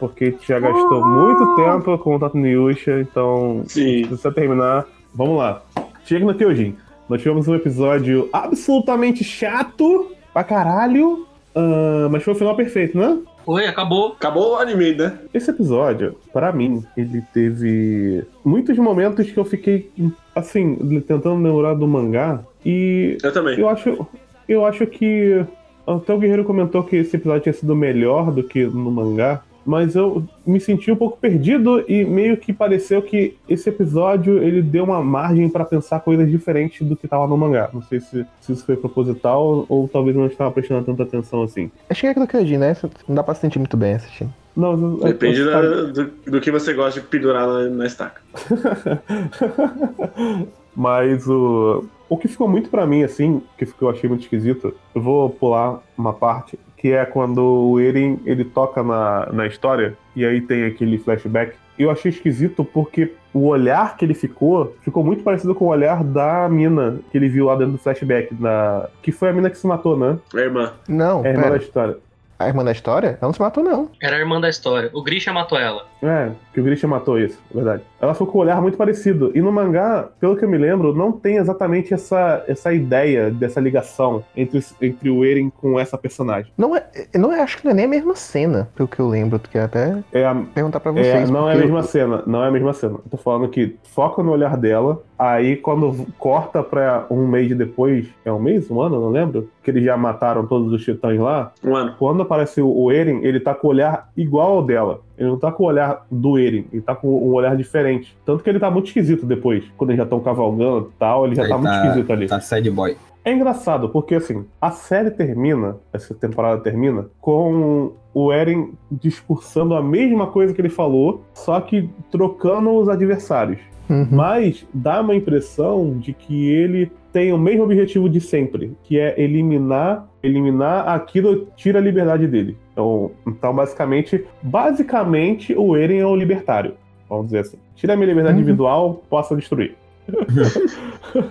Porque 0.00 0.24
a 0.24 0.30
gente 0.30 0.48
já 0.48 0.58
gastou 0.58 1.06
muito 1.06 1.54
tempo 1.54 1.96
com 1.98 2.16
o 2.16 2.18
Tato 2.18 2.36
Niyusha, 2.36 3.00
então 3.00 3.62
Sim. 3.68 4.06
precisa 4.06 4.32
terminar. 4.32 4.84
Vamos 5.14 5.38
lá. 5.38 5.62
Shingeki 6.04 6.26
no 6.26 6.34
Kyojin. 6.34 6.74
Nós 7.08 7.20
tivemos 7.22 7.46
um 7.46 7.54
episódio 7.54 8.28
absolutamente 8.32 9.22
chato 9.22 10.10
pra 10.32 10.42
caralho, 10.42 11.26
ah, 11.54 12.08
mas 12.10 12.22
foi 12.24 12.32
o 12.32 12.36
final 12.36 12.56
perfeito, 12.56 12.98
né? 12.98 13.18
Foi, 13.44 13.66
acabou. 13.66 14.12
Acabou 14.12 14.54
o 14.54 14.56
anime, 14.56 14.94
né? 14.94 15.18
Esse 15.32 15.50
episódio, 15.50 16.16
pra 16.32 16.50
mim, 16.50 16.82
ele 16.96 17.22
teve 17.32 18.24
muitos 18.44 18.76
momentos 18.78 19.30
que 19.30 19.38
eu 19.38 19.44
fiquei, 19.44 19.90
assim, 20.34 20.74
tentando 21.06 21.36
lembrar 21.42 21.74
do 21.74 21.86
mangá 21.86 22.40
e 22.66 23.18
Eu 23.22 23.32
também. 23.32 23.58
eu 23.60 23.68
acho, 23.68 24.06
eu 24.48 24.64
acho 24.66 24.86
que 24.86 25.44
até 25.86 26.14
o 26.14 26.18
Guerreiro 26.18 26.44
comentou 26.44 26.82
que 26.82 26.96
esse 26.96 27.16
episódio 27.16 27.42
tinha 27.42 27.52
sido 27.52 27.76
melhor 27.76 28.32
do 28.32 28.42
que 28.42 28.64
no 28.64 28.90
mangá, 28.90 29.42
mas 29.66 29.94
eu 29.94 30.22
me 30.46 30.60
senti 30.60 30.92
um 30.92 30.96
pouco 30.96 31.16
perdido 31.18 31.82
e 31.88 32.04
meio 32.04 32.36
que 32.36 32.52
pareceu 32.52 33.00
que 33.00 33.34
esse 33.48 33.66
episódio 33.70 34.42
ele 34.42 34.60
deu 34.60 34.84
uma 34.84 35.02
margem 35.02 35.48
pra 35.48 35.64
pensar 35.64 36.00
coisas 36.00 36.30
diferentes 36.30 36.86
do 36.86 36.94
que 36.94 37.08
tava 37.08 37.26
no 37.26 37.36
mangá. 37.38 37.70
Não 37.72 37.80
sei 37.82 37.98
se, 38.00 38.26
se 38.42 38.52
isso 38.52 38.66
foi 38.66 38.76
proposital 38.76 39.64
ou 39.68 39.88
talvez 39.88 40.14
não 40.14 40.26
estava 40.26 40.50
prestando 40.50 40.84
tanta 40.84 41.02
atenção 41.04 41.42
assim. 41.42 41.70
É 41.88 41.94
Shingeki 41.94 42.20
no 42.20 42.26
Kyojin, 42.26 42.58
né? 42.58 42.76
Não 43.08 43.14
dá 43.14 43.22
pra 43.22 43.34
se 43.34 43.40
sentir 43.40 43.58
muito 43.58 43.74
bem 43.76 43.94
assistindo. 43.94 44.30
Não, 44.54 44.72
eu- 44.72 44.98
eu- 45.00 45.04
Depende 45.08 45.40
eu- 45.40 45.46
da- 45.50 45.62
do, 46.02 46.10
do 46.30 46.40
que 46.42 46.50
você 46.50 46.74
gosta 46.74 47.00
de 47.00 47.06
pendurar 47.06 47.46
na, 47.46 47.62
na 47.70 47.86
estaca. 47.86 48.20
Mas 50.74 51.28
o, 51.28 51.84
o 52.08 52.16
que 52.16 52.28
ficou 52.28 52.48
muito 52.48 52.70
pra 52.70 52.86
mim, 52.86 53.02
assim, 53.02 53.42
que 53.56 53.66
eu 53.80 53.88
achei 53.88 54.08
muito 54.08 54.22
esquisito, 54.22 54.74
eu 54.94 55.00
vou 55.00 55.30
pular 55.30 55.80
uma 55.96 56.12
parte, 56.12 56.58
que 56.76 56.92
é 56.92 57.04
quando 57.04 57.38
o 57.42 57.80
Eren, 57.80 58.18
ele 58.24 58.44
toca 58.44 58.82
na, 58.82 59.32
na 59.32 59.46
história, 59.46 59.96
e 60.14 60.24
aí 60.24 60.40
tem 60.40 60.64
aquele 60.64 60.98
flashback. 60.98 61.54
Eu 61.78 61.90
achei 61.90 62.10
esquisito 62.10 62.64
porque 62.64 63.14
o 63.32 63.46
olhar 63.46 63.96
que 63.96 64.04
ele 64.04 64.14
ficou, 64.14 64.76
ficou 64.82 65.02
muito 65.02 65.24
parecido 65.24 65.54
com 65.54 65.64
o 65.64 65.68
olhar 65.68 66.04
da 66.04 66.48
mina 66.48 67.00
que 67.10 67.18
ele 67.18 67.28
viu 67.28 67.46
lá 67.46 67.56
dentro 67.56 67.72
do 67.72 67.78
flashback, 67.78 68.32
na, 68.38 68.88
que 69.02 69.10
foi 69.10 69.30
a 69.30 69.32
mina 69.32 69.50
que 69.50 69.58
se 69.58 69.66
matou, 69.66 69.96
né? 69.96 70.18
É, 70.34 70.40
irmã. 70.40 70.72
Não, 70.88 71.24
É 71.24 71.28
a 71.28 71.32
irmã 71.32 71.42
da 71.42 71.50
pera. 71.50 71.62
história. 71.62 71.96
A 72.38 72.48
irmã 72.48 72.64
da 72.64 72.72
história? 72.72 73.08
Ela 73.10 73.18
não 73.22 73.32
se 73.32 73.40
matou, 73.40 73.62
não. 73.62 73.88
Era 74.02 74.16
a 74.16 74.18
irmã 74.18 74.40
da 74.40 74.48
história. 74.48 74.90
O 74.92 75.02
Grisha 75.02 75.32
matou 75.32 75.58
ela. 75.58 75.86
É, 76.02 76.30
que 76.52 76.60
o 76.60 76.64
Grisha 76.64 76.86
matou 76.86 77.18
isso, 77.18 77.40
verdade. 77.54 77.82
Ela 78.00 78.12
ficou 78.12 78.26
com 78.26 78.38
o 78.38 78.40
olhar 78.42 78.60
muito 78.60 78.76
parecido. 78.76 79.32
E 79.34 79.40
no 79.40 79.50
mangá, 79.50 80.08
pelo 80.20 80.36
que 80.36 80.44
eu 80.44 80.48
me 80.48 80.58
lembro, 80.58 80.92
não 80.94 81.12
tem 81.12 81.36
exatamente 81.36 81.94
essa, 81.94 82.44
essa 82.46 82.72
ideia 82.74 83.30
dessa 83.30 83.58
ligação 83.60 84.22
entre, 84.36 84.62
entre 84.82 85.08
o 85.08 85.24
Eren 85.24 85.48
com 85.48 85.80
essa 85.80 85.96
personagem. 85.96 86.52
Não 86.58 86.76
é, 86.76 86.84
não 87.14 87.32
é, 87.32 87.40
acho 87.40 87.56
que 87.58 87.64
não 87.64 87.70
é 87.70 87.74
nem 87.74 87.84
a 87.86 87.88
mesma 87.88 88.14
cena, 88.14 88.68
pelo 88.74 88.88
que 88.88 89.00
eu 89.00 89.08
lembro. 89.08 89.38
Tu 89.38 89.48
quer 89.48 89.62
até 89.62 90.02
É 90.12 90.26
a, 90.26 90.34
perguntar 90.34 90.80
pra 90.80 90.92
é, 90.92 90.94
vocês. 90.94 91.30
não 91.30 91.48
é 91.48 91.54
a 91.54 91.56
mesma 91.56 91.82
cena, 91.82 92.22
não 92.26 92.44
é 92.44 92.48
a 92.48 92.50
mesma 92.50 92.72
cena. 92.74 92.94
Eu 92.94 93.10
tô 93.10 93.16
falando 93.16 93.48
que 93.48 93.76
foca 93.84 94.22
no 94.22 94.32
olhar 94.32 94.56
dela, 94.58 95.02
aí 95.18 95.56
quando 95.56 96.06
corta 96.18 96.62
pra 96.62 97.06
um 97.10 97.26
mês 97.26 97.56
depois, 97.56 98.06
é 98.24 98.32
um 98.32 98.38
mês, 98.38 98.70
um 98.70 98.80
ano, 98.80 99.00
não 99.00 99.10
lembro, 99.10 99.48
que 99.62 99.70
eles 99.70 99.84
já 99.84 99.96
mataram 99.96 100.46
todos 100.46 100.72
os 100.72 100.82
titãs 100.84 101.18
lá, 101.18 101.52
Um 101.64 101.74
ano. 101.76 101.94
quando 101.98 102.22
aparece 102.22 102.60
o- 102.60 102.90
Eren, 102.90 103.20
ele 103.22 103.40
tá 103.40 103.54
com 103.54 103.66
o 103.68 103.70
olhar 103.70 104.10
igual 104.16 104.52
ao 104.56 104.62
dela. 104.62 105.00
Ele 105.16 105.28
não 105.28 105.38
tá 105.38 105.50
com 105.52 105.62
o 105.62 105.66
olhar 105.66 106.04
do 106.10 106.38
Eren, 106.38 106.64
ele 106.72 106.82
tá 106.82 106.94
com 106.94 107.08
um 107.08 107.32
olhar 107.32 107.56
diferente. 107.56 108.16
Tanto 108.24 108.42
que 108.42 108.50
ele 108.50 108.58
tá 108.58 108.70
muito 108.70 108.86
esquisito 108.88 109.24
depois. 109.24 109.64
Quando 109.76 109.90
eles 109.90 109.98
já 109.98 110.04
estão 110.04 110.20
cavalgando 110.20 110.90
e 110.94 110.98
tal, 110.98 111.24
ele 111.26 111.34
já 111.36 111.42
Ele 111.42 111.50
tá, 111.50 111.58
muito 111.58 111.72
esquisito 111.74 112.12
ali. 112.12 112.26
Tá 112.26 112.40
sad 112.40 112.68
boy. 112.70 112.96
É 113.24 113.32
engraçado, 113.32 113.88
porque 113.88 114.16
assim, 114.16 114.44
a 114.60 114.70
série 114.70 115.10
termina, 115.10 115.76
essa 115.92 116.12
temporada 116.14 116.60
termina, 116.60 117.06
com 117.22 117.92
o 118.12 118.30
Eren 118.30 118.72
discursando 118.90 119.74
a 119.74 119.82
mesma 119.82 120.26
coisa 120.26 120.52
que 120.52 120.60
ele 120.60 120.68
falou, 120.68 121.22
só 121.32 121.58
que 121.60 121.88
trocando 122.10 122.70
os 122.72 122.86
adversários. 122.88 123.58
Uhum. 123.88 124.08
Mas 124.10 124.66
dá 124.72 125.00
uma 125.00 125.14
impressão 125.14 125.98
de 125.98 126.12
que 126.12 126.48
ele 126.50 126.90
tem 127.12 127.32
o 127.32 127.38
mesmo 127.38 127.62
objetivo 127.64 128.08
de 128.08 128.20
sempre, 128.20 128.72
que 128.82 128.98
é 128.98 129.14
eliminar, 129.20 130.06
eliminar 130.22 130.88
aquilo 130.88 131.46
que 131.46 131.56
tira 131.56 131.78
a 131.78 131.82
liberdade 131.82 132.26
dele. 132.26 132.56
Então, 132.72 133.10
então 133.26 133.54
basicamente, 133.54 134.24
basicamente 134.42 135.54
o 135.56 135.76
Eren 135.76 135.98
é 136.00 136.06
o 136.06 136.16
libertário. 136.16 136.74
Vamos 137.08 137.26
dizer 137.26 137.40
assim. 137.40 137.58
Tira 137.76 137.92
a 137.92 137.96
minha 137.96 138.08
liberdade 138.08 138.34
Uhum. 138.36 138.40
individual, 138.42 139.02
possa 139.08 139.36
destruir. 139.36 139.74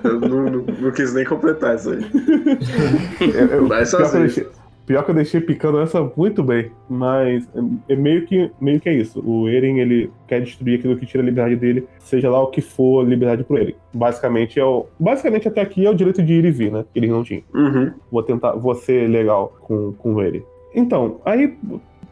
Eu 0.04 0.20
não, 0.20 0.43
não- 0.45 0.66
não 0.80 0.91
quis 0.91 1.14
nem 1.14 1.26
completar 1.26 1.76
isso 1.76 1.89
aí. 1.91 1.99
Eu- 3.20 3.47
eu- 3.47 3.68
Vai 3.68 3.84
pior, 3.86 3.89
que 3.89 3.95
eu 3.95 4.06
sozinho. 4.06 4.22
deixei, 4.24 4.47
pior 4.86 5.04
que 5.04 5.12
eu 5.12 5.16
deixei 5.16 5.40
picando 5.42 5.80
essa 5.80 6.02
muito 6.16 6.44
bem, 6.44 6.72
mas 6.90 7.48
é 7.88 7.96
meio 7.96 8.26
que, 8.26 8.52
meio 8.60 8.80
que 8.80 8.90
é 8.90 8.94
isso. 8.94 9.22
O 9.26 9.48
Eren, 9.48 9.80
ele 9.80 10.12
quer 10.28 10.42
destruir 10.42 10.80
aquilo 10.80 10.98
que 10.98 11.06
tira 11.06 11.24
a 11.24 11.26
liberdade 11.26 11.56
dele, 11.56 11.88
seja 12.00 12.30
lá 12.30 12.42
o 12.42 12.48
que 12.48 12.62
for 12.62 13.08
liberdade 13.08 13.44
pro 13.44 13.58
Eren. 13.58 13.76
Basicamente, 13.94 14.60
é 14.60 14.66
o, 14.66 14.86
basicamente 15.00 15.48
até 15.48 15.62
aqui 15.62 15.86
é 15.86 15.90
o 15.90 15.96
direito 15.96 16.22
de 16.22 16.34
ir 16.34 16.46
e 16.46 16.52
vir, 16.52 16.72
né? 16.72 16.86
Eles 16.94 17.10
não 17.10 17.24
tinham. 17.24 17.44
Uhum. 17.54 17.92
Vou 18.12 18.24
tentar, 18.24 18.54
vou 18.54 18.76
ser 18.76 19.10
legal 19.10 19.56
com, 19.62 19.94
com 19.94 20.22
ele. 20.22 20.44
Então, 20.76 21.22
aí, 21.24 21.56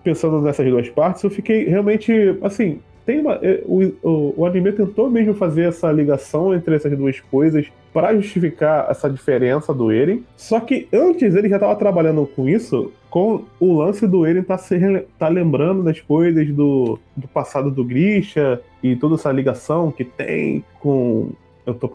pensando 0.04 0.42
nessas 0.42 0.68
duas 0.68 0.90
partes, 0.90 1.24
eu 1.24 1.30
fiquei 1.30 1.66
realmente, 1.66 2.38
assim, 2.42 2.80
tem 3.06 3.20
uma, 3.20 3.34
é, 3.42 3.62
o, 3.66 3.84
o, 4.04 4.34
o 4.38 4.46
anime 4.46 4.72
tentou 4.72 5.10
mesmo 5.10 5.34
fazer 5.34 5.64
essa 5.64 5.92
ligação 5.92 6.54
entre 6.54 6.76
essas 6.76 6.96
duas 6.96 7.20
coisas 7.20 7.72
pra 7.94 8.16
justificar 8.16 8.90
essa 8.90 9.10
diferença 9.10 9.74
do 9.74 9.92
Eren. 9.92 10.24
Só 10.36 10.60
que 10.60 10.88
antes 10.94 11.36
ele 11.36 11.50
já 11.50 11.60
tava 11.60 11.76
trabalhando 11.76 12.26
com 12.26 12.48
isso, 12.48 12.92
com 13.10 13.44
o 13.60 13.78
lance 13.78 14.08
do 14.08 14.26
Eren 14.26 14.44
tá, 14.44 14.58
se, 14.58 14.78
tá 15.20 15.28
lembrando 15.28 15.84
das 15.84 16.00
coisas 16.00 16.48
do, 16.50 16.98
do 17.16 17.28
passado 17.28 17.70
do 17.70 17.84
Grisha 17.84 18.62
e 18.82 18.96
toda 18.96 19.16
essa 19.16 19.32
ligação 19.32 19.92
que 19.92 20.04
tem 20.04 20.64
com. 20.80 21.32
Eu 21.66 21.74
tô 21.74 21.90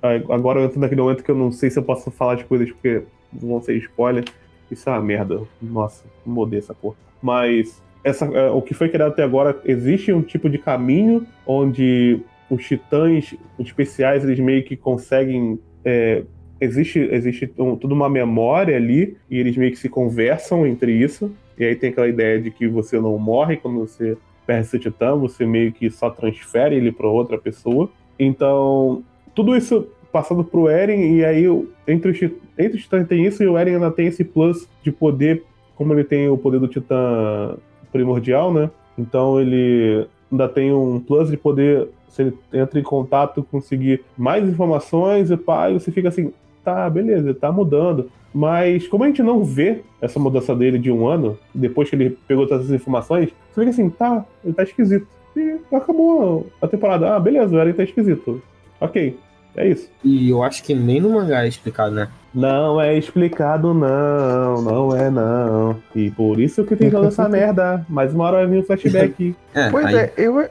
Agora 0.00 0.60
eu 0.60 0.64
entro 0.64 0.78
naquele 0.78 1.00
momento 1.00 1.24
que 1.24 1.30
eu 1.30 1.34
não 1.34 1.50
sei 1.50 1.70
se 1.70 1.78
eu 1.78 1.82
posso 1.82 2.10
falar 2.10 2.36
de 2.36 2.44
coisas 2.44 2.70
porque 2.70 3.02
vão 3.32 3.60
ser 3.60 3.76
spoiler. 3.78 4.24
Isso 4.70 4.88
é 4.88 4.92
uma 4.92 5.02
merda. 5.02 5.42
Nossa, 5.60 6.04
mudei 6.24 6.60
essa 6.60 6.74
porra. 6.74 6.94
Mas 7.20 7.82
essa, 8.04 8.26
é, 8.26 8.50
o 8.50 8.62
que 8.62 8.74
foi 8.74 8.88
criado 8.88 9.10
até 9.10 9.24
agora, 9.24 9.60
existe 9.64 10.12
um 10.12 10.22
tipo 10.22 10.48
de 10.48 10.58
caminho 10.58 11.26
onde 11.46 12.20
os 12.50 12.64
titãs 12.64 13.34
especiais, 13.58 14.24
eles 14.24 14.38
meio 14.38 14.62
que 14.64 14.76
conseguem. 14.76 15.58
é, 15.84 16.22
existe 16.60 16.98
existe 16.98 17.50
um- 17.58 17.76
toda 17.76 17.94
uma 17.94 18.08
memória 18.08 18.76
ali, 18.76 19.16
e 19.30 19.38
eles 19.38 19.56
meio 19.56 19.70
que 19.70 19.78
se 19.78 19.88
conversam 19.88 20.66
entre 20.66 20.92
isso. 20.92 21.30
E 21.58 21.64
aí 21.64 21.74
tem 21.76 21.90
aquela 21.90 22.08
ideia 22.08 22.40
de 22.40 22.50
que 22.50 22.66
você 22.66 22.98
não 23.00 23.16
morre 23.18 23.56
quando 23.56 23.78
você 23.80 24.16
perde 24.46 24.66
seu 24.68 24.80
titã, 24.80 25.14
você 25.14 25.46
meio 25.46 25.72
que 25.72 25.90
só 25.90 26.10
transfere 26.10 26.74
ele 26.74 26.90
para 26.90 27.06
outra 27.08 27.36
pessoa. 27.38 27.90
Então, 28.18 29.02
tudo 29.34 29.56
isso 29.56 29.86
passando 30.10 30.42
pro 30.42 30.68
Eren, 30.68 31.16
e 31.16 31.24
aí 31.24 31.44
entre 31.86 32.10
os, 32.10 32.20
entre 32.58 32.76
os 32.76 32.82
titãs 32.82 33.06
tem 33.06 33.24
isso, 33.26 33.42
e 33.42 33.46
o 33.46 33.56
Eren 33.58 33.74
ainda 33.74 33.90
tem 33.90 34.06
esse 34.06 34.24
plus 34.24 34.68
de 34.82 34.90
poder, 34.90 35.42
como 35.76 35.92
ele 35.92 36.02
tem 36.04 36.28
o 36.28 36.38
poder 36.38 36.58
do 36.58 36.66
titã 36.66 37.56
primordial, 37.92 38.52
né? 38.52 38.70
Então 38.98 39.40
ele 39.40 40.06
ainda 40.30 40.48
tem 40.48 40.72
um 40.72 40.98
plus 40.98 41.30
de 41.30 41.36
poder, 41.36 41.88
se 42.10 42.22
ele 42.22 42.34
entra 42.52 42.78
em 42.78 42.82
contato, 42.82 43.46
conseguir 43.50 44.02
mais 44.16 44.48
informações, 44.48 45.30
e 45.30 45.36
pá, 45.36 45.70
e 45.70 45.74
você 45.74 45.90
fica 45.90 46.08
assim, 46.08 46.32
tá, 46.64 46.88
beleza, 46.90 47.32
tá 47.34 47.50
mudando. 47.52 48.10
Mas 48.34 48.86
como 48.86 49.04
a 49.04 49.06
gente 49.06 49.22
não 49.22 49.42
vê 49.42 49.80
essa 50.00 50.20
mudança 50.20 50.54
dele 50.54 50.78
de 50.78 50.90
um 50.92 51.06
ano, 51.08 51.38
depois 51.54 51.88
que 51.88 51.96
ele 51.96 52.18
pegou 52.28 52.46
todas 52.46 52.64
essas 52.64 52.74
informações, 52.74 53.30
você 53.52 53.60
fica 53.60 53.70
assim, 53.70 53.88
tá, 53.90 54.24
ele 54.44 54.52
tá 54.54 54.62
esquisito. 54.62 55.06
E 55.36 55.56
acabou 55.74 56.46
a 56.60 56.66
temporada. 56.66 57.14
Ah, 57.14 57.20
beleza, 57.20 57.54
o 57.54 57.58
Eren 57.58 57.72
tá 57.72 57.84
esquisito. 57.84 58.42
Ok, 58.80 59.16
é 59.56 59.68
isso. 59.68 59.88
E 60.04 60.28
eu 60.30 60.42
acho 60.42 60.62
que 60.62 60.74
nem 60.74 61.00
no 61.00 61.10
mangá 61.10 61.44
é 61.44 61.48
explicado, 61.48 61.94
né? 61.94 62.08
Não 62.34 62.80
é 62.80 62.96
explicado, 62.96 63.72
não, 63.72 64.62
não 64.62 64.94
é 64.96 65.10
não. 65.10 65.76
E 65.94 66.10
por 66.10 66.38
isso 66.38 66.64
que 66.64 66.76
tem 66.76 66.90
toda 66.90 67.08
essa 67.08 67.26
merda. 67.30 67.84
Mas 67.88 68.12
uma 68.12 68.24
hora 68.24 68.36
vai 68.38 68.46
vir 68.46 68.58
um 68.58 68.62
flashback. 68.62 69.34
É, 69.54 69.70
Pois 69.70 69.86
aí- 69.86 69.96
é, 69.96 70.12
eu, 70.16 70.44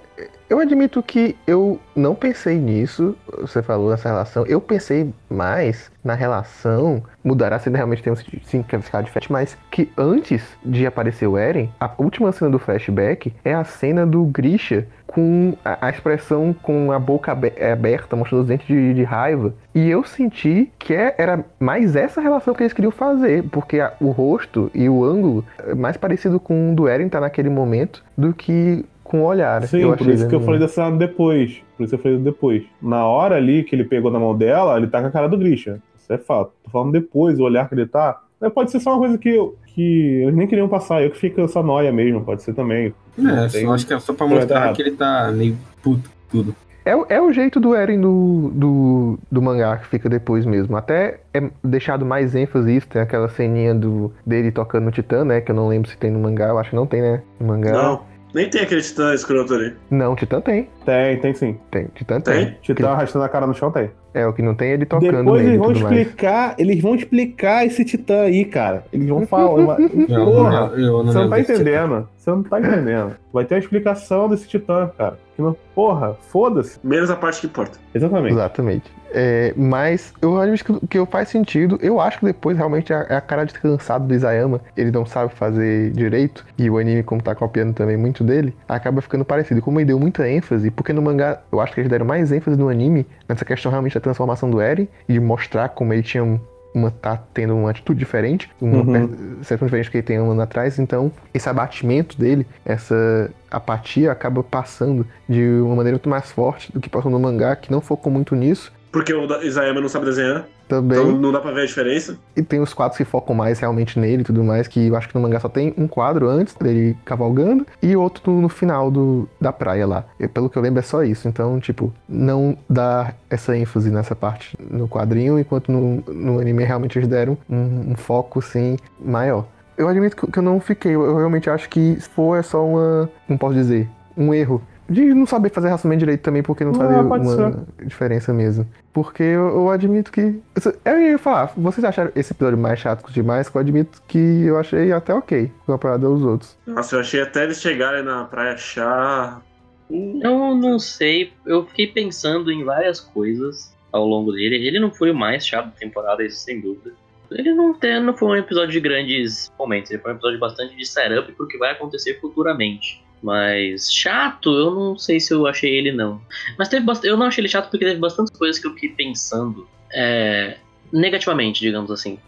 eu 0.50 0.60
admito 0.60 1.02
que 1.04 1.36
eu 1.46 1.80
não 1.96 2.16
pensei 2.16 2.58
nisso, 2.58 3.16
você 3.40 3.62
falou 3.62 3.90
nessa 3.92 4.08
relação. 4.10 4.46
Eu 4.46 4.62
pensei 4.62 5.14
mais 5.30 5.92
na 6.04 6.14
relação, 6.14 7.04
mudará 7.24 7.60
se 7.60 7.70
realmente 7.70 8.02
tem 8.02 8.14
um 8.14 8.16
significado 8.16 9.04
diferente, 9.06 9.32
mas 9.32 9.58
que 9.70 9.92
antes 9.98 10.42
de 10.64 10.86
aparecer 10.86 11.28
o 11.28 11.38
Eren, 11.38 11.70
a 11.80 11.92
última 11.98 12.32
cena 12.32 12.50
do 12.52 12.60
flashback 12.60 13.34
é 13.44 13.54
a 13.54 13.64
cena 13.66 14.06
do 14.06 14.24
Grisha 14.24 14.88
com 15.06 15.54
a, 15.66 15.88
a 15.88 15.90
expressão 15.90 16.54
com 16.62 16.92
a 16.92 17.00
boca 17.00 17.32
abe- 17.32 17.54
aberta, 17.62 18.16
mostrando 18.16 18.42
os 18.42 18.48
dentes 18.48 18.68
de, 18.68 18.94
de 18.94 19.04
raiva. 19.04 19.54
E 19.76 19.90
eu 19.90 20.04
senti 20.04 20.72
que 20.80 20.94
é- 20.94 21.16
era 21.18 21.44
mais 21.60 21.96
essa 21.96 22.22
relação 22.22 22.54
que 22.54 22.64
eles 22.64 22.74
queriam 22.74 22.92
fazer, 22.92 23.44
porque 23.52 23.80
a- 23.80 23.94
o 24.00 24.12
rosto 24.12 24.72
e 24.74 24.88
o 24.88 25.04
ângulo 25.04 25.44
é 25.66 25.74
mais 25.76 25.98
parecido 25.98 26.40
com 26.40 26.72
o 26.72 26.76
do 26.76 26.88
Eren 26.88 27.10
tá 27.10 27.20
naquele 27.20 27.50
momento 27.50 28.04
do 28.18 28.34
que 28.34 28.86
com 29.08 29.22
o 29.22 29.26
olhar. 29.26 29.64
Sim, 29.64 29.80
eu 29.80 29.96
por 29.98 30.08
isso 30.08 30.28
que 30.28 30.36
eu 30.36 30.42
falei 30.42 30.60
dessa 30.60 30.76
cena 30.86 30.98
depois. 30.98 31.62
Por 31.78 31.84
isso 31.84 31.96
eu 31.96 32.00
falei 32.00 32.18
depois. 32.18 32.64
Na 32.82 33.06
hora 33.06 33.36
ali 33.36 33.64
que 33.64 33.76
ele 33.76 33.84
pegou 33.84 34.12
na 34.12 34.20
mão 34.20 34.36
dela, 34.38 34.78
ele 34.78 34.88
tá 34.88 35.02
com 35.02 35.08
a 35.08 35.12
cara 35.12 35.28
do 35.28 35.38
Grisha. 35.38 35.80
Isso 35.98 36.12
é 36.14 36.18
fato. 36.18 36.52
Tô 36.64 36.70
falando 36.70 36.92
depois, 36.92 37.40
o 37.40 37.44
olhar 37.44 37.68
que 37.68 37.76
ele 37.76 37.86
tá. 37.86 38.22
Pode 38.54 38.70
ser 38.72 38.80
só 38.80 38.92
uma 38.92 39.00
coisa 39.00 39.18
que, 39.18 39.30
eu- 39.30 39.56
que 39.74 40.22
eles 40.22 40.36
nem 40.36 40.46
queriam 40.48 40.68
passar. 40.70 41.02
Eu 41.04 41.10
que 41.12 41.18
fico 41.18 41.42
essa 41.42 41.62
noia 41.64 41.92
mesmo, 41.92 42.24
pode 42.24 42.44
ser 42.44 42.54
também. 42.54 42.94
É, 43.18 43.48
Tem- 43.48 43.64
eu 43.64 43.72
acho 43.74 43.86
que 43.88 43.94
é 43.94 44.00
só 44.00 44.14
pra 44.14 44.28
mostrar 44.28 44.74
que 44.74 44.82
ele 44.82 44.92
tá 44.92 45.32
meio 45.34 45.58
puto 45.82 46.08
com 46.10 46.38
tudo. 46.38 46.56
É, 46.86 46.96
o- 46.96 47.06
é 47.10 47.20
o 47.22 47.34
jeito 47.34 47.60
do 47.60 47.76
Eren 47.76 48.00
do, 48.00 48.50
do, 48.54 49.20
do 49.30 49.42
mangá 49.42 49.76
que 49.76 49.88
fica 49.88 50.08
depois 50.08 50.46
mesmo. 50.46 50.78
Até 50.78 51.20
é 51.34 51.50
deixado 51.62 52.06
mais 52.06 52.34
ênfase 52.34 52.74
isso. 52.78 52.88
Tem 52.88 53.02
aquela 53.02 53.28
ceninha 53.28 53.76
do, 53.76 54.14
dele 54.26 54.52
tocando 54.54 54.86
no 54.86 54.92
Titã, 54.92 55.26
né? 55.26 55.42
Que 55.42 55.52
eu 55.52 55.56
não 55.56 55.68
lembro 55.68 55.90
se 55.90 55.98
tem 55.98 56.10
no 56.10 56.20
mangá. 56.20 56.46
Eu 56.48 56.58
acho 56.58 56.70
que 56.70 56.76
não 56.78 56.86
tem, 56.88 57.02
né? 57.02 57.22
No 57.42 57.48
mangá. 57.48 57.74
Não, 57.74 58.02
nem 58.34 58.50
tem 58.50 58.62
aquele 58.62 58.82
titã 58.82 59.14
escroto 59.14 59.54
ali. 59.54 59.76
Não, 59.90 60.16
Titã 60.16 60.42
tem. 60.42 60.70
Tem, 60.86 61.20
tem 61.20 61.34
sim. 61.34 61.60
Tem. 61.72 61.88
Titã 61.96 62.20
tem. 62.20 62.46
Tem? 62.46 62.58
Titã 62.62 62.90
arrastando 62.90 63.26
a 63.26 63.30
cara 63.30 63.48
no 63.48 63.54
chão 63.54 63.72
tem. 63.72 63.90
É, 64.18 64.28
o 64.28 64.34
que 64.34 64.42
não 64.42 64.56
tem 64.56 64.70
é 64.70 64.74
ele 64.74 64.86
tocando 64.86 65.12
Depois 65.12 65.42
nele 65.42 65.56
eles 65.56 65.60
vão 65.60 65.74
tudo 65.74 65.84
mais. 65.84 65.98
explicar, 65.98 66.56
eles 66.58 66.82
vão 66.82 66.96
explicar 66.96 67.66
esse 67.66 67.86
titã 67.86 68.22
aí, 68.22 68.46
cara. 68.46 68.84
Eles 68.92 69.08
vão 69.08 69.26
falar. 69.28 69.80
Eu, 69.80 70.08
Porra, 70.08 70.72
eu, 70.74 70.80
eu 70.80 71.04
não 71.04 71.12
Você 71.12 71.20
não 71.20 71.30
tá 71.30 71.40
entendendo. 71.40 72.10
Você 72.18 72.32
não 72.32 72.44
tá 72.44 72.60
entendendo. 72.60 73.16
Vai 73.32 73.46
ter 73.46 73.56
uma 73.56 73.60
explicação 73.60 74.28
desse 74.28 74.48
titã, 74.48 74.92
cara. 74.98 75.18
Que 75.36 75.42
não... 75.42 75.56
Porra, 75.74 76.16
foda-se. 76.30 76.80
Menos 76.84 77.10
a 77.10 77.16
parte 77.16 77.42
que 77.42 77.48
importa. 77.48 77.78
Exatamente. 77.94 78.34
Exatamente. 78.34 78.92
É, 79.12 79.54
mas 79.56 80.14
eu 80.22 80.42
acho 80.42 80.66
que, 80.66 80.88
que 80.88 81.06
faz 81.06 81.30
sentido. 81.30 81.78
Eu 81.82 82.02
acho 82.02 82.20
que 82.20 82.26
depois 82.26 82.58
realmente 82.58 82.92
é 82.92 83.16
a 83.16 83.22
cara 83.22 83.46
de 83.46 83.54
cansado 83.54 84.08
do 84.08 84.14
Isayama. 84.14 84.60
Ele 84.76 84.92
não 84.92 85.06
sabe 85.06 85.34
fazer 85.34 85.92
direito. 85.92 86.46
E 86.58 86.70
o 86.70 86.78
anime, 86.78 87.04
como 87.04 87.22
tá 87.22 87.34
copiando 87.34 87.74
também 87.74 87.96
muito 87.96 88.24
dele, 88.24 88.54
acaba 88.68 89.02
ficando 89.02 89.24
parecido. 89.24 89.62
Como 89.62 89.80
ele 89.80 89.86
deu 89.86 90.00
muita 90.00 90.28
ênfase, 90.28 90.70
porque 90.72 90.92
no 90.92 91.02
mangá 91.02 91.40
eu 91.52 91.62
acho 91.62 91.74
que 91.74 91.80
eles 91.80 91.90
deram 91.90 92.06
mais 92.06 92.32
ênfase 92.32 92.58
no 92.58 92.68
anime 92.68 93.06
nessa 93.30 93.46
questão 93.46 93.70
realmente 93.72 93.94
da 93.94 94.02
transformação 94.08 94.50
do 94.50 94.60
Eren 94.62 94.88
e 95.08 95.20
mostrar 95.20 95.70
como 95.70 95.94
ele 95.94 96.04
tinha 96.04 96.24
um- 96.24 96.40
uma 96.74 96.92
tá 96.92 97.18
tendo 97.34 97.56
uma 97.56 97.72
atitude 97.72 97.98
diferente, 97.98 98.50
uma 98.62 98.84
Uhum. 98.84 99.08
percepção 99.40 99.66
diferente 99.66 99.90
que 99.90 99.98
ele 99.98 100.04
tem 100.04 100.20
um 100.20 100.30
ano 100.32 100.42
atrás, 100.42 100.78
então 100.78 101.12
esse 101.34 101.50
abatimento 101.50 102.16
dele, 102.20 102.46
essa 102.64 103.32
apatia 103.50 104.12
acaba 104.12 104.44
passando 104.44 105.06
de 105.28 105.44
uma 105.62 105.76
maneira 105.78 105.96
muito 105.96 106.10
mais 106.10 106.30
forte 106.32 106.72
do 106.72 106.80
que 106.80 106.88
passou 106.90 107.10
no 107.10 107.20
mangá, 107.20 107.56
que 107.56 107.72
não 107.72 107.82
focou 107.82 108.12
muito 108.12 108.36
nisso. 108.36 108.72
Porque 108.92 109.14
o 109.14 109.26
Isayama 109.44 109.82
não 109.82 109.90
sabe 109.90 110.06
desenhar, 110.06 110.46
Também. 110.68 111.00
então 111.00 111.12
não 111.12 111.32
dá 111.32 111.40
pra 111.40 111.52
ver 111.52 111.62
a 111.62 111.66
diferença. 111.66 112.18
E 112.36 112.42
tem 112.42 112.60
os 112.60 112.74
quadros 112.74 112.98
que 112.98 113.06
focam 113.06 113.36
mais 113.36 113.60
realmente 113.60 114.00
nele 114.00 114.22
e 114.22 114.26
tudo 114.26 114.44
mais, 114.44 114.68
que 114.68 114.88
eu 114.88 114.96
acho 114.96 115.10
que 115.10 115.16
no 115.16 115.22
mangá 115.22 115.40
só 115.40 115.50
tem 115.50 115.74
um 115.78 115.88
quadro 115.88 116.28
antes 116.30 116.56
dele 116.56 116.96
cavalgando 117.04 117.66
e 117.82 117.96
outro 117.96 118.32
no, 118.32 118.50
final 118.50 118.90
do, 118.90 119.28
da 119.40 119.52
praia 119.52 119.86
lá. 119.86 120.06
E, 120.20 120.28
pelo 120.28 120.50
que 120.50 120.58
eu 120.58 120.62
lembro 120.62 120.80
é 120.80 120.84
só 120.84 121.04
isso. 121.04 121.28
Então, 121.28 121.60
tipo, 121.60 121.94
não 122.08 122.58
dá 122.70 123.14
essa 123.30 123.56
ênfase 123.58 123.90
nessa 123.90 124.16
parte 124.16 124.58
no 124.60 124.88
quadrinho, 124.88 125.38
enquanto 125.38 125.72
no, 125.72 126.02
no 126.08 126.40
anime 126.40 126.64
realmente 126.64 126.98
eles 126.98 127.08
deram 127.08 127.38
um, 127.50 127.92
um 127.92 127.96
foco, 127.96 128.40
assim, 128.40 128.78
maior. 129.00 129.46
Eu 129.78 129.88
admito 129.88 130.16
que, 130.16 130.32
que 130.32 130.40
eu 130.40 130.44
não 130.44 130.60
fiquei, 130.60 130.96
eu, 130.96 131.04
eu 131.06 131.18
realmente 131.18 131.50
acho 131.50 131.70
que 131.70 131.98
se 132.00 132.10
for 132.10 132.36
é 132.36 132.42
só 132.42 132.66
uma, 132.66 133.10
como 133.28 133.38
posso 133.38 133.54
dizer, 133.54 133.88
um 134.18 134.34
erro. 134.34 134.62
De 134.90 135.14
não 135.14 135.26
saber 135.26 135.50
fazer 135.50 135.68
raciocínio 135.70 135.98
direito 135.98 136.22
também, 136.22 136.42
porque 136.42 136.64
não 136.64 136.72
Ah, 136.72 136.76
fazia 136.76 137.02
uma 137.02 137.66
diferença 137.84 138.34
mesmo. 138.34 138.68
Porque 138.94 139.22
eu, 139.24 139.48
eu 139.48 139.70
admito 139.70 140.12
que. 140.12 140.40
Eu 140.86 141.00
ia 141.00 141.18
falar, 141.18 141.52
vocês 141.58 141.84
acharam 141.84 142.12
esse 142.16 142.32
episódio 142.34 142.58
mais 142.58 142.80
chato 142.80 143.12
demais? 143.12 143.50
Que 143.50 143.58
eu 143.58 143.62
admito 143.62 144.02
que 144.08 144.44
eu 144.46 144.58
achei 144.58 144.92
até 144.92 145.14
ok 145.14 145.52
comparado 145.66 146.08
aos 146.08 146.22
outros. 146.22 146.58
Nossa, 146.66 146.96
eu 146.96 147.00
achei 147.02 147.22
até 147.22 147.44
eles 147.44 147.60
chegarem 147.62 148.04
na 148.04 148.24
praia 148.26 148.56
chá. 148.56 149.42
Uh, 149.90 150.20
Eu 150.24 150.56
não 150.56 150.80
sei, 150.80 151.32
eu 151.46 151.66
fiquei 151.66 151.88
pensando 151.88 152.52
em 152.52 152.64
várias 152.64 153.00
coisas 153.00 153.76
ao 153.92 154.06
longo 154.06 154.32
dele. 154.32 154.56
Ele 154.68 154.80
não 154.80 154.92
foi 154.92 155.12
o 155.12 155.16
mais 155.16 155.46
chato 155.46 155.66
da 155.66 155.72
temporada, 155.72 156.24
isso 156.24 156.38
sem 156.38 156.60
dúvida. 156.60 156.94
Ele 157.30 157.54
não, 157.54 157.74
tem, 157.74 158.02
não 158.02 158.16
foi 158.16 158.30
um 158.30 158.36
episódio 158.38 158.72
de 158.72 158.80
grandes 158.80 159.52
momentos, 159.60 159.92
ele 159.92 160.02
foi 160.02 160.14
um 160.14 160.16
episódio 160.16 160.40
bastante 160.40 160.76
de 160.78 160.86
setup 160.86 161.30
pro 161.34 161.48
que 161.48 161.58
vai 161.58 161.72
acontecer 161.74 162.20
futuramente. 162.22 163.04
Mas 163.22 163.92
chato, 163.92 164.54
eu 164.54 164.72
não 164.72 164.98
sei 164.98 165.20
se 165.20 165.34
eu 165.34 165.48
achei 165.48 165.76
ele 165.76 165.92
não. 165.92 166.22
Mas 166.58 166.70
teve 166.70 166.86
bast... 166.86 167.06
eu 167.06 167.18
não 167.18 167.26
achei 167.26 167.42
ele 167.42 167.50
chato 167.50 167.70
porque 167.70 167.86
teve 167.86 168.00
bastante 168.00 168.32
coisas 168.32 168.60
que 168.60 168.68
eu 168.68 168.74
fiquei 168.74 168.90
pensando 168.90 169.68
é, 169.92 170.58
negativamente, 170.92 171.60
digamos 171.62 171.92
assim. 171.92 172.20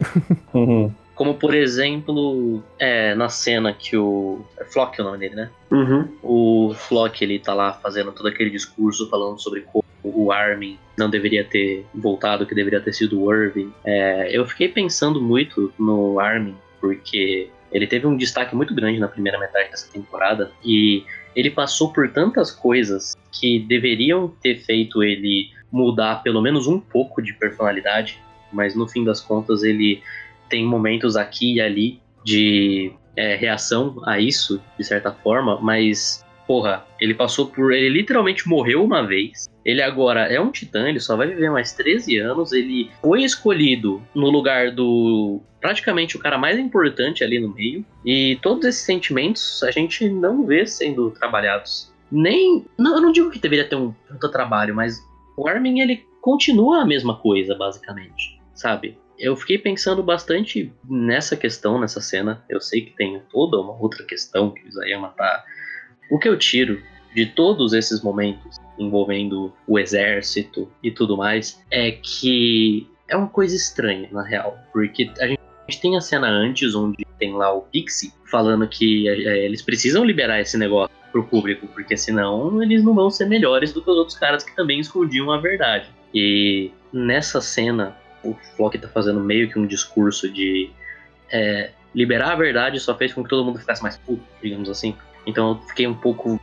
Uhum. 0.52 0.92
Como 1.14 1.34
por 1.34 1.54
exemplo, 1.54 2.62
é, 2.78 3.14
na 3.14 3.28
cena 3.28 3.74
que 3.74 3.94
o. 3.96 4.40
É 4.58 4.64
Flock 4.64 4.98
é 4.98 5.02
o 5.02 5.06
nome 5.06 5.18
dele, 5.18 5.34
né? 5.34 5.50
uhum. 5.70 6.08
O 6.22 6.74
Flock 6.74 7.22
ele 7.22 7.38
tá 7.38 7.52
lá 7.52 7.74
fazendo 7.74 8.10
todo 8.10 8.26
aquele 8.26 8.48
discurso 8.48 9.08
falando 9.10 9.38
sobre 9.38 9.60
como 9.60 9.84
o 10.02 10.32
Armin 10.32 10.78
não 10.96 11.10
deveria 11.10 11.44
ter 11.44 11.84
voltado, 11.94 12.46
que 12.46 12.54
deveria 12.54 12.80
ter 12.80 12.94
sido 12.94 13.22
o 13.22 13.34
Irving. 13.34 13.72
É, 13.84 14.34
eu 14.34 14.46
fiquei 14.46 14.68
pensando 14.68 15.20
muito 15.20 15.72
no 15.78 16.18
Armin, 16.18 16.56
porque 16.80 17.50
ele 17.72 17.86
teve 17.86 18.06
um 18.06 18.16
destaque 18.16 18.54
muito 18.54 18.74
grande 18.74 18.98
na 18.98 19.08
primeira 19.08 19.38
metade 19.38 19.70
dessa 19.70 19.90
temporada 19.92 20.50
e 20.64 21.04
ele 21.34 21.50
passou 21.50 21.92
por 21.92 22.10
tantas 22.10 22.50
coisas 22.50 23.16
que 23.32 23.60
deveriam 23.60 24.28
ter 24.42 24.56
feito 24.56 25.02
ele 25.02 25.50
mudar 25.70 26.22
pelo 26.22 26.42
menos 26.42 26.66
um 26.66 26.80
pouco 26.80 27.22
de 27.22 27.32
personalidade, 27.34 28.18
mas 28.52 28.74
no 28.74 28.88
fim 28.88 29.04
das 29.04 29.20
contas 29.20 29.62
ele 29.62 30.02
tem 30.48 30.66
momentos 30.66 31.16
aqui 31.16 31.54
e 31.54 31.60
ali 31.60 32.00
de 32.24 32.92
é, 33.16 33.36
reação 33.36 34.00
a 34.04 34.18
isso, 34.18 34.60
de 34.78 34.84
certa 34.84 35.12
forma, 35.12 35.60
mas, 35.60 36.24
porra, 36.46 36.84
ele 37.00 37.14
passou 37.14 37.46
por. 37.46 37.72
Ele 37.72 37.88
literalmente 37.88 38.48
morreu 38.48 38.84
uma 38.84 39.06
vez 39.06 39.48
Ele 39.64 39.82
agora 39.82 40.22
é 40.22 40.40
um 40.40 40.50
titã, 40.50 40.88
ele 40.88 41.00
só 41.00 41.16
vai 41.16 41.26
viver 41.26 41.50
mais 41.50 41.72
13 41.72 42.18
anos. 42.18 42.52
Ele 42.52 42.90
foi 43.00 43.22
escolhido 43.22 44.02
no 44.14 44.30
lugar 44.30 44.70
do. 44.70 45.40
praticamente 45.60 46.16
o 46.16 46.20
cara 46.20 46.38
mais 46.38 46.58
importante 46.58 47.22
ali 47.22 47.38
no 47.38 47.54
meio. 47.54 47.84
E 48.04 48.38
todos 48.42 48.64
esses 48.64 48.82
sentimentos 48.82 49.62
a 49.62 49.70
gente 49.70 50.08
não 50.08 50.46
vê 50.46 50.66
sendo 50.66 51.10
trabalhados. 51.10 51.92
Nem. 52.10 52.64
Não, 52.78 52.96
eu 52.96 53.02
não 53.02 53.12
digo 53.12 53.30
que 53.30 53.38
deveria 53.38 53.68
ter 53.68 53.76
um 53.76 53.92
puta 53.92 54.30
trabalho, 54.30 54.74
mas 54.74 54.98
o 55.36 55.46
Armin 55.46 55.80
ele 55.80 56.04
continua 56.20 56.82
a 56.82 56.86
mesma 56.86 57.16
coisa, 57.16 57.54
basicamente. 57.54 58.40
Sabe? 58.54 58.98
Eu 59.18 59.36
fiquei 59.36 59.58
pensando 59.58 60.02
bastante 60.02 60.72
nessa 60.88 61.36
questão, 61.36 61.78
nessa 61.78 62.00
cena. 62.00 62.42
Eu 62.48 62.60
sei 62.60 62.80
que 62.80 62.96
tem 62.96 63.22
toda 63.30 63.60
uma 63.60 63.78
outra 63.78 64.02
questão 64.04 64.50
que 64.50 64.64
o 64.64 64.68
Isayama 64.68 65.10
tá. 65.10 65.44
O 66.10 66.18
que 66.18 66.28
eu 66.28 66.38
tiro 66.38 66.82
de 67.14 67.26
todos 67.26 67.72
esses 67.72 68.02
momentos 68.02 68.56
envolvendo 68.78 69.52
o 69.66 69.78
exército 69.78 70.70
e 70.82 70.90
tudo 70.90 71.16
mais 71.16 71.62
é 71.70 71.92
que 71.92 72.88
é 73.08 73.16
uma 73.16 73.28
coisa 73.28 73.54
estranha, 73.54 74.08
na 74.12 74.22
real. 74.22 74.58
Porque 74.72 75.10
a 75.20 75.26
gente 75.26 75.40
tem 75.80 75.96
a 75.96 76.00
cena 76.00 76.28
antes 76.28 76.74
onde 76.74 77.04
tem 77.18 77.32
lá 77.32 77.52
o 77.52 77.62
Pixie 77.62 78.12
falando 78.30 78.66
que 78.66 79.08
é, 79.08 79.44
eles 79.44 79.60
precisam 79.60 80.04
liberar 80.04 80.40
esse 80.40 80.56
negócio 80.56 80.94
pro 81.10 81.24
público, 81.24 81.66
porque 81.68 81.96
senão 81.96 82.62
eles 82.62 82.84
não 82.84 82.94
vão 82.94 83.10
ser 83.10 83.26
melhores 83.26 83.72
do 83.72 83.82
que 83.82 83.90
os 83.90 83.96
outros 83.96 84.16
caras 84.16 84.44
que 84.44 84.54
também 84.54 84.78
escondiam 84.78 85.30
a 85.32 85.38
verdade. 85.38 85.88
E 86.14 86.70
nessa 86.92 87.40
cena, 87.40 87.96
o 88.22 88.34
Flock 88.56 88.78
tá 88.78 88.88
fazendo 88.88 89.20
meio 89.20 89.50
que 89.50 89.58
um 89.58 89.66
discurso 89.66 90.30
de 90.30 90.70
é, 91.30 91.70
liberar 91.94 92.32
a 92.32 92.36
verdade 92.36 92.78
só 92.78 92.96
fez 92.96 93.12
com 93.12 93.22
que 93.22 93.28
todo 93.28 93.44
mundo 93.44 93.58
ficasse 93.58 93.82
mais 93.82 93.96
puto, 93.96 94.22
digamos 94.42 94.68
assim. 94.68 94.96
Então 95.26 95.50
eu 95.50 95.68
fiquei 95.68 95.86
um 95.86 95.94
pouco 95.94 96.40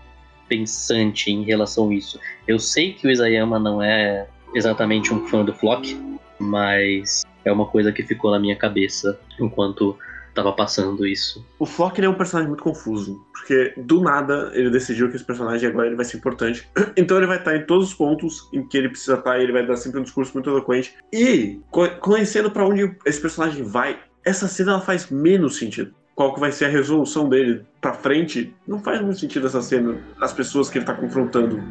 pensante 0.48 1.32
em 1.32 1.44
relação 1.44 1.90
a 1.90 1.94
isso. 1.94 2.20
Eu 2.48 2.60
sei 2.60 2.94
que 2.94 3.08
o 3.08 3.12
Isayama 3.12 3.60
não 3.60 3.82
é 3.82 4.28
exatamente 4.54 5.14
um 5.14 5.28
fã 5.28 5.44
do 5.44 5.54
Flock, 5.54 6.00
mas 6.40 7.24
é 7.44 7.52
uma 7.52 7.66
coisa 7.66 7.92
que 7.92 8.04
ficou 8.04 8.32
na 8.32 8.40
minha 8.40 8.56
cabeça 8.56 9.20
enquanto 9.40 9.98
tava 10.34 10.54
passando 10.54 11.06
isso. 11.06 11.44
O 11.58 11.66
Flock 11.66 12.00
é 12.00 12.08
um 12.08 12.14
personagem 12.14 12.50
muito 12.50 12.64
confuso, 12.64 13.20
porque 13.34 13.74
do 13.76 14.02
nada 14.02 14.52
ele 14.54 14.70
decidiu 14.70 15.10
que 15.10 15.16
esse 15.16 15.26
personagem 15.26 15.68
agora 15.68 15.88
ele 15.88 15.96
vai 15.96 16.06
ser 16.06 16.18
importante. 16.18 16.68
Então 16.96 17.18
ele 17.18 17.28
vai 17.28 17.38
estar 17.38 17.56
em 17.56 17.66
todos 17.66 17.90
os 17.90 17.94
pontos 17.94 18.48
em 18.54 18.68
que 18.68 18.78
ele 18.78 18.90
precisa 18.90 19.16
estar, 19.16 19.40
e 19.40 19.44
ele 19.44 19.52
vai 19.52 19.66
dar 19.66 19.76
sempre 19.76 20.00
um 20.00 20.04
discurso 20.04 20.34
muito 20.34 20.50
eloquente. 20.50 20.96
E 21.12 21.60
conhecendo 22.00 22.52
para 22.52 22.66
onde 22.66 22.96
esse 23.06 23.20
personagem 23.20 23.64
vai, 23.64 24.00
essa 24.24 24.48
cena 24.48 24.74
ela 24.74 24.82
faz 24.82 25.10
menos 25.10 25.58
sentido 25.58 25.94
qual 26.18 26.34
que 26.34 26.40
vai 26.40 26.52
ser 26.52 26.66
a 26.66 26.70
resolução 26.70 27.30
dele 27.30 27.64
pra 27.80 27.94
frente, 27.94 28.52
não 28.68 28.80
faz 28.80 29.00
muito 29.04 29.20
sentido 29.20 29.46
essa 29.46 29.62
cena, 29.62 29.98
as 30.20 30.34
pessoas 30.34 30.68
que 30.68 30.80
ele 30.80 30.86
tá 30.86 30.96
confrontando. 30.96 31.62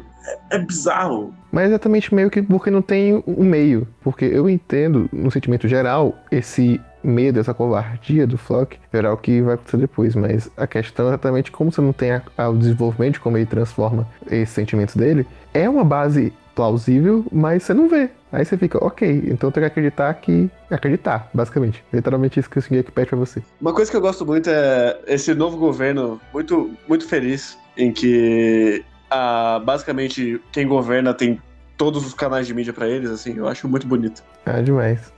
É, 0.49 0.55
é 0.55 0.59
bizarro. 0.59 1.33
Mas 1.51 1.65
é 1.65 1.67
exatamente 1.67 2.15
meio 2.15 2.29
que 2.29 2.41
porque 2.41 2.71
não 2.71 2.81
tem 2.81 3.21
o 3.27 3.43
meio. 3.43 3.85
Porque 4.01 4.23
eu 4.23 4.49
entendo, 4.49 5.09
no 5.11 5.29
sentimento 5.29 5.67
geral, 5.67 6.17
esse 6.31 6.79
medo, 7.03 7.41
essa 7.41 7.53
covardia 7.53 8.25
do 8.25 8.37
Flock, 8.37 8.79
geral 8.93 9.17
que 9.17 9.41
vai 9.41 9.55
acontecer 9.55 9.77
depois. 9.77 10.15
Mas 10.15 10.49
a 10.55 10.65
questão 10.65 11.07
é 11.07 11.09
exatamente 11.09 11.51
como 11.51 11.69
você 11.69 11.81
não 11.81 11.91
tem 11.91 12.11
o 12.13 12.53
desenvolvimento, 12.53 13.15
de 13.15 13.19
como 13.19 13.37
ele 13.37 13.45
transforma 13.45 14.07
esses 14.31 14.55
sentimentos 14.55 14.95
dele, 14.95 15.27
é 15.53 15.69
uma 15.69 15.83
base 15.83 16.31
plausível, 16.57 17.23
mas 17.31 17.61
você 17.61 17.73
não 17.73 17.87
vê. 17.87 18.09
Aí 18.31 18.43
você 18.43 18.57
fica, 18.57 18.83
ok, 18.83 19.25
então 19.27 19.51
tem 19.51 19.61
que 19.61 19.67
acreditar 19.67 20.11
que. 20.15 20.49
Acreditar, 20.71 21.29
basicamente. 21.31 21.83
Literalmente 21.93 22.39
isso 22.39 22.49
que 22.49 22.57
o 22.57 22.61
Shingeki 22.61 22.91
pede 22.91 23.09
pra 23.09 23.17
você. 23.17 23.43
Uma 23.61 23.71
coisa 23.71 23.91
que 23.91 23.95
eu 23.95 24.01
gosto 24.01 24.25
muito 24.25 24.49
é 24.49 24.99
esse 25.05 25.33
novo 25.35 25.55
governo 25.55 26.19
muito, 26.33 26.71
muito 26.89 27.07
feliz, 27.07 27.57
em 27.77 27.93
que 27.93 28.83
ah, 29.11 29.61
basicamente 29.63 30.41
quem 30.51 30.67
governa 30.67 31.13
tem 31.13 31.39
todos 31.77 32.05
os 32.05 32.13
canais 32.15 32.47
de 32.47 32.55
mídia 32.55 32.73
para 32.73 32.87
eles, 32.87 33.11
assim, 33.11 33.37
eu 33.37 33.47
acho 33.47 33.69
muito 33.69 33.85
bonito. 33.85 34.23
Ah, 34.43 34.59
demais. 34.59 35.13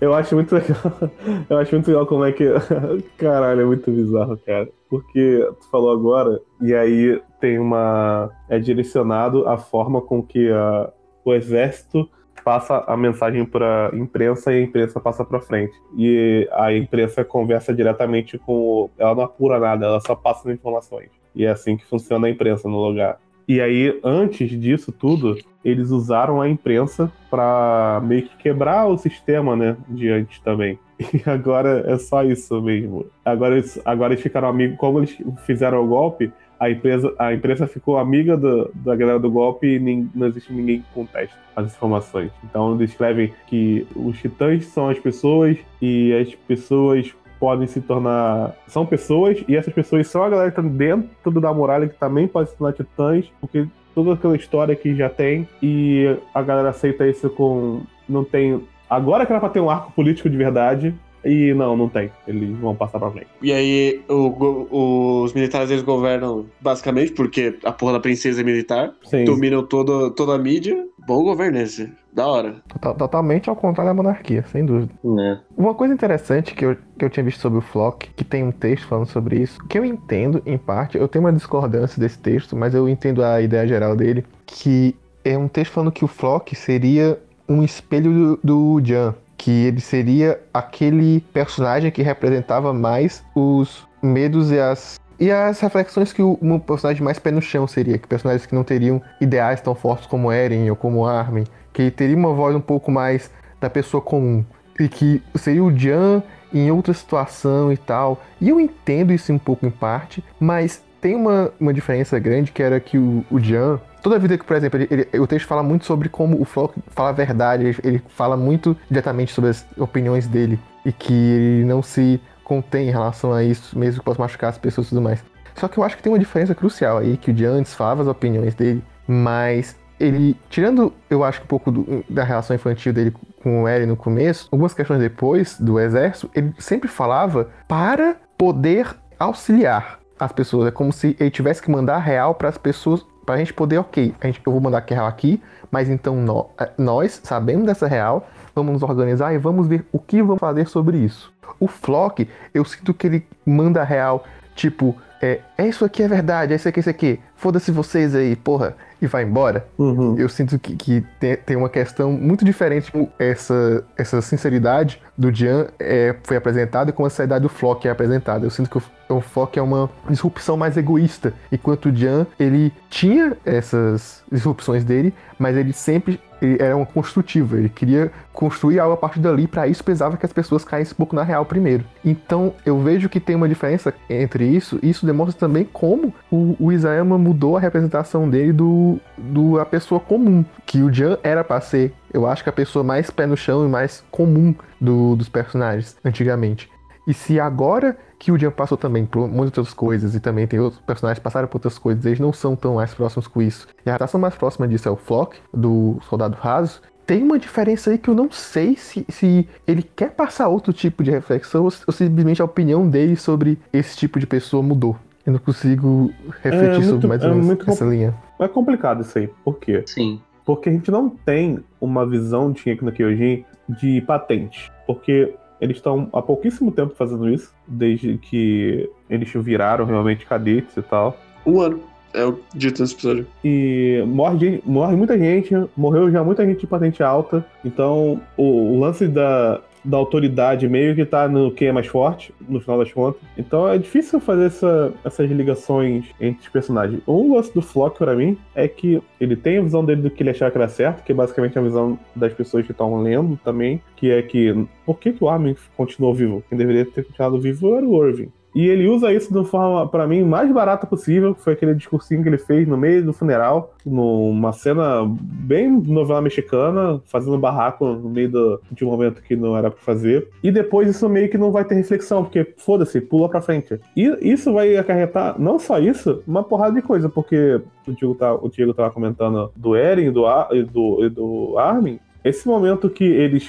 Eu 0.00 0.14
acho 0.14 0.34
muito 0.34 0.54
legal. 0.54 0.76
Eu 1.48 1.58
acho 1.58 1.74
muito 1.74 1.88
legal 1.88 2.06
como 2.06 2.24
é 2.24 2.32
que. 2.32 2.44
Caralho, 3.16 3.62
é 3.62 3.64
muito 3.64 3.90
bizarro, 3.90 4.36
cara. 4.38 4.68
Porque 4.88 5.48
tu 5.60 5.70
falou 5.70 5.92
agora, 5.92 6.40
e 6.60 6.74
aí 6.74 7.20
tem 7.40 7.58
uma. 7.58 8.30
É 8.48 8.58
direcionado 8.58 9.48
a 9.48 9.56
forma 9.56 10.00
com 10.00 10.22
que 10.22 10.50
a... 10.50 10.92
o 11.24 11.34
exército 11.34 12.08
passa 12.44 12.84
a 12.86 12.96
mensagem 12.96 13.44
para 13.44 13.90
imprensa 13.94 14.52
e 14.52 14.56
a 14.56 14.62
imprensa 14.62 15.00
passa 15.00 15.24
para 15.24 15.40
frente. 15.40 15.74
E 15.96 16.48
a 16.52 16.72
imprensa 16.72 17.24
conversa 17.24 17.74
diretamente 17.74 18.38
com. 18.38 18.90
Ela 18.98 19.14
não 19.14 19.22
apura 19.24 19.58
nada, 19.58 19.86
ela 19.86 20.00
só 20.00 20.14
passa 20.14 20.48
as 20.48 20.54
informações. 20.54 21.10
E 21.34 21.44
é 21.44 21.50
assim 21.50 21.76
que 21.76 21.86
funciona 21.86 22.26
a 22.26 22.30
imprensa 22.30 22.68
no 22.68 22.78
lugar. 22.78 23.18
E 23.46 23.60
aí, 23.60 23.98
antes 24.02 24.50
disso 24.58 24.90
tudo, 24.90 25.36
eles 25.64 25.90
usaram 25.90 26.40
a 26.40 26.48
imprensa 26.48 27.10
para 27.30 28.00
meio 28.04 28.22
que 28.22 28.36
quebrar 28.36 28.86
o 28.86 28.96
sistema, 28.98 29.54
né, 29.56 29.76
de 29.88 30.08
antes 30.10 30.38
também. 30.40 30.78
E 31.00 31.28
agora 31.28 31.84
é 31.86 31.98
só 31.98 32.22
isso 32.22 32.60
mesmo. 32.62 33.06
Agora 33.24 33.56
eles, 33.56 33.80
agora 33.84 34.12
eles 34.12 34.22
ficaram 34.22 34.48
amigos, 34.48 34.78
como 34.78 35.00
eles 35.00 35.16
fizeram 35.44 35.84
o 35.84 35.88
golpe, 35.88 36.32
a 36.58 36.70
empresa, 36.70 37.12
a 37.18 37.34
imprensa 37.34 37.66
ficou 37.66 37.98
amiga 37.98 38.36
do, 38.36 38.70
da 38.74 38.94
galera 38.94 39.18
do 39.18 39.30
golpe 39.30 39.66
e 39.66 39.78
nem, 39.78 40.08
não 40.14 40.26
existe 40.28 40.52
ninguém 40.52 40.80
que 40.80 40.94
conteste 40.94 41.36
as 41.54 41.66
informações. 41.66 42.30
Então 42.44 42.74
eles 42.74 42.90
escrevem 42.90 43.32
que 43.46 43.86
os 43.94 44.18
titãs 44.18 44.64
são 44.66 44.88
as 44.88 44.98
pessoas 44.98 45.58
e 45.82 46.12
as 46.14 46.34
pessoas 46.34 47.14
podem 47.44 47.66
se 47.66 47.78
tornar. 47.82 48.54
São 48.66 48.86
pessoas, 48.86 49.44
e 49.46 49.54
essas 49.54 49.74
pessoas 49.74 50.08
são 50.08 50.22
a 50.22 50.30
galera 50.30 50.50
que 50.50 50.56
tá 50.56 50.62
dentro 50.62 51.38
da 51.42 51.52
muralha 51.52 51.86
que 51.86 51.98
também 51.98 52.26
pode 52.26 52.48
se 52.48 52.56
tornar 52.56 52.72
titãs, 52.72 53.30
porque 53.38 53.66
toda 53.94 54.14
aquela 54.14 54.34
história 54.34 54.74
que 54.74 54.96
já 54.96 55.10
tem, 55.10 55.46
e 55.62 56.16
a 56.34 56.40
galera 56.40 56.70
aceita 56.70 57.06
isso 57.06 57.28
com. 57.28 57.82
Não 58.08 58.24
tem. 58.24 58.64
Agora 58.88 59.26
que 59.26 59.32
era 59.32 59.40
pra 59.40 59.50
ter 59.50 59.60
um 59.60 59.68
arco 59.68 59.92
político 59.92 60.30
de 60.30 60.38
verdade, 60.38 60.94
e 61.24 61.54
não, 61.54 61.76
não 61.76 61.88
tem. 61.88 62.10
Eles 62.26 62.56
vão 62.58 62.74
passar 62.74 62.98
pra 62.98 63.10
frente. 63.10 63.28
E 63.42 63.52
aí, 63.52 64.02
o, 64.08 65.22
os 65.22 65.32
militares 65.32 65.70
eles 65.70 65.82
governam 65.82 66.46
basicamente 66.60 67.12
porque 67.12 67.58
a 67.64 67.72
porra 67.72 67.94
da 67.94 68.00
princesa 68.00 68.40
é 68.40 68.44
militar. 68.44 68.92
Sim. 69.04 69.24
Dominam 69.24 69.62
todo, 69.62 70.10
toda 70.10 70.34
a 70.34 70.38
mídia. 70.38 70.86
Bom 71.06 71.22
governo 71.22 71.58
esse. 71.58 71.92
Da 72.12 72.26
hora. 72.26 72.56
Totalmente 72.96 73.50
ao 73.50 73.56
contrário 73.56 73.90
da 73.90 73.94
monarquia, 73.94 74.44
sem 74.50 74.64
dúvida. 74.64 74.92
É. 75.20 75.38
Uma 75.56 75.74
coisa 75.74 75.92
interessante 75.92 76.54
que 76.54 76.64
eu, 76.64 76.76
que 76.96 77.04
eu 77.04 77.10
tinha 77.10 77.24
visto 77.24 77.40
sobre 77.40 77.58
o 77.58 77.62
Flock, 77.62 78.08
que 78.14 78.24
tem 78.24 78.44
um 78.44 78.52
texto 78.52 78.86
falando 78.86 79.08
sobre 79.08 79.42
isso, 79.42 79.58
que 79.66 79.76
eu 79.76 79.84
entendo, 79.84 80.40
em 80.46 80.56
parte, 80.56 80.96
eu 80.96 81.08
tenho 81.08 81.24
uma 81.24 81.32
discordância 81.32 82.00
desse 82.00 82.18
texto, 82.18 82.56
mas 82.56 82.72
eu 82.72 82.88
entendo 82.88 83.24
a 83.24 83.42
ideia 83.42 83.66
geral 83.66 83.96
dele, 83.96 84.24
que 84.46 84.94
é 85.24 85.36
um 85.36 85.48
texto 85.48 85.72
falando 85.72 85.90
que 85.90 86.04
o 86.04 86.08
Flock 86.08 86.54
seria 86.54 87.18
um 87.48 87.62
espelho 87.62 88.38
do, 88.42 88.76
do 88.76 88.80
Jan, 88.84 89.14
que 89.36 89.50
ele 89.50 89.80
seria 89.80 90.40
aquele 90.52 91.20
personagem 91.32 91.90
que 91.90 92.02
representava 92.02 92.72
mais 92.72 93.24
os 93.34 93.86
medos 94.02 94.50
e 94.50 94.58
as 94.58 95.00
e 95.18 95.30
as 95.30 95.60
reflexões 95.60 96.12
que 96.12 96.20
o 96.20 96.36
um 96.42 96.58
personagem 96.58 97.02
mais 97.02 97.20
pé 97.20 97.30
no 97.30 97.40
chão 97.40 97.68
seria, 97.68 97.98
que 97.98 98.06
personagens 98.06 98.46
que 98.46 98.54
não 98.54 98.64
teriam 98.64 99.00
ideais 99.20 99.60
tão 99.60 99.74
fortes 99.74 100.06
como 100.06 100.32
Eren 100.32 100.68
ou 100.68 100.76
como 100.76 101.06
Armin, 101.06 101.44
que 101.72 101.88
teria 101.90 102.16
uma 102.16 102.32
voz 102.32 102.54
um 102.54 102.60
pouco 102.60 102.90
mais 102.90 103.30
da 103.60 103.70
pessoa 103.70 104.00
comum, 104.00 104.44
e 104.78 104.88
que 104.88 105.22
seria 105.36 105.62
o 105.62 105.76
Jan 105.76 106.20
em 106.52 106.70
outra 106.70 106.92
situação 106.92 107.72
e 107.72 107.76
tal. 107.76 108.22
E 108.40 108.48
eu 108.48 108.60
entendo 108.60 109.12
isso 109.12 109.32
um 109.32 109.38
pouco 109.38 109.64
em 109.64 109.70
parte, 109.70 110.22
mas 110.38 110.82
tem 111.00 111.14
uma, 111.14 111.52
uma 111.60 111.72
diferença 111.72 112.18
grande 112.18 112.50
que 112.50 112.62
era 112.62 112.80
que 112.80 112.98
o, 112.98 113.24
o 113.30 113.38
Jan, 113.38 113.80
toda 114.04 114.16
a 114.16 114.18
vida 114.18 114.36
que, 114.36 114.44
por 114.44 114.54
exemplo, 114.54 114.78
ele, 114.78 115.08
ele, 115.10 115.18
o 115.18 115.26
texto 115.26 115.46
fala 115.46 115.62
muito 115.62 115.86
sobre 115.86 116.10
como 116.10 116.38
o 116.38 116.44
Flock 116.44 116.78
fala 116.88 117.08
a 117.08 117.12
verdade, 117.12 117.64
ele, 117.64 117.78
ele 117.82 118.02
fala 118.08 118.36
muito 118.36 118.76
diretamente 118.90 119.32
sobre 119.32 119.48
as 119.48 119.66
opiniões 119.78 120.26
dele 120.26 120.60
e 120.84 120.92
que 120.92 121.14
ele 121.14 121.64
não 121.64 121.82
se 121.82 122.20
contém 122.44 122.88
em 122.88 122.90
relação 122.90 123.32
a 123.32 123.42
isso, 123.42 123.78
mesmo 123.78 124.00
que 124.00 124.04
possa 124.04 124.20
machucar 124.20 124.50
as 124.50 124.58
pessoas 124.58 124.88
e 124.88 124.90
tudo 124.90 125.00
mais. 125.00 125.24
Só 125.54 125.68
que 125.68 125.78
eu 125.78 125.84
acho 125.84 125.96
que 125.96 126.02
tem 126.02 126.12
uma 126.12 126.18
diferença 126.18 126.54
crucial 126.54 126.98
aí, 126.98 127.16
que 127.16 127.30
o 127.30 127.36
Jan 127.36 127.54
antes 127.54 127.72
falava 127.72 128.02
as 128.02 128.08
opiniões 128.08 128.54
dele, 128.54 128.84
mas 129.08 129.74
ele, 129.98 130.36
tirando, 130.50 130.92
eu 131.08 131.24
acho, 131.24 131.42
um 131.42 131.46
pouco 131.46 131.70
do, 131.70 132.04
da 132.06 132.24
relação 132.24 132.54
infantil 132.54 132.92
dele 132.92 133.14
com 133.42 133.62
o 133.62 133.68
Eren 133.68 133.86
no 133.86 133.96
começo, 133.96 134.48
algumas 134.52 134.74
questões 134.74 135.00
depois 135.00 135.58
do 135.58 135.80
exército, 135.80 136.30
ele 136.34 136.52
sempre 136.58 136.88
falava 136.88 137.48
para 137.66 138.16
poder 138.36 138.94
auxiliar 139.18 139.98
as 140.20 140.32
pessoas. 140.32 140.68
É 140.68 140.70
como 140.70 140.92
se 140.92 141.16
ele 141.18 141.30
tivesse 141.30 141.62
que 141.62 141.70
mandar 141.70 141.98
real 141.98 142.34
para 142.34 142.50
as 142.50 142.58
pessoas, 142.58 143.04
para 143.24 143.36
a 143.36 143.38
gente 143.38 143.52
poder, 143.52 143.78
ok, 143.78 144.14
a 144.20 144.26
gente, 144.26 144.40
eu 144.44 144.52
vou 144.52 144.60
mandar 144.60 144.80
que 144.82 144.94
real 144.94 145.06
aqui, 145.06 145.42
mas 145.70 145.88
então 145.88 146.16
no, 146.16 146.50
eh, 146.58 146.70
nós, 146.78 147.20
sabendo 147.22 147.64
dessa 147.64 147.86
real, 147.86 148.28
vamos 148.54 148.74
nos 148.74 148.82
organizar 148.82 149.34
e 149.34 149.38
vamos 149.38 149.66
ver 149.66 149.84
o 149.92 149.98
que 149.98 150.22
vamos 150.22 150.40
fazer 150.40 150.68
sobre 150.68 150.98
isso. 150.98 151.32
O 151.58 151.66
Flock, 151.66 152.28
eu 152.52 152.64
sinto 152.64 152.92
que 152.94 153.06
ele 153.06 153.26
manda 153.44 153.82
real, 153.82 154.24
tipo, 154.54 154.96
é, 155.24 155.40
é 155.56 155.66
isso 155.66 155.84
aqui 155.84 156.02
é 156.02 156.08
verdade, 156.08 156.52
é 156.52 156.56
isso 156.56 156.68
aqui, 156.68 156.78
é 156.78 156.82
isso 156.82 156.90
aqui. 156.90 157.20
foda-se 157.34 157.70
vocês 157.70 158.14
aí, 158.14 158.36
porra, 158.36 158.76
e 159.00 159.06
vai 159.06 159.22
embora. 159.22 159.66
Uhum. 159.78 160.18
Eu 160.18 160.28
sinto 160.28 160.58
que, 160.58 160.76
que 160.76 161.04
tem, 161.18 161.36
tem 161.36 161.56
uma 161.56 161.68
questão 161.68 162.12
muito 162.12 162.44
diferente. 162.44 162.92
Essa, 163.18 163.84
essa 163.96 164.20
sinceridade 164.20 165.00
do 165.16 165.34
Jan 165.34 165.68
é, 165.78 166.14
foi 166.24 166.36
apresentada 166.36 166.90
e 166.90 166.92
como 166.92 167.06
a 167.06 167.10
sinceridade 167.10 167.42
do 167.42 167.48
Flock 167.48 167.86
é 167.86 167.90
apresentada. 167.90 168.44
Eu 168.44 168.50
sinto 168.50 168.68
que 168.68 168.78
o, 168.78 168.82
o 169.08 169.20
Flock 169.20 169.58
é 169.58 169.62
uma 169.62 169.90
disrupção 170.08 170.56
mais 170.56 170.76
egoísta, 170.76 171.32
enquanto 171.52 171.86
o 171.86 171.94
Jan, 171.94 172.26
ele 172.38 172.72
tinha 172.90 173.36
essas 173.44 174.22
disrupções 174.30 174.84
dele, 174.84 175.12
mas 175.38 175.56
ele 175.56 175.72
sempre 175.72 176.20
ele 176.42 176.58
era 176.60 176.76
uma 176.76 176.84
construtiva, 176.84 177.56
ele 177.56 177.70
queria 177.70 178.12
construir 178.32 178.78
algo 178.78 178.92
a 178.92 178.96
partir 178.98 179.18
dali, 179.20 179.46
para 179.46 179.66
isso 179.66 179.82
precisava 179.82 180.16
que 180.16 180.26
as 180.26 180.32
pessoas 180.32 180.62
caíssem 180.64 180.92
um 180.92 180.96
pouco 180.96 181.16
na 181.16 181.22
real 181.22 181.44
primeiro. 181.46 181.84
Então 182.04 182.52
eu 182.66 182.78
vejo 182.80 183.08
que 183.08 183.18
tem 183.18 183.34
uma 183.34 183.48
diferença 183.48 183.94
entre 184.10 184.44
isso, 184.46 184.78
e 184.82 184.90
isso 184.90 185.06
demonstra 185.06 185.38
também 185.38 185.64
como 185.64 186.12
o, 186.30 186.54
o 186.60 186.70
Isayama 186.72 187.16
mudou 187.16 187.56
a 187.56 187.60
representação 187.60 188.28
dele 188.28 188.52
do, 188.52 188.98
do 189.16 189.58
a 189.58 189.64
pessoa 189.64 189.98
comum, 190.00 190.44
que 190.66 190.82
o 190.82 190.92
Jan 190.92 191.16
era 191.22 191.42
pra 191.42 191.60
ser, 191.62 191.94
eu 192.12 192.26
acho 192.26 192.42
que 192.42 192.50
a 192.50 192.52
pessoa 192.52 192.84
mais 192.84 193.10
pé 193.10 193.26
no 193.26 193.36
chão 193.36 193.64
e 193.64 193.68
mais 193.68 194.04
comum 194.10 194.54
do- 194.78 195.16
dos 195.16 195.28
personagens 195.30 195.96
antigamente. 196.04 196.68
E 197.06 197.12
se 197.12 197.38
agora 197.38 197.96
que 198.18 198.32
o 198.32 198.38
Jan 198.38 198.50
passou 198.50 198.78
também 198.78 199.04
por 199.04 199.28
muitas 199.28 199.58
outras 199.58 199.74
coisas 199.74 200.14
e 200.14 200.20
também 200.20 200.46
tem 200.46 200.58
outros 200.58 200.80
personagens 200.80 201.18
que 201.18 201.24
passaram 201.24 201.46
por 201.46 201.56
outras 201.56 201.78
coisas, 201.78 202.04
eles 202.06 202.18
não 202.20 202.32
são 202.32 202.56
tão 202.56 202.76
mais 202.76 202.94
próximos 202.94 203.26
com 203.26 203.42
isso. 203.42 203.66
E 203.84 203.90
a 203.90 203.94
adaptação 203.94 204.18
mais 204.20 204.34
próxima 204.34 204.66
disso 204.66 204.88
é 204.88 204.90
o 204.90 204.96
Flock, 204.96 205.36
do 205.52 205.98
Soldado 206.08 206.36
Raso. 206.40 206.80
Tem 207.06 207.22
uma 207.22 207.38
diferença 207.38 207.90
aí 207.90 207.98
que 207.98 208.08
eu 208.08 208.14
não 208.14 208.30
sei 208.30 208.76
se, 208.76 209.04
se 209.10 209.46
ele 209.66 209.82
quer 209.82 210.12
passar 210.12 210.48
outro 210.48 210.72
tipo 210.72 211.02
de 211.04 211.10
reflexão 211.10 211.64
ou, 211.64 211.72
ou 211.86 211.92
simplesmente 211.92 212.40
a 212.40 212.46
opinião 212.46 212.88
dele 212.88 213.14
sobre 213.16 213.58
esse 213.70 213.94
tipo 213.98 214.18
de 214.18 214.26
pessoa 214.26 214.62
mudou. 214.62 214.96
Eu 215.26 215.34
não 215.34 215.40
consigo 215.40 216.10
refletir 216.42 216.64
É 216.64 216.78
muito- 216.78 216.86
sobre 216.90 217.06
mais 217.08 217.22
ou 217.22 217.28
é 217.28 217.32
menos 217.32 217.46
muito 217.46 217.70
essa 217.70 217.84
linha. 217.84 218.14
É 218.40 218.48
complicado 218.48 219.02
isso 219.02 219.18
aí. 219.18 219.28
Por 219.44 219.58
quê? 219.58 219.82
Sim. 219.86 220.20
Porque 220.46 220.70
a 220.70 220.72
gente 220.72 220.90
não 220.90 221.10
tem 221.10 221.58
uma 221.78 222.06
visão 222.08 222.50
de 222.50 222.60
Shingeki 222.60 222.84
no 222.84 222.92
Kyojin 222.92 223.44
de 223.68 224.00
patente. 224.02 224.72
Porque 224.86 225.34
eles 225.60 225.76
estão 225.76 226.08
há 226.12 226.20
pouquíssimo 226.20 226.70
tempo 226.72 226.94
fazendo 226.94 227.28
isso, 227.28 227.52
desde 227.66 228.18
que 228.18 228.88
eles 229.08 229.30
viraram 229.34 229.84
realmente 229.84 230.26
cadetes 230.26 230.76
e 230.76 230.82
tal. 230.82 231.16
Um 231.46 231.60
ano. 231.60 231.80
É 232.12 232.24
o 232.24 232.38
dito 232.54 232.80
nesse 232.80 232.94
episódio. 232.94 233.26
E 233.44 234.04
morre, 234.06 234.62
morre 234.64 234.94
muita 234.94 235.18
gente, 235.18 235.52
morreu 235.76 236.08
já 236.12 236.22
muita 236.22 236.46
gente 236.46 236.60
de 236.60 236.66
patente 236.66 237.02
alta. 237.02 237.44
Então, 237.64 238.20
o, 238.36 238.74
o 238.74 238.78
lance 238.78 239.08
da, 239.08 239.60
da 239.84 239.96
autoridade 239.96 240.68
meio 240.68 240.94
que 240.94 241.04
tá 241.04 241.28
no 241.28 241.50
quem 241.50 241.68
é 241.68 241.72
mais 241.72 241.86
forte, 241.86 242.34
no 242.48 242.60
final 242.60 242.78
das 242.78 242.92
contas. 242.92 243.20
Então 243.36 243.68
é 243.68 243.76
difícil 243.76 244.18
fazer 244.18 244.46
essa- 244.46 244.92
essas 245.04 245.30
ligações 245.30 246.06
entre 246.20 246.40
os 246.42 246.48
personagens. 246.48 247.00
O 247.06 247.34
lance 247.34 247.52
do 247.52 247.60
Flock, 247.60 247.98
pra 247.98 248.14
mim, 248.14 248.36
é 248.54 248.66
que 248.66 249.02
ele 249.20 249.36
tem 249.36 249.58
a 249.58 249.62
visão 249.62 249.84
dele 249.84 250.02
do 250.02 250.10
que 250.10 250.22
ele 250.22 250.30
achava 250.30 250.50
que 250.50 250.58
era 250.58 250.68
certo, 250.68 251.02
que 251.04 251.12
é 251.12 251.14
basicamente 251.14 251.58
a 251.58 251.62
visão 251.62 251.98
das 252.16 252.32
pessoas 252.32 252.64
que 252.64 252.72
estão 252.72 253.02
lendo 253.02 253.38
também, 253.44 253.80
que 253.96 254.10
é 254.10 254.22
que 254.22 254.66
por 254.86 254.98
que, 254.98 255.12
que 255.12 255.22
o 255.22 255.28
Armin 255.28 255.54
continuou 255.76 256.14
vivo? 256.14 256.42
Quem 256.48 256.56
deveria 256.56 256.84
ter 256.86 257.04
continuado 257.04 257.38
vivo 257.40 257.74
era 257.76 257.84
o 257.86 258.06
Irving. 258.06 258.30
E 258.54 258.68
ele 258.68 258.86
usa 258.88 259.12
isso 259.12 259.32
de 259.32 259.38
uma 259.38 259.44
forma, 259.44 259.88
pra 259.88 260.06
mim, 260.06 260.22
mais 260.22 260.50
barata 260.52 260.86
possível, 260.86 261.34
que 261.34 261.40
foi 261.40 261.54
aquele 261.54 261.74
discursinho 261.74 262.22
que 262.22 262.28
ele 262.28 262.38
fez 262.38 262.68
no 262.68 262.76
meio 262.76 263.04
do 263.04 263.12
funeral, 263.12 263.74
numa 263.84 264.52
cena 264.52 265.02
bem 265.06 265.68
novela 265.70 266.20
mexicana, 266.20 267.00
fazendo 267.06 267.36
barraco 267.38 267.84
no 267.84 268.08
meio 268.10 268.30
do- 268.30 268.60
de 268.70 268.84
um 268.84 268.88
momento 268.90 269.22
que 269.22 269.34
não 269.34 269.56
era 269.56 269.70
pra 269.70 269.80
fazer. 269.80 270.28
E 270.42 270.52
depois 270.52 270.88
isso 270.88 271.08
meio 271.08 271.28
que 271.28 271.36
não 271.38 271.50
vai 271.50 271.64
ter 271.64 271.74
reflexão, 271.74 272.22
porque 272.22 272.54
foda-se, 272.56 273.00
pula 273.00 273.28
pra 273.28 273.40
frente. 273.40 273.78
E 273.96 274.16
isso 274.22 274.52
vai 274.52 274.76
acarretar, 274.76 275.34
não 275.38 275.58
só 275.58 275.78
isso, 275.78 276.22
uma 276.26 276.42
porrada 276.44 276.74
de 276.76 276.82
coisa, 276.82 277.08
porque 277.08 277.60
o 277.86 277.92
Diego, 277.92 278.14
tá, 278.14 278.34
o 278.34 278.48
Diego 278.48 278.72
tava 278.72 278.90
comentando 278.90 279.50
do 279.56 279.74
Eren 279.74 280.10
do, 280.10 280.24
do, 280.72 281.10
do 281.10 281.58
Armin, 281.58 281.98
esse 282.24 282.46
momento 282.48 282.88
que 282.88 283.04
eles 283.04 283.48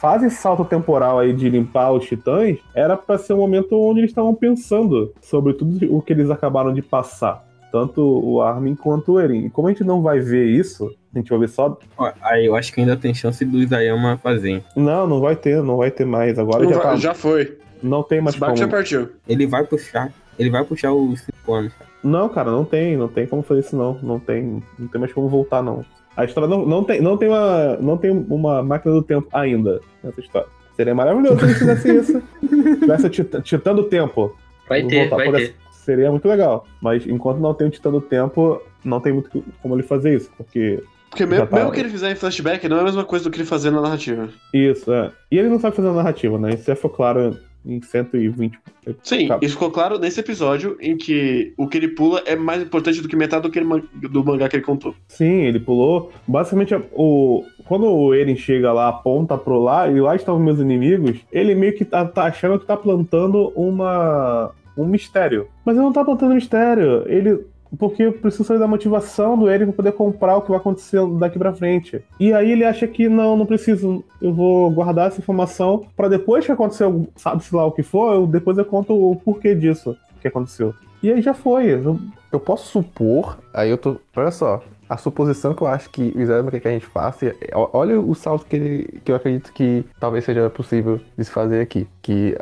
fazem 0.00 0.28
esse 0.28 0.36
salto 0.36 0.64
temporal 0.64 1.18
aí 1.18 1.32
de 1.32 1.50
limpar 1.50 1.90
os 1.92 2.04
titãs 2.06 2.56
era 2.74 2.96
pra 2.96 3.18
ser 3.18 3.32
um 3.34 3.38
momento 3.38 3.72
onde 3.78 4.00
eles 4.00 4.10
estavam 4.12 4.34
pensando 4.34 5.12
sobre 5.20 5.52
tudo 5.54 5.94
o 5.94 6.00
que 6.00 6.12
eles 6.12 6.30
acabaram 6.30 6.72
de 6.72 6.80
passar. 6.82 7.44
Tanto 7.72 8.02
o 8.02 8.42
Armin 8.42 8.74
quanto 8.74 9.12
o 9.12 9.18
Eren. 9.20 9.46
E 9.46 9.50
como 9.50 9.66
a 9.66 9.70
gente 9.70 9.82
não 9.82 10.02
vai 10.02 10.20
ver 10.20 10.44
isso, 10.46 10.94
a 11.14 11.18
gente 11.18 11.30
vai 11.30 11.38
ver 11.40 11.48
só. 11.48 11.78
Aí 12.20 12.44
eu 12.46 12.54
acho 12.54 12.70
que 12.72 12.80
ainda 12.80 12.96
tem 12.96 13.14
chance 13.14 13.42
do 13.46 13.58
Isayama 13.58 14.18
fazer. 14.22 14.62
Não, 14.76 15.06
não 15.06 15.20
vai 15.20 15.34
ter, 15.34 15.62
não 15.62 15.78
vai 15.78 15.90
ter 15.90 16.04
mais. 16.04 16.38
Agora 16.38 16.64
Não 16.64 16.70
já, 16.70 16.76
vai- 16.78 16.86
tá- 16.92 16.96
já 16.96 17.14
foi. 17.14 17.58
Não 17.82 18.02
tem 18.02 18.20
mais 18.20 18.36
como. 18.36 18.54
já 18.56 18.68
partiu. 18.68 19.08
Ele 19.26 19.46
vai 19.46 19.64
puxar. 19.64 20.12
Ele 20.38 20.50
vai 20.50 20.62
puxar 20.64 20.92
os 20.92 21.20
cinco 21.20 21.52
anos. 21.54 21.72
cara. 21.72 21.90
Não, 22.04 22.28
cara, 22.28 22.50
não 22.50 22.64
tem, 22.64 22.96
não 22.96 23.08
tem 23.08 23.26
como 23.26 23.42
fazer 23.42 23.60
isso 23.60 23.74
não. 23.76 23.98
Não 24.02 24.18
tem, 24.20 24.62
não 24.78 24.86
tem 24.88 25.00
mais 25.00 25.12
como 25.12 25.28
voltar 25.28 25.62
não. 25.62 25.82
A 26.16 26.24
história 26.24 26.48
não, 26.48 26.66
não 26.66 26.84
tem, 26.84 27.00
não 27.00 27.16
tem 27.16 27.28
uma, 27.28 27.76
não 27.76 27.96
tem 27.96 28.10
uma 28.10 28.62
máquina 28.62 28.92
do 28.94 29.02
tempo 29.02 29.28
ainda 29.32 29.80
nessa 30.02 30.20
história. 30.20 30.48
Seria 30.76 30.94
maravilhoso 30.94 31.38
se 31.38 31.44
eles 31.44 31.58
fizessem 31.58 31.96
isso. 31.98 32.22
Tivesse 32.80 33.10
titã 33.42 33.74
do 33.74 33.84
tempo. 33.84 34.34
Vai 34.68 34.82
ter, 34.86 35.00
voltar, 35.08 35.16
vai 35.16 35.26
pode- 35.26 35.46
ter. 35.48 35.54
Seria 35.72 36.10
muito 36.10 36.28
legal. 36.28 36.66
Mas 36.80 37.06
enquanto 37.06 37.38
não 37.40 37.52
tem 37.54 37.66
o 37.66 37.70
titã 37.70 37.90
do 37.90 38.00
tempo, 38.00 38.60
não 38.84 39.00
tem 39.00 39.12
muito 39.12 39.44
como 39.60 39.74
ele 39.74 39.82
fazer 39.82 40.14
isso, 40.16 40.30
porque 40.36 40.82
Porque 41.10 41.26
mesmo, 41.26 41.46
tá- 41.46 41.56
mesmo 41.56 41.72
que 41.72 41.80
ele 41.80 41.88
fizer 41.90 42.10
em 42.12 42.14
flashback, 42.14 42.68
não 42.68 42.76
é 42.78 42.80
a 42.80 42.84
mesma 42.84 43.04
coisa 43.04 43.24
do 43.24 43.30
que 43.30 43.38
ele 43.38 43.44
fazer 43.46 43.70
na 43.70 43.80
narrativa. 43.80 44.28
isso, 44.54 44.92
é. 44.92 45.10
E 45.30 45.38
ele 45.38 45.48
não 45.48 45.58
sabe 45.58 45.74
fazer 45.76 45.88
a 45.88 45.92
narrativa, 45.92 46.38
né? 46.38 46.54
Isso 46.54 46.64
já 46.66 46.76
foi 46.76 46.90
claro 46.90 47.36
em 47.64 47.80
120. 47.80 48.58
Sim, 49.02 49.28
Tá. 49.28 49.38
isso 49.40 49.54
ficou 49.54 49.70
claro 49.70 49.98
nesse 49.98 50.20
episódio 50.20 50.76
em 50.80 50.96
que 50.96 51.52
o 51.56 51.68
que 51.68 51.76
ele 51.76 51.88
pula 51.88 52.22
é 52.26 52.34
mais 52.34 52.62
importante 52.62 53.00
do 53.00 53.08
que 53.08 53.16
metade 53.16 53.42
do, 53.42 53.50
que 53.50 53.58
ele 53.58 53.68
do 54.10 54.24
mangá 54.24 54.48
que 54.48 54.56
ele 54.56 54.64
contou. 54.64 54.94
Sim, 55.08 55.42
ele 55.42 55.60
pulou. 55.60 56.12
Basicamente, 56.26 56.74
o 56.92 57.44
quando 57.64 57.86
o 57.86 58.12
Eren 58.12 58.36
chega 58.36 58.72
lá, 58.72 58.88
aponta 58.88 59.38
pro 59.38 59.58
lá, 59.62 59.88
e 59.88 60.00
lá 60.00 60.14
estão 60.16 60.38
meus 60.38 60.58
inimigos, 60.58 61.20
ele 61.32 61.54
meio 61.54 61.74
que 61.74 61.84
tá, 61.84 62.04
tá 62.04 62.24
achando 62.24 62.58
que 62.58 62.66
tá 62.66 62.76
plantando 62.76 63.52
uma 63.54 64.50
um 64.76 64.86
mistério. 64.86 65.48
Mas 65.64 65.76
ele 65.76 65.84
não 65.84 65.92
tá 65.92 66.04
plantando 66.04 66.34
mistério. 66.34 67.04
Ele 67.06 67.44
porque 67.78 68.10
precisa 68.10 68.44
saber 68.44 68.60
da 68.60 68.66
motivação 68.66 69.36
do 69.38 69.48
Eren 69.48 69.66
pra 69.66 69.74
poder 69.76 69.92
comprar 69.92 70.36
o 70.36 70.42
que 70.42 70.50
vai 70.50 70.58
acontecer 70.58 71.00
daqui 71.18 71.38
pra 71.38 71.52
frente. 71.54 72.02
E 72.20 72.32
aí 72.32 72.50
ele 72.52 72.64
acha 72.64 72.86
que 72.86 73.08
não, 73.08 73.36
não 73.36 73.46
preciso. 73.46 74.04
Eu 74.20 74.32
vou 74.34 74.70
guardar 74.70 75.08
essa 75.08 75.20
informação 75.20 75.84
pra 75.96 76.08
depois 76.08 76.44
que 76.46 76.52
acontecer, 76.52 76.84
algo- 76.84 77.08
sabe-se 77.16 77.54
lá 77.54 77.64
o 77.66 77.72
que 77.72 77.82
for, 77.82 78.14
eu, 78.14 78.26
depois 78.26 78.56
eu 78.58 78.64
conto 78.64 78.92
o 78.94 79.16
porquê 79.16 79.54
disso 79.54 79.96
que 80.20 80.28
aconteceu. 80.28 80.74
E 81.02 81.10
aí 81.12 81.20
já 81.20 81.34
foi. 81.34 81.66
Eu- 81.72 81.98
Eu 82.32 82.40
posso 82.40 82.66
supor, 82.68 83.38
aí 83.52 83.68
eu 83.68 83.76
tô. 83.76 83.96
Olha 84.16 84.30
só, 84.30 84.62
a 84.88 84.96
suposição 84.96 85.52
que 85.52 85.60
eu 85.62 85.66
acho 85.66 85.90
que 85.90 86.12
o 86.16 86.20
Isayama 86.22 86.50
quer 86.50 86.60
que 86.60 86.68
a 86.68 86.70
gente 86.70 86.86
faça, 86.86 87.26
é- 87.26 87.34
olha 87.54 88.00
o 88.00 88.14
salto 88.14 88.46
que, 88.46 88.56
ele, 88.56 89.00
que 89.04 89.12
eu 89.12 89.16
acredito 89.16 89.52
que 89.52 89.84
talvez 90.00 90.24
seja 90.24 90.48
possível 90.48 90.98
de 91.18 91.24
se 91.24 91.30
fazer 91.30 91.60
aqui. 91.60 91.86
Que 92.00 92.34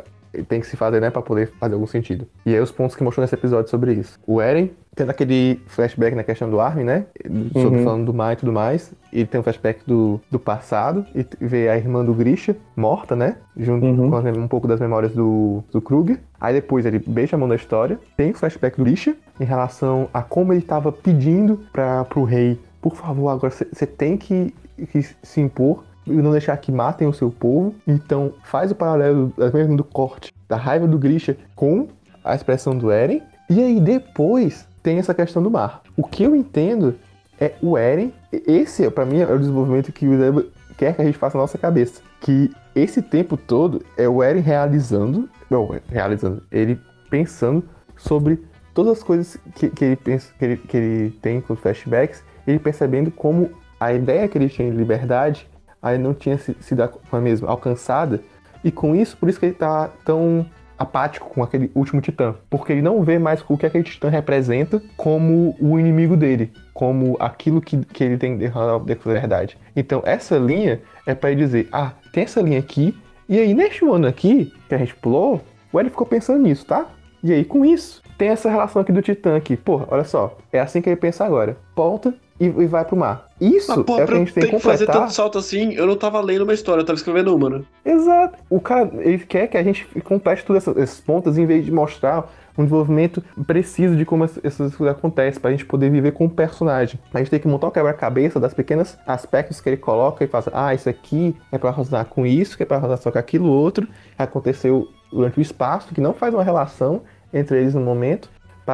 tem 0.47 0.59
que 0.59 0.67
se 0.67 0.77
fazer, 0.77 0.99
né, 1.01 1.09
pra 1.09 1.21
poder 1.21 1.47
fazer 1.59 1.73
algum 1.73 1.87
sentido. 1.87 2.27
E 2.45 2.53
aí 2.53 2.59
os 2.61 2.71
pontos 2.71 2.95
que 2.95 3.03
mostrou 3.03 3.21
nesse 3.23 3.35
episódio 3.35 3.69
sobre 3.69 3.93
isso. 3.93 4.17
O 4.25 4.41
Eren, 4.41 4.71
tendo 4.95 5.09
aquele 5.09 5.61
flashback 5.67 6.15
na 6.15 6.23
questão 6.23 6.49
do 6.49 6.59
Armin, 6.59 6.83
né? 6.83 7.05
Sobre 7.53 7.79
Uhum. 7.79 7.83
falando 7.83 8.05
do 8.05 8.13
Mai 8.13 8.33
e 8.33 8.37
tudo 8.37 8.51
mais. 8.51 8.93
E 9.11 9.25
tem 9.25 9.39
um 9.39 9.43
flashback 9.43 9.81
do, 9.85 10.19
do 10.29 10.39
passado. 10.39 11.05
E 11.15 11.25
vê 11.39 11.69
a 11.69 11.77
irmã 11.77 12.03
do 12.03 12.13
Grisha 12.13 12.55
morta, 12.75 13.15
né? 13.15 13.37
Junto 13.57 13.85
Uhum. 13.85 14.09
com 14.09 14.17
um 14.39 14.47
pouco 14.47 14.67
das 14.67 14.79
memórias 14.79 15.11
do, 15.13 15.63
do 15.71 15.81
Kruger. 15.81 16.19
Aí 16.39 16.53
depois 16.53 16.85
ele 16.85 16.99
beija 16.99 17.35
a 17.35 17.39
mão 17.39 17.47
da 17.49 17.55
história. 17.55 17.99
Tem 18.17 18.31
o 18.31 18.35
flashback 18.35 18.77
do 18.77 18.83
Grisha 18.83 19.15
em 19.39 19.43
relação 19.45 20.07
a 20.13 20.21
como 20.21 20.53
ele 20.53 20.61
tava 20.61 20.91
pedindo 20.91 21.59
para 21.71 22.03
pro 22.05 22.23
rei, 22.23 22.59
por 22.81 22.95
favor, 22.95 23.29
agora 23.29 23.51
você 23.51 23.85
tem 23.85 24.17
que, 24.17 24.53
que 24.91 25.03
se 25.21 25.39
impor 25.39 25.83
e 26.05 26.11
não 26.13 26.31
deixar 26.31 26.57
que 26.57 26.71
matem 26.71 27.07
o 27.07 27.13
seu 27.13 27.29
povo. 27.29 27.75
Então 27.87 28.33
faz 28.43 28.71
o 28.71 28.75
paralelo 28.75 29.33
mesmo 29.53 29.77
do 29.77 29.83
corte 29.83 30.33
da 30.47 30.55
raiva 30.55 30.87
do 30.87 30.97
Grisha 30.97 31.37
com 31.55 31.87
a 32.23 32.35
expressão 32.35 32.77
do 32.77 32.91
Eren. 32.91 33.21
E 33.49 33.61
aí 33.61 33.79
depois 33.79 34.67
tem 34.81 34.97
essa 34.97 35.13
questão 35.13 35.41
do 35.41 35.51
mar. 35.51 35.81
O 35.95 36.03
que 36.03 36.23
eu 36.23 36.35
entendo 36.35 36.95
é 37.39 37.53
o 37.61 37.77
Eren. 37.77 38.13
Esse, 38.31 38.89
pra 38.89 39.05
mim, 39.05 39.19
é 39.19 39.31
o 39.31 39.39
desenvolvimento 39.39 39.91
que 39.91 40.07
o 40.07 40.13
Isayama 40.13 40.45
quer 40.77 40.95
que 40.95 41.01
a 41.01 41.05
gente 41.05 41.17
faça 41.17 41.37
na 41.37 41.43
nossa 41.43 41.57
cabeça. 41.57 42.01
Que 42.19 42.51
esse 42.75 43.01
tempo 43.01 43.35
todo 43.35 43.83
é 43.97 44.07
o 44.07 44.21
Eren 44.21 44.41
realizando. 44.41 45.29
Não, 45.49 45.75
realizando. 45.89 46.43
Ele 46.51 46.79
pensando 47.09 47.63
sobre 47.97 48.43
todas 48.73 48.93
as 48.93 49.03
coisas 49.03 49.37
que, 49.55 49.69
que 49.69 49.85
ele, 49.85 49.95
pensa, 49.95 50.33
que, 50.37 50.45
ele, 50.45 50.57
que 50.57 50.77
ele 50.77 51.11
tem 51.21 51.41
com 51.41 51.55
flashbacks. 51.55 52.23
Ele 52.47 52.59
percebendo 52.59 53.11
como 53.11 53.49
a 53.79 53.93
ideia 53.93 54.27
que 54.27 54.37
ele 54.37 54.49
tinha 54.49 54.69
de 54.69 54.77
liberdade 54.77 55.49
aí 55.81 55.97
não 55.97 56.13
tinha 56.13 56.37
sido 56.37 56.83
a 57.11 57.19
mesma 57.19 57.49
alcançada. 57.49 58.21
E 58.63 58.71
com 58.71 58.95
isso, 58.95 59.17
por 59.17 59.27
isso 59.27 59.39
que 59.39 59.47
ele 59.47 59.55
tá 59.55 59.89
tão 60.05 60.45
apático 60.77 61.29
com 61.29 61.43
aquele 61.43 61.71
último 61.75 62.01
titã. 62.01 62.35
Porque 62.49 62.73
ele 62.73 62.81
não 62.81 63.03
vê 63.03 63.17
mais 63.17 63.43
o 63.47 63.57
que 63.57 63.65
aquele 63.65 63.83
titã 63.83 64.09
representa 64.09 64.81
como 64.97 65.55
o 65.59 65.79
inimigo 65.79 66.17
dele. 66.17 66.51
Como 66.73 67.15
aquilo 67.19 67.61
que, 67.61 67.77
que 67.77 68.03
ele 68.03 68.17
tem 68.17 68.37
de 68.37 68.47
de 68.47 68.95
verdade. 68.95 69.57
Então, 69.75 70.01
essa 70.05 70.37
linha 70.37 70.81
é 71.05 71.13
para 71.13 71.31
ele 71.31 71.43
dizer: 71.43 71.67
ah, 71.71 71.93
tem 72.11 72.23
essa 72.23 72.41
linha 72.41 72.59
aqui. 72.59 72.97
E 73.29 73.39
aí, 73.39 73.53
neste 73.53 73.85
ano 73.85 74.07
aqui, 74.07 74.53
que 74.67 74.75
a 74.75 74.77
gente 74.77 74.95
pulou, 74.95 75.41
o 75.71 75.79
Eren 75.79 75.89
ficou 75.89 76.05
pensando 76.05 76.41
nisso, 76.41 76.65
tá? 76.65 76.87
E 77.23 77.31
aí, 77.31 77.45
com 77.45 77.63
isso, 77.63 78.01
tem 78.17 78.29
essa 78.29 78.49
relação 78.49 78.81
aqui 78.81 78.91
do 78.91 79.01
Titã 79.01 79.37
aqui. 79.37 79.55
Porra, 79.55 79.85
olha 79.89 80.03
só. 80.03 80.37
É 80.51 80.59
assim 80.59 80.81
que 80.81 80.89
ele 80.89 80.95
pensa 80.95 81.23
agora. 81.23 81.55
Volta 81.75 82.13
e, 82.41 82.45
e 82.63 82.65
vai 82.67 82.83
pro 82.83 82.95
mar. 82.97 83.27
Isso 83.39 83.73
Mas, 83.75 83.85
pô, 83.85 83.99
é 83.99 84.03
o 84.03 84.07
que 84.07 84.13
a 84.13 84.17
gente 84.17 84.33
tem 84.33 84.43
que 84.43 84.49
que 84.55 84.59
fazer 84.59 84.85
completar. 84.85 85.01
tanto 85.07 85.13
salto 85.15 85.37
assim, 85.37 85.73
eu 85.73 85.85
não 85.87 85.95
tava 85.95 86.19
lendo 86.21 86.41
uma 86.43 86.53
história, 86.53 86.81
eu 86.81 86.85
tava 86.85 86.97
escrevendo 86.97 87.35
uma, 87.35 87.49
né? 87.49 87.61
Exato. 87.85 88.37
O 88.49 88.59
cara, 88.59 88.89
ele 88.99 89.19
quer 89.19 89.47
que 89.47 89.57
a 89.57 89.63
gente 89.63 89.85
complete 90.03 90.43
todos 90.45 90.63
esses- 90.67 90.81
esses 90.81 90.99
pontos 90.99 91.37
em 91.37 91.45
vez 91.45 91.63
de 91.65 91.71
mostrar 91.71 92.29
um 92.57 92.63
desenvolvimento 92.63 93.23
preciso 93.47 93.95
de 93.95 94.03
como 94.05 94.25
essas 94.25 94.43
essas 94.43 94.75
coisas 94.75 94.95
acontecem, 94.97 95.41
pra 95.41 95.51
gente 95.51 95.65
poder 95.65 95.89
viver 95.89 96.11
com 96.11 96.25
o 96.25 96.29
personagem. 96.29 96.99
A 97.13 97.17
gente 97.19 97.31
tem 97.31 97.39
que 97.39 97.47
montar 97.47 97.67
o 97.67 97.71
quebra-cabeça 97.71 98.39
das 98.39 98.53
pequenos 98.53 98.97
aspectos 99.07 99.61
que 99.61 99.69
ele 99.69 99.77
coloca 99.77 100.23
e 100.23 100.27
faz, 100.27 100.45
ah, 100.51 100.73
isso 100.73 100.89
aqui 100.89 101.35
é 101.51 101.57
pra 101.57 101.71
relacionar 101.71 102.05
com 102.05 102.25
isso, 102.25 102.57
que 102.57 102.63
é 102.63 102.65
pra 102.65 102.77
relacionar 102.77 103.01
só 103.01 103.11
com 103.11 103.17
aquilo 103.19 103.47
outro, 103.49 103.87
aconteceu 104.17 104.87
durante 105.11 105.39
o 105.39 105.41
espaço, 105.41 105.93
que 105.93 106.01
não 106.01 106.13
faz 106.13 106.33
uma 106.33 106.43
relação 106.43 107.01
entre 107.33 107.59
eles 107.59 107.73
no 107.73 107.81
momento, 107.81 108.29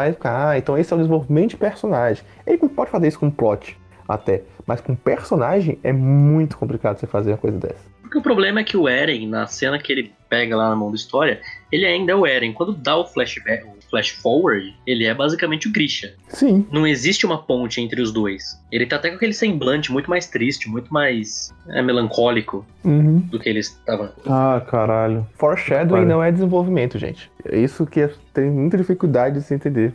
pra 0.06 0.14
ficar, 0.14 0.50
ah, 0.50 0.58
então 0.58 0.78
esse 0.78 0.92
é 0.92 0.96
o 0.96 1.00
desenvolvimento 1.00 1.52
de 1.52 1.58
personagem. 1.58 2.24
Ele 2.46 2.58
pode 2.58 2.92
fazer 2.92 3.08
isso 3.08 3.20
com 3.20 3.30
plot, 3.30 3.78
até, 4.08 4.44
mas 4.66 4.82
com 4.82 4.96
personagem 4.96 5.80
é 5.84 5.92
muito 5.92 6.58
complicado 6.58 7.00
você 7.00 7.08
fazer 7.08 7.32
uma 7.32 7.38
coisa 7.38 7.58
dessa. 7.58 7.98
Porque 8.02 8.18
o 8.18 8.22
problema 8.22 8.62
é 8.62 8.64
que 8.64 8.78
o 8.78 8.88
Eren, 8.88 9.28
na 9.28 9.48
cena 9.48 9.78
que 9.78 9.92
ele 9.92 10.14
pega 10.30 10.56
lá 10.56 10.70
na 10.70 10.76
mão 10.76 10.90
da 10.90 10.96
história, 10.96 11.42
ele 11.72 11.86
ainda 11.86 12.14
é 12.14 12.16
o 12.16 12.26
Eren. 12.26 12.54
Quando 12.54 12.74
dá 12.74 12.96
o 12.96 13.06
flashback, 13.06 13.66
flash 13.90 14.10
forward, 14.10 14.76
ele 14.86 15.06
é 15.06 15.14
basicamente 15.14 15.68
o 15.68 15.72
Grisha. 15.72 16.14
Sim, 16.30 16.66
Não 16.72 16.86
existe 16.86 17.26
uma 17.26 17.38
ponte 17.38 17.82
entre 17.82 18.02
os 18.02 18.12
dois. 18.12 18.60
Ele 18.72 18.86
tá 18.86 18.98
até 18.98 19.10
com 19.10 19.16
aquele 19.16 19.34
semblante 19.34 19.92
muito 19.92 20.10
mais 20.10 20.28
triste, 20.28 20.70
muito 20.70 20.94
mais 20.94 21.54
é, 21.70 21.82
melancólico 21.82 22.66
uhum. 22.84 23.20
do 23.20 23.40
que 23.40 23.48
ele 23.48 23.60
estava. 23.60 24.14
Ah, 24.26 24.62
caralho. 24.70 25.26
Foreshadowing 25.36 26.02
Olha. 26.02 26.08
não 26.08 26.24
é 26.24 26.32
desenvolvimento, 26.32 26.98
gente. 26.98 27.32
É 27.46 27.58
isso 27.58 27.86
que 27.86 28.10
tenho 28.34 28.52
muita 28.52 28.78
dificuldade 28.78 29.40
de 29.40 29.46
se 29.46 29.54
entender. 29.54 29.94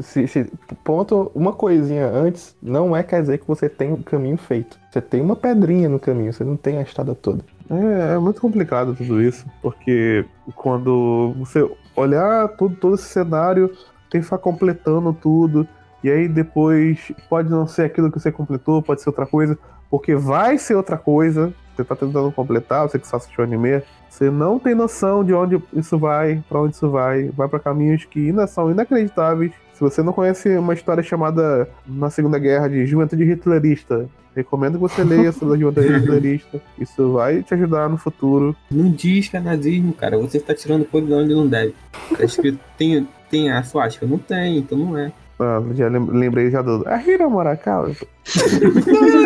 Se, 0.00 0.26
se- 0.26 0.50
ponto 0.82 1.30
uma 1.34 1.52
coisinha 1.52 2.06
antes, 2.06 2.56
não 2.62 2.96
é 2.96 3.02
quer 3.02 3.20
dizer 3.20 3.38
que 3.38 3.46
você 3.46 3.68
tem 3.68 3.92
o 3.92 3.98
caminho 3.98 4.36
feito. 4.36 4.78
Você 4.90 5.00
tem 5.00 5.20
uma 5.20 5.36
pedrinha 5.36 5.88
no 5.88 5.98
caminho, 5.98 6.32
você 6.32 6.42
não 6.42 6.56
tem 6.56 6.78
a 6.78 6.82
estrada 6.82 7.14
toda. 7.14 7.44
É, 7.68 8.14
é 8.14 8.18
muito 8.18 8.40
complicado 8.40 8.94
tudo 8.94 9.20
isso, 9.20 9.44
porque 9.60 10.24
quando 10.54 11.34
você 11.38 11.68
olhar 11.96 12.48
todo, 12.48 12.76
todo 12.76 12.94
esse 12.94 13.04
cenário, 13.04 13.68
tem 14.10 14.20
que 14.20 14.24
ficar 14.24 14.38
completando 14.38 15.12
tudo, 15.12 15.66
e 16.04 16.10
aí 16.10 16.28
depois 16.28 17.12
pode 17.28 17.50
não 17.50 17.66
ser 17.66 17.82
aquilo 17.84 18.12
que 18.12 18.20
você 18.20 18.30
completou, 18.30 18.82
pode 18.82 19.02
ser 19.02 19.08
outra 19.08 19.26
coisa, 19.26 19.58
porque 19.90 20.14
vai 20.14 20.58
ser 20.58 20.74
outra 20.74 20.96
coisa, 20.96 21.52
você 21.74 21.84
tá 21.84 21.96
tentando 21.96 22.30
completar, 22.32 22.88
você 22.88 22.98
que 22.98 23.06
só 23.06 23.16
assistiu 23.16 23.44
anime, 23.44 23.82
você 24.08 24.30
não 24.30 24.58
tem 24.58 24.74
noção 24.74 25.24
de 25.24 25.34
onde 25.34 25.62
isso 25.72 25.98
vai, 25.98 26.42
pra 26.48 26.60
onde 26.60 26.74
isso 26.74 26.90
vai, 26.90 27.28
vai 27.30 27.48
pra 27.48 27.58
caminhos 27.58 28.04
que 28.04 28.28
ainda 28.28 28.46
são 28.46 28.70
inacreditáveis. 28.70 29.52
Se 29.76 29.80
você 29.82 30.02
não 30.02 30.12
conhece 30.14 30.48
uma 30.56 30.72
história 30.72 31.02
chamada 31.02 31.68
Na 31.86 32.08
Segunda 32.08 32.38
Guerra 32.38 32.66
de 32.68 32.86
Juventude 32.86 33.24
Hitlerista, 33.24 34.08
recomendo 34.34 34.74
que 34.74 34.80
você 34.80 35.04
leia 35.04 35.30
sobre 35.32 35.56
a 35.56 35.58
Juventude 35.58 35.98
Hitlerista. 35.98 36.62
Isso 36.78 37.12
vai 37.12 37.42
te 37.42 37.52
ajudar 37.52 37.86
no 37.90 37.98
futuro. 37.98 38.56
Não 38.70 38.90
diz 38.90 39.28
que 39.28 39.36
é 39.36 39.40
nazismo, 39.40 39.92
cara. 39.92 40.16
Você 40.16 40.38
está 40.38 40.54
tirando 40.54 40.86
coisa 40.86 41.06
de 41.06 41.12
onde 41.12 41.34
não 41.34 41.46
deve. 41.46 41.74
Tá 42.16 42.24
escrito, 42.24 42.58
tem, 42.78 43.06
tem 43.30 43.52
a 43.52 43.62
suástica? 43.62 44.06
Não 44.06 44.16
tem, 44.16 44.56
então 44.56 44.78
não 44.78 44.96
é. 44.96 45.12
Ah, 45.38 45.62
já 45.74 45.88
lem- 45.88 46.08
lembrei 46.10 46.50
já 46.50 46.62
do. 46.62 46.82
A 46.88 46.96
Hira 47.02 47.28
Morakawa. 47.28 47.90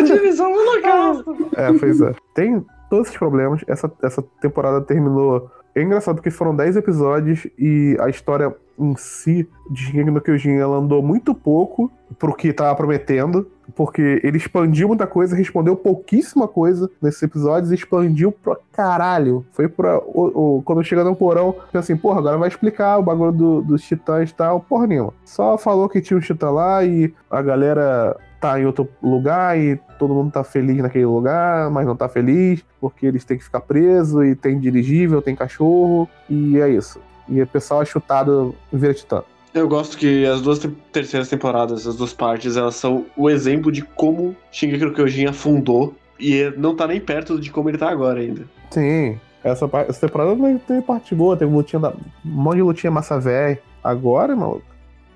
divisão 0.05 0.51
holocausto. 0.51 1.47
É, 1.55 1.71
pois 1.71 2.01
é. 2.01 2.13
Tem 2.35 2.61
todos 2.89 3.07
esses 3.07 3.17
problemas. 3.17 3.61
Essa, 3.67 3.89
essa 4.03 4.21
temporada 4.41 4.81
terminou. 4.81 5.49
É 5.73 5.81
engraçado 5.81 6.15
porque 6.15 6.29
foram 6.29 6.53
10 6.53 6.75
episódios 6.75 7.47
e 7.57 7.95
a 8.01 8.09
história 8.09 8.53
em 8.83 8.95
si 8.97 9.47
de 9.69 9.81
Shingeki 9.83 10.11
no 10.11 10.21
Kyojin 10.21 10.55
ela 10.57 10.77
andou 10.77 11.01
muito 11.01 11.33
pouco 11.33 11.91
pro 12.19 12.33
que 12.33 12.51
tava 12.53 12.75
prometendo. 12.75 13.47
Porque 13.73 14.19
ele 14.21 14.35
expandiu 14.35 14.89
muita 14.89 15.07
coisa, 15.07 15.33
respondeu 15.33 15.77
pouquíssima 15.77 16.45
coisa 16.45 16.91
nesses 17.01 17.23
episódios 17.23 17.71
e 17.71 17.75
expandiu 17.75 18.29
pra 18.29 18.57
caralho. 18.73 19.45
Foi 19.53 19.69
pra. 19.69 19.97
O, 19.99 20.57
o- 20.57 20.61
quando 20.63 20.83
chega 20.83 21.05
no 21.05 21.15
porão, 21.15 21.55
assim, 21.73 21.95
porra, 21.95 22.19
agora 22.19 22.37
vai 22.37 22.49
explicar 22.49 22.97
o 22.97 23.03
bagulho 23.03 23.31
do- 23.31 23.61
dos 23.61 23.81
titãs 23.83 24.29
e 24.29 24.33
tal. 24.33 24.59
Porra 24.59 24.87
nenhuma. 24.87 25.13
Só 25.23 25.57
falou 25.57 25.87
que 25.87 26.01
tinha 26.01 26.17
um 26.17 26.21
titã 26.21 26.49
lá 26.49 26.83
e 26.83 27.13
a 27.29 27.41
galera 27.41 28.17
tá 28.41 28.59
em 28.59 28.65
outro 28.65 28.89
lugar 29.01 29.57
e 29.57 29.79
todo 29.97 30.13
mundo 30.13 30.31
tá 30.33 30.43
feliz 30.43 30.77
naquele 30.79 31.05
lugar, 31.05 31.69
mas 31.69 31.85
não 31.87 31.95
tá 31.95 32.09
feliz, 32.09 32.65
porque 32.81 33.05
eles 33.05 33.23
têm 33.23 33.37
que 33.37 33.43
ficar 33.45 33.61
presos 33.61 34.25
e 34.25 34.35
tem 34.35 34.59
dirigível, 34.59 35.21
tem 35.21 35.33
cachorro, 35.35 36.09
e 36.29 36.59
é 36.59 36.67
isso. 36.67 36.99
E 37.27 37.41
o 37.41 37.47
pessoal 37.47 37.81
é 37.81 37.85
chutado 37.85 38.55
vira 38.71 38.93
titã. 38.93 39.23
Eu 39.53 39.67
gosto 39.67 39.97
que 39.97 40.25
as 40.25 40.41
duas 40.41 40.59
te- 40.59 40.69
terceiras 40.91 41.27
temporadas, 41.27 41.85
as 41.85 41.95
duas 41.97 42.13
partes, 42.13 42.55
elas 42.55 42.75
são 42.75 43.05
o 43.17 43.29
exemplo 43.29 43.71
de 43.71 43.81
como 43.81 44.35
Shingeki 44.51 44.85
no 44.85 44.93
Kyojin 44.93 45.25
afundou 45.27 45.93
e 46.19 46.53
não 46.57 46.75
tá 46.75 46.87
nem 46.87 47.01
perto 47.01 47.39
de 47.39 47.51
como 47.51 47.69
ele 47.69 47.77
tá 47.77 47.89
agora 47.89 48.21
ainda. 48.21 48.45
Sim, 48.69 49.19
essa, 49.43 49.69
essa 49.89 50.07
temporada 50.07 50.35
tem, 50.35 50.57
tem 50.57 50.81
parte 50.81 51.13
boa, 51.13 51.35
tem 51.35 51.47
lutinha 51.47 51.79
da, 51.81 51.89
um 51.89 51.95
monte 52.23 52.55
de 52.57 52.61
lutinha 52.61 52.91
massa 52.91 53.19
velha. 53.19 53.59
Agora, 53.83 54.35
maluco. 54.35 54.63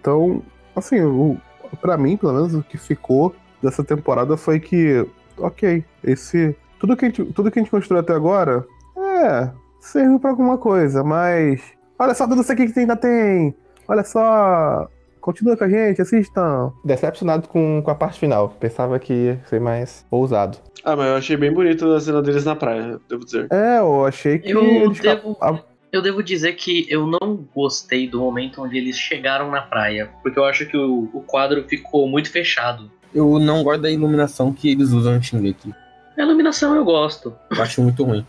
Então, 0.01 0.41
assim, 0.75 0.99
o, 0.99 1.37
pra 1.79 1.97
mim, 1.97 2.17
pelo 2.17 2.33
menos, 2.33 2.53
o 2.53 2.61
que 2.63 2.77
ficou 2.77 3.33
dessa 3.61 3.83
temporada 3.83 4.35
foi 4.35 4.59
que, 4.59 5.05
ok, 5.37 5.83
esse. 6.03 6.55
Tudo 6.79 6.97
que 6.97 7.05
a 7.05 7.07
gente, 7.07 7.23
tudo 7.25 7.49
que 7.49 7.57
a 7.57 7.61
gente 7.61 7.71
construiu 7.71 8.01
até 8.01 8.13
agora, 8.13 8.65
é, 8.97 9.49
serviu 9.79 10.19
pra 10.19 10.31
alguma 10.31 10.57
coisa, 10.57 11.03
mas. 11.03 11.61
Olha 11.97 12.13
só 12.13 12.27
tudo 12.27 12.41
isso 12.41 12.51
aqui 12.51 12.67
que 12.71 12.79
ainda 12.79 12.95
tem! 12.95 13.55
Olha 13.87 14.03
só! 14.03 14.87
Continua 15.21 15.57
com 15.57 15.63
a 15.63 15.69
gente, 15.69 16.01
assistam! 16.01 16.71
Decepcionado 16.83 17.47
com, 17.47 17.81
com 17.83 17.89
a 17.91 17.95
parte 17.95 18.19
final. 18.19 18.49
Pensava 18.59 18.99
que 18.99 19.13
ia 19.13 19.41
ser 19.47 19.59
mais 19.59 20.05
ousado. 20.11 20.57
Ah, 20.83 20.95
mas 20.95 21.07
eu 21.07 21.15
achei 21.15 21.35
bem 21.37 21.51
bonito 21.51 21.91
a 21.93 21.99
cena 21.99 22.21
deles 22.21 22.45
na 22.45 22.55
praia, 22.55 22.99
devo 23.09 23.25
dizer. 23.25 23.47
É, 23.51 23.79
eu 23.79 24.05
achei 24.05 24.37
que 24.37 24.51
Eu 24.51 24.61
eles. 24.63 24.99
devo- 24.99 25.35
a- 25.41 25.59
Eu 25.91 26.01
devo 26.01 26.21
dizer 26.21 26.53
que 26.53 26.85
eu 26.89 27.07
não 27.07 27.47
gostei 27.55 28.07
do 28.07 28.19
momento 28.19 28.61
onde 28.61 28.77
eles 28.77 28.97
chegaram 28.97 29.49
na 29.49 29.61
praia, 29.61 30.09
porque 30.21 30.37
eu 30.37 30.43
acho 30.45 30.65
que 30.67 30.75
o, 30.77 31.09
o 31.13 31.21
quadro 31.21 31.63
ficou 31.63 32.07
muito 32.07 32.29
fechado. 32.29 32.91
Eu 33.13 33.39
não 33.39 33.63
gosto 33.63 33.81
da 33.81 33.89
iluminação 33.89 34.51
que 34.51 34.69
eles 34.69 34.91
usam 34.91 35.15
no 35.15 35.23
Shingeki. 35.23 35.73
A 36.17 36.21
iluminação 36.21 36.75
eu 36.75 36.83
gosto. 36.83 37.33
Eu 37.49 37.61
acho 37.63 37.81
muito 37.81 38.03
ruim. 38.03 38.25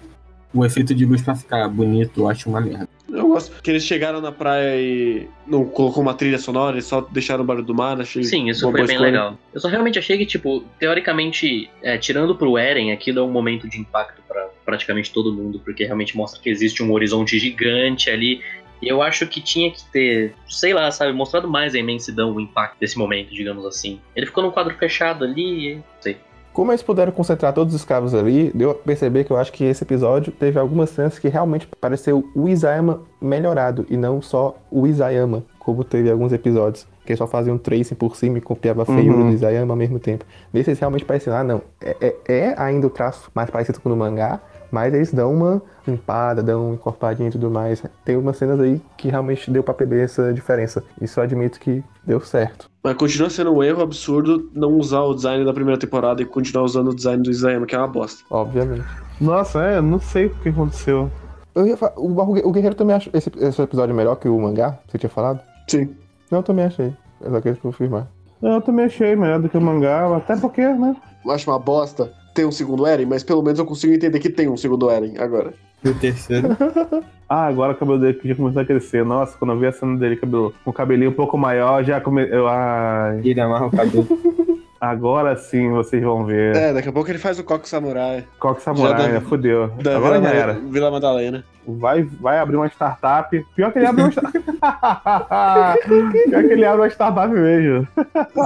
O 0.54 0.64
efeito 0.64 0.94
de 0.94 1.04
luz 1.04 1.22
pra 1.22 1.34
ficar 1.34 1.68
bonito, 1.68 2.20
eu 2.20 2.28
acho 2.28 2.48
uma 2.48 2.60
merda. 2.60 2.88
Eu 3.08 3.28
gosto 3.28 3.62
que 3.62 3.70
eles 3.70 3.84
chegaram 3.84 4.20
na 4.20 4.32
praia 4.32 4.80
e 4.80 5.28
não 5.46 5.64
colocou 5.64 6.02
uma 6.02 6.14
trilha 6.14 6.38
sonora, 6.38 6.76
eles 6.76 6.86
só 6.86 7.00
deixaram 7.00 7.44
o 7.44 7.46
barulho 7.46 7.64
do 7.64 7.74
mar, 7.74 8.00
achei 8.00 8.24
Sim, 8.24 8.48
isso 8.48 8.66
uma 8.66 8.72
foi 8.72 8.80
boa 8.80 8.86
bem 8.86 8.96
escolha. 8.96 9.10
legal. 9.10 9.38
Eu 9.54 9.60
só 9.60 9.68
realmente 9.68 9.98
achei 9.98 10.18
que, 10.18 10.26
tipo, 10.26 10.64
teoricamente, 10.78 11.70
é, 11.82 11.98
tirando 11.98 12.34
pro 12.34 12.58
Eren, 12.58 12.92
aquilo 12.92 13.20
é 13.20 13.22
um 13.22 13.30
momento 13.30 13.68
de 13.68 13.78
impacto 13.78 14.22
pra 14.26 14.48
praticamente 14.64 15.12
todo 15.12 15.32
mundo, 15.32 15.60
porque 15.64 15.84
realmente 15.84 16.16
mostra 16.16 16.40
que 16.40 16.50
existe 16.50 16.82
um 16.82 16.92
horizonte 16.92 17.38
gigante 17.38 18.10
ali. 18.10 18.40
E 18.82 18.88
eu 18.88 19.00
acho 19.00 19.26
que 19.26 19.40
tinha 19.40 19.70
que 19.70 19.82
ter, 19.90 20.34
sei 20.48 20.74
lá, 20.74 20.90
sabe, 20.90 21.12
mostrado 21.12 21.48
mais 21.48 21.74
a 21.74 21.78
imensidão, 21.78 22.34
o 22.34 22.40
impacto 22.40 22.78
desse 22.78 22.98
momento, 22.98 23.32
digamos 23.32 23.64
assim. 23.64 24.00
Ele 24.14 24.26
ficou 24.26 24.44
num 24.44 24.50
quadro 24.50 24.74
fechado 24.76 25.24
ali, 25.24 25.70
e 25.70 25.74
não 25.76 25.84
sei. 26.00 26.16
Como 26.56 26.72
eles 26.72 26.82
puderam 26.82 27.12
concentrar 27.12 27.52
todos 27.52 27.74
os 27.74 27.80
escravos 27.82 28.14
ali, 28.14 28.50
deu 28.54 28.70
a 28.70 28.74
perceber 28.74 29.24
que 29.24 29.30
eu 29.30 29.36
acho 29.36 29.52
que 29.52 29.62
esse 29.62 29.84
episódio 29.84 30.32
teve 30.32 30.58
algumas 30.58 30.88
cenas 30.88 31.18
que 31.18 31.28
realmente 31.28 31.68
pareceu 31.78 32.24
o 32.34 32.48
Isayama 32.48 33.02
melhorado 33.20 33.84
e 33.90 33.96
não 33.98 34.22
só 34.22 34.56
o 34.70 34.86
Isayama, 34.86 35.42
como 35.58 35.84
teve 35.84 36.10
alguns 36.10 36.32
episódios, 36.32 36.86
que 37.04 37.14
só 37.14 37.26
faziam 37.26 37.56
um 37.56 37.58
tracing 37.58 37.94
por 37.94 38.16
cima 38.16 38.38
e 38.38 38.40
copiava 38.40 38.84
a 38.84 38.86
feiura 38.86 39.18
Uhum. 39.18 39.28
do 39.28 39.34
Isayama 39.34 39.74
ao 39.74 39.76
mesmo 39.76 39.98
tempo. 39.98 40.24
Nesse 40.50 40.70
eles 40.70 40.80
realmente 40.80 41.04
pareciam, 41.04 41.36
ah 41.36 41.44
não, 41.44 41.60
é, 41.78 41.94
é- 42.00 42.16
é 42.26 42.54
ainda 42.56 42.86
o 42.86 42.90
traço 42.90 43.30
mais 43.34 43.50
parecido 43.50 43.78
com 43.78 43.90
o 43.90 43.92
do 43.92 43.96
mangá, 43.98 44.40
mas 44.70 44.94
eles 44.94 45.12
dão 45.12 45.34
uma 45.34 45.60
limpada, 45.86 46.42
dão 46.42 46.68
uma 46.68 46.74
encorpadinha 46.74 47.28
e 47.28 47.32
tudo 47.32 47.50
mais. 47.50 47.82
Tem 48.02 48.16
umas 48.16 48.38
cenas 48.38 48.58
aí 48.60 48.80
que 48.96 49.10
realmente 49.10 49.50
deu 49.50 49.62
pra 49.62 49.74
perceber 49.74 50.02
essa 50.04 50.32
diferença. 50.32 50.82
Isso 51.02 51.20
eu 51.20 51.24
admito 51.24 51.60
que 51.60 51.84
deu 52.04 52.18
certo. 52.20 52.70
Mas 52.86 52.96
continua 52.96 53.28
sendo 53.28 53.52
um 53.52 53.64
erro 53.64 53.82
absurdo 53.82 54.48
não 54.54 54.74
usar 54.78 55.00
o 55.00 55.12
design 55.12 55.44
da 55.44 55.52
primeira 55.52 55.76
temporada 55.76 56.22
e 56.22 56.24
continuar 56.24 56.62
usando 56.64 56.90
o 56.90 56.94
design 56.94 57.20
do 57.20 57.28
Isayama, 57.32 57.66
que 57.66 57.74
é 57.74 57.78
uma 57.78 57.88
bosta. 57.88 58.22
Obviamente. 58.30 58.84
Nossa, 59.20 59.60
é, 59.60 59.80
não 59.80 59.98
sei 59.98 60.26
o 60.26 60.30
que 60.36 60.50
aconteceu. 60.50 61.10
Eu 61.52 61.66
ia 61.66 61.76
fa- 61.76 61.92
o, 61.96 62.06
o 62.12 62.52
Guerreiro 62.52 62.76
também 62.76 62.94
acha 62.94 63.10
esse, 63.12 63.28
esse 63.40 63.60
episódio 63.60 63.92
melhor 63.92 64.14
que 64.14 64.28
o 64.28 64.40
mangá? 64.40 64.78
Você 64.86 64.98
tinha 64.98 65.10
falado? 65.10 65.40
Sim. 65.66 65.96
Não, 66.30 66.38
eu 66.38 66.42
também 66.44 66.64
achei. 66.66 66.94
Eu 67.20 67.30
só 67.32 67.40
queria 67.40 67.58
confirmar. 67.60 68.06
Eu 68.40 68.60
também 68.60 68.84
achei 68.84 69.16
melhor 69.16 69.40
do 69.40 69.48
que 69.48 69.58
o 69.58 69.60
mangá, 69.60 70.16
até 70.16 70.36
porque, 70.36 70.62
né? 70.62 70.94
Eu 71.24 71.32
acho 71.32 71.50
uma 71.50 71.58
bosta 71.58 72.12
ter 72.36 72.46
um 72.46 72.52
segundo 72.52 72.86
Eren, 72.86 73.06
mas 73.06 73.24
pelo 73.24 73.42
menos 73.42 73.58
eu 73.58 73.66
consigo 73.66 73.94
entender 73.94 74.20
que 74.20 74.30
tem 74.30 74.48
um 74.48 74.56
segundo 74.56 74.88
Eren 74.88 75.18
agora. 75.18 75.54
E 75.84 75.88
o 75.88 75.94
terceiro, 75.94 76.48
Ah, 77.28 77.46
agora 77.46 77.72
o 77.72 77.76
cabelo 77.76 77.98
dele 77.98 78.20
já 78.24 78.36
começou 78.36 78.62
a 78.62 78.64
crescer. 78.64 79.04
Nossa, 79.04 79.36
quando 79.36 79.52
eu 79.52 79.58
vi 79.58 79.66
a 79.66 79.72
cena 79.72 79.96
dele 79.96 80.14
cabelo, 80.14 80.54
com 80.64 80.70
o 80.70 80.72
cabelinho 80.72 81.10
um 81.10 81.14
pouco 81.14 81.36
maior, 81.36 81.82
já 81.82 82.00
come... 82.00 82.24
eu, 82.28 82.46
ai, 82.46 83.20
ele 83.24 83.40
amarra 83.40 83.66
o 83.66 83.70
cabelo. 83.70 84.06
agora 84.80 85.34
sim 85.36 85.70
vocês 85.70 86.02
vão 86.02 86.24
ver. 86.24 86.54
É, 86.54 86.72
daqui 86.72 86.88
a 86.88 86.92
pouco 86.92 87.10
ele 87.10 87.18
faz 87.18 87.38
o 87.38 87.44
Coque 87.44 87.68
Samurai 87.68 88.24
Coque 88.38 88.62
Samurai, 88.62 89.12
da-? 89.12 89.20
Fudeu. 89.22 89.68
da 89.82 89.96
agora 89.96 90.20
Vila, 90.20 90.32
já 90.32 90.38
era. 90.38 90.52
Vila 90.52 90.90
Madalena. 90.90 91.44
vai, 91.66 92.04
vai 92.04 92.38
abrir 92.38 92.56
uma 92.56 92.68
startup. 92.68 93.44
Pior 93.56 93.72
que 93.72 93.78
ele 93.80 93.86
abre 93.86 94.02
uma 94.02 94.10
startup. 94.12 94.38
Pior 96.28 96.42
que 96.44 96.52
ele 96.52 96.64
abre 96.64 96.80
uma 96.82 96.90
startup 96.90 97.28
mesmo. 97.34 97.88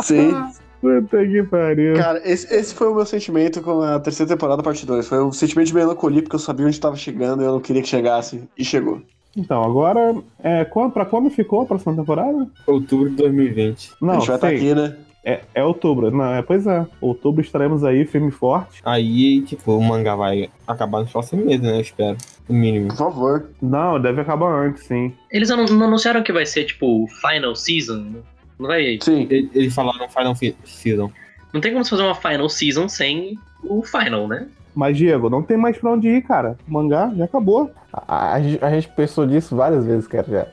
Sim. 0.03 0.33
Puta 0.81 1.27
que 1.27 1.43
pariu. 1.43 1.95
Cara, 1.95 2.21
esse, 2.25 2.53
esse 2.55 2.75
foi 2.75 2.89
o 2.89 2.95
meu 2.95 3.05
sentimento 3.05 3.61
com 3.61 3.83
a 3.83 3.99
terceira 4.01 4.33
temporada, 4.35 4.63
parte 4.63 4.87
2. 4.87 5.07
Foi 5.07 5.23
um 5.23 5.33
sentimento 5.33 5.67
de 5.69 5.75
melancolia, 5.75 6.23
porque 6.23 6.37
eu 6.37 6.41
sabia 6.41 6.67
onde 6.67 6.81
tava 6.81 6.97
chegando 6.97 7.43
e 7.43 7.47
eu 7.47 7.53
não 7.53 7.61
queria 7.61 7.83
que 7.83 7.89
chegasse. 7.89 8.43
E 8.57 8.65
chegou. 8.65 9.03
Então, 9.37 9.63
agora, 9.63 10.17
é, 10.43 10.65
quando, 10.65 10.93
pra 10.93 11.05
quando 11.05 11.31
ficou 11.31 11.61
a 11.63 11.67
próxima 11.67 11.95
temporada? 11.95 12.49
Outubro 12.67 13.11
de 13.11 13.17
2020. 13.17 13.93
Não, 14.01 14.11
a 14.11 14.15
gente 14.15 14.27
vai 14.27 14.37
estar 14.37 14.49
sei. 14.49 14.57
aqui, 14.57 14.75
né? 14.75 14.97
É, 15.23 15.41
é 15.55 15.63
outubro. 15.63 16.11
Não, 16.11 16.35
é, 16.35 16.41
pois 16.43 16.67
é. 16.67 16.87
Outubro 17.01 17.43
estaremos 17.43 17.85
aí, 17.85 18.07
firme 18.07 18.29
e 18.29 18.33
forte. 18.33 18.81
Aí, 18.85 19.43
tipo, 19.43 19.77
o 19.77 19.83
mangá 19.83 20.17
vai 20.17 20.49
acabar 20.67 21.01
nos 21.01 21.13
próximos 21.13 21.45
meses, 21.45 21.61
né? 21.61 21.77
Eu 21.77 21.81
espero. 21.83 22.17
O 22.49 22.55
mínimo. 22.55 22.89
Por 22.89 22.97
favor. 22.97 23.51
Não, 23.61 24.01
deve 24.01 24.23
acabar 24.23 24.51
antes, 24.67 24.85
sim. 24.85 25.13
Eles 25.31 25.51
anu- 25.51 25.67
não 25.67 25.87
anunciaram 25.87 26.23
que 26.23 26.33
vai 26.33 26.47
ser, 26.47 26.65
tipo, 26.65 27.07
final 27.21 27.55
season? 27.55 28.15
Não 28.61 28.69
vai. 28.69 28.99
Sim. 29.03 29.27
Ele- 29.31 29.51
Eles 29.55 29.75
falaram 29.75 30.09
Final 30.09 30.35
Season. 30.65 31.11
Não 31.53 31.61
tem 31.61 31.73
como 31.73 31.85
fazer 31.85 32.03
uma 32.03 32.15
final 32.15 32.49
season 32.49 32.89
sem 32.89 33.37
o 33.65 33.83
final, 33.83 34.29
né? 34.29 34.47
Mas, 34.73 34.97
Diego, 34.97 35.29
não 35.29 35.43
tem 35.43 35.57
mais 35.57 35.77
pra 35.77 35.91
onde 35.91 36.09
ir, 36.09 36.23
cara. 36.23 36.57
O 36.69 36.73
mangá 36.73 37.13
já 37.17 37.25
acabou. 37.25 37.73
A, 37.93 38.35
a 38.35 38.41
gente, 38.41 38.65
a 38.65 38.71
gente 38.71 38.89
pensou 38.91 39.27
nisso 39.27 39.57
várias 39.57 39.85
vezes, 39.85 40.07
cara, 40.07 40.27
já. 40.31 40.47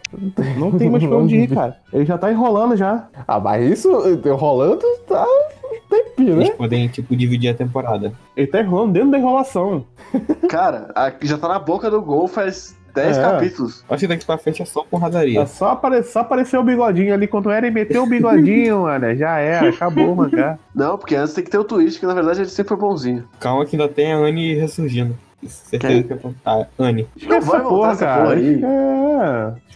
Não 0.57 0.71
tem 0.71 0.89
mais 0.89 1.05
pra 1.05 1.17
onde 1.17 1.35
ir, 1.35 1.47
cara. 1.49 1.77
Ele 1.93 2.03
já 2.03 2.17
tá 2.17 2.31
enrolando 2.31 2.75
já. 2.75 3.07
Ah, 3.27 3.39
mas 3.39 3.69
isso 3.71 3.89
eh, 4.25 4.31
rolando 4.31 4.81
tá 5.07 5.23
um 5.23 5.87
tempinho, 5.87 6.35
né? 6.37 6.45
Eles 6.45 6.55
podem, 6.55 6.87
tipo, 6.87 7.15
dividir 7.15 7.49
a 7.51 7.53
temporada. 7.53 8.11
Ele 8.35 8.47
tá 8.47 8.59
enrolando 8.61 8.93
dentro 8.93 9.11
da 9.11 9.19
enrolação. 9.19 9.85
Cara, 10.49 10.91
a- 10.95 11.13
já 11.21 11.37
tá 11.37 11.47
na 11.47 11.59
boca 11.59 11.91
do 11.91 12.01
gol 12.01 12.27
faz 12.27 12.75
10 12.97 13.17
É. 13.17 13.21
capítulos. 13.21 13.83
Acho 13.89 13.99
que 14.01 14.07
daqui 14.07 14.25
pra 14.25 14.37
frente 14.37 14.61
é 14.61 14.65
só 14.65 14.83
porradaria. 14.83 15.39
É 15.41 15.45
só, 15.45 15.69
apare 15.71 16.01
só 16.03 16.19
aparecer 16.19 16.57
o 16.57 16.63
bigodinho 16.63 17.13
ali. 17.13 17.27
Quando 17.27 17.51
era 17.51 17.67
e 17.67 17.71
meteu 17.71 18.03
o 18.03 18.07
bigodinho, 18.07 18.81
mano. 18.89 19.15
Já 19.15 19.37
era, 19.37 19.69
acabou 19.69 20.11
o 20.11 20.15
mangá. 20.15 20.57
Não, 20.73 20.97
porque 20.97 21.15
antes 21.15 21.33
tem 21.33 21.43
que 21.43 21.49
ter 21.51 21.57
o 21.59 21.63
twist, 21.63 21.99
que 21.99 22.05
na 22.05 22.13
verdade 22.13 22.41
ele 22.41 22.49
sempre 22.49 22.69
foi 22.69 22.77
bonzinho. 22.77 23.27
Calma 23.39 23.65
que 23.65 23.75
ainda 23.75 23.87
tem 23.87 24.11
a 24.13 24.17
Anne 24.17 24.55
ressurgindo. 24.55 25.15
Certeza 25.45 26.03
que 26.03 26.13
é 26.13 26.19
a 26.43 26.65
Anne. 26.79 27.07
Não 27.27 27.41
vai 27.41 27.61
porra, 27.61 27.91
essa 27.91 28.05
cara. 28.05 28.21
porra 28.23 28.33
aí. 28.35 28.61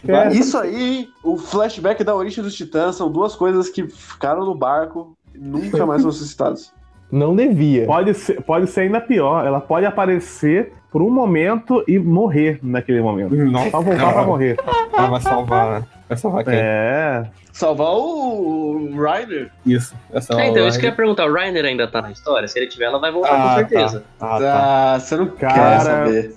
É. 0.08 0.32
Isso 0.32 0.58
aí, 0.58 1.08
o 1.22 1.36
flashback 1.38 2.02
da 2.02 2.14
origem 2.14 2.42
dos 2.42 2.54
titãs 2.54 2.96
são 2.96 3.10
duas 3.10 3.36
coisas 3.36 3.68
que 3.70 3.86
ficaram 3.86 4.44
no 4.44 4.54
barco 4.54 5.16
e 5.32 5.38
nunca 5.38 5.86
mais 5.86 6.02
vão 6.02 6.10
ser 6.10 6.24
citadas. 6.24 6.72
Não 7.12 7.36
devia. 7.36 7.84
Pode 7.84 8.14
ser, 8.14 8.40
pode 8.42 8.66
ser 8.68 8.80
ainda 8.82 8.98
pior. 9.00 9.46
Ela 9.46 9.60
pode 9.60 9.84
aparecer 9.84 10.72
por 10.90 11.02
um 11.02 11.10
momento 11.10 11.84
e 11.86 11.98
morrer 11.98 12.58
naquele 12.62 13.02
momento. 13.02 13.34
Nossa, 13.36 13.70
Só 13.70 13.82
voltar 13.82 14.12
pra 14.14 14.22
morrer. 14.24 14.56
Ela 14.92 15.08
vai 15.08 15.20
salvar. 15.20 15.82
Vai 16.08 16.16
salvar 16.18 16.44
quem? 16.44 16.54
É. 16.56 17.24
Salvar 17.52 17.92
o 17.92 18.88
Ryder. 18.96 19.50
Isso. 19.66 19.94
É, 20.10 20.48
então, 20.48 20.66
isso 20.66 20.78
que 20.78 20.86
eu 20.86 20.88
ia 20.88 20.90
Ryder. 20.90 20.96
perguntar. 20.96 21.26
O 21.26 21.32
Rainer 21.34 21.64
ainda 21.66 21.86
tá 21.86 22.00
na 22.00 22.10
história? 22.10 22.48
Se 22.48 22.58
ele 22.58 22.66
tiver, 22.66 22.86
ela 22.86 22.98
vai 22.98 23.12
voltar 23.12 23.30
Ah, 23.34 23.62
com 23.62 23.68
certeza. 23.68 24.04
Ah, 24.18 24.38
tá. 24.38 24.94
Ah, 24.94 24.98
você 24.98 25.16
não 25.16 25.26
Cara. 25.28 25.54
quer 25.54 25.80
saber. 25.80 26.34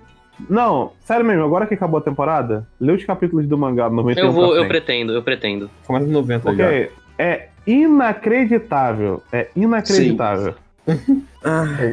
Não, 0.50 0.92
sério 1.06 1.24
mesmo, 1.26 1.46
agora 1.46 1.66
que 1.66 1.74
acabou 1.74 1.98
a 1.98 2.04
temporada, 2.04 2.68
lê 2.80 2.92
os 2.92 3.06
capítulos 3.06 3.48
do 3.48 3.58
mangá 3.58 3.88
do 3.88 3.96
91 3.96 4.26
Eu 4.26 4.32
vou, 4.34 4.54
eu 4.58 4.68
pretendo, 4.68 5.14
eu 5.14 5.24
pretendo. 5.24 5.70
Começa 5.88 6.06
no 6.06 6.12
90 6.12 6.54
já. 6.54 6.64
Porque 6.66 6.92
é 7.18 7.48
inacreditável. 7.66 9.24
É 9.32 9.48
inacreditável. 9.56 10.56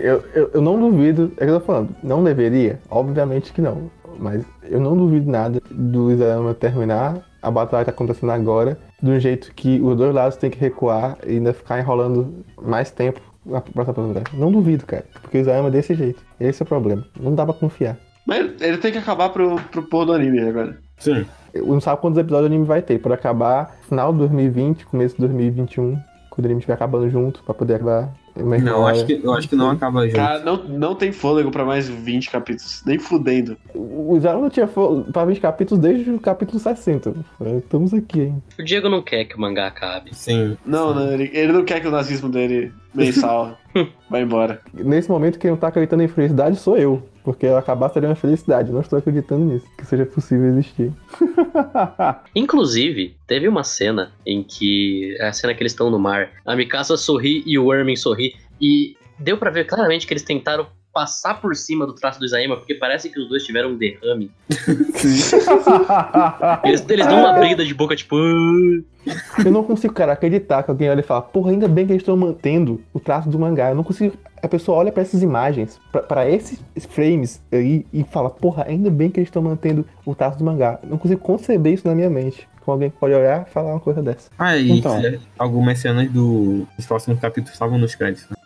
Eu, 0.03 0.25
eu, 0.35 0.51
eu 0.55 0.63
não 0.63 0.81
duvido, 0.81 1.31
é 1.37 1.45
o 1.45 1.47
que 1.47 1.53
eu 1.53 1.61
tô 1.61 1.67
falando, 1.67 1.95
não 2.03 2.25
deveria? 2.25 2.81
Obviamente 2.89 3.53
que 3.53 3.61
não. 3.61 3.91
Mas 4.19 4.47
eu 4.63 4.81
não 4.81 4.97
duvido 4.97 5.31
nada 5.31 5.61
do 5.71 6.11
Isayama 6.11 6.55
terminar, 6.55 7.19
a 7.43 7.51
batalha 7.51 7.85
tá 7.85 7.91
acontecendo 7.91 8.31
agora, 8.31 8.79
de 9.03 9.11
um 9.11 9.21
jeito 9.21 9.53
que 9.55 9.79
os 9.81 9.95
dois 9.95 10.15
lados 10.15 10.37
têm 10.37 10.49
que 10.49 10.59
recuar 10.59 11.19
e 11.27 11.33
ainda 11.33 11.53
ficar 11.53 11.79
enrolando 11.79 12.45
mais 12.63 12.91
tempo 12.91 13.21
na 13.45 13.61
próxima 13.61 13.93
oportunidade. 13.93 14.31
Não 14.35 14.51
duvido, 14.51 14.87
cara, 14.87 15.05
porque 15.21 15.37
o 15.37 15.41
Isayama 15.41 15.69
é 15.69 15.73
desse 15.73 15.95
jeito. 15.95 16.23
Esse 16.41 16.63
é 16.63 16.65
o 16.65 16.69
problema. 16.69 17.05
Não 17.21 17.35
dá 17.35 17.45
pra 17.45 17.55
confiar. 17.55 17.99
Mas 18.27 18.61
ele 18.61 18.79
tem 18.79 18.93
que 18.93 18.99
acabar 18.99 19.31
pro, 19.31 19.57
pro 19.71 19.83
porra 19.83 20.07
do 20.07 20.13
anime 20.13 20.41
agora. 20.41 20.79
Sim. 20.99 21.27
Eu 21.53 21.67
não 21.67 21.81
sabe 21.81 22.01
quantos 22.01 22.19
episódios 22.19 22.45
o 22.45 22.53
anime 22.53 22.65
vai 22.65 22.81
ter. 22.81 22.99
Pode 22.99 23.15
acabar 23.15 23.77
final 23.89 24.13
de 24.13 24.21
2020, 24.21 24.87
começo 24.87 25.17
de 25.17 25.21
2021, 25.23 25.99
quando 26.31 26.45
o 26.45 26.47
anime 26.47 26.61
estiver 26.61 26.75
acabando 26.75 27.11
junto, 27.11 27.43
pra 27.43 27.53
poder 27.53 27.75
acabar. 27.75 28.13
Uma 28.37 28.57
Não, 28.59 28.67
enrolada. 28.69 28.93
acho 28.97 29.07
que, 29.07 29.21
eu 29.23 29.33
acho 29.33 29.49
que 29.49 29.57
não 29.57 29.71
acaba 29.71 30.05
junto. 30.07 30.17
Cara, 30.17 30.39
não, 30.41 30.57
não 30.65 30.95
tem 30.95 31.13
fôlego 31.13 31.51
pra 31.51 31.65
mais 31.65 31.89
20 31.89 32.31
capítulos. 32.31 32.83
Nem 32.87 32.99
fudendo. 32.99 33.57
O 33.75 34.17
Isayama 34.17 34.43
não 34.43 34.51
tinha 34.51 34.67
fo- 34.67 35.05
pra 35.13 35.25
20 35.25 35.41
capítulos 35.41 35.83
desde 35.83 36.11
o 36.11 36.19
capítulo 36.21 36.59
60. 36.59 37.15
Estamos 37.59 37.93
aqui, 37.95 38.21
hein? 38.23 38.43
O 38.59 38.63
Diego 38.65 38.89
não 38.89 39.03
quer 39.03 39.25
que 39.25 39.37
o 39.37 39.41
mangá 39.41 39.67
acabe. 39.67 40.15
Sim. 40.15 40.57
Não, 40.65 40.95
não 40.95 41.13
ele, 41.13 41.31
ele 41.33 41.53
não 41.53 41.65
quer 41.65 41.81
que 41.81 41.89
o 41.89 41.91
nazismo 41.91 42.29
dele 42.29 42.73
mensal 42.95 43.57
vá 44.11 44.21
embora. 44.21 44.61
Nesse 44.73 45.09
momento, 45.09 45.39
quem 45.39 45.51
não 45.51 45.57
tá 45.57 45.69
acreditando 45.69 46.03
em 46.03 46.09
felicidade 46.09 46.57
sou 46.57 46.77
eu. 46.77 47.03
Porque 47.25 47.47
ela 47.47 47.61
acabar 47.61 47.89
seria 47.91 48.09
uma 48.09 48.17
felicidade. 48.17 48.73
Não 48.73 48.81
estou 48.81 48.99
acreditando 48.99 49.45
nisso. 49.45 49.67
Que 49.79 49.87
seja 49.87 50.05
possível 50.05 50.49
existir. 50.49 50.93
Inclusive, 52.35 53.17
teve 53.27 53.47
uma 53.47 53.63
cena 53.63 54.13
em 54.27 54.43
que. 54.43 55.17
É 55.21 55.29
a 55.29 55.33
cena 55.33 55.55
que 55.55 55.63
eles 55.63 55.73
estão 55.73 55.91
no 55.91 55.99
mar. 55.99 56.31
A 56.45 56.57
Mikasa 56.57 56.97
sorri 56.97 57.43
e 57.47 57.59
o 57.59 57.73
Ermin 57.73 57.97
sorri. 57.97 58.35
E 58.61 58.97
deu 59.19 59.39
pra 59.39 59.51
ver 59.51 59.67
claramente 59.67 60.07
que 60.07 60.13
eles 60.13 60.25
tentaram 60.25 60.67
passar 60.93 61.41
por 61.41 61.55
cima 61.57 61.87
do 61.87 61.95
traço 61.95 62.19
do 62.19 62.25
Isaema, 62.27 62.57
porque 62.57 62.75
parece 62.75 63.09
que 63.09 63.19
os 63.19 63.29
dois 63.29 63.45
tiveram 63.45 63.71
um 63.71 63.77
derrame. 63.77 64.31
Eles, 66.65 66.85
eles 66.89 67.07
dão 67.07 67.21
uma 67.21 67.33
brida 67.35 67.65
de 67.65 67.75
boca, 67.75 67.97
tipo. 67.97 68.17
"Ah". 68.17 69.43
Eu 69.45 69.51
não 69.51 69.65
consigo, 69.65 69.93
cara, 69.93 70.13
acreditar 70.13 70.63
que 70.63 70.71
alguém 70.71 70.89
olha 70.89 71.01
e 71.01 71.03
fala, 71.03 71.23
porra, 71.23 71.51
ainda 71.51 71.67
bem 71.67 71.87
que 71.87 71.93
eles 71.93 72.03
estão 72.03 72.17
mantendo 72.17 72.81
o 72.93 73.01
traço 73.01 73.29
do 73.29 73.39
mangá. 73.39 73.71
Eu 73.71 73.75
não 73.75 73.83
consigo. 73.83 74.15
A 74.43 74.49
pessoa 74.49 74.79
olha 74.79 74.93
pra 74.93 75.03
essas 75.03 75.23
imagens, 75.23 75.81
pra- 75.91 76.03
pra 76.03 76.29
esses 76.29 76.59
frames 76.89 77.41
aí 77.51 77.87
e 77.93 78.05
fala, 78.05 78.29
porra, 78.31 78.65
ainda 78.69 78.91
bem 78.91 79.09
que 79.11 79.19
eles 79.21 79.29
estão 79.29 79.43
mantendo 79.43 79.85
o 80.05 80.15
traço 80.15 80.39
do 80.39 80.45
mangá. 80.45 80.79
Eu 80.83 80.91
não 80.91 80.99
consigo 80.99 81.21
conceber 81.21 81.73
isso 81.75 81.87
na 81.87 81.95
minha 81.95 82.11
mente. 82.11 82.49
Como 82.65 82.75
alguém 82.75 82.91
pode 82.91 83.13
olhar 83.13 83.45
e 83.49 83.51
falar 83.51 83.73
uma 83.73 83.81
coisa 83.81 84.01
dessa. 84.03 84.31
Ah, 84.39 84.57
e 84.57 84.71
Então. 84.79 84.97
é, 84.99 85.19
algumas 85.37 85.81
cenas 85.81 86.09
do, 86.11 86.65
dos 86.77 86.87
próximos 86.87 87.19
capítulos 87.19 87.53
estavam 87.53 87.77
nos 87.77 87.95
créditos. 87.97 88.29
Né? 88.31 88.37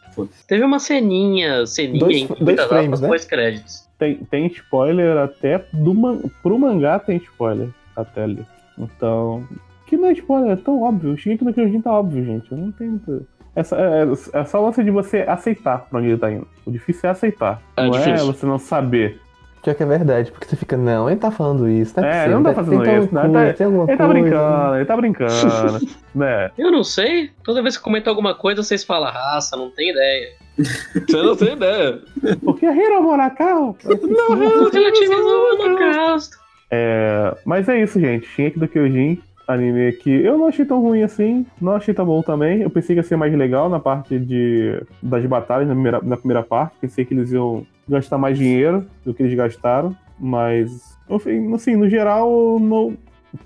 Teve 0.46 0.64
uma 0.64 0.78
ceninha, 0.78 1.66
ceninha 1.66 2.00
Dois- 2.00 2.16
em 2.22 2.44
dois 2.44 2.64
frames, 2.64 3.00
né? 3.00 3.08
pós-créditos. 3.08 3.88
tem, 3.98 4.16
tem 4.16 4.46
spoiler 4.46 5.16
até 5.18 5.64
do 5.72 5.94
man... 5.94 6.18
pro 6.42 6.58
mangá 6.58 6.98
tem 6.98 7.16
spoiler 7.18 7.68
até 7.94 8.22
ali. 8.24 8.44
Então, 8.78 9.46
que 9.86 9.96
não 9.96 10.08
é 10.08 10.12
spoiler, 10.12 10.52
é 10.52 10.56
tão 10.56 10.82
óbvio. 10.82 11.12
O 11.12 11.16
Shingeki 11.16 11.44
no 11.44 11.52
Kyojin 11.54 11.80
tá 11.80 11.92
óbvio, 11.92 12.24
gente. 12.24 12.50
Eu 12.50 12.58
não 12.58 12.72
tem 12.72 12.88
muito... 12.88 13.26
Essa, 13.54 13.76
é, 13.76 14.40
é 14.40 14.44
só 14.44 14.60
o 14.60 14.66
lance 14.66 14.84
de 14.84 14.90
você 14.90 15.20
aceitar 15.22 15.86
pra 15.88 15.98
onde 15.98 16.08
ele 16.08 16.18
tá 16.18 16.30
indo. 16.30 16.46
O 16.66 16.70
difícil 16.70 17.08
é 17.08 17.12
aceitar. 17.12 17.62
É 17.76 17.86
não 17.86 17.96
é 17.96 18.02
difícil. 18.02 18.26
você 18.26 18.44
não 18.44 18.58
saber. 18.58 19.18
Pior 19.62 19.74
que 19.74 19.82
é 19.82 19.86
verdade, 19.86 20.30
porque 20.30 20.46
você 20.46 20.54
fica, 20.54 20.76
não, 20.76 21.10
ele 21.10 21.18
tá 21.18 21.30
falando 21.30 21.68
isso, 21.68 22.00
não 22.00 22.06
é, 22.06 22.24
ele 22.24 22.34
não 22.34 22.42
tá 22.44 22.54
fazendo 22.54 22.82
tem 22.84 22.98
isso, 22.98 23.16
alguma 23.18 23.28
né? 23.40 23.46
Tá- 23.48 23.52
tem 23.56 23.66
alguma 23.66 23.84
Ele 23.84 23.96
tá 23.96 24.04
coisa. 24.06 24.20
brincando, 24.20 24.74
ele 24.76 24.84
tá 24.84 24.96
brincando. 24.96 25.86
né? 26.14 26.50
Eu 26.56 26.70
não 26.70 26.84
sei. 26.84 27.30
Toda 27.42 27.62
vez 27.62 27.76
que 27.76 27.82
comento 27.82 28.08
alguma 28.08 28.32
coisa, 28.34 28.62
vocês 28.62 28.84
falam 28.84 29.10
raça, 29.10 29.56
não 29.56 29.70
tem 29.70 29.90
ideia. 29.90 30.28
Você 30.56 31.16
não 31.22 31.36
tem 31.36 31.52
ideia. 31.52 31.98
Porque 32.42 32.64
Hiro 32.64 33.02
Morakau. 33.02 33.76
Não, 33.84 34.70
relativizou 34.70 35.20
o 35.20 35.62
holocausto. 35.62 36.38
É, 36.70 37.36
mas 37.44 37.68
é 37.68 37.82
isso, 37.82 38.00
gente. 38.00 38.26
Shingeki 38.26 38.58
do 38.58 38.66
Kyojin, 38.66 39.20
anime 39.46 39.92
que 39.92 40.10
eu 40.10 40.36
não 40.38 40.46
achei 40.46 40.64
tão 40.64 40.80
ruim 40.80 41.02
assim, 41.02 41.46
não 41.60 41.72
achei 41.72 41.94
tão 41.94 42.04
bom 42.06 42.22
também. 42.22 42.62
Eu 42.62 42.70
pensei 42.70 42.94
que 42.96 43.00
ia 43.00 43.04
ser 43.06 43.16
mais 43.16 43.32
legal 43.34 43.68
na 43.68 43.78
parte 43.78 44.18
de, 44.18 44.82
das 45.02 45.24
batalhas, 45.26 45.68
na 45.68 45.74
primeira, 45.74 46.00
na 46.02 46.16
primeira 46.16 46.42
parte. 46.42 46.76
Pensei 46.80 47.04
que 47.04 47.14
eles 47.14 47.30
iam 47.32 47.66
gastar 47.88 48.18
mais 48.18 48.36
dinheiro 48.36 48.84
do 49.04 49.14
que 49.14 49.22
eles 49.22 49.34
gastaram, 49.34 49.96
mas, 50.18 50.96
enfim, 51.08 51.52
assim, 51.54 51.76
no 51.76 51.88
geral, 51.88 52.58
no, 52.58 52.94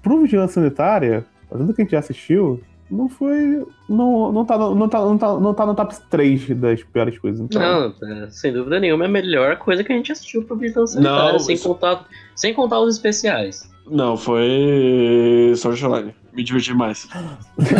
pro 0.02 0.22
Vigilância 0.22 0.60
Sanitária, 0.60 1.24
tudo 1.50 1.74
que 1.74 1.82
a 1.82 1.84
gente 1.84 1.92
já 1.92 1.98
assistiu, 1.98 2.60
não 2.90 3.08
foi. 3.08 3.64
Não, 3.88 4.32
não, 4.32 4.44
tá, 4.44 4.56
no- 4.58 4.74
não, 4.74 4.88
tá, 4.88 4.98
não, 5.00 5.18
tá, 5.18 5.38
não 5.38 5.54
tá 5.54 5.66
no 5.66 5.74
top 5.74 5.94
3 6.10 6.48
das 6.58 6.82
piores 6.82 7.18
coisas. 7.18 7.40
Então, 7.40 7.60
Não, 7.60 7.94
é, 8.24 8.30
sem 8.30 8.52
dúvida 8.52 8.80
nenhuma, 8.80 9.04
é 9.04 9.06
a 9.06 9.10
melhor 9.10 9.56
coisa 9.58 9.84
que 9.84 9.92
a 9.92 9.96
gente 9.96 10.10
assistiu 10.10 10.42
pro 10.44 10.56
Vigilância 10.56 10.94
Sanitária, 10.94 11.32
Não, 11.32 11.38
sem, 11.38 11.54
isso- 11.54 11.68
contar, 11.68 12.04
sem 12.34 12.52
contar 12.54 12.80
os 12.80 12.96
especiais. 12.96 13.68
Não, 13.90 14.16
foi 14.16 15.52
Online. 15.84 16.14
Me 16.32 16.44
diverti 16.44 16.72
mais. 16.72 17.08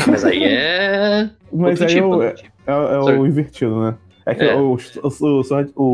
Mas 0.09 0.25
aí 0.25 0.43
é. 0.43 1.31
mas 1.53 1.81
outro 1.81 1.85
aí 1.85 1.95
tipo, 1.95 2.07
eu- 2.07 2.11
outro 2.11 2.35
tipo. 2.35 2.51
É, 2.67 2.73
é 2.73 3.01
Sorry. 3.03 3.19
o 3.19 3.27
invertido, 3.27 3.81
né? 3.81 3.95
É 4.27 4.35
que 4.35 4.45
É. 4.45 4.55
o, 4.55 4.75
o, 4.75 4.77
o, 4.77 5.39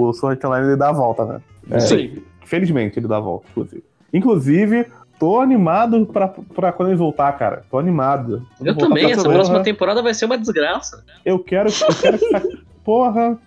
o 0.08 0.12
Sword 0.12 0.38
Art 0.40 0.44
Online 0.44 0.66
ele 0.68 0.76
dá 0.76 0.88
a 0.88 0.92
volta, 0.92 1.24
né? 1.24 1.40
É, 1.70 1.80
Sim. 1.80 2.22
Felizmente 2.44 2.98
ele 2.98 3.06
dá 3.08 3.16
a 3.18 3.20
volta, 3.20 3.46
inclusive. 3.50 3.84
Inclusive, 4.12 4.86
tô 5.18 5.40
animado 5.40 6.06
pra, 6.06 6.28
pra 6.28 6.72
quando 6.72 6.88
ele 6.90 6.96
voltar, 6.96 7.32
cara. 7.32 7.62
Tô 7.70 7.78
animado. 7.78 8.46
Eu 8.60 8.72
voltar 8.74 8.88
também, 8.88 9.12
essa 9.12 9.22
porra. 9.22 9.34
próxima 9.34 9.62
temporada 9.62 10.02
vai 10.02 10.14
ser 10.14 10.24
uma 10.24 10.38
desgraça. 10.38 11.04
Eu 11.24 11.38
quero, 11.38 11.68
eu 11.68 11.94
quero 12.00 12.18
que. 12.18 12.34
essa- 12.36 12.48
Porra! 12.84 13.38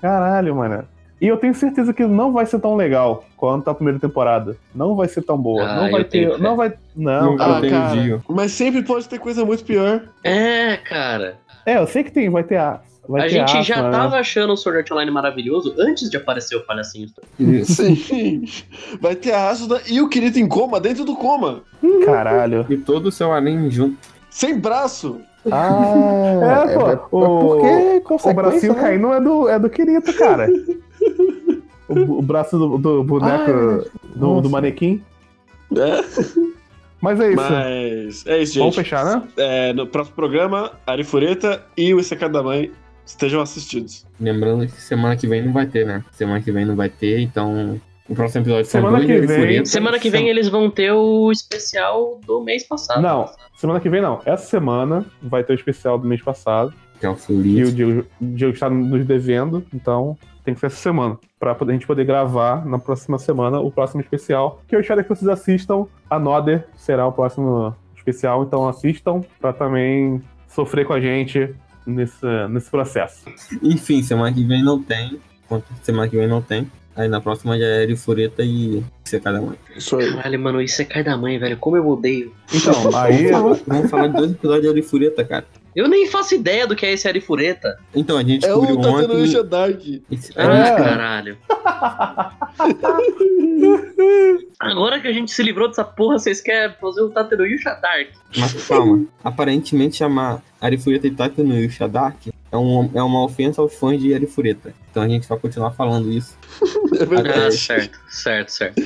Caralho, 0.00 0.54
mano. 0.56 0.84
E 1.22 1.28
eu 1.28 1.36
tenho 1.36 1.54
certeza 1.54 1.92
que 1.94 2.04
não 2.04 2.32
vai 2.32 2.44
ser 2.46 2.58
tão 2.58 2.74
legal 2.74 3.24
quanto 3.36 3.70
a 3.70 3.74
primeira 3.74 4.00
temporada. 4.00 4.56
Não 4.74 4.96
vai 4.96 5.06
ser 5.06 5.22
tão 5.22 5.38
boa. 5.38 5.62
Ah, 5.62 5.76
não 5.84 5.90
vai 5.92 6.02
tenho 6.02 6.30
ter. 6.32 6.36
fé. 6.36 6.42
Não 6.42 6.56
vai. 6.56 6.72
Não, 6.96 7.36
Não. 7.36 7.42
Ah, 7.44 7.60
tem 7.60 7.70
cara. 7.70 8.20
Mas 8.28 8.50
sempre 8.50 8.82
pode 8.82 9.08
ter 9.08 9.20
coisa 9.20 9.44
muito 9.44 9.64
pior. 9.64 10.02
É, 10.24 10.76
cara. 10.78 11.36
É, 11.64 11.78
eu 11.78 11.86
sei 11.86 12.02
que 12.02 12.10
tem, 12.10 12.28
vai 12.28 12.42
ter 12.42 12.56
a. 12.56 12.80
Vai 13.08 13.20
a 13.20 13.24
ter 13.24 13.30
gente 13.30 13.62
já 13.62 13.82
né? 13.82 13.90
tava 13.90 14.16
achando 14.16 14.52
o 14.52 14.56
Sword 14.56 14.78
Art 14.80 14.90
Online 14.90 15.10
maravilhoso 15.12 15.74
antes 15.78 16.10
de 16.10 16.16
aparecer 16.16 16.56
o 16.56 16.66
palhacinho. 16.66 17.08
Sim. 17.64 18.44
Vai 19.00 19.14
ter 19.14 19.32
a 19.32 19.48
Asuda 19.48 19.80
e 19.88 20.00
o 20.00 20.08
Kirito 20.08 20.40
em 20.40 20.48
coma 20.48 20.80
dentro 20.80 21.04
do 21.04 21.14
coma. 21.16 21.62
Caralho. 22.04 22.66
E 22.68 22.76
todo 22.76 23.06
o 23.06 23.12
seu 23.12 23.32
anime 23.32 23.70
junto. 23.70 23.96
Sem 24.30 24.58
braço. 24.58 25.20
Ah, 25.50 26.64
É, 26.68 26.74
pô, 26.76 26.90
é, 26.90 26.94
o- 27.10 27.98
porque 28.08 28.28
O 28.28 28.34
bracinho 28.34 28.74
né? 28.74 28.80
caindo 28.80 29.12
é 29.12 29.20
do, 29.20 29.48
é 29.48 29.58
do 29.58 29.68
Kirito, 29.70 30.12
cara. 30.14 30.48
o, 31.88 32.18
o 32.18 32.22
braço 32.22 32.58
do, 32.58 32.78
do 32.78 33.04
boneco 33.04 33.50
Ah, 33.50 33.84
do, 34.14 34.26
Nossa. 34.28 34.42
do 34.42 34.50
manequim. 34.50 35.02
É. 35.76 36.02
Mas 37.00 37.18
é 37.20 37.28
isso. 37.30 37.36
Mas 37.36 38.26
é 38.26 38.42
isso, 38.42 38.52
gente. 38.54 38.58
Vamos 38.60 38.76
fechar, 38.76 39.04
né? 39.04 39.22
É, 39.36 39.72
no 39.72 39.86
próximo 39.86 40.14
programa, 40.14 40.72
Arifureta 40.86 41.64
e 41.76 41.92
o 41.92 41.98
Isekai 42.00 42.28
da 42.28 42.42
Mãe 42.42 42.70
estejam 43.04 43.40
assistidos. 43.40 44.06
Lembrando 44.20 44.66
que 44.66 44.80
semana 44.80 45.16
que 45.16 45.26
vem 45.26 45.44
não 45.44 45.52
vai 45.52 45.66
ter, 45.66 45.84
né? 45.84 46.04
Semana 46.12 46.40
que 46.40 46.52
vem 46.52 46.64
não 46.64 46.76
vai 46.76 46.88
ter, 46.88 47.18
então. 47.20 47.80
O 48.08 48.14
próximo 48.14 48.42
episódio 48.44 48.66
são 48.66 48.80
Semana 48.80 48.98
dois 48.98 49.06
que 49.20 49.26
vem- 49.26 49.38
Fureta. 49.40 49.64
Semana 49.66 49.98
que 49.98 50.10
vem 50.10 50.28
eles 50.28 50.48
vão 50.48 50.68
ter 50.70 50.92
o 50.92 51.30
especial 51.32 52.20
do 52.26 52.40
mês 52.42 52.62
passado. 52.64 53.00
Não, 53.00 53.28
semana 53.56 53.80
que 53.80 53.88
vem 53.88 54.00
não. 54.02 54.20
Essa 54.24 54.44
semana 54.46 55.04
vai 55.22 55.42
ter 55.42 55.52
o 55.52 55.56
especial 55.56 55.98
do 55.98 56.06
mês 56.06 56.20
passado. 56.22 56.72
Que 57.02 57.06
é 57.06 57.10
o 57.10 57.16
E 57.28 57.64
o. 57.64 57.72
Diego, 57.72 58.06
o 58.20 58.24
Diego 58.24 58.54
está 58.54 58.70
nos 58.70 59.04
devendo, 59.04 59.66
então 59.74 60.16
tem 60.44 60.54
que 60.54 60.60
ser 60.60 60.66
essa 60.66 60.76
semana. 60.76 61.18
Pra 61.36 61.52
poder, 61.52 61.72
a 61.72 61.74
gente 61.74 61.84
poder 61.84 62.04
gravar 62.04 62.64
na 62.64 62.78
próxima 62.78 63.18
semana 63.18 63.58
o 63.58 63.72
próximo 63.72 64.00
especial. 64.00 64.62
Que 64.68 64.76
eu 64.76 64.80
espero 64.80 65.02
que 65.02 65.08
vocês 65.08 65.28
assistam. 65.28 65.86
A 66.08 66.16
Noder 66.16 66.64
será 66.76 67.04
o 67.04 67.10
próximo 67.10 67.74
especial, 67.96 68.44
então 68.44 68.68
assistam 68.68 69.20
pra 69.40 69.52
também 69.52 70.22
sofrer 70.46 70.86
com 70.86 70.92
a 70.92 71.00
gente 71.00 71.52
nesse, 71.84 72.24
nesse 72.48 72.70
processo. 72.70 73.24
Enfim, 73.60 74.00
semana 74.00 74.32
que 74.32 74.44
vem 74.44 74.62
não 74.62 74.80
tem. 74.80 75.18
Semana 75.82 76.08
que 76.08 76.16
vem 76.16 76.28
não 76.28 76.40
tem. 76.40 76.70
Aí 76.94 77.08
na 77.08 77.20
próxima 77.20 77.58
já 77.58 77.66
é 77.66 77.96
Fureta 77.96 78.44
e 78.44 78.80
Secada 79.02 79.42
Mãe. 79.42 79.58
Isso 79.76 79.96
aí. 79.96 80.14
Caralho, 80.14 80.38
mano, 80.38 80.62
isso 80.62 80.80
é 80.80 80.84
cai 80.84 81.02
da 81.02 81.16
mãe, 81.16 81.36
velho. 81.36 81.56
Como 81.56 81.76
eu 81.76 81.88
odeio. 81.88 82.32
Então, 82.54 82.96
aí. 82.96 83.28
Vamos 83.66 83.90
falar, 83.90 84.06
de 84.06 84.16
dois 84.16 84.30
episódios 84.30 84.62
de 84.62 84.68
Arifureta, 84.68 85.24
cara. 85.24 85.46
Eu 85.74 85.88
nem 85.88 86.06
faço 86.06 86.34
ideia 86.34 86.66
do 86.66 86.76
que 86.76 86.84
é 86.84 86.92
esse 86.92 87.08
Arifureta. 87.08 87.78
Então, 87.94 88.18
a 88.18 88.22
gente 88.22 88.44
É 88.44 88.54
o 88.54 88.60
descobriu 88.60 88.82
Tateno 88.82 89.04
ontem. 89.14 89.22
Ninja 89.22 89.42
Dark. 89.44 89.80
esse- 90.10 90.32
É. 90.38 90.42
Ah, 90.42 90.74
caralho. 90.76 91.38
Agora 94.60 95.00
que 95.00 95.08
a 95.08 95.12
gente 95.12 95.32
se 95.32 95.42
livrou 95.42 95.68
dessa 95.68 95.84
porra, 95.84 96.18
vocês 96.18 96.40
querem 96.40 96.74
fazer 96.80 97.02
o 97.02 97.10
Tateru 97.10 97.46
Yusha 97.46 97.74
Dark. 97.80 98.08
Mas 98.36 98.66
calma, 98.68 99.04
aparentemente 99.24 99.96
chamar 99.96 100.42
Arifureta 100.60 101.06
e 101.06 101.10
Taiko 101.10 101.42
no 101.42 101.56
Yusha 101.58 101.88
Dark 101.88 102.16
é, 102.50 102.56
um, 102.56 102.90
é 102.94 103.02
uma 103.02 103.24
ofensa 103.24 103.60
aos 103.60 103.74
fãs 103.74 104.00
de 104.00 104.14
Arifureta. 104.14 104.74
Então 104.90 105.02
a 105.02 105.08
gente 105.08 105.28
vai 105.28 105.38
continuar 105.38 105.72
falando 105.72 106.10
isso. 106.12 106.36
É 107.00 107.06
verdade. 107.06 107.38
Ah, 107.46 107.50
certo, 107.50 107.98
certo, 108.08 108.48
certo. 108.50 108.82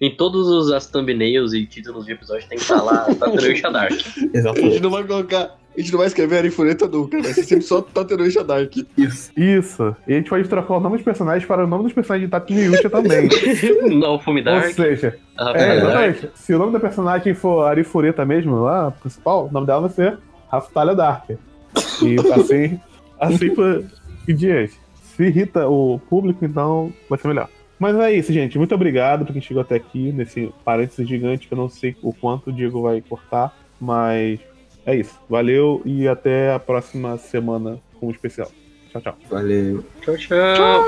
Em 0.00 0.16
todos 0.16 0.48
os 0.48 0.72
as 0.72 0.86
thumbnails 0.86 1.52
e 1.52 1.66
títulos 1.66 2.06
de 2.06 2.12
episódio 2.12 2.48
tem 2.48 2.56
que 2.56 2.64
estar 2.64 2.80
lá 2.80 3.04
Tateru 3.14 3.50
Yusha 3.50 3.70
Dark. 3.70 3.92
A 3.92 3.96
gente 3.96 4.30
Exatamente. 4.32 4.80
não 4.80 4.90
vai 4.90 5.04
colocar. 5.04 5.58
A 5.76 5.80
gente 5.80 5.92
não 5.92 5.98
vai 5.98 6.08
escrever 6.08 6.38
Arifureta 6.38 6.86
nunca. 6.88 7.22
Vai 7.22 7.32
ser 7.32 7.44
sempre 7.44 7.64
só 7.64 7.80
Tateno 7.80 8.24
Ninja 8.24 8.42
Dark. 8.44 8.72
Isso. 8.98 9.30
Isso. 9.36 9.96
E 10.06 10.12
a 10.12 10.16
gente 10.16 10.28
pode 10.28 10.48
trocar 10.48 10.76
o 10.76 10.80
nome 10.80 10.96
dos 10.96 11.04
personagens 11.04 11.44
para 11.46 11.64
o 11.64 11.66
nome 11.66 11.84
dos 11.84 11.92
personagens 11.92 12.26
de 12.28 12.30
Tatooine 12.30 12.62
Yusha 12.64 12.90
também. 12.90 13.28
Não, 13.98 14.18
Fume 14.18 14.40
Ou 14.40 14.44
Dark. 14.44 14.72
seja, 14.72 15.16
Ah, 15.38 15.52
é, 15.54 15.80
Dark. 15.80 15.82
exatamente. 16.16 16.30
Se 16.34 16.54
o 16.54 16.58
nome 16.58 16.72
da 16.72 16.80
personagem 16.80 17.34
for 17.34 17.64
Arifureta 17.66 18.24
mesmo, 18.24 18.56
lá, 18.62 18.90
principal, 18.90 19.46
o 19.46 19.52
nome 19.52 19.66
dela 19.66 19.82
vai 19.82 19.90
ser 19.90 20.18
Raftalha 20.50 20.94
Dark. 20.94 21.30
E 21.30 22.16
assim, 22.34 22.80
assim 23.18 23.54
por 23.54 23.84
em 24.28 24.34
diante. 24.34 24.74
Se 25.16 25.24
irrita 25.24 25.68
o 25.68 26.00
público, 26.10 26.44
então 26.44 26.92
vai 27.08 27.18
ser 27.18 27.28
melhor. 27.28 27.48
Mas 27.78 27.96
é 27.96 28.12
isso, 28.12 28.32
gente. 28.32 28.58
Muito 28.58 28.74
obrigado 28.74 29.24
por 29.24 29.32
quem 29.32 29.40
chegou 29.40 29.60
até 29.62 29.76
aqui, 29.76 30.12
nesse 30.12 30.52
parênteses 30.64 31.08
gigante 31.08 31.46
que 31.48 31.54
eu 31.54 31.58
não 31.58 31.68
sei 31.68 31.96
o 32.02 32.12
quanto 32.12 32.50
o 32.50 32.52
Diego 32.52 32.82
vai 32.82 33.00
cortar, 33.00 33.54
mas 33.80 34.38
é 34.86 34.96
isso. 34.96 35.18
Valeu 35.28 35.82
e 35.84 36.08
até 36.08 36.52
a 36.52 36.58
próxima 36.58 37.16
semana 37.18 37.78
com 37.98 38.06
o 38.06 38.10
especial. 38.10 38.50
Tchau, 38.90 39.00
tchau. 39.00 39.16
Valeu. 39.30 39.84
Tchau, 40.00 40.16
tchau. 40.16 40.84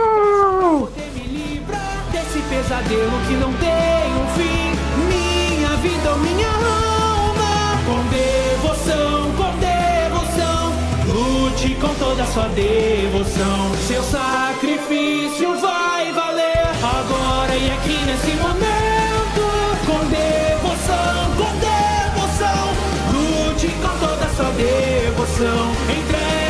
Poder 0.81 1.10
me 1.14 1.20
livrar 1.28 2.10
desse 2.10 2.40
pesadelo 2.48 3.12
que 3.28 3.35
não 3.35 3.52
tem 3.55 4.12
um 4.19 4.27
fim. 4.35 4.73
Minha 5.09 5.77
vida 5.77 6.10
ou 6.10 6.19
minha 6.19 6.48
alma. 6.48 7.78
Com 7.86 8.02
devoção, 8.10 9.32
com 9.36 9.52
devoção. 9.60 10.73
Lute 11.14 11.74
com 11.77 11.94
toda 11.94 12.23
a 12.23 12.27
sua 12.27 12.48
devoção. 12.48 13.74
Seu 13.86 14.02
sacrifício 14.02 15.55
vai 15.60 16.12
valer 16.12 16.66
agora 16.82 17.56
e 17.56 17.70
aqui 17.70 18.05
nesse 18.05 18.36
momento. 18.36 18.91
devoção. 24.56 25.72
Entrega 25.88 26.41